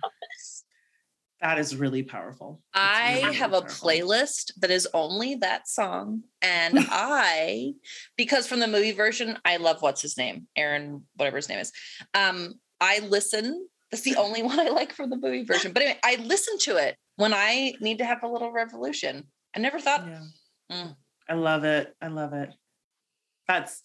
from 0.00 0.10
this. 0.20 0.61
That 1.42 1.58
is 1.58 1.76
really 1.76 2.04
powerful. 2.04 2.62
That's 2.72 2.98
I 2.98 3.20
really, 3.22 3.34
have 3.34 3.50
really 3.50 3.64
a 3.64 3.66
powerful. 3.66 3.88
playlist 3.88 4.52
that 4.60 4.70
is 4.70 4.88
only 4.94 5.34
that 5.36 5.68
song. 5.68 6.22
And 6.40 6.78
I, 6.88 7.74
because 8.16 8.46
from 8.46 8.60
the 8.60 8.68
movie 8.68 8.92
version, 8.92 9.36
I 9.44 9.56
love 9.56 9.82
what's 9.82 10.00
his 10.00 10.16
name? 10.16 10.46
Aaron, 10.56 11.02
whatever 11.16 11.36
his 11.36 11.48
name 11.48 11.58
is. 11.58 11.72
Um, 12.14 12.54
I 12.80 13.00
listen. 13.00 13.68
That's 13.90 14.04
the 14.04 14.16
only 14.16 14.42
one 14.50 14.60
I 14.60 14.68
like 14.68 14.92
from 14.92 15.10
the 15.10 15.16
movie 15.16 15.44
version. 15.44 15.72
But 15.72 15.82
anyway, 15.82 15.98
I 16.04 16.16
listen 16.24 16.58
to 16.60 16.76
it 16.76 16.96
when 17.16 17.34
I 17.34 17.74
need 17.80 17.98
to 17.98 18.04
have 18.04 18.22
a 18.22 18.28
little 18.28 18.52
revolution. 18.52 19.24
I 19.54 19.58
never 19.58 19.80
thought, 19.80 20.06
Yeah. 20.06 20.22
Mm. 20.70 20.96
I 21.28 21.34
love 21.34 21.64
it. 21.64 21.94
I 22.00 22.08
love 22.08 22.32
it. 22.32 22.50
That's 23.48 23.82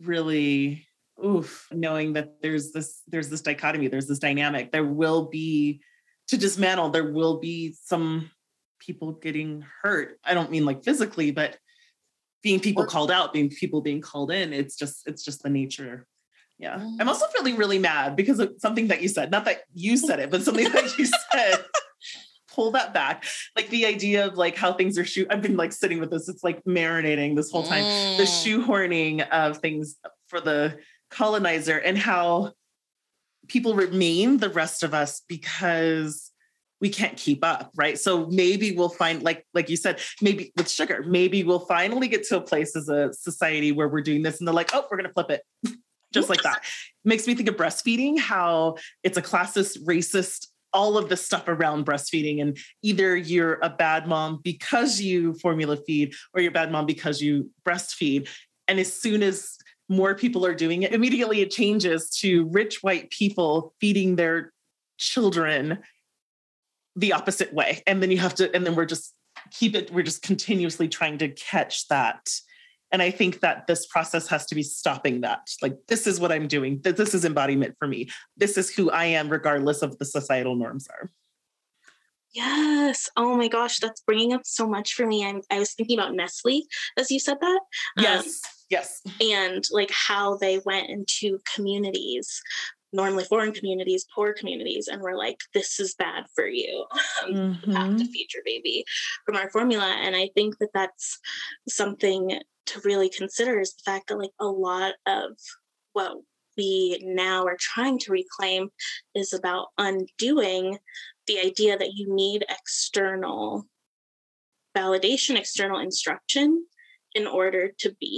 really 0.00 0.86
oof, 1.24 1.68
knowing 1.72 2.12
that 2.12 2.40
there's 2.42 2.72
this 2.72 3.02
there's 3.08 3.28
this 3.28 3.40
dichotomy, 3.40 3.88
there's 3.88 4.06
this 4.06 4.18
dynamic. 4.18 4.70
There 4.72 4.84
will 4.84 5.26
be 5.26 5.80
to 6.28 6.36
dismantle, 6.36 6.90
there 6.90 7.10
will 7.10 7.38
be 7.38 7.74
some 7.84 8.30
people 8.78 9.12
getting 9.12 9.64
hurt. 9.82 10.18
I 10.24 10.34
don't 10.34 10.50
mean 10.50 10.64
like 10.64 10.84
physically, 10.84 11.30
but 11.30 11.58
being 12.42 12.60
people 12.60 12.84
called 12.86 13.10
out, 13.10 13.32
being 13.32 13.50
people 13.50 13.80
being 13.80 14.00
called 14.00 14.30
in. 14.30 14.52
It's 14.52 14.76
just 14.76 15.06
it's 15.06 15.24
just 15.24 15.42
the 15.42 15.50
nature. 15.50 16.06
Yeah. 16.58 16.78
Mm. 16.78 16.96
I'm 17.00 17.08
also 17.08 17.26
feeling 17.36 17.56
really 17.56 17.78
mad 17.78 18.16
because 18.16 18.40
of 18.40 18.54
something 18.58 18.88
that 18.88 19.02
you 19.02 19.08
said. 19.08 19.30
Not 19.30 19.44
that 19.46 19.62
you 19.74 19.96
said 20.06 20.20
it, 20.20 20.30
but 20.30 20.42
something 20.42 20.70
that 20.72 20.98
you 20.98 21.06
said. 21.06 21.64
Pull 22.54 22.72
that 22.72 22.92
back. 22.92 23.24
Like 23.54 23.68
the 23.68 23.86
idea 23.86 24.26
of 24.26 24.34
like 24.34 24.56
how 24.56 24.72
things 24.72 24.98
are 24.98 25.04
shoot. 25.04 25.28
I've 25.30 25.42
been 25.42 25.56
like 25.56 25.72
sitting 25.72 26.00
with 26.00 26.10
this. 26.10 26.28
It's 26.28 26.42
like 26.42 26.62
marinating 26.64 27.36
this 27.36 27.50
whole 27.50 27.62
time. 27.62 27.84
The 28.16 28.24
Mm. 28.24 28.64
shoehorning 28.66 29.28
of 29.30 29.58
things 29.58 29.96
for 30.28 30.40
the 30.40 30.78
colonizer 31.10 31.78
and 31.78 31.96
how 31.96 32.52
people 33.48 33.74
remain 33.74 34.38
the 34.38 34.48
rest 34.48 34.82
of 34.82 34.94
us 34.94 35.22
because 35.28 36.30
we 36.80 36.88
can't 36.88 37.16
keep 37.16 37.44
up 37.44 37.70
right? 37.76 37.98
So 37.98 38.26
maybe 38.26 38.72
we'll 38.72 38.88
find 38.88 39.22
like 39.22 39.44
like 39.54 39.68
you 39.68 39.76
said 39.76 40.00
maybe 40.22 40.52
with 40.56 40.70
sugar 40.70 41.04
maybe 41.06 41.42
we'll 41.44 41.58
finally 41.60 42.08
get 42.08 42.24
to 42.28 42.36
a 42.36 42.40
place 42.40 42.76
as 42.76 42.88
a 42.88 43.12
society 43.12 43.72
where 43.72 43.88
we're 43.88 44.02
doing 44.02 44.22
this 44.22 44.38
and 44.38 44.46
they're 44.46 44.54
like 44.54 44.70
oh 44.74 44.86
we're 44.90 44.96
going 44.96 45.08
to 45.08 45.12
flip 45.12 45.30
it. 45.30 45.42
Just 46.14 46.30
like 46.30 46.42
that. 46.42 46.64
Makes 47.04 47.26
me 47.26 47.34
think 47.34 47.50
of 47.50 47.56
breastfeeding 47.56 48.18
how 48.18 48.76
it's 49.02 49.18
a 49.18 49.22
classist 49.22 49.84
racist 49.84 50.46
all 50.72 50.98
of 50.98 51.08
the 51.08 51.16
stuff 51.16 51.48
around 51.48 51.86
breastfeeding 51.86 52.40
and 52.40 52.56
either 52.82 53.16
you're 53.16 53.58
a 53.62 53.70
bad 53.70 54.06
mom 54.06 54.40
because 54.42 55.00
you 55.00 55.34
formula 55.34 55.76
feed 55.76 56.14
or 56.34 56.40
you're 56.40 56.50
a 56.50 56.52
bad 56.52 56.70
mom 56.70 56.86
because 56.86 57.20
you 57.20 57.50
breastfeed. 57.66 58.28
And 58.66 58.78
as 58.78 58.92
soon 58.92 59.22
as 59.22 59.57
more 59.88 60.14
people 60.14 60.44
are 60.44 60.54
doing 60.54 60.82
it 60.82 60.92
immediately 60.92 61.40
it 61.40 61.50
changes 61.50 62.10
to 62.10 62.46
rich 62.48 62.82
white 62.82 63.10
people 63.10 63.74
feeding 63.80 64.16
their 64.16 64.52
children 64.98 65.78
the 66.98 67.12
opposite 67.12 67.54
way. 67.54 67.82
And 67.86 68.02
then 68.02 68.10
you 68.10 68.18
have 68.18 68.34
to 68.36 68.54
and 68.54 68.66
then 68.66 68.74
we're 68.74 68.84
just 68.84 69.14
keep 69.52 69.74
it 69.74 69.90
we're 69.92 70.02
just 70.02 70.22
continuously 70.22 70.88
trying 70.88 71.18
to 71.18 71.28
catch 71.28 71.86
that. 71.88 72.28
And 72.90 73.02
i 73.02 73.10
think 73.10 73.40
that 73.40 73.66
this 73.66 73.86
process 73.86 74.26
has 74.28 74.46
to 74.46 74.54
be 74.54 74.62
stopping 74.62 75.20
that. 75.22 75.48
Like 75.62 75.76
this 75.86 76.06
is 76.06 76.18
what 76.18 76.32
i'm 76.32 76.48
doing. 76.48 76.80
This 76.82 77.14
is 77.14 77.24
embodiment 77.24 77.76
for 77.78 77.86
me. 77.86 78.08
This 78.36 78.58
is 78.58 78.70
who 78.70 78.90
i 78.90 79.04
am 79.04 79.28
regardless 79.28 79.82
of 79.82 79.96
the 79.98 80.04
societal 80.04 80.56
norms 80.56 80.88
are. 80.88 81.08
Yes. 82.34 83.08
Oh 83.16 83.36
my 83.36 83.48
gosh, 83.48 83.78
that's 83.78 84.02
bringing 84.02 84.32
up 84.32 84.42
so 84.44 84.68
much 84.68 84.92
for 84.92 85.06
me. 85.06 85.24
I'm, 85.24 85.40
I 85.50 85.58
was 85.58 85.72
thinking 85.72 85.98
about 85.98 86.14
Nestle 86.14 86.66
as 86.98 87.10
you 87.10 87.20
said 87.20 87.38
that. 87.40 87.60
Um, 87.96 88.04
yes 88.70 89.00
yes 89.04 89.04
and 89.20 89.64
like 89.72 89.90
how 89.90 90.36
they 90.36 90.60
went 90.64 90.88
into 90.88 91.38
communities 91.54 92.40
normally 92.92 93.24
foreign 93.24 93.52
communities 93.52 94.06
poor 94.14 94.32
communities 94.32 94.88
and 94.88 95.02
were 95.02 95.16
like 95.16 95.38
this 95.54 95.78
is 95.80 95.94
bad 95.94 96.24
for 96.34 96.46
you 96.46 96.86
um, 97.22 97.30
you 97.62 97.74
have 97.74 97.96
to 97.96 98.04
Mhm. 98.04 98.10
feed 98.10 98.28
your 98.32 98.42
baby 98.44 98.84
from 99.26 99.36
our 99.36 99.50
formula 99.50 99.96
and 100.02 100.16
i 100.16 100.28
think 100.34 100.58
that 100.58 100.70
that's 100.72 101.18
something 101.68 102.40
to 102.66 102.80
really 102.84 103.08
consider 103.08 103.60
is 103.60 103.74
the 103.74 103.82
fact 103.84 104.08
that 104.08 104.18
like 104.18 104.30
a 104.40 104.46
lot 104.46 104.94
of 105.06 105.32
what 105.92 106.16
we 106.56 106.98
now 107.02 107.44
are 107.44 107.56
trying 107.58 107.98
to 107.98 108.12
reclaim 108.12 108.68
is 109.14 109.32
about 109.32 109.68
undoing 109.78 110.78
the 111.26 111.38
idea 111.38 111.76
that 111.78 111.92
you 111.94 112.12
need 112.14 112.44
external 112.48 113.66
validation 114.76 115.36
external 115.36 115.78
instruction 115.78 116.64
in 117.18 117.26
order 117.26 117.62
to 117.82 117.88
be 118.00 118.16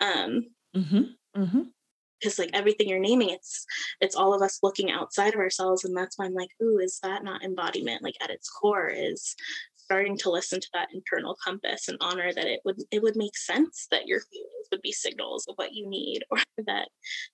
um 0.00 0.30
Mhm. 0.74 1.16
Mhm. 1.36 1.72
because 2.20 2.38
like 2.38 2.50
everything 2.54 2.88
you're 2.88 2.98
naming 3.10 3.30
it's 3.30 3.66
it's 4.00 4.16
all 4.16 4.32
of 4.34 4.42
us 4.42 4.60
looking 4.62 4.90
outside 4.90 5.34
of 5.34 5.40
ourselves 5.40 5.84
and 5.84 5.96
that's 5.96 6.18
why 6.18 6.26
i'm 6.26 6.34
like 6.42 6.50
ooh 6.62 6.78
is 6.78 6.98
that 7.02 7.24
not 7.24 7.42
embodiment 7.42 8.02
like 8.02 8.16
at 8.22 8.30
its 8.36 8.48
core 8.48 8.88
is 8.88 9.34
starting 9.76 10.16
to 10.18 10.30
listen 10.30 10.60
to 10.60 10.68
that 10.74 10.88
internal 10.92 11.36
compass 11.44 11.88
and 11.88 11.98
honor 12.00 12.32
that 12.32 12.46
it 12.54 12.60
would 12.64 12.78
it 12.90 13.02
would 13.02 13.16
make 13.16 13.36
sense 13.36 13.86
that 13.90 14.06
your 14.06 14.20
feelings 14.20 14.68
would 14.72 14.82
be 14.82 14.92
signals 14.92 15.46
of 15.48 15.54
what 15.56 15.72
you 15.72 15.88
need 15.88 16.20
or 16.30 16.38
that 16.66 16.88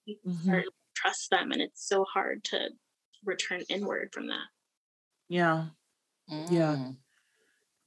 you 0.05 0.17
can 0.23 0.33
Mhm. 0.33 0.43
start 0.45 0.65
to 0.65 0.73
trust 0.95 1.31
them 1.31 1.53
and 1.53 1.63
it's 1.63 1.87
so 1.89 2.05
hard 2.05 2.45
to 2.45 2.71
return 3.25 3.63
inward 3.69 4.11
from 4.13 4.27
that 4.29 4.47
yeah 5.29 5.67
Yeah. 6.29 6.93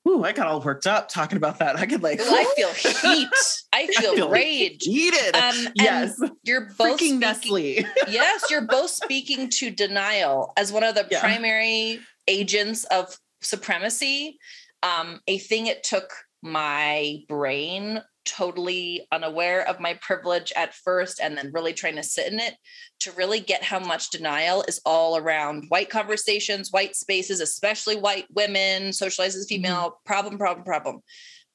Ooh, 0.07 0.23
I 0.23 0.33
got 0.33 0.47
all 0.47 0.61
worked 0.61 0.85
up 0.85 1.09
talking 1.09 1.37
about 1.37 1.59
that. 1.59 1.77
I 1.77 1.85
could 1.87 2.03
like, 2.03 2.19
I 2.21 2.53
feel 2.55 2.69
heat. 2.73 3.27
I 3.73 3.87
feel, 3.87 4.15
feel 4.15 4.29
rage. 4.29 4.83
heated. 4.83 5.35
Um, 5.35 5.67
yes, 5.75 6.19
You're 6.43 6.69
both 6.77 6.77
freaking 6.77 6.95
speaking, 6.97 7.19
Nestle. 7.19 7.85
yes, 8.07 8.45
you're 8.51 8.67
both 8.67 8.91
speaking 8.91 9.49
to 9.49 9.71
denial 9.71 10.53
as 10.57 10.71
one 10.71 10.83
of 10.83 10.93
the 10.95 11.07
Yeah. 11.09 11.19
primary 11.21 11.99
agents 12.27 12.83
of 12.85 13.17
supremacy. 13.41 14.37
Um, 14.83 15.21
a 15.27 15.39
thing 15.39 15.65
it 15.67 15.83
took 15.83 16.11
my 16.43 17.23
brain 17.27 18.01
totally 18.25 19.07
unaware 19.11 19.67
of 19.67 19.79
my 19.79 19.93
privilege 20.01 20.51
at 20.55 20.73
first 20.73 21.19
and 21.21 21.37
then 21.37 21.51
really 21.53 21.73
trying 21.73 21.95
to 21.95 22.03
sit 22.03 22.31
in 22.31 22.39
it 22.39 22.55
to 22.99 23.11
really 23.13 23.39
get 23.39 23.63
how 23.63 23.79
much 23.79 24.09
denial 24.09 24.63
is 24.67 24.81
all 24.85 25.17
around 25.17 25.65
white 25.69 25.89
conversations, 25.89 26.71
white 26.71 26.95
spaces, 26.95 27.39
especially 27.39 27.95
white 27.95 28.25
women, 28.33 28.91
socialized 28.91 29.37
as 29.37 29.45
female, 29.47 29.75
mm-hmm. 29.75 30.07
problem, 30.07 30.37
problem, 30.37 30.65
problem. 30.65 30.99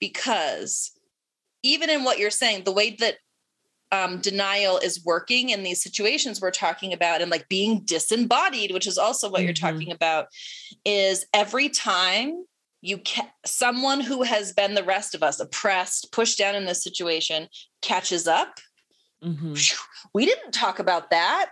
Because 0.00 0.92
even 1.62 1.90
in 1.90 2.04
what 2.04 2.18
you're 2.18 2.30
saying, 2.30 2.64
the 2.64 2.72
way 2.72 2.96
that 3.00 3.16
um, 3.92 4.18
denial 4.18 4.78
is 4.78 5.04
working 5.04 5.50
in 5.50 5.64
these 5.64 5.82
situations 5.82 6.40
we're 6.40 6.52
talking 6.52 6.92
about 6.92 7.22
and 7.22 7.30
like 7.30 7.48
being 7.48 7.80
disembodied 7.84 8.72
which 8.72 8.86
is 8.86 8.96
also 8.96 9.28
what 9.28 9.38
mm-hmm. 9.38 9.46
you're 9.46 9.52
talking 9.52 9.90
about 9.90 10.26
is 10.84 11.26
every 11.34 11.68
time 11.68 12.44
you 12.80 12.98
can 12.98 13.26
someone 13.44 14.00
who 14.00 14.22
has 14.22 14.52
been 14.52 14.74
the 14.74 14.84
rest 14.84 15.14
of 15.14 15.22
us 15.22 15.40
oppressed 15.40 16.12
pushed 16.12 16.38
down 16.38 16.54
in 16.54 16.64
this 16.64 16.82
situation 16.82 17.48
catches 17.82 18.26
up 18.26 18.58
mm-hmm. 19.22 19.54
we 20.14 20.24
didn't 20.24 20.52
talk 20.52 20.78
about 20.78 21.10
that 21.10 21.50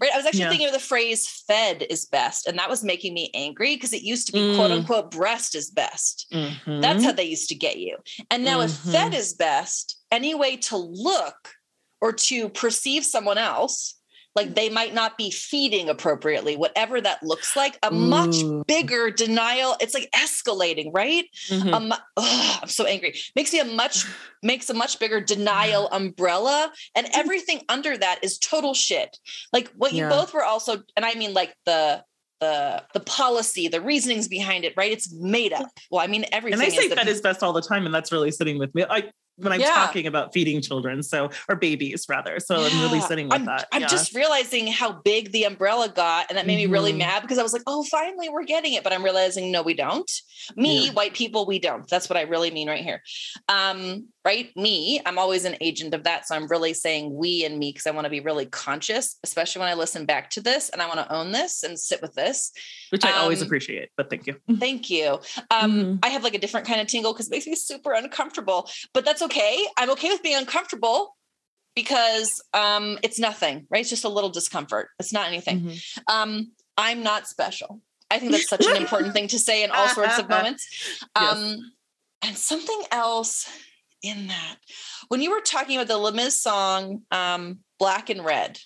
right 0.00 0.12
i 0.12 0.16
was 0.16 0.26
actually 0.26 0.40
yeah. 0.40 0.48
thinking 0.50 0.66
of 0.66 0.72
the 0.72 0.78
phrase 0.78 1.28
fed 1.46 1.84
is 1.88 2.04
best 2.06 2.46
and 2.46 2.58
that 2.58 2.70
was 2.70 2.84
making 2.84 3.14
me 3.14 3.30
angry 3.34 3.74
because 3.74 3.92
it 3.92 4.02
used 4.02 4.26
to 4.26 4.32
be 4.32 4.40
mm. 4.40 4.56
quote 4.56 4.70
unquote 4.70 5.10
breast 5.10 5.54
is 5.54 5.70
best 5.70 6.26
mm-hmm. 6.32 6.80
that's 6.80 7.04
how 7.04 7.12
they 7.12 7.24
used 7.24 7.48
to 7.48 7.54
get 7.54 7.78
you 7.78 7.96
and 8.30 8.44
now 8.44 8.58
mm-hmm. 8.58 8.88
if 8.88 8.92
fed 8.92 9.14
is 9.14 9.34
best 9.34 10.00
any 10.10 10.34
way 10.34 10.56
to 10.56 10.76
look 10.76 11.54
or 12.00 12.12
to 12.12 12.48
perceive 12.48 13.04
someone 13.04 13.38
else 13.38 13.97
like 14.34 14.54
they 14.54 14.68
might 14.68 14.94
not 14.94 15.16
be 15.18 15.30
feeding 15.30 15.88
appropriately 15.88 16.56
whatever 16.56 17.00
that 17.00 17.22
looks 17.22 17.56
like 17.56 17.78
a 17.82 17.92
Ooh. 17.92 17.96
much 17.96 18.36
bigger 18.66 19.10
denial 19.10 19.76
it's 19.80 19.94
like 19.94 20.08
escalating 20.14 20.90
right 20.92 21.24
mm-hmm. 21.48 21.74
um, 21.74 21.92
ugh, 21.92 22.58
i'm 22.62 22.68
so 22.68 22.84
angry 22.84 23.14
makes 23.36 23.52
me 23.52 23.60
a 23.60 23.64
much 23.64 24.04
makes 24.42 24.70
a 24.70 24.74
much 24.74 24.98
bigger 24.98 25.20
denial 25.20 25.88
umbrella 25.88 26.70
and 26.94 27.06
mm. 27.06 27.10
everything 27.14 27.60
under 27.68 27.96
that 27.96 28.18
is 28.22 28.38
total 28.38 28.74
shit 28.74 29.18
like 29.52 29.68
what 29.76 29.92
you 29.92 30.04
yeah. 30.04 30.08
both 30.08 30.32
were 30.32 30.44
also 30.44 30.82
and 30.96 31.04
i 31.04 31.14
mean 31.14 31.34
like 31.34 31.54
the 31.66 32.02
the 32.40 32.84
the 32.94 33.00
policy, 33.00 33.66
the 33.66 33.80
reasonings 33.80 34.28
behind 34.28 34.64
it, 34.64 34.72
right? 34.76 34.92
It's 34.92 35.12
made 35.12 35.52
up. 35.52 35.66
Well, 35.90 36.00
I 36.00 36.06
mean, 36.06 36.24
everything. 36.30 36.60
And 36.60 36.72
I 36.72 36.74
say 36.74 36.88
that 36.88 37.08
is 37.08 37.20
best 37.20 37.42
all 37.42 37.52
the 37.52 37.60
time, 37.60 37.84
and 37.84 37.92
that's 37.92 38.12
really 38.12 38.30
sitting 38.30 38.58
with 38.58 38.72
me. 38.74 38.84
I 38.88 39.10
when 39.38 39.52
I'm 39.52 39.60
yeah. 39.60 39.74
talking 39.74 40.06
about 40.06 40.32
feeding 40.32 40.60
children, 40.60 41.02
so 41.02 41.30
or 41.48 41.56
babies 41.56 42.06
rather. 42.08 42.40
So 42.40 42.60
yeah. 42.60 42.68
I'm 42.70 42.82
really 42.82 43.00
sitting 43.00 43.28
with 43.28 43.34
I'm, 43.34 43.46
that. 43.46 43.66
I'm 43.72 43.82
yeah. 43.82 43.88
just 43.88 44.14
realizing 44.14 44.66
how 44.66 44.92
big 44.92 45.32
the 45.32 45.44
umbrella 45.44 45.88
got, 45.88 46.26
and 46.28 46.36
that 46.36 46.46
made 46.46 46.60
mm-hmm. 46.60 46.70
me 46.70 46.72
really 46.72 46.90
mm-hmm. 46.90 46.98
mad 46.98 47.22
because 47.22 47.38
I 47.38 47.42
was 47.42 47.52
like, 47.52 47.62
"Oh, 47.66 47.84
finally, 47.84 48.28
we're 48.28 48.44
getting 48.44 48.74
it." 48.74 48.84
But 48.84 48.92
I'm 48.92 49.02
realizing, 49.02 49.50
no, 49.50 49.62
we 49.62 49.74
don't. 49.74 50.10
Me, 50.56 50.88
white 50.90 51.14
people, 51.14 51.46
we 51.46 51.58
don't. 51.58 51.88
That's 51.88 52.08
what 52.08 52.16
I 52.16 52.22
really 52.22 52.50
mean 52.50 52.68
right 52.68 52.82
here. 52.82 53.02
Um, 53.48 54.08
right? 54.24 54.54
Me, 54.56 55.00
I'm 55.06 55.18
always 55.18 55.44
an 55.44 55.56
agent 55.60 55.94
of 55.94 56.04
that, 56.04 56.26
so 56.26 56.34
I'm 56.34 56.48
really 56.48 56.74
saying 56.74 57.14
we 57.14 57.44
and 57.44 57.58
me 57.58 57.70
because 57.70 57.86
I 57.86 57.92
want 57.92 58.04
to 58.04 58.10
be 58.10 58.20
really 58.20 58.46
conscious, 58.46 59.16
especially 59.22 59.60
when 59.60 59.68
I 59.68 59.74
listen 59.74 60.04
back 60.04 60.30
to 60.30 60.40
this, 60.40 60.68
and 60.68 60.82
I 60.82 60.86
want 60.86 61.00
to 61.00 61.12
own 61.12 61.32
this 61.32 61.62
and 61.62 61.78
sit 61.78 62.02
with 62.02 62.14
this, 62.14 62.52
which 62.90 63.04
I 63.04 63.12
um, 63.12 63.22
always 63.22 63.42
appreciate. 63.42 63.90
But 63.96 64.10
thank 64.10 64.26
you. 64.26 64.36
Thank 64.58 64.90
you. 64.90 65.20
Um, 65.50 65.72
mm-hmm. 65.72 65.94
I 66.02 66.08
have 66.08 66.24
like 66.24 66.34
a 66.34 66.38
different 66.38 66.66
kind 66.66 66.80
of 66.80 66.86
tingle 66.86 67.12
because 67.12 67.28
it 67.28 67.30
makes 67.30 67.46
me 67.46 67.54
super 67.54 67.92
uncomfortable, 67.92 68.68
but 68.92 69.04
that's 69.04 69.22
okay. 69.22 69.27
I'm 69.76 69.90
okay 69.90 70.08
with 70.08 70.22
being 70.22 70.36
uncomfortable 70.36 71.16
because 71.74 72.42
um, 72.54 72.98
it's 73.02 73.18
nothing, 73.18 73.66
right? 73.70 73.80
It's 73.80 73.90
just 73.90 74.04
a 74.04 74.08
little 74.08 74.30
discomfort. 74.30 74.88
It's 74.98 75.12
not 75.12 75.28
anything. 75.28 75.60
Mm-hmm. 75.60 76.14
Um, 76.14 76.52
I'm 76.76 77.02
not 77.02 77.28
special. 77.28 77.80
I 78.10 78.18
think 78.18 78.32
that's 78.32 78.48
such 78.48 78.66
an 78.66 78.76
important 78.76 79.12
thing 79.12 79.28
to 79.28 79.38
say 79.38 79.62
in 79.62 79.70
all 79.70 79.88
sorts 79.88 80.18
of 80.18 80.28
moments. 80.30 80.66
Um, 81.14 81.38
yes. 81.38 81.58
And 82.22 82.36
something 82.36 82.82
else 82.90 83.48
in 84.02 84.28
that, 84.28 84.56
when 85.08 85.20
you 85.20 85.30
were 85.30 85.40
talking 85.40 85.76
about 85.76 85.88
the 85.88 85.98
Les 85.98 86.12
Mis 86.12 86.40
song, 86.40 87.02
um, 87.10 87.58
Black 87.78 88.10
and 88.10 88.24
Red. 88.24 88.58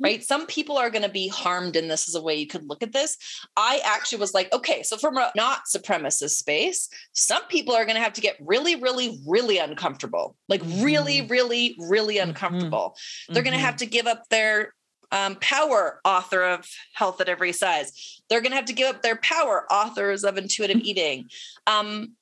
Right? 0.00 0.22
Some 0.22 0.46
people 0.46 0.78
are 0.78 0.90
going 0.90 1.02
to 1.02 1.08
be 1.08 1.28
harmed 1.28 1.76
in 1.76 1.88
this 1.88 2.08
as 2.08 2.14
a 2.14 2.22
way 2.22 2.34
you 2.36 2.46
could 2.46 2.68
look 2.68 2.82
at 2.82 2.92
this. 2.92 3.16
I 3.56 3.80
actually 3.84 4.18
was 4.18 4.34
like, 4.34 4.52
okay, 4.52 4.82
so 4.82 4.96
from 4.96 5.16
a 5.16 5.30
not 5.36 5.62
supremacist 5.66 6.30
space, 6.30 6.88
some 7.12 7.44
people 7.46 7.74
are 7.74 7.84
going 7.84 7.96
to 7.96 8.02
have 8.02 8.12
to 8.14 8.20
get 8.20 8.36
really, 8.40 8.76
really, 8.76 9.20
really 9.26 9.58
uncomfortable, 9.58 10.36
like 10.48 10.62
really, 10.64 11.18
mm-hmm. 11.18 11.32
really, 11.32 11.76
really 11.78 12.16
mm-hmm. 12.16 12.30
uncomfortable. 12.30 12.96
Mm-hmm. 12.96 13.34
They're 13.34 13.42
going 13.42 13.56
to 13.56 13.64
have 13.64 13.76
to 13.76 13.86
give 13.86 14.06
up 14.06 14.28
their 14.28 14.74
um, 15.12 15.36
power, 15.36 16.00
author 16.04 16.42
of 16.42 16.68
Health 16.92 17.20
at 17.20 17.28
Every 17.28 17.52
Size. 17.52 18.22
They're 18.28 18.40
going 18.40 18.52
to 18.52 18.56
have 18.56 18.64
to 18.66 18.72
give 18.72 18.88
up 18.88 19.02
their 19.02 19.16
power, 19.16 19.66
authors 19.70 20.24
of 20.24 20.36
Intuitive 20.36 20.80
Eating. 20.82 21.28
Um, 21.66 22.14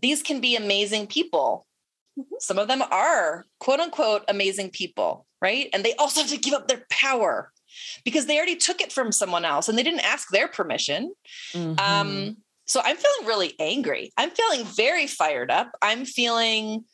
these 0.00 0.22
can 0.22 0.40
be 0.40 0.56
amazing 0.56 1.06
people. 1.06 1.66
Some 2.38 2.58
of 2.58 2.68
them 2.68 2.82
are 2.90 3.44
quote 3.58 3.80
unquote 3.80 4.24
amazing 4.28 4.70
people 4.70 5.26
right? 5.44 5.68
And 5.74 5.84
they 5.84 5.92
also 5.96 6.20
have 6.20 6.30
to 6.30 6.38
give 6.38 6.54
up 6.54 6.68
their 6.68 6.86
power 6.88 7.52
because 8.02 8.24
they 8.24 8.38
already 8.38 8.56
took 8.56 8.80
it 8.80 8.90
from 8.90 9.12
someone 9.12 9.44
else 9.44 9.68
and 9.68 9.76
they 9.76 9.82
didn't 9.82 10.00
ask 10.00 10.30
their 10.30 10.48
permission. 10.48 11.12
Mm-hmm. 11.52 11.78
Um, 11.78 12.38
so 12.64 12.80
I'm 12.82 12.96
feeling 12.96 13.28
really 13.28 13.54
angry. 13.60 14.10
I'm 14.16 14.30
feeling 14.30 14.64
very 14.64 15.06
fired 15.06 15.50
up. 15.50 15.72
I'm 15.82 16.06
feeling, 16.06 16.86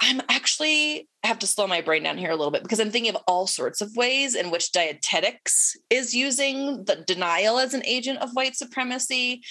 I'm 0.00 0.22
actually 0.28 1.08
have 1.24 1.38
to 1.40 1.46
slow 1.46 1.66
my 1.66 1.82
brain 1.82 2.02
down 2.02 2.16
here 2.16 2.30
a 2.30 2.36
little 2.36 2.50
bit 2.50 2.62
because 2.62 2.80
I'm 2.80 2.90
thinking 2.90 3.14
of 3.14 3.22
all 3.26 3.46
sorts 3.46 3.82
of 3.82 3.94
ways 3.96 4.34
in 4.34 4.50
which 4.50 4.72
dietetics 4.72 5.76
is 5.90 6.14
using 6.14 6.84
the 6.84 7.04
denial 7.06 7.58
as 7.58 7.74
an 7.74 7.84
agent 7.84 8.18
of 8.20 8.30
white 8.32 8.56
supremacy, 8.56 9.42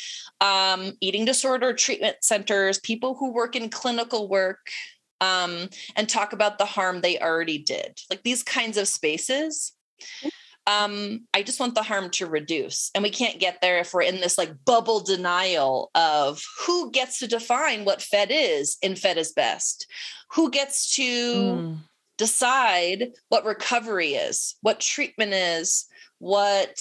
um, 0.42 0.94
eating 1.02 1.26
disorder 1.26 1.74
treatment 1.74 2.18
centers, 2.22 2.80
people 2.80 3.16
who 3.16 3.32
work 3.32 3.56
in 3.56 3.70
clinical 3.70 4.28
work, 4.28 4.60
um, 5.22 5.70
and 5.96 6.10
talk 6.10 6.34
about 6.34 6.58
the 6.58 6.66
harm 6.66 7.02
they 7.02 7.20
already 7.20 7.60
did. 7.60 8.00
Like 8.10 8.24
these 8.24 8.42
kinds 8.42 8.78
of 8.78 8.88
spaces. 8.88 9.74
Um, 10.70 11.22
I 11.34 11.42
just 11.42 11.60
want 11.60 11.74
the 11.74 11.82
harm 11.84 12.12
to 12.12 12.28
reduce. 12.28 12.92
And 12.94 13.04
we 13.04 13.10
can't 13.10 13.40
get 13.40 13.60
there 13.62 13.80
if 13.80 13.94
we're 13.94 14.04
in 14.04 14.22
this 14.22 14.38
like 14.38 14.54
bubble 14.66 15.00
denial 15.00 15.90
of 15.96 16.44
who 16.66 16.92
gets 16.92 17.20
to 17.20 17.28
define 17.28 17.86
what 17.86 18.02
Fed 18.02 18.30
is 18.32 18.78
in 18.82 18.96
Fed 18.96 19.18
is 19.18 19.32
best, 19.32 19.88
who 20.32 20.52
gets 20.52 20.96
to 20.96 21.04
mm. 21.04 21.78
decide 22.18 23.14
what 23.30 23.46
recovery 23.46 24.10
is, 24.10 24.56
what 24.62 24.80
treatment 24.80 25.34
is, 25.34 25.88
what 26.20 26.80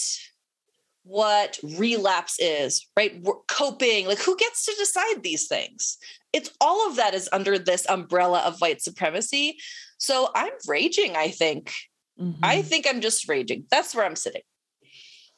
what 1.05 1.59
relapse 1.63 2.39
is, 2.39 2.87
right? 2.95 3.19
We're 3.23 3.41
coping, 3.49 4.07
like 4.07 4.19
who 4.19 4.37
gets 4.37 4.67
to 4.67 4.75
decide 4.79 5.23
these 5.23 5.49
things? 5.49 5.97
It's 6.35 6.51
all 6.61 6.87
of 6.87 6.97
that 6.97 7.15
is 7.15 7.31
under 7.33 7.59
this 7.59 7.89
umbrella 7.89 8.41
of 8.41 8.61
white 8.61 8.83
supremacy. 8.83 9.57
So 9.97 10.29
I'm 10.35 10.53
raging, 10.67 11.17
I 11.17 11.29
think. 11.29 11.73
Mm-hmm. 12.21 12.45
I 12.45 12.63
think 12.63 12.87
I'm 12.89 13.01
just 13.01 13.29
raging. 13.29 13.65
That's 13.71 13.95
where 13.95 14.05
I'm 14.05 14.17
sitting. 14.17 14.43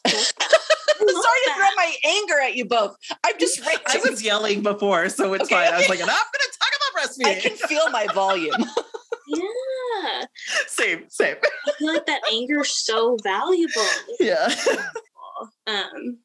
Sorry 0.07 0.23
to 1.47 1.55
throw 1.55 1.67
my 1.77 1.95
anger 2.05 2.41
at 2.43 2.57
you 2.57 2.65
both. 2.65 2.97
I'm 3.25 3.39
just 3.39 3.61
raging. 3.61 3.83
I 3.87 4.01
was 4.11 4.23
yelling 4.23 4.63
before, 4.63 5.09
so 5.09 5.33
it's 5.35 5.45
okay, 5.45 5.55
fine. 5.55 5.67
Okay. 5.67 5.75
I 5.75 5.79
was 5.79 5.89
like, 5.89 6.01
I'm 6.01 6.07
going 6.07 6.17
to 6.17 6.59
talk 6.59 6.73
about 6.77 7.03
breastfeeding. 7.03 7.37
I 7.37 7.41
can 7.41 7.69
feel 7.69 7.91
my 7.91 8.07
volume. 8.15 8.55
yeah. 9.29 10.25
Same, 10.67 11.05
same. 11.09 11.37
I 11.67 11.73
feel 11.79 11.89
like 11.89 12.07
that 12.07 12.23
anger 12.33 12.61
is 12.61 12.75
so 12.75 13.17
valuable. 13.23 13.83
Yeah. 14.19 14.55
Um, 15.67 16.19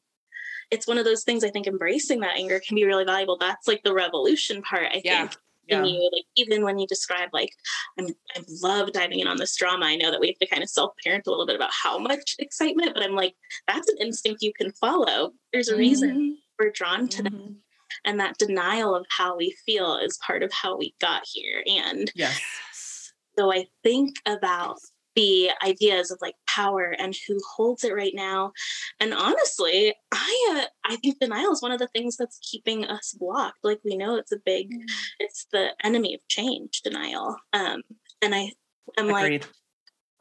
it's 0.70 0.86
one 0.86 0.98
of 0.98 1.04
those 1.04 1.24
things 1.24 1.44
I 1.44 1.50
think 1.50 1.66
embracing 1.66 2.20
that 2.20 2.36
anger 2.36 2.60
can 2.66 2.74
be 2.74 2.84
really 2.84 3.04
valuable. 3.04 3.36
That's 3.38 3.68
like 3.68 3.82
the 3.82 3.94
revolution 3.94 4.62
part, 4.62 4.86
I 4.92 5.02
yeah. 5.04 5.28
think. 5.28 5.36
Yeah. 5.66 5.80
In 5.80 5.86
you, 5.86 6.10
like 6.12 6.24
even 6.36 6.62
when 6.62 6.78
you 6.78 6.86
describe 6.86 7.30
like 7.32 7.50
I'm 7.98 8.06
I 8.36 8.42
love 8.62 8.92
diving 8.92 9.20
in 9.20 9.26
on 9.26 9.36
this 9.36 9.56
drama. 9.56 9.86
I 9.86 9.96
know 9.96 10.10
that 10.10 10.20
we 10.20 10.28
have 10.28 10.38
to 10.38 10.46
kind 10.46 10.62
of 10.62 10.68
self-parent 10.68 11.26
a 11.26 11.30
little 11.30 11.46
bit 11.46 11.56
about 11.56 11.72
how 11.72 11.98
much 11.98 12.36
excitement, 12.38 12.92
but 12.94 13.02
I'm 13.02 13.14
like, 13.14 13.34
that's 13.66 13.88
an 13.88 13.98
instinct 14.00 14.42
you 14.42 14.52
can 14.52 14.72
follow. 14.72 15.32
There's 15.52 15.68
a 15.68 15.72
mm-hmm. 15.72 15.80
reason 15.80 16.38
we're 16.58 16.70
drawn 16.70 17.08
to 17.08 17.22
mm-hmm. 17.22 17.36
them. 17.36 17.56
And 18.04 18.20
that 18.20 18.38
denial 18.38 18.94
of 18.94 19.06
how 19.10 19.36
we 19.36 19.56
feel 19.64 19.96
is 19.96 20.18
part 20.24 20.42
of 20.42 20.52
how 20.52 20.76
we 20.76 20.94
got 21.00 21.22
here. 21.24 21.62
And 21.66 22.10
yes. 22.14 23.12
so 23.38 23.52
I 23.52 23.66
think 23.82 24.16
about 24.26 24.78
the 25.16 25.50
ideas 25.64 26.10
of 26.10 26.18
like 26.20 26.36
power 26.46 26.94
and 26.98 27.16
who 27.26 27.38
holds 27.56 27.82
it 27.82 27.94
right 27.94 28.14
now. 28.14 28.52
And 29.00 29.12
honestly 29.12 29.94
i 30.12 30.56
uh, 30.56 30.66
i 30.84 30.96
think 30.96 31.18
denial 31.18 31.52
is 31.52 31.62
one 31.62 31.72
of 31.72 31.78
the 31.78 31.88
things 31.88 32.16
that's 32.16 32.38
keeping 32.38 32.84
us 32.84 33.16
blocked. 33.18 33.58
Like 33.64 33.80
we 33.84 33.96
know 33.96 34.16
it's 34.16 34.32
a 34.32 34.38
big 34.44 34.70
mm. 34.70 34.82
it's 35.18 35.46
the 35.52 35.70
enemy 35.82 36.14
of 36.14 36.20
change 36.28 36.82
denial. 36.82 37.36
Um 37.52 37.82
and 38.22 38.34
i 38.34 38.52
am 38.98 39.08
like 39.08 39.46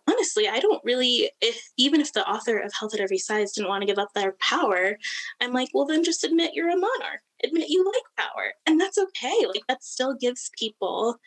honestly 0.07 0.47
i 0.47 0.59
don't 0.59 0.84
really 0.84 1.31
if 1.41 1.61
even 1.77 2.01
if 2.01 2.13
the 2.13 2.27
author 2.27 2.59
of 2.59 2.72
health 2.77 2.93
at 2.93 2.99
every 2.99 3.17
size 3.17 3.53
didn't 3.53 3.69
want 3.69 3.81
to 3.81 3.88
give 3.88 3.97
up 3.97 4.09
their 4.13 4.35
power 4.39 4.97
i'm 5.41 5.53
like 5.53 5.69
well 5.73 5.85
then 5.85 6.03
just 6.03 6.23
admit 6.23 6.53
you're 6.53 6.69
a 6.69 6.76
monarch. 6.76 7.22
Admit 7.43 7.69
you 7.69 7.85
like 7.85 8.27
power. 8.27 8.53
And 8.65 8.80
that's 8.80 8.97
okay. 8.97 9.45
Like 9.47 9.63
that 9.67 9.84
still 9.84 10.13
gives 10.13 10.49
people 10.57 11.17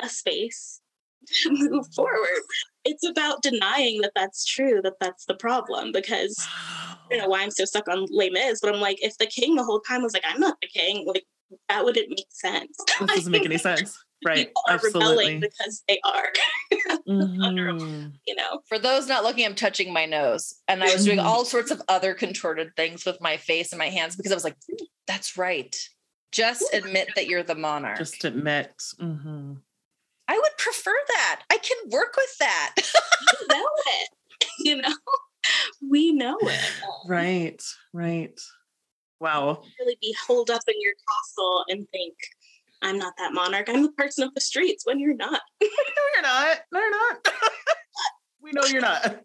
a 0.00 0.08
space 0.08 0.80
move 1.50 1.86
forward 1.94 2.40
it's 2.86 3.06
about 3.08 3.42
denying 3.42 4.02
that 4.02 4.12
that's 4.14 4.44
true, 4.44 4.82
that 4.82 4.92
that's 5.00 5.24
the 5.24 5.34
problem. 5.34 5.90
Because 5.90 6.36
I 6.46 6.96
don't 7.08 7.18
know 7.20 7.28
why 7.28 7.40
I'm 7.42 7.50
so 7.50 7.64
stuck 7.64 7.88
on 7.88 8.06
Les 8.10 8.28
Mis, 8.28 8.60
but 8.60 8.74
I'm 8.74 8.80
like, 8.80 8.98
if 9.02 9.16
the 9.16 9.24
king 9.26 9.54
the 9.56 9.64
whole 9.64 9.80
time 9.80 10.02
was 10.02 10.12
like, 10.12 10.24
I'm 10.26 10.38
not 10.38 10.58
the 10.60 10.68
king, 10.68 11.06
like, 11.06 11.24
that 11.70 11.82
wouldn't 11.82 12.10
make 12.10 12.26
sense. 12.28 12.76
This 13.00 13.08
doesn't 13.16 13.32
make 13.32 13.44
any 13.46 13.58
sense. 13.58 13.98
Right. 14.24 14.50
are 14.68 14.74
Absolutely. 14.74 15.00
rebelling 15.10 15.40
because 15.40 15.82
they 15.86 15.98
are, 16.02 16.28
Mhm. 17.06 18.12
you 18.26 18.34
know. 18.34 18.60
For 18.68 18.78
those 18.78 19.06
not 19.06 19.22
looking, 19.22 19.44
I'm 19.44 19.54
touching 19.54 19.92
my 19.92 20.06
nose. 20.06 20.54
And 20.66 20.82
I 20.82 20.92
was 20.94 21.04
doing 21.04 21.18
Mhm. 21.18 21.24
all 21.24 21.44
sorts 21.44 21.70
of 21.70 21.82
other 21.88 22.14
contorted 22.14 22.74
things 22.74 23.04
with 23.04 23.20
my 23.20 23.36
face 23.36 23.72
and 23.72 23.78
my 23.78 23.90
hands 23.90 24.16
because 24.16 24.32
I 24.32 24.34
was 24.34 24.44
like, 24.44 24.56
that's 25.06 25.36
right. 25.36 25.76
Just 26.32 26.64
admit 26.72 27.10
that 27.16 27.26
you're 27.26 27.42
the 27.42 27.54
monarch. 27.54 27.98
Just 27.98 28.24
admit. 28.24 28.72
mhm. 28.98 29.58
I 30.28 30.38
would 30.38 30.56
prefer 30.58 30.94
that. 31.08 31.42
I 31.50 31.58
can 31.58 31.76
work 31.90 32.14
with 32.16 32.38
that. 32.38 32.74
We 32.76 33.56
know 33.56 33.66
it. 33.86 34.08
You 34.58 34.76
know, 34.76 34.94
we 35.90 36.12
know 36.12 36.38
it. 36.40 36.60
Right. 37.06 37.62
Right. 37.92 38.38
Wow. 39.20 39.62
Really 39.80 39.96
be 40.00 40.14
holed 40.26 40.50
up 40.50 40.62
in 40.68 40.74
your 40.78 40.92
castle 40.92 41.64
and 41.68 41.88
think, 41.90 42.14
I'm 42.82 42.98
not 42.98 43.14
that 43.18 43.32
monarch. 43.32 43.68
I'm 43.68 43.82
the 43.82 43.92
person 43.92 44.24
of 44.24 44.34
the 44.34 44.40
streets 44.40 44.84
when 44.86 45.00
you're 45.00 45.16
not. 45.16 45.40
No, 45.62 46.02
you're 46.14 46.22
not. 46.22 46.58
No, 46.72 46.80
you're 46.80 46.90
not. 46.90 47.28
we 48.42 48.52
know 48.52 48.64
you're 48.64 48.80
not. 48.80 49.24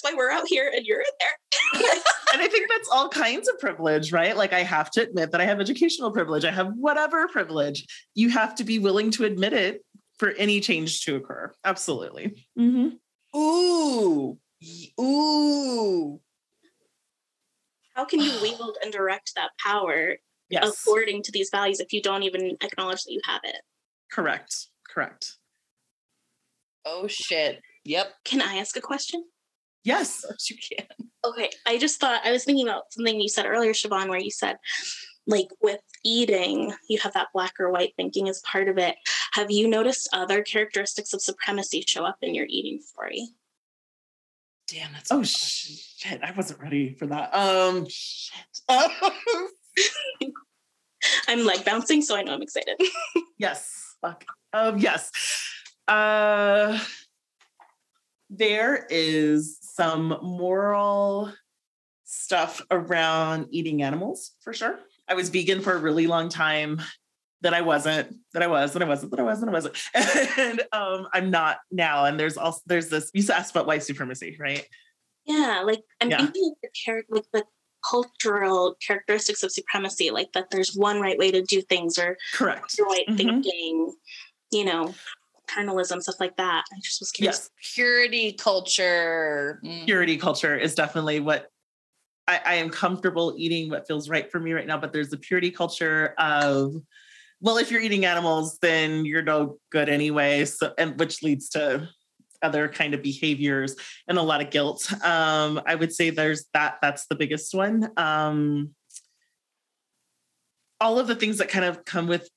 That's 0.00 0.12
why 0.12 0.16
we're 0.16 0.30
out 0.30 0.46
here 0.46 0.70
and 0.74 0.86
you're 0.86 1.00
in 1.00 1.06
there. 1.18 1.92
and 2.32 2.42
I 2.42 2.48
think 2.48 2.68
that's 2.68 2.88
all 2.92 3.08
kinds 3.08 3.48
of 3.48 3.58
privilege, 3.58 4.12
right? 4.12 4.36
Like 4.36 4.52
I 4.52 4.62
have 4.62 4.90
to 4.92 5.02
admit 5.02 5.32
that 5.32 5.40
I 5.40 5.44
have 5.44 5.60
educational 5.60 6.12
privilege. 6.12 6.44
I 6.44 6.52
have 6.52 6.72
whatever 6.76 7.26
privilege. 7.28 7.84
You 8.14 8.28
have 8.30 8.54
to 8.56 8.64
be 8.64 8.78
willing 8.78 9.10
to 9.12 9.24
admit 9.24 9.52
it 9.52 9.84
for 10.18 10.30
any 10.32 10.60
change 10.60 11.04
to 11.04 11.16
occur. 11.16 11.52
Absolutely. 11.64 12.46
Mm-hmm. 12.58 13.38
Ooh. 13.38 14.38
Ooh. 15.00 16.20
How 17.94 18.04
can 18.04 18.20
you 18.20 18.32
wield 18.40 18.76
and 18.82 18.92
direct 18.92 19.32
that 19.34 19.50
power 19.64 20.16
Yes. 20.50 20.66
according 20.66 21.24
to 21.24 21.32
these 21.32 21.50
values 21.50 21.78
if 21.78 21.92
you 21.92 22.00
don't 22.00 22.22
even 22.22 22.56
acknowledge 22.62 23.02
that 23.04 23.12
you 23.12 23.20
have 23.26 23.40
it? 23.44 23.56
Correct. 24.10 24.68
Correct. 24.88 25.36
Oh 26.86 27.06
shit. 27.06 27.60
Yep. 27.84 28.14
Can 28.24 28.40
I 28.40 28.56
ask 28.56 28.76
a 28.76 28.80
question? 28.80 29.24
Yes. 29.88 30.22
You 30.50 30.56
can. 30.56 30.86
Okay, 31.24 31.48
I 31.66 31.78
just 31.78 31.98
thought 31.98 32.20
I 32.24 32.30
was 32.30 32.44
thinking 32.44 32.68
about 32.68 32.92
something 32.92 33.18
you 33.20 33.28
said 33.28 33.46
earlier, 33.46 33.72
Siobhan, 33.72 34.08
where 34.08 34.20
you 34.20 34.30
said, 34.30 34.56
like 35.26 35.48
with 35.62 35.80
eating, 36.04 36.72
you 36.88 36.98
have 37.00 37.14
that 37.14 37.28
black 37.32 37.54
or 37.58 37.70
white 37.70 37.94
thinking 37.96 38.28
as 38.28 38.40
part 38.42 38.68
of 38.68 38.76
it. 38.78 38.96
Have 39.32 39.50
you 39.50 39.66
noticed 39.66 40.08
other 40.12 40.42
characteristics 40.42 41.12
of 41.14 41.22
supremacy 41.22 41.82
show 41.86 42.04
up 42.04 42.18
in 42.22 42.34
your 42.34 42.46
eating 42.48 42.80
story? 42.82 43.28
Damn, 44.68 44.92
that's 44.92 45.10
a 45.10 45.14
Oh 45.14 45.18
question. 45.18 45.76
shit. 45.96 46.20
I 46.22 46.32
wasn't 46.32 46.60
ready 46.60 46.92
for 46.92 47.06
that. 47.06 47.34
Um 47.34 47.86
shit. 47.88 48.44
I'm 51.28 51.44
like 51.46 51.64
bouncing, 51.64 52.02
so 52.02 52.14
I 52.16 52.22
know 52.22 52.34
I'm 52.34 52.42
excited. 52.42 52.78
yes. 53.38 53.96
Fuck. 54.02 54.24
Um 54.52 54.78
yes. 54.78 55.10
Uh 55.86 56.78
there 58.30 58.86
is 58.90 59.57
some 59.78 60.18
moral 60.22 61.32
stuff 62.04 62.60
around 62.70 63.46
eating 63.52 63.82
animals 63.82 64.32
for 64.42 64.52
sure. 64.52 64.78
I 65.08 65.14
was 65.14 65.28
vegan 65.28 65.60
for 65.62 65.72
a 65.74 65.78
really 65.78 66.06
long 66.08 66.28
time. 66.28 66.82
That 67.42 67.54
I 67.54 67.60
wasn't, 67.60 68.16
that 68.34 68.42
I 68.42 68.48
was, 68.48 68.72
that 68.72 68.82
I 68.82 68.84
wasn't, 68.84 69.12
that 69.12 69.20
I 69.20 69.22
wasn't, 69.22 69.50
I 69.50 69.52
wasn't. 69.52 69.76
And 70.38 70.60
um, 70.72 71.06
I'm 71.12 71.30
not 71.30 71.58
now. 71.70 72.06
And 72.06 72.18
there's 72.18 72.36
also 72.36 72.60
there's 72.66 72.88
this, 72.88 73.12
you 73.14 73.24
asked 73.32 73.52
about 73.52 73.68
white 73.68 73.84
supremacy, 73.84 74.36
right? 74.40 74.66
yeah, 75.24 75.62
like 75.64 75.82
I'm 76.00 76.10
Yeah. 76.10 76.16
thinking 76.18 76.50
of 76.52 76.58
the 76.60 76.68
character, 76.84 77.14
like 77.14 77.30
the 77.32 77.44
cultural 77.88 78.74
characteristics 78.84 79.44
of 79.44 79.52
supremacy, 79.52 80.10
like 80.10 80.32
that 80.32 80.50
there's 80.50 80.74
one 80.74 81.00
right 81.00 81.16
way 81.16 81.30
to 81.30 81.42
do 81.42 81.62
things, 81.62 81.96
or 81.96 82.16
Correct. 82.34 82.74
right 82.80 83.06
Mhm. 83.08 83.16
thinking, 83.16 83.94
you 84.50 84.64
know, 84.64 84.92
paternalism, 85.48 86.00
stuff 86.00 86.20
like 86.20 86.36
that. 86.36 86.64
I 86.72 86.76
just 86.82 87.00
was 87.00 87.10
curious. 87.10 87.50
Yes. 87.56 87.74
Purity 87.74 88.32
culture. 88.32 89.60
Mm. 89.64 89.86
Purity 89.86 90.16
culture 90.16 90.56
is 90.56 90.74
definitely 90.74 91.20
what 91.20 91.48
I, 92.26 92.40
I 92.44 92.54
am 92.56 92.70
comfortable 92.70 93.34
eating 93.36 93.70
what 93.70 93.86
feels 93.86 94.08
right 94.08 94.30
for 94.30 94.38
me 94.38 94.52
right 94.52 94.66
now. 94.66 94.78
But 94.78 94.92
there's 94.92 95.10
the 95.10 95.16
purity 95.16 95.50
culture 95.50 96.14
of, 96.18 96.74
well, 97.40 97.56
if 97.56 97.70
you're 97.70 97.80
eating 97.80 98.04
animals, 98.04 98.58
then 98.60 99.04
you're 99.04 99.22
no 99.22 99.58
good 99.70 99.88
anyway. 99.88 100.44
So, 100.44 100.72
and 100.76 100.98
which 100.98 101.22
leads 101.22 101.48
to 101.50 101.88
other 102.42 102.68
kind 102.68 102.94
of 102.94 103.02
behaviors 103.02 103.74
and 104.06 104.18
a 104.18 104.22
lot 104.22 104.40
of 104.40 104.50
guilt. 104.50 104.92
Um, 105.04 105.60
I 105.66 105.74
would 105.74 105.92
say 105.92 106.10
there's 106.10 106.46
that. 106.54 106.76
That's 106.80 107.06
the 107.06 107.16
biggest 107.16 107.54
one. 107.54 107.90
Um, 107.96 108.74
all 110.80 111.00
of 111.00 111.08
the 111.08 111.16
things 111.16 111.38
that 111.38 111.48
kind 111.48 111.64
of 111.64 111.84
come 111.84 112.06
with 112.06 112.28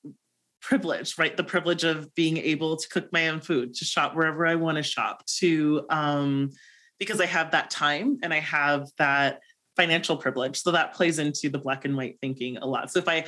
privilege, 0.62 1.18
right? 1.18 1.36
The 1.36 1.44
privilege 1.44 1.84
of 1.84 2.14
being 2.14 2.38
able 2.38 2.76
to 2.76 2.88
cook 2.88 3.12
my 3.12 3.28
own 3.28 3.40
food, 3.40 3.74
to 3.74 3.84
shop 3.84 4.14
wherever 4.14 4.46
I 4.46 4.54
want 4.54 4.76
to 4.76 4.82
shop, 4.82 5.26
to 5.38 5.84
um, 5.90 6.50
because 6.98 7.20
I 7.20 7.26
have 7.26 7.50
that 7.50 7.68
time 7.68 8.18
and 8.22 8.32
I 8.32 8.38
have 8.38 8.88
that 8.98 9.40
financial 9.76 10.16
privilege. 10.16 10.60
So 10.62 10.70
that 10.70 10.94
plays 10.94 11.18
into 11.18 11.48
the 11.48 11.58
black 11.58 11.84
and 11.84 11.96
white 11.96 12.18
thinking 12.20 12.58
a 12.58 12.66
lot. 12.66 12.90
So 12.90 13.00
if 13.00 13.08
I 13.08 13.24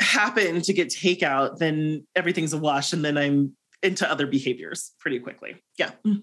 happen 0.00 0.60
to 0.60 0.72
get 0.72 0.88
takeout, 0.88 1.58
then 1.58 2.06
everything's 2.14 2.52
a 2.52 2.58
wash 2.58 2.92
and 2.92 3.04
then 3.04 3.16
I'm 3.16 3.56
into 3.82 4.10
other 4.10 4.26
behaviors 4.26 4.92
pretty 4.98 5.18
quickly. 5.20 5.62
Yeah. 5.78 5.92
Mm. 6.06 6.22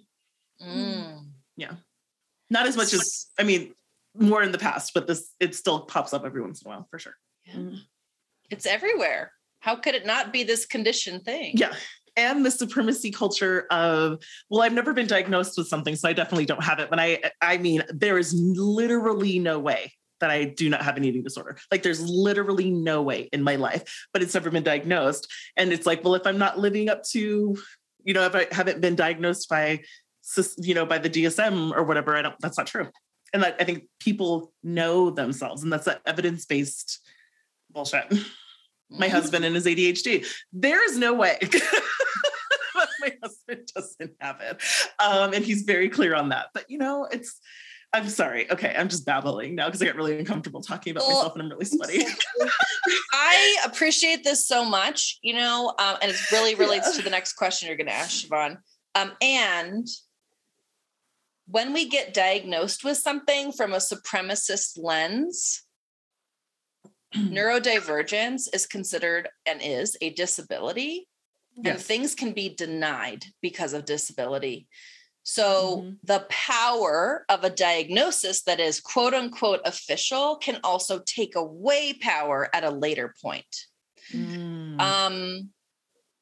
Not 2.51 2.67
as 2.67 2.75
much 2.75 2.93
as, 2.93 3.27
I 3.39 3.43
mean, 3.43 3.73
more 4.13 4.43
in 4.43 4.51
the 4.51 4.57
past, 4.57 4.91
but 4.93 5.07
this, 5.07 5.33
it 5.39 5.55
still 5.55 5.85
pops 5.85 6.13
up 6.13 6.25
every 6.25 6.41
once 6.41 6.61
in 6.61 6.67
a 6.67 6.75
while 6.75 6.87
for 6.91 6.99
sure. 6.99 7.15
Yeah. 7.45 7.77
It's 8.49 8.65
everywhere. 8.65 9.31
How 9.61 9.75
could 9.75 9.95
it 9.95 10.05
not 10.05 10.33
be 10.33 10.43
this 10.43 10.65
condition 10.65 11.21
thing? 11.21 11.53
Yeah. 11.55 11.73
And 12.17 12.45
the 12.45 12.51
supremacy 12.51 13.09
culture 13.09 13.67
of, 13.71 14.21
well, 14.49 14.61
I've 14.61 14.73
never 14.73 14.93
been 14.93 15.07
diagnosed 15.07 15.57
with 15.57 15.67
something, 15.67 15.95
so 15.95 16.09
I 16.09 16.13
definitely 16.13 16.45
don't 16.45 16.63
have 16.63 16.79
it. 16.79 16.89
But 16.89 16.99
I, 16.99 17.21
I 17.41 17.57
mean, 17.57 17.83
there 17.89 18.17
is 18.17 18.33
literally 18.33 19.39
no 19.39 19.59
way 19.59 19.93
that 20.19 20.29
I 20.29 20.43
do 20.43 20.69
not 20.69 20.81
have 20.81 20.97
an 20.97 21.05
eating 21.05 21.23
disorder. 21.23 21.57
Like 21.71 21.83
there's 21.83 22.01
literally 22.01 22.69
no 22.69 23.01
way 23.01 23.29
in 23.31 23.43
my 23.43 23.55
life, 23.55 24.07
but 24.13 24.21
it's 24.21 24.33
never 24.33 24.51
been 24.51 24.63
diagnosed. 24.63 25.31
And 25.55 25.71
it's 25.71 25.85
like, 25.85 26.03
well, 26.03 26.15
if 26.15 26.27
I'm 26.27 26.37
not 26.37 26.59
living 26.59 26.89
up 26.89 27.03
to, 27.11 27.55
you 28.03 28.13
know, 28.13 28.25
if 28.25 28.35
I 28.35 28.47
haven't 28.51 28.81
been 28.81 28.95
diagnosed 28.95 29.47
by, 29.47 29.79
you 30.57 30.73
know, 30.73 30.85
by 30.85 30.97
the 30.97 31.09
DSM 31.09 31.75
or 31.75 31.83
whatever, 31.83 32.15
I 32.15 32.21
don't, 32.21 32.35
that's 32.39 32.57
not 32.57 32.67
true. 32.67 32.89
And 33.33 33.43
that, 33.43 33.55
I 33.59 33.63
think 33.63 33.85
people 33.99 34.53
know 34.63 35.11
themselves 35.11 35.63
and 35.63 35.71
that's 35.71 35.85
that 35.85 36.01
evidence-based 36.05 36.99
bullshit 37.71 38.13
my 38.91 39.07
Mm. 39.07 39.11
husband 39.11 39.45
and 39.45 39.55
his 39.55 39.65
ADHD. 39.65 40.25
There 40.53 40.83
is 40.85 40.97
no 40.97 41.13
way. 41.13 41.37
my 42.99 43.13
husband 43.23 43.69
doesn't 43.73 44.13
have 44.19 44.39
it. 44.41 44.61
Um, 44.99 45.33
and 45.33 45.43
he's 45.43 45.63
very 45.63 45.89
clear 45.89 46.13
on 46.15 46.29
that. 46.29 46.47
But 46.53 46.69
you 46.69 46.77
know, 46.77 47.07
it's 47.11 47.39
I'm 47.93 48.07
sorry. 48.07 48.49
Okay, 48.49 48.73
I'm 48.77 48.87
just 48.87 49.05
babbling 49.05 49.55
now 49.55 49.65
because 49.65 49.81
I 49.81 49.85
got 49.85 49.95
really 49.95 50.17
uncomfortable 50.17 50.61
talking 50.61 50.91
about 50.91 51.01
Well, 51.07 51.17
myself 51.17 51.33
and 51.33 51.43
I'm 51.43 51.49
really 51.49 51.65
sweaty. 51.65 52.05
I 53.11 53.57
appreciate 53.65 54.23
this 54.23 54.47
so 54.47 54.63
much, 54.63 55.19
you 55.21 55.33
know, 55.33 55.73
um, 55.77 55.97
and 56.01 56.11
it 56.11 56.31
really 56.31 56.55
relates 56.63 56.87
Yeah. 56.91 56.97
to 56.97 57.01
the 57.01 57.09
next 57.09 57.33
question 57.33 57.67
you're 57.67 57.75
going 57.75 57.87
to 57.87 57.93
ask, 57.93 58.25
Siobhan. 58.27 58.57
Um, 58.95 59.11
and 59.21 59.87
when 61.47 61.73
we 61.73 61.89
get 61.89 62.13
diagnosed 62.13 62.83
with 62.85 62.97
something 62.97 63.51
from 63.51 63.73
a 63.73 63.77
supremacist 63.77 64.77
lens, 64.77 65.63
neurodivergence 67.15 68.53
is 68.53 68.65
considered 68.65 69.29
and 69.45 69.61
is 69.61 69.97
a 70.01 70.11
disability, 70.11 71.07
and 71.65 71.79
things 71.79 72.15
can 72.15 72.33
be 72.33 72.49
denied 72.49 73.25
because 73.41 73.73
of 73.73 73.85
disability. 73.85 74.67
So, 75.23 75.77
Mhm. 75.77 75.97
the 76.03 76.25
power 76.29 77.25
of 77.29 77.43
a 77.43 77.49
diagnosis 77.49 78.41
that 78.43 78.59
is 78.59 78.79
quote 78.79 79.13
unquote 79.13 79.61
official 79.65 80.37
can 80.37 80.59
also 80.63 80.99
take 80.99 81.35
away 81.35 81.93
power 81.93 82.49
at 82.55 82.63
a 82.63 82.71
later 82.71 83.13
point. 83.21 83.67
Mm. 84.11 84.81
Um, 84.81 85.49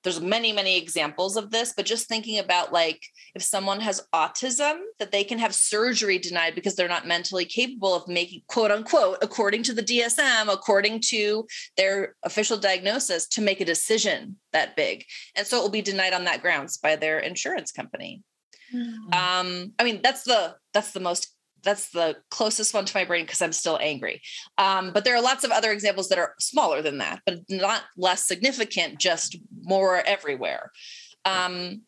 there's 0.04 0.22
many, 0.22 0.54
many 0.54 0.78
examples 0.78 1.36
of 1.36 1.52
this, 1.52 1.74
but 1.76 1.86
just 1.86 2.08
thinking 2.08 2.40
about 2.40 2.72
like 2.72 3.02
if 3.36 3.42
someone 3.42 3.82
has 3.82 4.08
autism, 4.14 4.80
that 5.00 5.12
they 5.12 5.24
can 5.24 5.40
have 5.40 5.54
surgery 5.54 6.18
denied 6.18 6.56
because 6.56 6.76
they're 6.76 6.88
not 6.88 7.08
mentally 7.08 7.46
capable 7.46 7.94
of 7.94 8.08
making 8.08 8.42
quote 8.48 8.72
unquote, 8.72 9.18
according 9.22 9.64
to 9.64 9.74
the 9.74 9.84
DSM, 9.84 10.52
according 10.52 11.02
to 11.08 11.46
their 11.78 12.16
official 12.24 12.58
diagnosis, 12.58 13.28
to 13.28 13.42
make 13.42 13.62
a 13.62 13.66
decision 13.66 14.38
that 14.54 14.76
big. 14.76 15.04
And 15.36 15.46
so 15.46 15.60
it 15.60 15.62
will 15.62 15.70
be 15.70 15.82
denied 15.82 16.14
on 16.14 16.24
that 16.26 16.42
grounds 16.42 16.78
by 16.78 16.96
their 16.96 17.20
insurance 17.20 17.72
company. 17.72 18.24
Mm. 18.74 19.16
Um, 19.16 19.74
I 19.80 19.84
mean, 19.84 20.02
that's 20.04 20.24
the 20.24 20.56
that's 20.74 20.92
the 20.92 21.00
most 21.00 21.36
that's 21.64 21.90
the 21.92 22.18
closest 22.30 22.74
one 22.74 22.86
to 22.86 22.98
my 22.98 23.06
brain 23.06 23.26
because 23.26 23.42
I'm 23.42 23.52
still 23.54 23.78
angry. 23.82 24.22
Um, 24.58 24.92
but 24.94 25.04
there 25.04 25.16
are 25.16 25.22
lots 25.22 25.44
of 25.44 25.52
other 25.52 25.72
examples 25.72 26.10
that 26.10 26.20
are 26.20 26.36
smaller 26.40 26.82
than 26.82 27.00
that, 27.00 27.22
but 27.26 27.40
not 27.50 27.84
less 27.98 28.28
significant, 28.28 29.00
just 29.00 29.38
more 29.64 29.98
everywhere. 30.06 30.72
Um, 31.26 31.82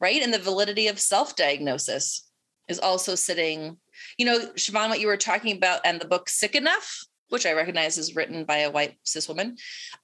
right. 0.00 0.22
And 0.22 0.32
the 0.32 0.38
validity 0.38 0.88
of 0.88 1.00
self-diagnosis 1.00 2.28
is 2.68 2.78
also 2.78 3.14
sitting, 3.14 3.78
you 4.18 4.26
know, 4.26 4.50
Siobhan, 4.56 4.88
what 4.88 5.00
you 5.00 5.06
were 5.06 5.16
talking 5.16 5.56
about 5.56 5.80
and 5.84 6.00
the 6.00 6.08
book 6.08 6.28
Sick 6.28 6.54
Enough. 6.54 7.06
which 7.28 7.46
I 7.46 7.52
recognize 7.52 7.98
is 7.98 8.14
written 8.14 8.44
by 8.44 8.58
a 8.58 8.70
white 8.70 8.96
cis 9.02 9.28
woman, 9.28 9.56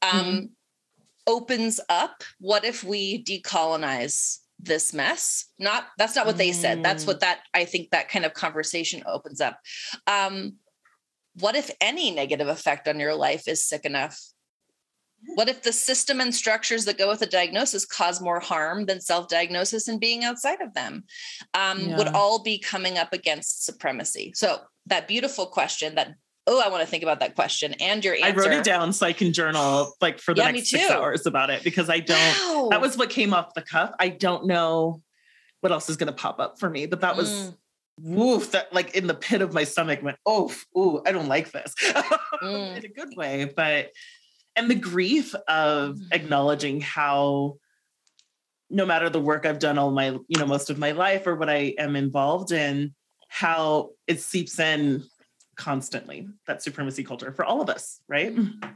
um, 0.02 0.24
mm-hmm. 0.24 0.44
opens 1.26 1.80
up 1.88 2.22
what 2.40 2.64
if 2.64 2.82
we 2.82 3.22
decolonize 3.22 4.38
this 4.62 4.92
mess? 4.92 5.46
Not 5.58 5.86
that's 5.98 6.16
not 6.16 6.26
what 6.26 6.38
they 6.38 6.52
said. 6.52 6.82
That's 6.82 7.06
what 7.06 7.16
mm. 7.16 7.20
that 7.20 7.40
I 7.52 7.64
think 7.64 7.90
that 7.90 8.08
kind 8.08 8.24
of 8.24 8.34
conversation 8.34 9.02
opens 9.06 9.40
up. 9.40 9.58
Um, 10.06 10.54
what 11.40 11.56
if 11.56 11.70
any 11.80 12.10
negative 12.10 12.48
effect 12.48 12.88
on 12.88 13.00
your 13.00 13.14
life 13.14 13.48
is 13.48 13.66
sick 13.66 13.84
enough 13.84 14.18
what 15.34 15.48
if 15.48 15.62
the 15.62 15.72
system 15.72 16.20
and 16.20 16.34
structures 16.34 16.84
that 16.84 16.98
go 16.98 17.08
with 17.08 17.22
a 17.22 17.26
diagnosis 17.26 17.84
cause 17.84 18.20
more 18.20 18.40
harm 18.40 18.86
than 18.86 19.00
self 19.00 19.28
diagnosis 19.28 19.88
and 19.88 20.00
being 20.00 20.24
outside 20.24 20.60
of 20.60 20.74
them? 20.74 21.04
Um, 21.54 21.80
yeah. 21.80 21.96
Would 21.96 22.08
all 22.08 22.42
be 22.42 22.58
coming 22.58 22.98
up 22.98 23.12
against 23.12 23.64
supremacy. 23.64 24.32
So, 24.34 24.58
that 24.86 25.06
beautiful 25.06 25.46
question 25.46 25.94
that 25.94 26.14
oh, 26.46 26.62
I 26.64 26.68
want 26.68 26.82
to 26.82 26.86
think 26.86 27.02
about 27.02 27.20
that 27.20 27.34
question 27.34 27.74
and 27.80 28.04
your 28.04 28.14
answer. 28.14 28.26
I 28.26 28.30
wrote 28.32 28.52
it 28.52 28.64
down 28.64 28.92
so 28.92 29.06
I 29.06 29.12
can 29.12 29.32
journal 29.32 29.92
like 30.00 30.18
for 30.18 30.34
the 30.34 30.42
yeah, 30.42 30.50
next 30.50 30.70
six 30.70 30.90
hours 30.90 31.26
about 31.26 31.50
it 31.50 31.62
because 31.64 31.88
I 31.88 32.00
don't. 32.00 32.18
Wow. 32.18 32.68
That 32.70 32.80
was 32.80 32.96
what 32.96 33.10
came 33.10 33.32
off 33.32 33.54
the 33.54 33.62
cuff. 33.62 33.92
I 33.98 34.08
don't 34.08 34.46
know 34.46 35.02
what 35.60 35.72
else 35.72 35.88
is 35.88 35.96
going 35.96 36.08
to 36.08 36.12
pop 36.12 36.40
up 36.40 36.58
for 36.58 36.68
me, 36.68 36.86
but 36.86 37.00
that 37.00 37.16
was. 37.16 37.30
Mm. 37.30 37.54
Woof, 37.98 38.52
that 38.52 38.72
like 38.72 38.96
in 38.96 39.06
the 39.06 39.14
pit 39.14 39.42
of 39.42 39.52
my 39.52 39.64
stomach 39.64 40.02
went, 40.02 40.16
oh, 40.24 40.50
ooh, 40.76 41.02
I 41.06 41.12
don't 41.12 41.28
like 41.28 41.52
this 41.52 41.74
mm. 42.42 42.76
in 42.76 42.84
a 42.84 42.88
good 42.88 43.14
way. 43.16 43.52
But 43.54 43.90
and 44.56 44.70
the 44.70 44.74
grief 44.74 45.34
of 45.46 45.96
mm-hmm. 45.96 46.06
acknowledging 46.10 46.80
how 46.80 47.58
no 48.70 48.86
matter 48.86 49.10
the 49.10 49.20
work 49.20 49.44
I've 49.44 49.58
done 49.58 49.76
all 49.76 49.90
my, 49.90 50.06
you 50.06 50.38
know, 50.38 50.46
most 50.46 50.70
of 50.70 50.78
my 50.78 50.92
life 50.92 51.26
or 51.26 51.36
what 51.36 51.50
I 51.50 51.74
am 51.78 51.94
involved 51.94 52.50
in, 52.50 52.94
how 53.28 53.90
it 54.06 54.20
seeps 54.20 54.58
in 54.58 55.04
constantly, 55.62 56.28
that 56.48 56.60
supremacy 56.60 57.04
culture 57.04 57.32
for 57.32 57.44
all 57.44 57.60
of 57.60 57.70
us, 57.70 58.00
right? 58.08 58.34
Mm-hmm. 58.34 58.68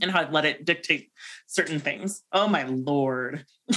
And 0.00 0.10
how 0.10 0.20
I've 0.20 0.32
let 0.32 0.44
it 0.44 0.64
dictate 0.64 1.10
certain 1.48 1.80
things. 1.80 2.22
Oh 2.32 2.46
my 2.46 2.62
lord. 2.62 3.44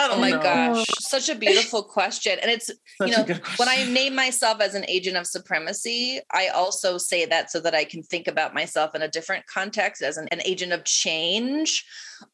oh 0.00 0.18
my 0.18 0.30
know. 0.30 0.42
gosh, 0.42 0.86
such 0.98 1.28
a 1.28 1.34
beautiful 1.34 1.82
question. 1.82 2.38
And 2.40 2.50
it's, 2.50 2.70
such 2.96 3.10
you 3.10 3.16
know, 3.16 3.24
when 3.56 3.68
I 3.68 3.84
name 3.84 4.16
myself 4.16 4.62
as 4.62 4.74
an 4.74 4.84
agent 4.88 5.18
of 5.18 5.26
supremacy, 5.26 6.20
I 6.32 6.48
also 6.48 6.96
say 6.96 7.26
that 7.26 7.50
so 7.50 7.60
that 7.60 7.74
I 7.74 7.84
can 7.84 8.02
think 8.02 8.26
about 8.26 8.54
myself 8.54 8.94
in 8.94 9.02
a 9.02 9.08
different 9.08 9.46
context 9.46 10.02
as 10.02 10.16
an, 10.16 10.26
an 10.32 10.40
agent 10.44 10.72
of 10.72 10.84
change 10.84 11.84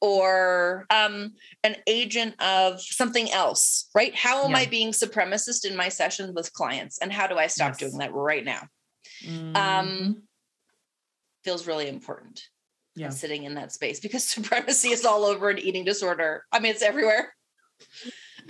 or 0.00 0.86
um, 0.90 1.32
an 1.64 1.76
agent 1.88 2.40
of 2.40 2.80
something 2.80 3.30
else, 3.32 3.90
right? 3.94 4.14
How 4.14 4.44
am 4.44 4.52
yeah. 4.52 4.58
I 4.58 4.66
being 4.66 4.92
supremacist 4.92 5.68
in 5.68 5.76
my 5.76 5.88
sessions 5.88 6.32
with 6.34 6.52
clients? 6.52 6.98
And 6.98 7.12
how 7.12 7.26
do 7.26 7.36
I 7.36 7.48
stop 7.48 7.70
yes. 7.70 7.78
doing 7.78 7.98
that 7.98 8.14
right 8.14 8.44
now? 8.44 8.62
Mm-hmm. 9.24 9.56
Um, 9.56 10.22
feels 11.44 11.66
really 11.66 11.88
important. 11.88 12.42
Yeah. 12.96 13.10
Sitting 13.10 13.44
in 13.44 13.54
that 13.54 13.72
space 13.72 14.00
because 14.00 14.24
supremacy 14.28 14.88
is 14.88 15.04
all 15.04 15.24
over 15.24 15.50
an 15.50 15.58
eating 15.58 15.84
disorder. 15.84 16.44
I 16.52 16.58
mean, 16.58 16.72
it's 16.72 16.82
everywhere. 16.82 17.32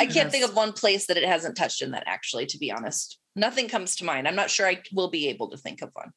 I 0.01 0.05
can't 0.05 0.17
yes. 0.17 0.33
think 0.33 0.45
of 0.45 0.57
one 0.57 0.73
place 0.73 1.07
that 1.07 1.17
it 1.17 1.25
hasn't 1.29 1.57
touched 1.57 1.83
in 1.83 1.91
that 1.91 2.05
actually, 2.07 2.47
to 2.47 2.59
be 2.59 2.73
honest. 2.73 3.19
Nothing 3.37 3.69
comes 3.69 3.97
to 3.97 4.05
mind. 4.05 4.27
I'm 4.27 4.37
not 4.37 4.51
sure 4.51 4.67
I 4.67 4.81
will 4.93 5.11
be 5.11 5.29
able 5.29 5.51
to 5.51 5.57
think 5.57 5.83
of 5.83 5.91
one. 5.93 6.13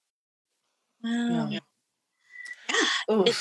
Wow. 1.04 1.50
Yeah. 1.50 1.60
yeah. 3.26 3.34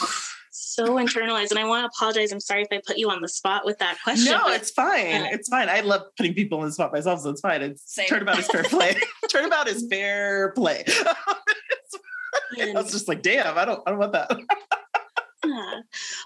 So 0.62 0.96
internalized. 0.96 1.50
And 1.50 1.58
I 1.58 1.64
want 1.64 1.84
to 1.84 1.96
apologize. 1.96 2.32
I'm 2.32 2.38
sorry 2.38 2.62
if 2.62 2.68
I 2.70 2.82
put 2.86 2.98
you 2.98 3.08
on 3.08 3.22
the 3.22 3.28
spot 3.28 3.64
with 3.64 3.78
that 3.78 3.96
question. 4.04 4.30
No, 4.30 4.48
it's 4.48 4.70
fine. 4.70 5.22
Uh, 5.22 5.28
it's 5.32 5.48
fine. 5.48 5.70
I 5.70 5.80
love 5.80 6.02
putting 6.18 6.34
people 6.34 6.58
on 6.60 6.66
the 6.66 6.72
spot 6.72 6.92
myself, 6.92 7.20
so 7.20 7.30
it's 7.30 7.40
fine. 7.40 7.62
It's 7.62 7.82
Same. 7.86 8.06
turnabout 8.06 8.38
is 8.38 8.46
fair 8.46 8.64
play. 8.64 9.00
turnabout 9.30 9.68
is 9.68 9.86
fair 9.88 10.52
play. 10.52 10.84
I 12.60 12.72
was 12.74 12.92
just 12.92 13.08
like, 13.08 13.22
damn, 13.22 13.56
I 13.56 13.64
don't 13.64 13.82
I 13.86 13.90
don't 13.90 13.98
want 13.98 14.12
that. 14.12 14.30
Yeah. 15.44 15.80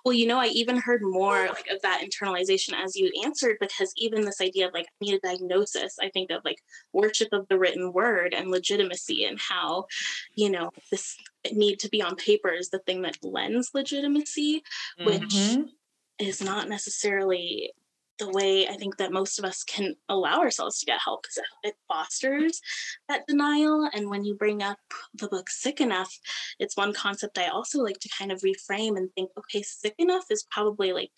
Well, 0.04 0.12
you 0.12 0.26
know, 0.26 0.40
I 0.40 0.46
even 0.46 0.76
heard 0.76 1.02
more 1.02 1.46
like 1.46 1.68
of 1.70 1.80
that 1.82 2.02
internalization 2.02 2.72
as 2.74 2.96
you 2.96 3.10
answered 3.24 3.56
because 3.60 3.92
even 3.96 4.22
this 4.24 4.40
idea 4.40 4.66
of 4.66 4.74
like 4.74 4.86
I 4.86 5.04
need 5.04 5.14
a 5.14 5.20
diagnosis, 5.20 5.96
I 6.00 6.08
think 6.08 6.30
of 6.30 6.44
like 6.44 6.58
worship 6.92 7.28
of 7.32 7.46
the 7.48 7.58
written 7.58 7.92
word 7.92 8.34
and 8.34 8.50
legitimacy 8.50 9.24
and 9.24 9.38
how, 9.38 9.86
you 10.34 10.50
know, 10.50 10.70
this 10.90 11.16
need 11.52 11.78
to 11.80 11.88
be 11.88 12.02
on 12.02 12.16
paper 12.16 12.50
is 12.50 12.70
the 12.70 12.80
thing 12.80 13.02
that 13.02 13.18
lends 13.22 13.70
legitimacy, 13.72 14.62
mm-hmm. 14.98 15.06
which 15.06 15.70
is 16.18 16.42
not 16.42 16.68
necessarily 16.68 17.72
the 18.18 18.30
way 18.30 18.68
I 18.68 18.74
think 18.74 18.96
that 18.98 19.12
most 19.12 19.38
of 19.38 19.44
us 19.44 19.64
can 19.64 19.94
allow 20.08 20.40
ourselves 20.40 20.78
to 20.78 20.86
get 20.86 21.00
help 21.04 21.22
because 21.22 21.42
it, 21.62 21.74
fosters 21.88 22.60
that 23.08 23.26
denial. 23.26 23.88
And 23.92 24.08
when 24.08 24.24
you 24.24 24.34
bring 24.34 24.62
up 24.62 24.78
the 25.14 25.28
book 25.28 25.50
Sick 25.50 25.80
Enough, 25.80 26.12
it's 26.58 26.76
one 26.76 26.92
concept 26.92 27.38
I 27.38 27.48
also 27.48 27.80
like 27.80 27.98
to 28.00 28.10
kind 28.16 28.30
of 28.30 28.42
reframe 28.42 28.96
and 28.96 29.10
think, 29.14 29.30
okay, 29.38 29.62
sick 29.62 29.94
enough 29.98 30.24
is 30.30 30.46
probably 30.50 30.92
like 30.92 31.10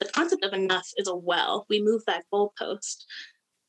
the 0.00 0.08
concept 0.08 0.44
of 0.44 0.52
enough 0.52 0.88
is 0.96 1.08
a 1.08 1.14
well. 1.14 1.66
We 1.68 1.82
move 1.82 2.02
that 2.06 2.24
goalpost. 2.32 3.04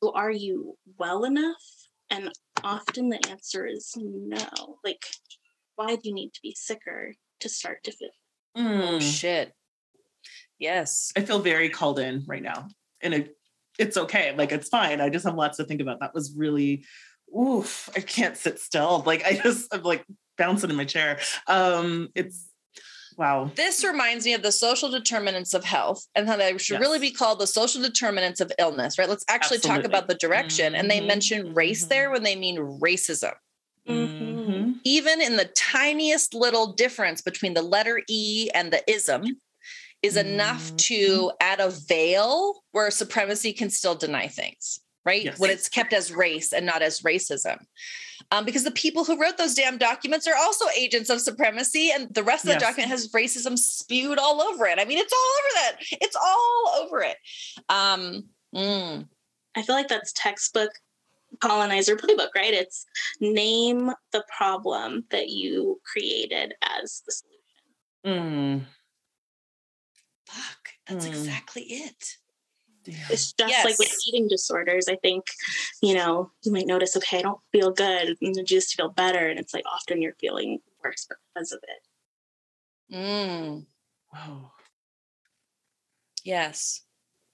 So 0.02 0.12
are 0.14 0.32
you 0.32 0.76
well 0.98 1.24
enough? 1.24 1.62
And 2.10 2.30
often 2.62 3.08
the 3.08 3.20
answer 3.28 3.66
is 3.66 3.92
no. 3.96 4.78
Like, 4.84 5.04
why 5.76 5.96
do 5.96 6.00
you 6.04 6.14
need 6.14 6.32
to 6.34 6.40
be 6.42 6.54
sicker 6.56 7.14
to 7.40 7.48
start 7.48 7.84
to 7.84 7.92
feel? 7.92 8.10
Mm. 8.56 8.94
Oh, 8.94 9.00
shit. 9.00 9.52
Yes. 10.58 11.12
I 11.16 11.20
feel 11.20 11.40
very 11.40 11.68
called 11.68 11.98
in 11.98 12.24
right 12.26 12.42
now. 12.42 12.68
And 13.02 13.14
it, 13.14 13.36
it's 13.78 13.96
okay. 13.96 14.34
Like 14.36 14.52
it's 14.52 14.68
fine. 14.68 15.00
I 15.00 15.08
just 15.08 15.24
have 15.24 15.34
lots 15.34 15.56
to 15.58 15.64
think 15.64 15.80
about. 15.80 16.00
That 16.00 16.14
was 16.14 16.34
really 16.36 16.84
oof. 17.36 17.90
I 17.96 18.00
can't 18.00 18.36
sit 18.36 18.58
still. 18.60 19.02
Like 19.04 19.24
I 19.24 19.34
just 19.42 19.72
I'm 19.74 19.82
like 19.82 20.04
bouncing 20.38 20.70
in 20.70 20.76
my 20.76 20.84
chair. 20.84 21.18
Um 21.48 22.08
it's 22.14 22.48
wow. 23.16 23.50
This 23.54 23.84
reminds 23.84 24.24
me 24.24 24.34
of 24.34 24.42
the 24.42 24.52
social 24.52 24.90
determinants 24.90 25.54
of 25.54 25.64
health 25.64 26.06
and 26.14 26.28
how 26.28 26.36
they 26.36 26.56
should 26.58 26.74
yes. 26.74 26.80
really 26.80 26.98
be 26.98 27.10
called 27.10 27.40
the 27.40 27.46
social 27.46 27.82
determinants 27.82 28.40
of 28.40 28.52
illness, 28.58 28.98
right? 28.98 29.08
Let's 29.08 29.24
actually 29.28 29.56
Absolutely. 29.56 29.82
talk 29.82 29.88
about 29.88 30.08
the 30.08 30.14
direction. 30.14 30.66
Mm-hmm. 30.72 30.80
And 30.80 30.90
they 30.90 30.98
mm-hmm. 30.98 31.08
mention 31.08 31.54
race 31.54 31.82
mm-hmm. 31.82 31.88
there 31.88 32.10
when 32.10 32.22
they 32.22 32.36
mean 32.36 32.58
racism. 32.58 33.32
Mm-hmm. 33.88 34.72
Even 34.84 35.20
in 35.20 35.36
the 35.36 35.50
tiniest 35.56 36.34
little 36.34 36.72
difference 36.72 37.20
between 37.20 37.54
the 37.54 37.62
letter 37.62 38.02
E 38.08 38.48
and 38.54 38.72
the 38.72 38.82
ism, 38.90 39.24
is 40.04 40.16
enough 40.16 40.76
to 40.76 41.32
add 41.40 41.60
a 41.60 41.70
veil 41.70 42.62
where 42.72 42.90
supremacy 42.90 43.52
can 43.52 43.70
still 43.70 43.94
deny 43.94 44.28
things, 44.28 44.80
right? 45.04 45.24
Yes. 45.24 45.38
When 45.38 45.50
it's 45.50 45.68
kept 45.68 45.92
as 45.92 46.12
race 46.12 46.52
and 46.52 46.66
not 46.66 46.82
as 46.82 47.00
racism. 47.00 47.58
Um, 48.30 48.44
because 48.44 48.64
the 48.64 48.70
people 48.70 49.04
who 49.04 49.20
wrote 49.20 49.38
those 49.38 49.54
damn 49.54 49.78
documents 49.78 50.26
are 50.26 50.36
also 50.36 50.66
agents 50.76 51.10
of 51.10 51.20
supremacy, 51.20 51.90
and 51.94 52.12
the 52.14 52.22
rest 52.22 52.44
of 52.44 52.50
yes. 52.50 52.60
the 52.60 52.66
document 52.66 52.90
has 52.90 53.08
racism 53.08 53.58
spewed 53.58 54.18
all 54.18 54.40
over 54.40 54.66
it. 54.66 54.78
I 54.78 54.84
mean, 54.84 54.98
it's 54.98 55.12
all 55.12 55.18
over 55.18 55.48
that. 55.54 55.98
It's 56.00 56.16
all 56.16 56.82
over 56.82 57.00
it. 57.00 57.16
Um, 57.68 58.24
mm. 58.54 59.08
I 59.56 59.62
feel 59.62 59.74
like 59.74 59.88
that's 59.88 60.12
textbook 60.12 60.70
colonizer 61.40 61.96
playbook, 61.96 62.28
right? 62.34 62.54
It's 62.54 62.86
name 63.20 63.92
the 64.12 64.24
problem 64.36 65.04
that 65.10 65.28
you 65.28 65.80
created 65.90 66.54
as 66.62 67.02
the 67.06 67.12
solution. 67.12 68.62
Mm. 68.62 68.64
Fuck, 70.86 70.98
that's 70.98 71.06
mm. 71.06 71.10
exactly 71.10 71.62
it. 71.62 72.16
It's 72.86 73.32
just 73.32 73.50
yes. 73.50 73.64
like 73.64 73.78
with 73.78 73.96
eating 74.08 74.28
disorders. 74.28 74.88
I 74.88 74.96
think, 74.96 75.24
you 75.82 75.94
know, 75.94 76.30
you 76.42 76.52
might 76.52 76.66
notice, 76.66 76.96
okay, 76.96 77.18
I 77.20 77.22
don't 77.22 77.40
feel 77.50 77.70
good, 77.70 78.16
and 78.20 78.34
then 78.34 78.44
just 78.44 78.74
feel 78.74 78.90
better. 78.90 79.26
And 79.26 79.38
it's 79.38 79.54
like 79.54 79.64
often 79.72 80.02
you're 80.02 80.14
feeling 80.20 80.58
worse 80.82 81.06
because 81.34 81.52
of 81.52 81.60
it. 81.62 82.94
Mm. 82.94 83.64
Wow. 84.12 84.52
Yes. 86.24 86.82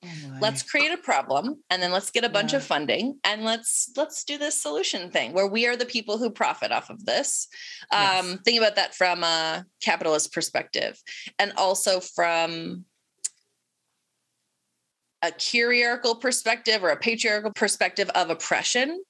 Oh 0.02 0.08
let's 0.40 0.62
create 0.62 0.92
a 0.92 0.96
problem 0.96 1.62
and 1.68 1.82
then 1.82 1.92
let's 1.92 2.10
get 2.10 2.24
a 2.24 2.28
bunch 2.30 2.52
yeah. 2.52 2.56
of 2.56 2.64
funding 2.64 3.18
and 3.22 3.44
let's 3.44 3.90
let's 3.98 4.24
do 4.24 4.38
this 4.38 4.60
solution 4.60 5.10
thing 5.10 5.34
where 5.34 5.46
we 5.46 5.66
are 5.66 5.76
the 5.76 5.84
people 5.84 6.16
who 6.16 6.30
profit 6.30 6.72
off 6.72 6.88
of 6.88 7.04
this 7.04 7.48
yes. 7.92 8.24
um 8.24 8.38
think 8.38 8.56
about 8.56 8.76
that 8.76 8.94
from 8.94 9.22
a 9.22 9.66
capitalist 9.82 10.32
perspective 10.32 10.98
and 11.38 11.52
also 11.58 12.00
from 12.00 12.86
a 15.22 15.32
hierarchical 15.38 16.14
perspective 16.14 16.82
or 16.82 16.90
a 16.90 16.96
patriarchal 16.96 17.52
perspective 17.52 18.08
of 18.14 18.30
oppression 18.30 19.02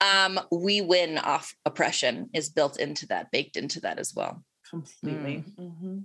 um, 0.00 0.40
we 0.50 0.80
win 0.80 1.18
off 1.18 1.54
oppression 1.64 2.28
is 2.34 2.48
built 2.48 2.78
into 2.78 3.06
that 3.06 3.30
baked 3.30 3.56
into 3.56 3.80
that 3.80 3.98
as 3.98 4.14
well 4.14 4.42
completely 4.68 5.44
mm. 5.58 5.68
mm-hmm. 5.68 5.98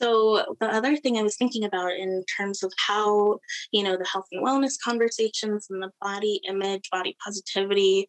So 0.00 0.56
the 0.60 0.66
other 0.66 0.96
thing 0.96 1.16
I 1.16 1.22
was 1.22 1.36
thinking 1.36 1.64
about 1.64 1.92
in 1.92 2.24
terms 2.36 2.62
of 2.62 2.72
how, 2.86 3.38
you 3.70 3.82
know, 3.82 3.96
the 3.96 4.06
health 4.12 4.26
and 4.32 4.44
wellness 4.44 4.74
conversations 4.82 5.68
and 5.70 5.82
the 5.82 5.90
body 6.00 6.40
image, 6.48 6.90
body 6.90 7.16
positivity 7.24 8.08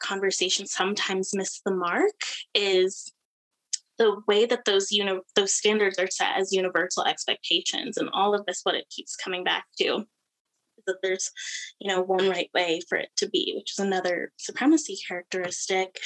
conversations 0.00 0.72
sometimes 0.72 1.34
miss 1.34 1.60
the 1.64 1.74
mark 1.74 2.12
is 2.54 3.12
the 4.00 4.16
way 4.26 4.46
that 4.46 4.64
those 4.64 4.90
you 4.90 5.04
know 5.04 5.20
those 5.36 5.52
standards 5.52 5.98
are 5.98 6.10
set 6.10 6.36
as 6.36 6.52
universal 6.52 7.04
expectations 7.04 7.98
and 7.98 8.08
all 8.12 8.34
of 8.34 8.44
this 8.46 8.60
what 8.62 8.74
it 8.74 8.86
keeps 8.90 9.14
coming 9.14 9.44
back 9.44 9.66
to 9.78 10.04
is 10.80 10.84
that 10.86 10.96
there's, 11.02 11.30
you 11.78 11.88
know, 11.88 12.00
one 12.00 12.28
right 12.28 12.50
way 12.54 12.80
for 12.88 12.96
it 12.96 13.10
to 13.18 13.28
be, 13.28 13.52
which 13.56 13.72
is 13.72 13.78
another 13.78 14.32
supremacy 14.38 14.98
characteristic. 15.06 15.98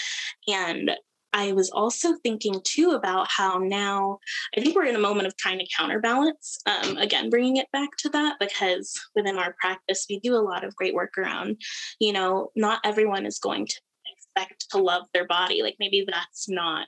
And 0.49 0.91
I 1.33 1.53
was 1.53 1.71
also 1.71 2.15
thinking 2.23 2.61
too 2.63 2.91
about 2.91 3.29
how 3.29 3.59
now 3.59 4.19
I 4.57 4.61
think 4.61 4.77
we're 4.77 4.85
in 4.85 4.95
a 4.95 5.01
moment 5.01 5.27
of 5.27 5.37
trying 5.37 5.59
to 5.59 5.67
counterbalance. 5.77 6.59
Um, 6.67 6.97
again, 6.97 7.29
bringing 7.29 7.57
it 7.57 7.67
back 7.73 7.91
to 7.99 8.09
that 8.11 8.37
because 8.39 8.93
within 9.17 9.39
our 9.39 9.55
practice, 9.61 10.07
we 10.09 10.21
do 10.21 10.35
a 10.35 10.43
lot 10.43 10.65
of 10.65 10.77
great 10.77 10.95
work 10.95 11.19
around, 11.19 11.61
you 11.99 12.13
know, 12.13 12.51
not 12.55 12.81
everyone 12.85 13.27
is 13.27 13.39
going 13.39 13.67
to 13.67 13.81
expect 14.17 14.71
to 14.71 14.79
love 14.79 15.07
their 15.13 15.27
body. 15.27 15.63
Like 15.63 15.77
maybe 15.81 16.07
that's 16.07 16.49
not 16.49 16.87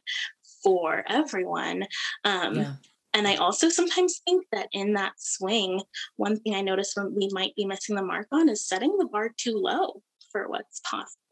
for 0.66 1.04
everyone. 1.08 1.86
Um, 2.24 2.56
yeah. 2.56 2.72
And 3.14 3.28
I 3.28 3.36
also 3.36 3.68
sometimes 3.68 4.20
think 4.26 4.44
that 4.52 4.68
in 4.72 4.94
that 4.94 5.12
swing, 5.16 5.80
one 6.16 6.38
thing 6.40 6.54
I 6.54 6.60
notice 6.60 6.92
when 6.94 7.14
we 7.14 7.30
might 7.32 7.54
be 7.54 7.64
missing 7.64 7.94
the 7.94 8.02
mark 8.02 8.26
on 8.32 8.48
is 8.48 8.66
setting 8.66 8.96
the 8.98 9.06
bar 9.06 9.30
too 9.36 9.54
low 9.54 10.02
for 10.32 10.48
what's 10.48 10.80
possible. 10.80 11.22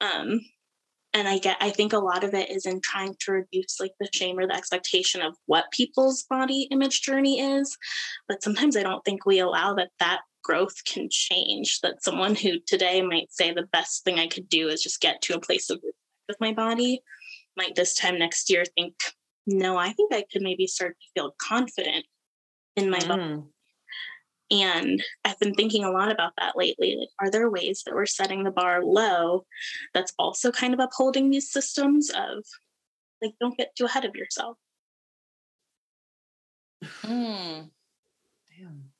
Um, 0.00 0.40
and 1.12 1.28
I 1.28 1.38
get, 1.38 1.56
I 1.60 1.70
think 1.70 1.92
a 1.92 1.98
lot 1.98 2.24
of 2.24 2.34
it 2.34 2.50
is 2.50 2.64
in 2.64 2.80
trying 2.80 3.16
to 3.20 3.32
reduce 3.32 3.80
like 3.80 3.92
the 3.98 4.08
shame 4.14 4.38
or 4.38 4.46
the 4.46 4.56
expectation 4.56 5.20
of 5.20 5.36
what 5.46 5.72
people's 5.72 6.22
body 6.22 6.68
image 6.70 7.02
journey 7.02 7.40
is. 7.40 7.76
But 8.28 8.42
sometimes 8.42 8.76
I 8.76 8.84
don't 8.84 9.04
think 9.04 9.26
we 9.26 9.40
allow 9.40 9.74
that 9.74 9.90
that 9.98 10.20
growth 10.44 10.84
can 10.86 11.08
change. 11.10 11.80
That 11.80 12.02
someone 12.02 12.36
who 12.36 12.52
today 12.66 13.02
might 13.02 13.32
say 13.32 13.52
the 13.52 13.68
best 13.72 14.04
thing 14.04 14.20
I 14.20 14.28
could 14.28 14.48
do 14.48 14.68
is 14.68 14.82
just 14.82 15.00
get 15.00 15.20
to 15.22 15.34
a 15.34 15.40
place 15.40 15.68
of 15.68 15.82
with 16.28 16.40
my 16.40 16.52
body 16.52 17.02
might 17.56 17.74
this 17.74 17.94
time 17.94 18.18
next 18.18 18.50
year 18.50 18.64
think, 18.76 18.94
no, 19.46 19.76
I 19.76 19.92
think 19.92 20.12
I 20.12 20.24
could 20.32 20.42
maybe 20.42 20.66
start 20.66 20.96
to 21.00 21.20
feel 21.20 21.34
confident 21.40 22.04
in 22.76 22.90
my 22.90 22.98
mm. 22.98 23.08
body. 23.08 23.42
And 24.50 25.02
I've 25.24 25.38
been 25.38 25.54
thinking 25.54 25.82
a 25.84 25.90
lot 25.90 26.12
about 26.12 26.32
that 26.36 26.56
lately. 26.56 26.96
Like, 26.98 27.08
are 27.18 27.30
there 27.30 27.50
ways 27.50 27.82
that 27.84 27.94
we're 27.94 28.04
setting 28.04 28.44
the 28.44 28.50
bar 28.50 28.84
low 28.84 29.46
that's 29.94 30.12
also 30.18 30.52
kind 30.52 30.74
of 30.74 30.80
upholding 30.80 31.30
these 31.30 31.50
systems 31.50 32.10
of 32.10 32.44
like, 33.22 33.32
don't 33.40 33.56
get 33.56 33.74
too 33.76 33.86
ahead 33.86 34.04
of 34.04 34.14
yourself? 34.14 34.56
Mm. 37.02 37.70
Damn. 38.50 38.90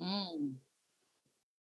Mm. 0.00 0.54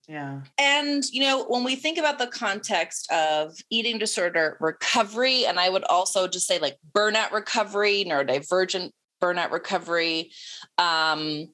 Yeah. 0.09 0.41
And, 0.57 1.03
you 1.11 1.21
know, 1.21 1.45
when 1.45 1.63
we 1.63 1.75
think 1.75 1.99
about 1.99 2.17
the 2.17 2.25
context 2.25 3.11
of 3.11 3.55
eating 3.69 3.99
disorder 3.99 4.57
recovery, 4.59 5.45
and 5.45 5.59
I 5.59 5.69
would 5.69 5.83
also 5.83 6.27
just 6.27 6.47
say 6.47 6.57
like 6.57 6.77
burnout 6.95 7.31
recovery, 7.31 8.03
neurodivergent 8.07 8.89
burnout 9.21 9.51
recovery, 9.51 10.31
um, 10.79 11.49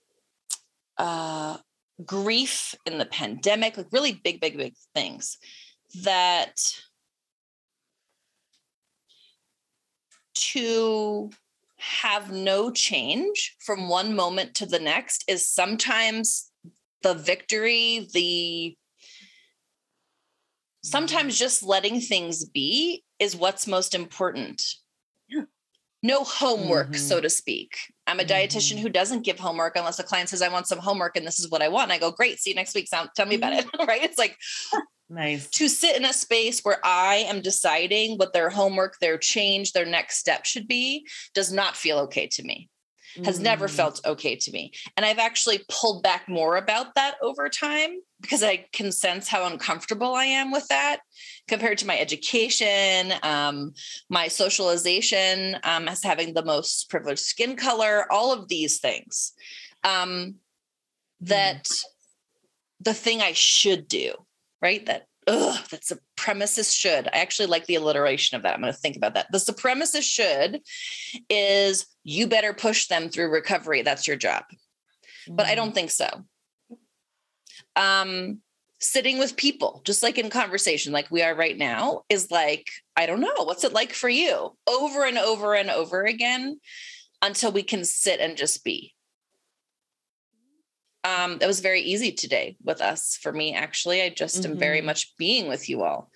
uh, 0.98 1.58
grief 2.06 2.74
in 2.86 2.98
the 2.98 3.06
pandemic, 3.06 3.76
like 3.76 3.88
really 3.92 4.14
big, 4.14 4.40
big, 4.40 4.56
big 4.56 4.74
things 4.94 5.38
that 6.04 6.56
to 10.34 11.30
have 11.76 12.32
no 12.32 12.72
change 12.72 13.58
from 13.60 13.90
one 13.90 14.16
moment 14.16 14.56
to 14.56 14.66
the 14.66 14.80
next 14.80 15.26
is 15.28 15.46
sometimes 15.46 16.52
the 17.06 17.14
victory, 17.14 18.08
the 18.14 18.76
sometimes 20.84 21.38
just 21.38 21.62
letting 21.62 22.02
things 22.02 22.46
be 22.46 23.04
is 23.20 23.36
what's 23.36 23.68
most 23.68 23.94
important. 23.94 24.64
Yeah. 25.30 25.44
No 26.02 26.24
homework, 26.24 26.88
mm-hmm. 26.88 26.96
so 26.96 27.22
to 27.22 27.30
speak. 27.30 27.78
I'm 28.08 28.20
a 28.20 28.24
mm-hmm. 28.24 28.32
dietitian 28.32 28.80
who 28.80 28.90
doesn't 28.90 29.24
give 29.24 29.38
homework 29.38 29.76
unless 29.76 30.00
a 30.00 30.04
client 30.04 30.30
says, 30.30 30.42
I 30.42 30.48
want 30.48 30.68
some 30.68 30.80
homework 30.80 31.16
and 31.16 31.28
this 31.28 31.40
is 31.40 31.52
what 31.52 31.62
I 31.62 31.68
want. 31.68 31.92
And 31.92 31.94
I 31.94 32.00
go, 32.00 32.10
Great, 32.10 32.40
see 32.40 32.50
you 32.50 32.56
next 32.56 32.74
week. 32.74 32.88
Sound, 32.88 33.10
tell 33.16 33.28
me 33.28 33.36
about 33.36 33.54
it. 33.54 33.68
right. 33.88 34.02
It's 34.02 34.18
like, 34.18 34.36
nice 35.08 35.48
to 35.52 35.70
sit 35.70 35.96
in 35.96 36.06
a 36.06 36.14
space 36.14 36.62
where 36.62 36.80
I 36.84 37.18
am 37.28 37.42
deciding 37.42 38.18
what 38.18 38.34
their 38.34 38.50
homework, 38.50 38.98
their 39.00 39.20
change, 39.20 39.74
their 39.74 39.86
next 39.86 40.18
step 40.18 40.46
should 40.46 40.68
be 40.68 41.06
does 41.36 41.54
not 41.54 41.76
feel 41.76 42.00
okay 42.00 42.26
to 42.32 42.44
me 42.44 42.68
has 43.24 43.40
never 43.40 43.68
mm. 43.68 43.72
felt 43.72 44.02
okay 44.06 44.36
to 44.36 44.52
me. 44.52 44.72
And 44.98 45.06
I've 45.06 45.20
actually 45.20 45.62
pulled 45.70 46.04
back 46.04 46.28
more 46.28 46.58
about 46.58 46.96
that 46.96 47.16
over 47.22 47.50
time 47.50 48.00
because 48.22 48.44
I 48.44 48.66
can 48.74 48.92
sense 48.92 49.28
how 49.28 49.46
uncomfortable 49.46 50.16
I 50.16 50.26
am 50.26 50.52
with 50.52 50.68
that 50.68 51.02
compared 51.48 51.78
to 51.80 51.88
my 51.88 51.98
education, 51.98 53.14
um, 53.24 53.74
my 54.10 54.28
socialization 54.28 55.58
um, 55.64 55.88
as 55.88 56.04
having 56.04 56.34
the 56.34 56.46
most 56.46 56.90
privileged 56.90 57.22
skin 57.22 57.56
color, 57.56 58.12
all 58.12 58.34
of 58.34 58.48
these 58.48 58.80
things. 58.80 59.34
Um, 59.84 60.36
that 61.22 61.64
mm. 61.64 61.84
the 62.82 62.94
thing 62.94 63.22
I 63.22 63.34
should 63.34 63.88
do, 63.88 64.14
right? 64.62 64.86
That 64.86 65.06
ugh, 65.28 65.60
that 65.70 65.84
supremacist 65.84 66.78
should. 66.78 67.08
I 67.08 67.18
actually 67.18 67.48
like 67.48 67.66
the 67.66 67.76
alliteration 67.76 68.36
of 68.36 68.44
that. 68.44 68.54
I'm 68.54 68.62
going 68.62 68.74
to 68.74 68.80
think 68.80 68.96
about 68.96 69.16
that. 69.16 69.32
The 69.32 69.38
supremacist 69.38 70.04
should 70.04 70.62
is 71.30 71.88
you 72.04 72.28
better 72.28 72.54
push 72.54 72.88
them 72.88 73.10
through 73.10 73.32
recovery. 73.32 73.82
That's 73.82 74.08
your 74.08 74.18
job. 74.18 74.44
Mm-hmm. 74.50 75.36
But 75.36 75.48
I 75.48 75.56
don't 75.56 75.72
mm. 75.72 75.76
think 75.76 75.92
so. 75.92 76.08
Um, 77.76 78.40
sitting 78.80 79.20
with 79.20 79.36
people, 79.36 79.82
just 79.86 80.04
like 80.04 80.18
in 80.18 80.30
conversation, 80.30 80.94
like 80.94 81.10
we 81.12 81.22
are 81.22 81.36
right 81.36 81.58
now, 81.58 82.04
is 82.10 82.32
like, 82.32 82.68
I 82.96 83.06
don't 83.06 83.22
know, 83.22 83.44
what's 83.44 83.64
it 83.64 83.74
like 83.74 83.94
for 83.94 84.10
you? 84.10 84.56
Over 84.68 85.06
and 85.06 85.18
over 85.18 85.56
and 85.56 85.70
over 85.70 86.04
again 86.04 86.60
until 87.22 87.52
we 87.52 87.64
can 87.64 87.84
sit 87.84 88.20
and 88.20 88.38
just 88.38 88.64
be 88.64 88.95
um, 91.06 91.38
it 91.40 91.46
was 91.46 91.60
very 91.60 91.82
easy 91.82 92.12
today 92.12 92.58
with 92.64 92.82
us 92.82 93.18
for 93.22 93.32
me 93.32 93.54
actually 93.54 94.02
i 94.02 94.10
just 94.10 94.42
mm-hmm. 94.42 94.54
am 94.54 94.58
very 94.58 94.80
mm-hmm. 94.80 94.88
much 94.88 95.16
being 95.18 95.48
with 95.48 95.70
you 95.70 95.84
all 95.84 96.12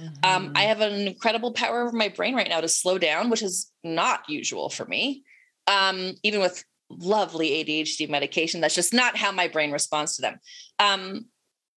mm-hmm. 0.00 0.14
um, 0.24 0.52
i 0.56 0.62
have 0.62 0.80
an 0.80 1.06
incredible 1.06 1.52
power 1.52 1.82
over 1.82 1.96
my 1.96 2.08
brain 2.08 2.34
right 2.34 2.48
now 2.48 2.60
to 2.60 2.68
slow 2.68 2.98
down 2.98 3.30
which 3.30 3.42
is 3.42 3.70
not 3.84 4.28
usual 4.28 4.68
for 4.68 4.86
me 4.86 5.22
um, 5.66 6.14
even 6.22 6.40
with 6.40 6.64
lovely 6.88 7.62
adhd 7.62 8.08
medication 8.08 8.60
that's 8.60 8.74
just 8.74 8.94
not 8.94 9.16
how 9.16 9.30
my 9.30 9.46
brain 9.46 9.70
responds 9.70 10.16
to 10.16 10.22
them 10.22 10.40
um, 10.78 11.26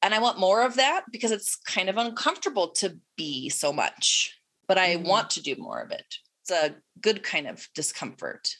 and 0.02 0.14
i 0.14 0.20
want 0.20 0.40
more 0.40 0.66
of 0.66 0.76
that 0.76 1.04
because 1.12 1.32
it's 1.32 1.58
kind 1.68 1.90
of 1.90 1.98
uncomfortable 1.98 2.70
to 2.70 2.98
be 3.18 3.50
so 3.50 3.72
much 3.72 4.40
but 4.68 4.78
i 4.78 4.96
mm-hmm. 4.96 5.08
want 5.08 5.30
to 5.30 5.44
do 5.44 5.56
more 5.58 5.82
of 5.82 5.92
it 5.92 6.16
it's 6.42 6.52
a 6.52 6.76
good 7.00 7.22
kind 7.22 7.48
of 7.48 7.68
discomfort 7.76 8.56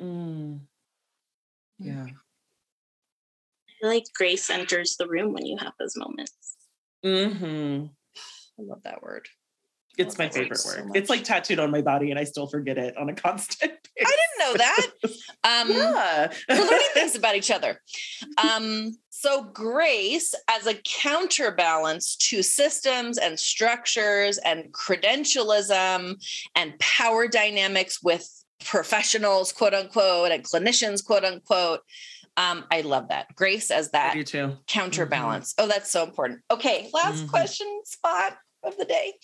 mm. 0.00 0.60
yeah 1.80 2.06
feel 3.80 3.88
like 3.88 4.04
grace 4.14 4.50
enters 4.50 4.96
the 4.96 5.08
room 5.08 5.32
when 5.32 5.46
you 5.46 5.56
have 5.58 5.72
those 5.78 5.96
moments. 5.96 6.56
Mm-hmm. 7.04 7.86
I 8.58 8.62
love 8.62 8.82
that 8.84 9.02
word. 9.02 9.28
It's 9.98 10.18
my 10.18 10.28
favorite 10.28 10.62
word. 10.64 10.84
So 10.84 10.90
it's 10.94 11.08
like 11.08 11.24
tattooed 11.24 11.58
on 11.58 11.70
my 11.70 11.80
body, 11.80 12.10
and 12.10 12.20
I 12.20 12.24
still 12.24 12.46
forget 12.46 12.76
it 12.76 12.96
on 12.96 13.08
a 13.08 13.14
constant. 13.14 13.72
Basis. 13.96 14.12
I 14.12 14.16
didn't 14.16 14.38
know 14.40 14.58
that. 14.58 14.86
Um, 15.44 15.70
yeah. 15.70 16.32
we're 16.48 16.56
learning 16.56 16.88
things 16.92 17.16
about 17.16 17.34
each 17.34 17.50
other. 17.50 17.80
Um, 18.36 18.98
so, 19.08 19.44
grace 19.44 20.34
as 20.48 20.66
a 20.66 20.74
counterbalance 20.84 22.16
to 22.16 22.42
systems 22.42 23.16
and 23.16 23.40
structures 23.40 24.38
and 24.38 24.70
credentialism 24.72 26.22
and 26.54 26.78
power 26.78 27.26
dynamics 27.26 28.02
with 28.02 28.28
professionals, 28.64 29.52
quote 29.52 29.74
unquote, 29.74 30.32
and 30.32 30.44
clinicians, 30.44 31.04
quote 31.04 31.24
unquote. 31.24 31.80
Um, 32.36 32.64
I 32.70 32.82
love 32.82 33.08
that. 33.08 33.34
Grace 33.34 33.70
as 33.70 33.90
that 33.92 34.14
counterbalance. 34.66 35.54
Mm-hmm. 35.54 35.64
Oh, 35.64 35.68
that's 35.68 35.90
so 35.90 36.04
important. 36.04 36.40
Okay, 36.50 36.90
last 36.92 37.20
mm-hmm. 37.20 37.28
question 37.28 37.80
spot 37.84 38.36
of 38.66 38.76
the 38.76 38.84
day. 38.84 39.14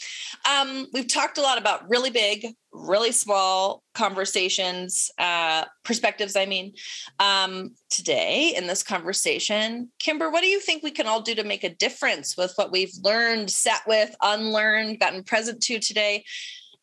Um, 0.49 0.87
we've 0.93 1.13
talked 1.13 1.39
a 1.39 1.43
lot 1.43 1.59
about 1.59 1.89
really 1.91 2.11
big, 2.11 2.47
really 2.73 3.13
small 3.13 3.83
conversations, 3.95 5.11
uh, 5.19 5.65
perspectives, 5.85 6.37
I 6.37 6.47
mean. 6.47 6.75
Um, 7.19 7.75
today 7.91 8.55
in 8.57 8.67
this 8.67 8.83
conversation, 8.83 9.91
Kimber, 9.99 10.31
what 10.31 10.43
do 10.43 10.47
you 10.47 10.61
think 10.61 10.83
we 10.83 10.91
can 10.91 11.07
all 11.07 11.21
do 11.21 11.35
to 11.35 11.45
make 11.45 11.65
a 11.65 11.75
difference 11.75 12.37
with 12.37 12.53
what 12.57 12.73
we've 12.73 12.95
learned, 13.03 13.51
sat 13.51 13.83
with, 13.87 14.15
unlearned, 14.23 15.01
gotten 15.01 15.25
present 15.25 15.61
to 15.63 15.79
today? 15.79 16.25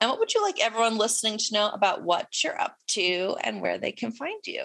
And 0.02 0.10
what 0.10 0.20
would 0.20 0.34
you 0.34 0.42
like 0.42 0.60
everyone 0.62 0.98
listening 0.98 1.38
to 1.38 1.54
know 1.54 1.70
about 1.70 2.04
what 2.04 2.28
you're 2.44 2.60
up 2.60 2.76
to 2.90 3.36
and 3.44 3.62
where 3.62 3.78
they 3.78 3.92
can 3.92 4.12
find 4.12 4.42
you? 4.46 4.64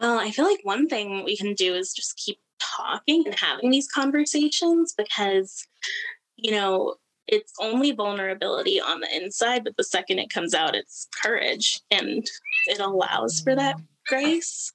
Well, 0.00 0.18
I 0.18 0.30
feel 0.30 0.46
like 0.46 0.60
one 0.62 0.88
thing 0.88 1.24
we 1.24 1.36
can 1.36 1.54
do 1.54 1.74
is 1.74 1.92
just 1.92 2.16
keep 2.16 2.38
talking 2.58 3.24
and 3.26 3.34
having 3.38 3.70
these 3.70 3.88
conversations 3.88 4.94
because, 4.96 5.66
you 6.36 6.52
know, 6.52 6.94
it's 7.28 7.52
only 7.60 7.92
vulnerability 7.92 8.80
on 8.80 9.00
the 9.00 9.14
inside, 9.14 9.62
but 9.62 9.76
the 9.76 9.84
second 9.84 10.18
it 10.18 10.30
comes 10.30 10.54
out, 10.54 10.74
it's 10.74 11.06
courage 11.22 11.80
and 11.90 12.26
it 12.66 12.80
allows 12.80 13.40
for 13.40 13.54
that 13.54 13.76
grace. 14.06 14.72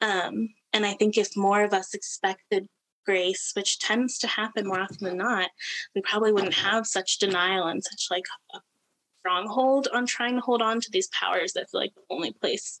Um, 0.00 0.48
and 0.72 0.86
I 0.86 0.94
think 0.94 1.18
if 1.18 1.36
more 1.36 1.62
of 1.62 1.74
us 1.74 1.92
expected 1.92 2.66
grace, 3.04 3.52
which 3.54 3.78
tends 3.80 4.18
to 4.18 4.26
happen 4.26 4.66
more 4.66 4.80
often 4.80 5.04
than 5.04 5.18
not, 5.18 5.50
we 5.94 6.02
probably 6.02 6.32
wouldn't 6.32 6.54
have 6.54 6.86
such 6.86 7.18
denial 7.18 7.66
and 7.66 7.82
such 7.82 8.06
like 8.10 8.24
a 8.54 8.60
stronghold 9.20 9.88
on 9.92 10.06
trying 10.06 10.36
to 10.36 10.40
hold 10.40 10.62
on 10.62 10.80
to 10.80 10.90
these 10.90 11.08
powers 11.08 11.52
that 11.52 11.68
feel 11.70 11.80
like 11.80 11.94
the 11.94 12.14
only 12.14 12.32
place 12.32 12.80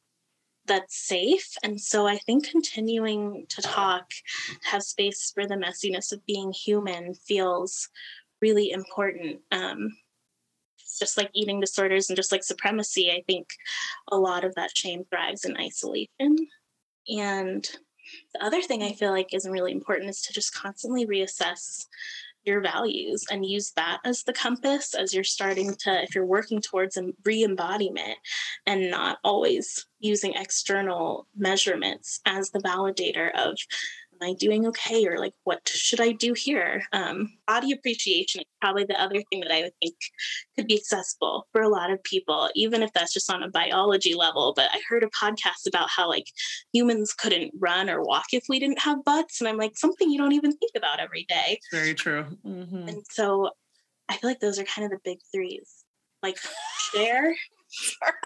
that's 0.68 0.96
safe. 0.96 1.54
And 1.62 1.80
so 1.80 2.06
I 2.06 2.18
think 2.18 2.48
continuing 2.48 3.46
to 3.48 3.62
talk, 3.62 4.10
have 4.64 4.82
space 4.82 5.32
for 5.34 5.46
the 5.46 5.56
messiness 5.56 6.12
of 6.12 6.24
being 6.26 6.52
human 6.52 7.14
feels 7.14 7.88
really 8.40 8.70
important. 8.70 9.40
Um, 9.50 9.96
just 10.98 11.16
like 11.16 11.30
eating 11.34 11.60
disorders 11.60 12.08
and 12.08 12.16
just 12.16 12.32
like 12.32 12.42
supremacy, 12.42 13.10
I 13.10 13.22
think 13.26 13.48
a 14.10 14.16
lot 14.16 14.44
of 14.44 14.54
that 14.54 14.76
shame 14.76 15.04
thrives 15.04 15.44
in 15.44 15.56
isolation. 15.56 16.48
And 17.08 17.68
the 18.34 18.44
other 18.44 18.62
thing 18.62 18.82
I 18.82 18.92
feel 18.92 19.10
like 19.10 19.34
is 19.34 19.48
really 19.48 19.72
important 19.72 20.10
is 20.10 20.22
to 20.22 20.32
just 20.32 20.54
constantly 20.54 21.06
reassess 21.06 21.86
your 22.48 22.60
values 22.60 23.24
and 23.30 23.46
use 23.46 23.72
that 23.76 23.98
as 24.04 24.24
the 24.24 24.32
compass 24.32 24.94
as 24.94 25.14
you're 25.14 25.22
starting 25.22 25.74
to, 25.74 26.02
if 26.02 26.14
you're 26.14 26.26
working 26.26 26.60
towards 26.60 26.96
a 26.96 27.12
re 27.24 27.44
embodiment 27.44 28.18
and 28.66 28.90
not 28.90 29.18
always 29.22 29.86
using 30.00 30.32
external 30.34 31.26
measurements 31.36 32.20
as 32.26 32.50
the 32.50 32.60
validator 32.60 33.30
of 33.34 33.56
am 34.20 34.28
I 34.28 34.34
doing 34.34 34.66
okay? 34.66 35.06
Or 35.06 35.18
like, 35.18 35.34
what 35.44 35.68
should 35.68 36.00
I 36.00 36.12
do 36.12 36.32
here? 36.32 36.82
Um, 36.92 37.32
body 37.46 37.72
appreciation 37.72 38.40
is 38.40 38.46
probably 38.60 38.84
the 38.84 39.00
other 39.00 39.22
thing 39.30 39.40
that 39.40 39.52
I 39.52 39.62
would 39.62 39.72
think 39.82 39.94
could 40.56 40.66
be 40.66 40.76
accessible 40.76 41.46
for 41.52 41.62
a 41.62 41.68
lot 41.68 41.90
of 41.90 42.02
people, 42.02 42.50
even 42.54 42.82
if 42.82 42.92
that's 42.92 43.12
just 43.12 43.30
on 43.30 43.42
a 43.42 43.50
biology 43.50 44.14
level. 44.14 44.52
But 44.54 44.70
I 44.72 44.80
heard 44.88 45.02
a 45.02 45.08
podcast 45.08 45.66
about 45.66 45.88
how 45.90 46.08
like 46.08 46.26
humans 46.72 47.14
couldn't 47.14 47.52
run 47.58 47.88
or 47.88 48.02
walk 48.02 48.26
if 48.32 48.44
we 48.48 48.58
didn't 48.58 48.80
have 48.80 49.04
butts. 49.04 49.40
And 49.40 49.48
I'm 49.48 49.56
like, 49.56 49.76
something 49.76 50.10
you 50.10 50.18
don't 50.18 50.32
even 50.32 50.52
think 50.52 50.72
about 50.76 51.00
every 51.00 51.24
day. 51.28 51.60
Very 51.72 51.94
true. 51.94 52.26
Mm-hmm. 52.44 52.88
And 52.88 53.04
so 53.10 53.50
I 54.08 54.16
feel 54.16 54.30
like 54.30 54.40
those 54.40 54.58
are 54.58 54.64
kind 54.64 54.84
of 54.84 54.90
the 54.90 54.98
big 55.04 55.18
threes. 55.32 55.84
Like 56.22 56.38
share, 56.92 57.34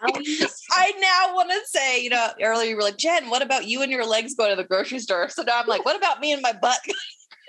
I 0.02 0.93
now 1.01 1.35
want 1.35 1.51
to 1.51 1.60
say, 1.66 2.02
you 2.02 2.10
know, 2.10 2.28
earlier 2.40 2.70
you 2.70 2.77
were 2.77 2.82
like, 2.82 2.97
Jen, 2.98 3.28
what 3.31 3.43
about 3.43 3.66
you 3.66 3.82
and 3.82 3.90
your 3.90 4.06
legs 4.06 4.35
going 4.35 4.51
to 4.51 4.56
the 4.56 4.64
grocery 4.64 4.98
store? 4.98 5.28
So 5.28 5.43
now 5.43 5.60
I'm 5.60 5.66
like, 5.66 5.85
what 5.85 5.97
about 5.97 6.20
me 6.20 6.32
and 6.32 6.43
my 6.43 6.52
butt? 6.52 6.78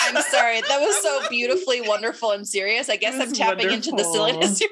I'm 0.00 0.22
sorry. 0.22 0.60
That 0.60 0.80
was 0.80 1.00
so 1.02 1.28
beautifully 1.28 1.80
wonderful 1.80 2.32
and 2.32 2.46
serious. 2.46 2.88
I 2.88 2.96
guess 2.96 3.18
I'm 3.18 3.32
tapping 3.32 3.68
wonderful. 3.68 3.92
into 3.98 4.02
the 4.02 4.04
silliness 4.04 4.60
you're 4.60 4.70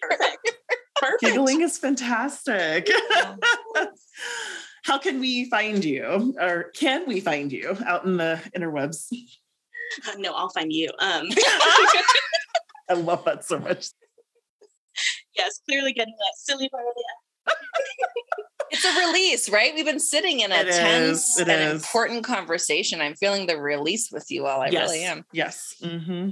Perfect. 0.00 0.52
Perfect. 1.00 1.22
Giggling 1.22 1.62
is 1.62 1.78
fantastic. 1.78 2.88
How 4.84 4.98
can 4.98 5.20
we 5.20 5.48
find 5.48 5.84
you? 5.84 6.34
Or 6.40 6.70
can 6.74 7.06
we 7.06 7.20
find 7.20 7.52
you 7.52 7.76
out 7.86 8.04
in 8.04 8.16
the 8.16 8.40
interwebs? 8.56 9.12
No, 10.18 10.32
I'll 10.32 10.48
find 10.50 10.72
you. 10.72 10.90
Um 10.98 11.28
I 12.92 12.94
love 12.94 13.24
that 13.24 13.44
so 13.44 13.58
much. 13.58 13.88
Yes, 15.34 15.60
clearly 15.66 15.92
getting 15.94 16.14
that 16.18 16.34
silly 16.36 16.68
part 16.68 16.84
of 16.86 16.92
the 16.94 17.04
it's 18.70 18.84
a 18.84 19.06
release, 19.06 19.50
right? 19.50 19.74
We've 19.74 19.84
been 19.84 20.00
sitting 20.00 20.40
in 20.40 20.52
a 20.52 20.56
it 20.56 20.72
tense 20.72 21.38
and 21.38 21.50
is. 21.50 21.82
important 21.82 22.24
conversation. 22.24 23.00
I'm 23.00 23.14
feeling 23.14 23.46
the 23.46 23.58
release 23.58 24.10
with 24.10 24.30
you 24.30 24.46
all. 24.46 24.60
I 24.60 24.68
yes. 24.68 24.90
really 24.90 25.04
am. 25.04 25.24
Yes. 25.32 25.74
Mm-hmm. 25.82 26.30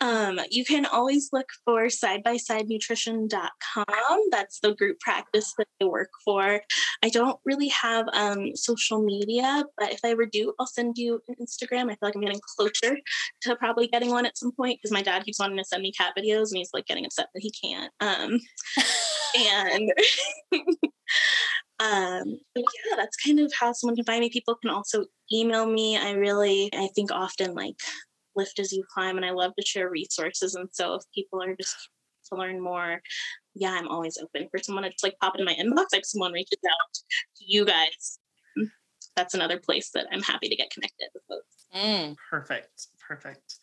Um, 0.00 0.40
you 0.50 0.64
can 0.64 0.86
always 0.86 1.28
look 1.32 1.48
for 1.64 1.86
sidebysidenutrition.com. 1.86 4.18
That's 4.30 4.58
the 4.60 4.74
group 4.74 5.00
practice 5.00 5.52
that 5.58 5.66
I 5.80 5.84
work 5.84 6.10
for. 6.24 6.60
I 7.02 7.08
don't 7.08 7.38
really 7.44 7.68
have 7.68 8.06
um, 8.12 8.54
social 8.54 9.02
media, 9.02 9.64
but 9.78 9.92
if 9.92 10.00
I 10.04 10.10
ever 10.10 10.26
do, 10.26 10.52
I'll 10.58 10.66
send 10.66 10.98
you 10.98 11.20
an 11.28 11.36
Instagram. 11.40 11.84
I 11.84 11.94
feel 11.94 11.98
like 12.02 12.16
I'm 12.16 12.22
getting 12.22 12.40
closer 12.56 12.98
to 13.42 13.56
probably 13.56 13.86
getting 13.88 14.10
one 14.10 14.26
at 14.26 14.38
some 14.38 14.52
point 14.52 14.78
because 14.78 14.92
my 14.92 15.02
dad 15.02 15.24
keeps 15.24 15.40
wanting 15.40 15.58
to 15.58 15.64
send 15.64 15.82
me 15.82 15.92
cat 15.92 16.14
videos 16.18 16.50
and 16.50 16.58
he's 16.58 16.70
like 16.72 16.86
getting 16.86 17.06
upset 17.06 17.28
that 17.34 17.42
he 17.42 17.50
can't. 17.50 17.92
Um, 18.00 18.40
and 19.36 19.92
um 21.80 22.38
yeah 22.54 22.96
that's 22.96 23.16
kind 23.16 23.40
of 23.40 23.52
how 23.58 23.72
someone 23.72 23.96
can 23.96 24.04
find 24.04 24.20
me 24.20 24.30
people 24.30 24.54
can 24.54 24.70
also 24.70 25.04
email 25.32 25.66
me 25.66 25.96
i 25.96 26.12
really 26.12 26.70
i 26.74 26.88
think 26.94 27.10
often 27.10 27.54
like 27.54 27.74
lift 28.36 28.58
as 28.58 28.72
you 28.72 28.84
climb 28.92 29.16
and 29.16 29.26
i 29.26 29.30
love 29.30 29.52
to 29.58 29.66
share 29.66 29.90
resources 29.90 30.54
and 30.54 30.68
so 30.72 30.94
if 30.94 31.02
people 31.14 31.42
are 31.42 31.54
just 31.54 31.76
to 32.28 32.36
learn 32.36 32.60
more 32.60 33.00
yeah 33.54 33.72
i'm 33.72 33.88
always 33.88 34.18
open 34.18 34.48
for 34.50 34.58
someone 34.58 34.84
to 34.84 34.90
just 34.90 35.04
like 35.04 35.18
pop 35.20 35.38
in 35.38 35.44
my 35.44 35.54
inbox 35.54 35.86
like 35.92 36.04
someone 36.04 36.32
reaches 36.32 36.58
out 36.64 36.94
to 37.36 37.44
you 37.46 37.64
guys 37.64 38.18
that's 39.16 39.34
another 39.34 39.58
place 39.58 39.90
that 39.90 40.06
i'm 40.12 40.22
happy 40.22 40.48
to 40.48 40.56
get 40.56 40.70
connected 40.70 41.08
with 41.14 41.22
folks 41.28 41.66
mm. 41.74 42.16
perfect 42.30 42.88
perfect 43.06 43.58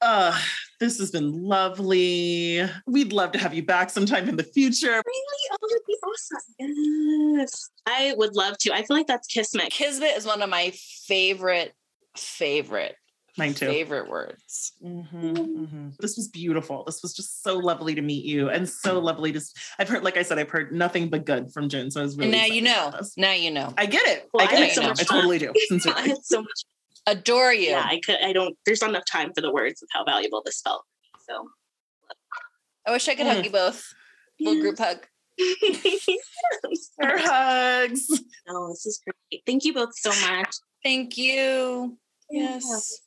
uh, 0.00 0.36
this 0.78 0.98
has 0.98 1.10
been 1.10 1.42
lovely. 1.42 2.62
We'd 2.86 3.12
love 3.12 3.32
to 3.32 3.38
have 3.38 3.52
you 3.52 3.64
back 3.64 3.90
sometime 3.90 4.28
in 4.28 4.36
the 4.36 4.44
future. 4.44 4.86
Really? 4.86 5.42
Oh, 5.52 5.68
that'd 5.68 5.86
be 5.86 5.96
awesome. 6.06 7.36
Yes. 7.36 7.70
I 7.86 8.14
would 8.16 8.36
love 8.36 8.58
to. 8.58 8.72
I 8.72 8.84
feel 8.84 8.96
like 8.96 9.08
that's 9.08 9.26
Kismet. 9.26 9.70
Kismet 9.70 10.16
is 10.16 10.24
one 10.24 10.40
of 10.40 10.50
my 10.50 10.72
favorite, 11.06 11.74
favorite 12.16 12.94
Mine 13.38 13.54
too. 13.54 13.66
Favorite 13.66 14.10
words. 14.10 14.72
Mm-hmm, 14.84 15.32
mm-hmm. 15.32 15.88
This 16.00 16.16
was 16.16 16.28
beautiful. 16.28 16.84
This 16.84 17.02
was 17.02 17.14
just 17.14 17.42
so 17.42 17.56
lovely 17.56 17.94
to 17.94 18.02
meet 18.02 18.24
you, 18.24 18.50
and 18.50 18.68
so 18.68 18.98
lovely 18.98 19.32
to. 19.32 19.40
I've 19.78 19.88
heard, 19.88 20.02
like 20.02 20.16
I 20.16 20.22
said, 20.22 20.38
I've 20.38 20.50
heard 20.50 20.72
nothing 20.72 21.08
but 21.08 21.24
good 21.24 21.52
from 21.52 21.68
Jen. 21.68 21.90
So 21.90 22.00
I 22.00 22.02
was 22.04 22.16
really. 22.16 22.32
And 22.32 22.42
now 22.42 22.54
you 22.54 22.62
know. 22.62 23.00
Now 23.16 23.32
you 23.32 23.50
know. 23.50 23.72
I 23.78 23.86
get 23.86 24.06
it. 24.08 24.28
Well, 24.34 24.46
I 24.46 24.50
get 24.50 24.62
I 24.62 24.66
it. 24.66 24.74
So 24.74 24.82
I 24.82 24.92
totally 24.94 25.38
do. 25.38 25.52
Sincerely. 25.68 26.12
I 26.12 26.14
so 26.22 26.42
much. 26.42 26.64
Adore 27.06 27.52
you. 27.52 27.70
Yeah, 27.70 27.86
I 27.86 28.00
could. 28.04 28.18
I 28.22 28.32
don't. 28.32 28.56
There's 28.66 28.80
not 28.80 28.90
enough 28.90 29.06
time 29.10 29.32
for 29.34 29.40
the 29.40 29.52
words 29.52 29.82
of 29.82 29.88
how 29.92 30.04
valuable 30.04 30.42
this 30.44 30.60
felt. 30.60 30.82
So. 31.28 31.48
I 32.86 32.90
wish 32.90 33.06
I 33.08 33.14
could 33.14 33.26
mm. 33.26 33.34
hug 33.34 33.44
you 33.44 33.50
both. 33.50 33.84
Little 34.40 34.62
group 34.62 34.78
hug. 34.78 35.06
Our 37.02 37.18
hugs. 37.18 38.06
Oh, 38.48 38.68
this 38.70 38.86
is 38.86 39.00
great. 39.04 39.42
Thank 39.46 39.64
you 39.64 39.74
both 39.74 39.96
so 39.96 40.10
much. 40.26 40.48
Thank 40.82 41.18
you. 41.18 41.98
Yes. 42.30 43.00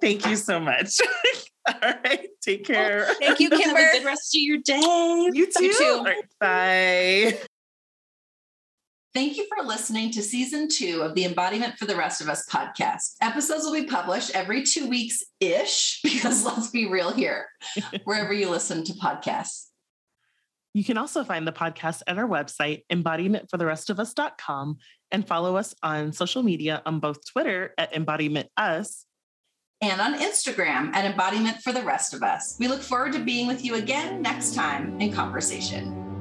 Thank 0.00 0.26
you 0.26 0.36
so 0.36 0.60
much. 0.60 1.00
All 1.66 1.74
right. 2.04 2.28
Take 2.42 2.68
oh, 2.68 2.72
care. 2.72 3.06
Oh, 3.08 3.14
thank 3.20 3.40
you, 3.40 3.50
Kimber. 3.50 3.78
Have 3.80 3.94
a 3.94 3.98
good 3.98 4.04
rest 4.04 4.34
of 4.34 4.40
your 4.40 4.58
day. 4.58 4.80
You 4.80 5.46
too. 5.50 5.64
You 5.64 5.74
too. 5.74 6.02
Right, 6.04 6.24
bye. 6.40 7.38
Thank 9.14 9.36
you 9.36 9.46
for 9.46 9.64
listening 9.64 10.10
to 10.10 10.22
season 10.22 10.66
two 10.68 11.02
of 11.02 11.14
the 11.14 11.24
Embodiment 11.24 11.78
for 11.78 11.84
the 11.84 11.94
Rest 11.94 12.20
of 12.20 12.28
Us 12.28 12.48
podcast. 12.48 13.14
Episodes 13.22 13.64
will 13.64 13.72
be 13.72 13.84
published 13.84 14.32
every 14.34 14.64
two 14.64 14.88
weeks 14.88 15.22
ish, 15.38 16.00
because 16.02 16.44
let's 16.44 16.70
be 16.70 16.86
real 16.86 17.12
here, 17.12 17.46
wherever 18.02 18.32
you 18.32 18.50
listen 18.50 18.82
to 18.82 18.92
podcasts. 18.94 19.66
You 20.72 20.82
can 20.82 20.98
also 20.98 21.22
find 21.22 21.46
the 21.46 21.52
podcast 21.52 22.02
at 22.08 22.18
our 22.18 22.26
website, 22.26 22.82
embodimentfortherestofus.com, 22.90 24.78
and 25.12 25.28
follow 25.28 25.56
us 25.56 25.76
on 25.80 26.12
social 26.12 26.42
media 26.42 26.82
on 26.84 26.98
both 26.98 27.24
Twitter 27.24 27.72
at 27.78 27.94
Embodiment 27.94 28.48
Us 28.56 29.06
and 29.80 30.00
on 30.00 30.18
Instagram 30.18 30.94
at 30.94 31.04
Embodiment 31.04 31.62
for 31.62 31.72
the 31.72 31.82
Rest 31.82 32.14
of 32.14 32.22
Us. 32.22 32.56
We 32.58 32.68
look 32.68 32.82
forward 32.82 33.12
to 33.14 33.18
being 33.18 33.46
with 33.46 33.64
you 33.64 33.74
again 33.74 34.22
next 34.22 34.54
time 34.54 35.00
in 35.00 35.12
conversation. 35.12 36.13